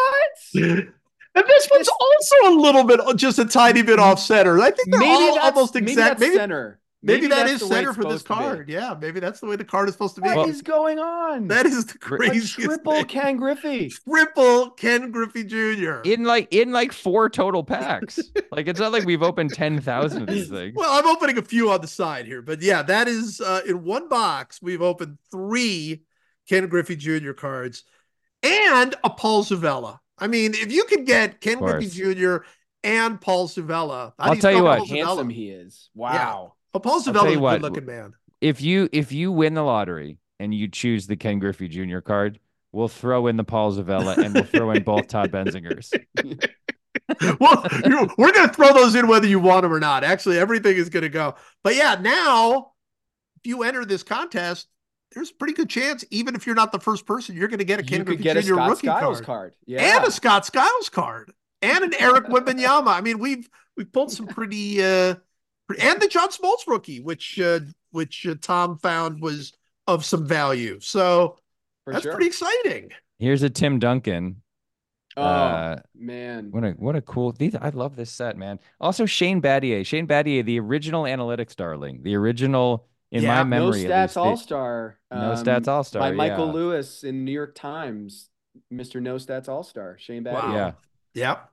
And 0.55 1.45
this 1.47 1.69
one's 1.71 1.89
also 1.89 2.37
a 2.47 2.55
little 2.59 2.85
bit, 2.85 2.99
just 3.17 3.39
a 3.39 3.45
tiny 3.45 3.83
bit 3.83 3.99
off 3.99 4.19
center. 4.19 4.59
I 4.61 4.71
think 4.71 4.91
they're 4.91 5.01
Maybe 5.01 5.13
all 5.13 5.39
almost 5.41 5.77
exact. 5.77 6.19
Maybe, 6.21 6.35
center. 6.35 6.81
Maybe 7.03 7.27
that 7.29 7.47
that's 7.47 7.53
is 7.53 7.61
the 7.61 7.67
way 7.67 7.75
center 7.77 7.93
for 7.93 8.05
this 8.05 8.23
supposed 8.23 8.27
to 8.27 8.33
be. 8.35 8.41
card. 8.41 8.69
Yeah, 8.69 8.97
maybe 9.01 9.21
that's 9.21 9.41
the 9.41 9.47
way 9.47 9.57
the 9.57 9.65
card 9.65 9.89
is 9.89 9.95
supposed 9.95 10.17
to 10.17 10.23
be. 10.23 10.29
What 10.29 10.49
is 10.49 10.63
going 10.63 10.99
on? 10.99 11.47
that 11.49 11.67
is 11.67 11.87
the 11.87 11.95
a 11.95 12.41
triple 12.41 12.93
thing. 12.95 13.05
Ken 13.05 13.37
Griffey. 13.37 13.91
triple 13.91 14.71
Ken 14.71 15.11
Griffey 15.11 15.45
Jr. 15.45 16.01
In 16.05 16.25
like 16.25 16.53
in 16.53 16.73
like 16.73 16.93
four 16.93 17.29
total 17.29 17.63
packs. 17.63 18.19
like 18.51 18.67
it's 18.67 18.81
not 18.81 18.93
like 18.93 19.05
we've 19.05 19.23
opened 19.23 19.53
ten 19.53 19.81
thousand 19.81 20.23
of 20.23 20.29
these 20.29 20.49
things. 20.49 20.75
Well, 20.75 20.91
I'm 20.91 21.07
opening 21.07 21.39
a 21.39 21.43
few 21.43 21.71
on 21.71 21.81
the 21.81 21.87
side 21.87 22.27
here, 22.27 22.43
but 22.43 22.63
yeah, 22.63 22.83
that 22.83 23.09
is 23.09 23.41
uh, 23.41 23.61
in 23.67 23.85
one 23.85 24.09
box. 24.09 24.61
We've 24.61 24.83
opened 24.83 25.19
three 25.31 26.03
Ken 26.49 26.67
Griffey 26.67 26.97
Jr. 26.97 27.33
cards 27.33 27.85
and 28.43 28.95
a 29.05 29.11
Paul 29.11 29.45
Zuvella. 29.45 29.99
I 30.19 30.27
mean, 30.29 30.55
if 30.55 30.73
you 30.73 30.85
could 30.85 31.07
get 31.07 31.41
Ken 31.41 31.59
Griffey 31.59 31.89
Jr. 31.89 32.39
and 32.83 33.21
Paul 33.21 33.49
Zuvella, 33.49 34.13
how 34.19 34.31
I'll 34.31 34.37
tell 34.37 34.53
you 34.53 34.63
what, 34.63 34.79
Paul 34.79 34.89
Handsome 34.89 35.29
Zuvella? 35.29 35.33
he 35.33 35.51
is. 35.51 35.91
Wow. 35.95 36.55
Oh, 36.77 36.81
Paul 36.81 37.01
Zuvella 37.03 37.31
is 37.31 37.37
a 37.37 37.41
good 37.41 37.63
looking 37.63 37.87
man. 37.87 38.15
if 38.41 38.61
you 38.61 38.89
if 38.93 39.13
you 39.13 39.33
win 39.33 39.55
the 39.55 39.63
lottery 39.63 40.19
and 40.39 40.55
you 40.55 40.69
choose 40.69 41.07
the 41.07 41.17
Ken 41.17 41.39
Griffey 41.39 41.69
Jr. 41.69 42.01
card, 42.01 42.39
we'll 42.73 42.89
throw 42.89 43.27
in 43.27 43.37
the 43.37 43.45
Paul 43.45 43.73
Zavella 43.73 44.17
and 44.19 44.35
we'll 44.35 44.45
throw 44.45 44.71
in 44.73 44.83
both 44.83 45.09
Todd 45.09 45.31
Benzingers. 45.33 45.91
well, 47.41 47.67
you- 47.85 48.09
we're 48.19 48.33
going 48.33 48.49
to 48.49 48.55
throw 48.55 48.73
those 48.73 48.95
in 48.95 49.07
whether 49.09 49.27
you 49.27 49.39
want 49.39 49.63
them 49.63 49.73
or 49.73 49.81
not. 49.81 50.05
Actually, 50.05 50.39
everything 50.39 50.77
is 50.77 50.89
going 50.89 51.03
to 51.03 51.09
go. 51.09 51.35
But 51.63 51.77
yeah, 51.77 51.97
now 52.01 52.73
if 53.37 53.47
you 53.47 53.63
enter 53.63 53.85
this 53.85 54.03
contest, 54.03 54.67
there's 55.13 55.31
a 55.31 55.35
pretty 55.35 55.55
good 55.55 55.71
chance, 55.71 56.05
even 56.11 56.35
if 56.35 56.47
you're 56.47 56.57
not 56.57 56.73
the 56.73 56.81
first 56.81 57.07
person, 57.07 57.37
you're 57.37 57.49
going 57.49 57.59
to 57.61 57.65
get 57.65 57.81
a 57.81 57.83
Ken 57.83 58.01
you 58.01 58.05
Griffey 58.05 58.23
get 58.23 58.35
Jr. 58.37 58.55
Scott 58.55 58.69
rookie 58.71 58.87
Skiles 58.89 59.17
card. 59.21 59.25
card. 59.27 59.55
Yeah. 59.67 59.97
and 59.99 60.07
a 60.07 60.11
Scott 60.11 60.45
Skiles 60.45 60.89
card 60.91 61.33
and 61.63 61.85
an 61.85 61.95
Eric 61.99 62.27
Wembanyama. 62.27 62.89
I 62.89 63.01
mean, 63.01 63.19
we've 63.19 63.49
we've 63.77 63.91
pulled 63.93 64.13
some 64.13 64.27
pretty 64.27 64.83
uh 64.83 65.15
and 65.81 66.01
the 66.01 66.09
John 66.09 66.29
Smoltz 66.31 66.67
rookie, 66.67 67.01
which 67.01 67.39
uh 67.41 67.61
which 67.91 68.27
uh, 68.27 68.35
Tom 68.41 68.79
found 68.79 69.21
was 69.21 69.53
of 69.87 70.05
some 70.05 70.27
value. 70.27 70.79
So 70.81 71.39
For 71.85 71.93
that's 71.93 72.03
sure. 72.03 72.13
pretty 72.13 72.27
exciting. 72.27 72.93
Here's 73.19 73.43
a 73.43 73.51
Tim 73.51 73.79
Duncan. 73.79 74.43
Oh, 75.17 75.23
Uh, 75.23 75.81
man. 75.95 76.51
What 76.51 76.65
a 76.65 76.71
what 76.73 76.97
a 76.97 77.01
cool 77.03 77.33
these 77.33 77.55
I 77.55 77.71
love 77.71 77.97
this 77.97 78.11
set, 78.11 78.37
man. 78.37 78.59
Also 78.81 79.07
Shane 79.07 79.41
Battier. 79.41 79.85
Shane 79.87 80.07
Battier, 80.07 80.45
the 80.45 80.61
original 80.61 81.05
analytics 81.05 81.57
darling. 81.57 82.03
The 82.03 82.15
original 82.17 82.87
in 83.11 83.23
Yeah, 83.23 83.43
my 83.45 83.57
no 83.57 83.59
no 83.59 83.73
memory. 83.73 83.85
stats 83.85 84.17
all 84.17 84.37
star. 84.37 84.99
No 85.11 85.33
Stats 85.33 85.69
All-Star, 85.69 86.01
By 86.01 86.11
Michael 86.13 86.47
yeah. 86.49 86.53
Lewis 86.53 87.05
in 87.05 87.25
New 87.25 87.33
York 87.33 87.55
Times. 87.55 88.29
Mr. 88.73 89.01
No 89.01 89.17
Stats 89.17 89.49
All 89.49 89.63
Star. 89.63 89.97
Shane 89.99 90.25
Battier. 90.25 90.33
Wow. 90.35 90.55
Yeah. 90.55 90.73
Yep. 91.15 91.51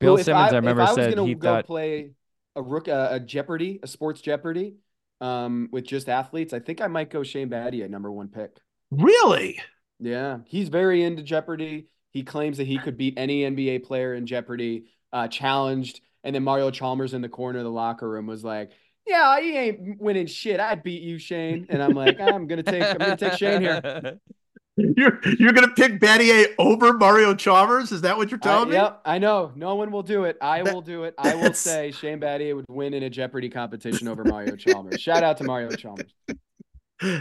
Bill 0.00 0.14
Well, 0.14 0.24
Simmons, 0.24 0.52
I, 0.52 0.56
if 0.58 0.62
remember 0.62 0.82
I 0.82 0.92
was 0.92 0.94
said 0.94 1.14
gonna 1.16 1.28
he 1.28 1.34
go 1.34 1.40
thought 1.48 1.66
play 1.66 2.12
a 2.56 2.62
rook 2.62 2.88
a, 2.88 3.08
a 3.12 3.20
Jeopardy, 3.20 3.80
a 3.82 3.86
sports 3.86 4.20
Jeopardy. 4.20 4.76
um, 5.20 5.68
with 5.72 5.84
just 5.86 6.08
athletes, 6.08 6.52
I 6.52 6.58
think 6.60 6.80
I 6.80 6.86
might 6.86 7.10
go 7.10 7.22
Shane 7.22 7.48
Battier, 7.48 7.88
number 7.88 8.10
one 8.12 8.28
pick. 8.28 8.58
Really? 8.90 9.60
Yeah, 10.00 10.38
he's 10.46 10.68
very 10.68 11.02
into 11.02 11.22
Jeopardy. 11.22 11.88
He 12.10 12.22
claims 12.22 12.58
that 12.58 12.66
he 12.66 12.78
could 12.78 12.96
beat 12.96 13.14
any 13.16 13.42
NBA 13.42 13.84
player 13.84 14.14
in 14.14 14.26
Jeopardy, 14.26 14.86
uh, 15.12 15.28
challenged. 15.28 16.00
And 16.22 16.34
then 16.34 16.44
Mario 16.44 16.70
Chalmers 16.70 17.14
in 17.14 17.22
the 17.22 17.28
corner 17.28 17.58
of 17.58 17.64
the 17.64 17.70
locker 17.70 18.08
room 18.08 18.26
was 18.26 18.44
like, 18.44 18.72
"Yeah, 19.06 19.40
he 19.40 19.56
ain't 19.56 20.00
winning 20.00 20.26
shit. 20.26 20.60
I'd 20.60 20.82
beat 20.82 21.02
you, 21.02 21.18
Shane." 21.18 21.66
And 21.68 21.82
I'm 21.82 21.94
like, 21.94 22.20
"I'm 22.20 22.46
gonna 22.46 22.62
take, 22.62 22.82
I'm 22.82 22.98
gonna 22.98 23.16
take 23.16 23.34
Shane 23.34 23.60
here." 23.62 24.18
You're 24.76 25.20
you're 25.38 25.52
gonna 25.52 25.68
pick 25.68 26.00
Battier 26.00 26.46
over 26.58 26.92
Mario 26.94 27.34
Chalmers? 27.36 27.92
Is 27.92 28.00
that 28.00 28.16
what 28.16 28.30
you're 28.32 28.40
I, 28.42 28.46
telling 28.46 28.68
me? 28.70 28.74
yep, 28.74 29.00
I 29.04 29.18
know. 29.18 29.52
No 29.54 29.76
one 29.76 29.92
will 29.92 30.02
do 30.02 30.24
it. 30.24 30.36
I 30.40 30.62
That- 30.62 30.74
will 30.74 30.82
do 30.82 31.04
it. 31.04 31.14
I 31.16 31.28
will 31.34 31.42
that's- 31.42 31.60
say 31.60 31.92
Shane 31.92 32.18
Battier 32.20 32.56
would 32.56 32.64
win 32.68 32.92
in 32.92 33.04
a 33.04 33.10
Jeopardy 33.10 33.48
competition 33.48 34.08
over 34.08 34.24
Mario 34.24 34.56
Chalmers. 34.56 35.00
Shout 35.00 35.22
out 35.22 35.36
to 35.38 35.44
Mario 35.44 35.70
Chalmers. 35.70 36.12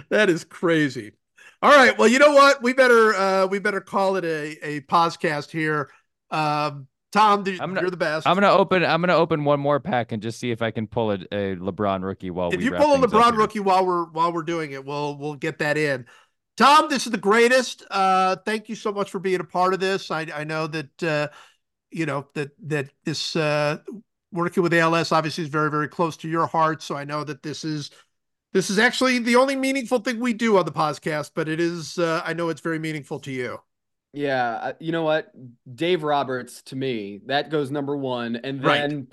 That 0.10 0.30
is 0.30 0.44
crazy. 0.46 1.12
All 1.62 1.72
right. 1.76 1.98
Well, 1.98 2.08
you 2.08 2.18
know 2.20 2.32
what? 2.32 2.62
We 2.64 2.74
better 2.74 3.14
uh 3.16 3.48
we 3.48 3.60
better 3.60 3.82
call 3.82 4.16
it 4.16 4.24
a 4.24 4.58
a 4.66 4.82
podcast 4.82 5.50
here. 5.52 5.90
Um 6.32 6.88
Tom, 7.12 7.44
th- 7.44 7.60
I'm 7.62 7.70
gonna- 7.70 7.82
you're 7.82 7.90
the 7.92 7.98
best. 7.98 8.26
I'm 8.26 8.36
gonna 8.36 8.50
open. 8.52 8.84
I'm 8.84 9.00
gonna 9.02 9.16
open 9.16 9.44
one 9.44 9.60
more 9.60 9.80
pack 9.80 10.12
and 10.12 10.22
just 10.22 10.40
see 10.40 10.50
if 10.52 10.62
I 10.64 10.72
can 10.72 10.88
pull 10.88 11.12
a, 11.12 11.16
a 11.32 11.56
LeBron 11.58 12.04
rookie 12.04 12.32
while 12.32 12.50
if 12.52 12.58
we 12.58 12.66
you 12.66 12.72
wrap 12.72 12.82
pull 12.82 12.96
a 12.96 12.98
LeBron 13.08 13.38
rookie 13.38 13.60
while 13.60 13.86
we're 13.86 14.06
while 14.06 14.32
we're 14.34 14.42
doing 14.44 14.72
it, 14.72 14.84
we'll 14.86 15.16
we'll 15.18 15.36
get 15.36 15.60
that 15.60 15.78
in. 15.78 16.06
Tom, 16.56 16.88
this 16.90 17.06
is 17.06 17.12
the 17.12 17.18
greatest. 17.18 17.84
Uh, 17.90 18.36
thank 18.46 18.70
you 18.70 18.76
so 18.76 18.92
much 18.92 19.10
for 19.10 19.20
being 19.20 19.40
a 19.40 19.44
part 19.44 19.74
of 19.74 19.80
this. 19.80 20.12
I 20.12 20.28
I 20.34 20.44
know 20.44 20.68
that 20.68 21.04
uh, 21.04 21.28
you 21.92 22.06
know 22.06 22.28
that 22.36 22.52
that 22.68 22.90
this 23.06 23.36
uh, 23.36 23.80
working 24.32 24.64
with 24.64 24.74
ALS 24.74 25.12
obviously 25.12 25.44
is 25.44 25.50
very 25.50 25.72
very 25.72 25.88
close 25.88 26.18
to 26.18 26.30
your 26.30 26.48
heart. 26.48 26.84
So 26.84 26.96
I 26.96 27.06
know 27.06 27.24
that 27.24 27.44
this 27.44 27.64
is 27.64 27.92
this 28.54 28.70
is 28.70 28.78
actually 28.78 29.20
the 29.20 29.36
only 29.36 29.56
meaningful 29.56 30.00
thing 30.00 30.20
we 30.20 30.34
do 30.34 30.58
on 30.58 30.66
the 30.66 30.72
podcast, 30.72 31.32
but 31.36 31.50
it 31.50 31.60
is. 31.60 31.98
Uh, 31.98 32.22
I 32.24 32.34
know 32.34 32.50
it's 32.50 32.62
very 32.62 32.80
meaningful 32.80 33.20
to 33.22 33.32
you. 33.32 33.60
Yeah, 34.16 34.74
you 34.80 34.92
know 34.92 35.02
what? 35.04 35.32
Dave 35.76 36.04
Roberts 36.04 36.62
to 36.64 36.76
me, 36.76 37.22
that 37.26 37.50
goes 37.50 37.72
number 37.72 37.98
one. 37.98 38.36
And 38.36 38.64
Right. 38.64 38.82
then, 38.82 39.08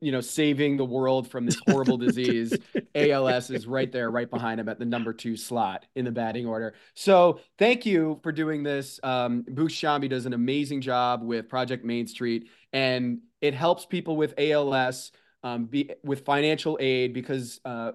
you 0.00 0.12
know, 0.12 0.20
saving 0.20 0.76
the 0.76 0.84
world 0.84 1.28
from 1.28 1.46
this 1.46 1.58
horrible 1.58 1.96
disease, 1.98 2.56
ALS 2.94 3.50
is 3.50 3.66
right 3.66 3.90
there, 3.90 4.08
right 4.08 4.30
behind 4.30 4.60
him 4.60 4.68
at 4.68 4.78
the 4.78 4.84
number 4.84 5.12
two 5.12 5.36
slot 5.36 5.84
in 5.96 6.04
the 6.04 6.12
batting 6.12 6.46
order. 6.46 6.74
So 6.94 7.40
thank 7.58 7.84
you 7.84 8.20
for 8.22 8.30
doing 8.30 8.62
this. 8.62 9.00
Um, 9.02 9.42
Boog 9.50 9.68
Sciambi 9.68 10.08
does 10.08 10.26
an 10.26 10.32
amazing 10.32 10.80
job 10.80 11.22
with 11.24 11.48
Project 11.48 11.84
Main 11.84 12.06
Street, 12.06 12.48
and 12.72 13.18
it 13.40 13.52
helps 13.52 13.84
people 13.84 14.16
with 14.16 14.32
ALS 14.38 15.10
um, 15.42 15.64
be 15.66 15.90
with 16.04 16.24
financial 16.24 16.78
aid 16.80 17.12
because 17.12 17.60
uh, 17.64 17.92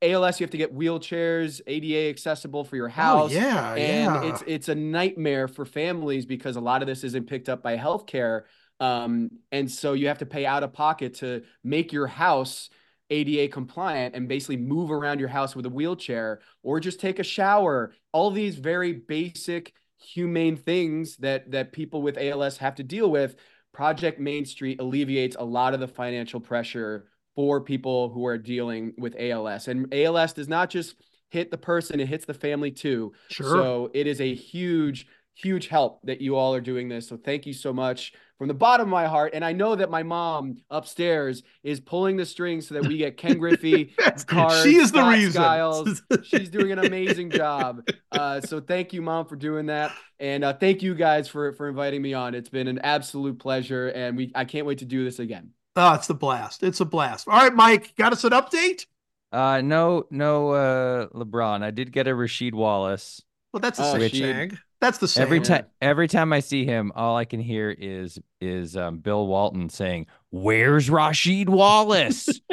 ALS 0.00 0.40
you 0.40 0.44
have 0.44 0.50
to 0.50 0.56
get 0.56 0.74
wheelchairs, 0.74 1.60
ADA 1.66 2.08
accessible 2.08 2.64
for 2.64 2.76
your 2.76 2.88
house. 2.88 3.32
Oh 3.32 3.34
yeah, 3.34 3.74
and 3.74 4.14
yeah. 4.14 4.30
it's 4.30 4.42
it's 4.46 4.68
a 4.68 4.74
nightmare 4.74 5.46
for 5.46 5.66
families 5.66 6.24
because 6.24 6.56
a 6.56 6.60
lot 6.60 6.82
of 6.82 6.88
this 6.88 7.04
isn't 7.04 7.26
picked 7.28 7.48
up 7.48 7.62
by 7.62 7.76
healthcare. 7.76 8.42
Um, 8.80 9.30
and 9.52 9.70
so 9.70 9.92
you 9.92 10.08
have 10.08 10.18
to 10.18 10.26
pay 10.26 10.46
out 10.46 10.62
of 10.62 10.72
pocket 10.72 11.14
to 11.14 11.42
make 11.64 11.92
your 11.92 12.06
house 12.06 12.70
ADA 13.10 13.48
compliant 13.48 14.14
and 14.14 14.28
basically 14.28 14.56
move 14.56 14.90
around 14.90 15.18
your 15.18 15.28
house 15.28 15.56
with 15.56 15.66
a 15.66 15.70
wheelchair 15.70 16.40
or 16.62 16.80
just 16.80 17.00
take 17.00 17.18
a 17.18 17.24
shower. 17.24 17.92
All 18.12 18.30
these 18.30 18.56
very 18.56 18.92
basic 18.92 19.74
humane 19.98 20.56
things 20.56 21.16
that 21.18 21.50
that 21.50 21.72
people 21.72 22.00
with 22.00 22.16
ALS 22.16 22.56
have 22.58 22.76
to 22.76 22.82
deal 22.82 23.10
with. 23.10 23.36
Project 23.74 24.18
Main 24.18 24.44
Street 24.44 24.80
alleviates 24.80 25.36
a 25.38 25.44
lot 25.44 25.74
of 25.74 25.80
the 25.80 25.88
financial 25.88 26.40
pressure 26.40 27.06
for 27.38 27.60
people 27.60 28.08
who 28.08 28.26
are 28.26 28.36
dealing 28.36 28.92
with 28.98 29.14
ALS 29.16 29.68
and 29.68 29.94
ALS 29.94 30.32
does 30.32 30.48
not 30.48 30.68
just 30.68 30.96
hit 31.30 31.52
the 31.52 31.56
person, 31.56 32.00
it 32.00 32.08
hits 32.08 32.24
the 32.24 32.34
family 32.34 32.72
too. 32.72 33.12
sure. 33.28 33.46
So 33.46 33.90
it 33.94 34.08
is 34.08 34.20
a 34.20 34.34
huge, 34.34 35.06
huge 35.36 35.68
help 35.68 36.00
that 36.02 36.20
you 36.20 36.34
all 36.34 36.52
are 36.52 36.60
doing 36.60 36.88
this. 36.88 37.06
So 37.06 37.16
thank 37.16 37.46
you 37.46 37.52
so 37.52 37.72
much 37.72 38.12
from 38.38 38.48
the 38.48 38.54
bottom 38.54 38.88
of 38.88 38.90
my 38.90 39.06
heart. 39.06 39.34
And 39.34 39.44
I 39.44 39.52
know 39.52 39.76
that 39.76 39.88
my 39.88 40.02
mom 40.02 40.56
upstairs 40.68 41.44
is 41.62 41.78
pulling 41.78 42.16
the 42.16 42.26
strings 42.26 42.66
so 42.66 42.74
that 42.74 42.84
we 42.88 42.98
get 42.98 43.16
Ken 43.16 43.38
Griffey 43.38 43.94
cards. 44.26 44.64
she 44.64 44.74
is 44.74 44.90
the 44.90 44.98
Scott 45.30 45.86
reason. 45.86 45.96
She's 46.24 46.50
doing 46.50 46.72
an 46.72 46.80
amazing 46.80 47.30
job. 47.30 47.88
Uh, 48.10 48.40
so 48.40 48.60
thank 48.60 48.92
you, 48.92 49.00
mom, 49.00 49.26
for 49.26 49.36
doing 49.36 49.66
that. 49.66 49.92
And 50.18 50.42
uh, 50.42 50.54
thank 50.54 50.82
you 50.82 50.96
guys 50.96 51.28
for 51.28 51.52
for 51.52 51.68
inviting 51.68 52.02
me 52.02 52.14
on. 52.14 52.34
It's 52.34 52.48
been 52.48 52.66
an 52.66 52.80
absolute 52.80 53.38
pleasure, 53.38 53.86
and 53.90 54.16
we 54.16 54.32
I 54.34 54.44
can't 54.44 54.66
wait 54.66 54.78
to 54.78 54.86
do 54.86 55.04
this 55.04 55.20
again. 55.20 55.52
Oh, 55.78 55.94
it's 55.94 56.08
the 56.08 56.14
blast. 56.14 56.62
It's 56.64 56.80
a 56.80 56.84
blast. 56.84 57.28
All 57.28 57.34
right, 57.34 57.54
Mike, 57.54 57.94
got 57.96 58.12
us 58.12 58.24
an 58.24 58.32
update? 58.32 58.86
Uh, 59.30 59.60
no, 59.62 60.04
no, 60.10 60.50
uh, 60.50 61.06
LeBron. 61.08 61.62
I 61.62 61.70
did 61.70 61.92
get 61.92 62.08
a 62.08 62.10
Rasheed 62.10 62.52
Wallace. 62.52 63.22
Well, 63.52 63.60
that's 63.60 63.78
the 63.78 63.84
Oh, 63.84 63.98
same 63.98 64.08
she- 64.10 64.20
thing. 64.20 64.58
That's 64.80 64.98
the 64.98 65.08
same. 65.08 65.22
Every 65.22 65.40
time, 65.40 65.66
every 65.80 66.06
time 66.08 66.32
I 66.32 66.40
see 66.40 66.64
him, 66.64 66.92
all 66.94 67.16
I 67.16 67.24
can 67.24 67.40
hear 67.40 67.70
is 67.70 68.18
is 68.40 68.76
um, 68.76 68.98
Bill 68.98 69.26
Walton 69.26 69.68
saying, 69.70 70.06
"Where's 70.30 70.88
Rasheed 70.88 71.48
Wallace?" 71.48 72.28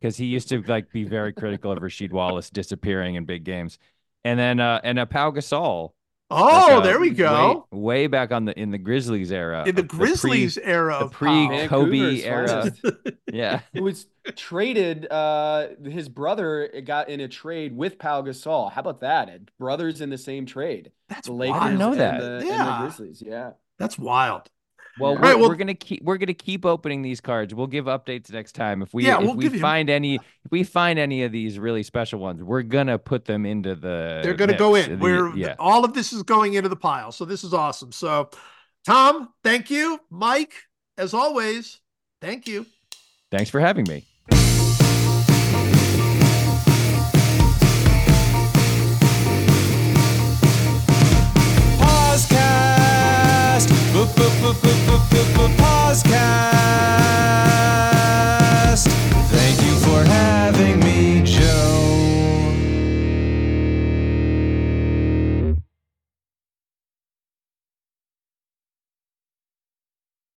Because 0.00 0.16
he 0.16 0.26
used 0.26 0.48
to 0.48 0.60
like 0.62 0.90
be 0.90 1.04
very 1.04 1.32
critical 1.32 1.70
of 1.70 1.78
Rasheed 1.78 2.10
Wallace 2.10 2.50
disappearing 2.50 3.14
in 3.14 3.24
big 3.24 3.44
games, 3.44 3.78
and 4.24 4.36
then 4.38 4.58
uh, 4.60 4.80
and 4.82 4.98
a 4.98 5.06
Pau 5.06 5.30
Gasol. 5.30 5.92
Oh, 6.32 6.44
like, 6.44 6.72
uh, 6.72 6.80
there 6.80 6.98
we 7.00 7.10
go. 7.10 7.66
Way, 7.70 7.78
way 7.80 8.06
back 8.06 8.32
on 8.32 8.44
the 8.44 8.58
in 8.58 8.70
the 8.70 8.78
Grizzlies 8.78 9.30
era. 9.32 9.64
In 9.66 9.74
the 9.74 9.82
of 9.82 9.88
pre- 9.88 9.98
Grizzlies 9.98 10.58
era 10.58 10.98
the 11.00 11.08
pre 11.08 11.66
Kobe 11.68 12.22
era. 12.22 12.72
yeah. 13.32 13.60
who 13.74 13.82
was 13.82 14.06
traded 14.36 15.06
uh 15.10 15.68
his 15.84 16.08
brother 16.08 16.68
got 16.84 17.08
in 17.08 17.20
a 17.20 17.28
trade 17.28 17.76
with 17.76 17.98
Pau 17.98 18.22
Gasol. 18.22 18.72
How 18.72 18.80
about 18.80 19.00
that? 19.00 19.56
Brothers 19.58 20.00
in 20.00 20.10
the 20.10 20.18
same 20.18 20.46
trade. 20.46 20.92
That's 21.08 21.26
The 21.28 21.34
wild. 21.34 21.54
I 21.56 21.66
didn't 21.66 21.78
know 21.78 21.92
and 21.92 22.00
that. 22.00 22.20
the, 22.20 22.36
and 22.38 22.46
Yeah. 22.46 22.64
the 22.64 22.82
Grizzlies. 22.82 23.22
Yeah. 23.24 23.50
That's 23.78 23.98
wild. 23.98 24.48
Well, 25.00 25.14
we're, 25.14 25.20
Right, 25.20 25.38
well- 25.38 25.48
we're 25.48 25.54
gonna 25.56 25.74
keep 25.74 26.02
we're 26.02 26.18
gonna 26.18 26.34
keep 26.34 26.64
opening 26.66 27.02
these 27.02 27.20
cards. 27.20 27.54
We'll 27.54 27.66
give 27.66 27.86
updates 27.86 28.30
next 28.30 28.52
time 28.52 28.82
if 28.82 28.92
we 28.92 29.06
Yeah, 29.06 29.18
if 29.18 29.22
we'll 29.24 29.34
we 29.34 29.44
give 29.44 29.54
you- 29.54 29.60
find 29.60 29.88
any 29.88 30.16
if 30.16 30.50
we 30.50 30.64
find 30.64 30.98
any 30.98 31.22
of 31.22 31.32
these 31.32 31.58
really 31.58 31.82
special 31.82 32.20
ones. 32.20 32.42
We're 32.42 32.62
gonna 32.62 32.98
put 32.98 33.24
them 33.24 33.46
into 33.46 33.74
the. 33.74 34.20
They're 34.22 34.34
going 34.34 34.50
to 34.50 34.56
go 34.56 34.74
in. 34.74 34.90
The- 34.90 34.96
We're 34.98 35.34
yeah. 35.34 35.54
all 35.58 35.84
of 35.84 35.94
this 35.94 36.12
is 36.12 36.22
going 36.22 36.54
into 36.54 36.68
the 36.68 36.76
pile. 36.76 37.10
So 37.12 37.24
this 37.24 37.42
is 37.42 37.54
awesome. 37.54 37.92
So, 37.92 38.28
Tom, 38.86 39.30
thank 39.42 39.70
you. 39.70 39.98
Mike, 40.10 40.52
as 40.98 41.14
always, 41.14 41.80
thank 42.20 42.46
you. 42.46 42.66
Thanks 43.30 43.48
for 43.50 43.60
having 43.60 43.86
me. 43.88 44.04
Podcast. 54.02 54.62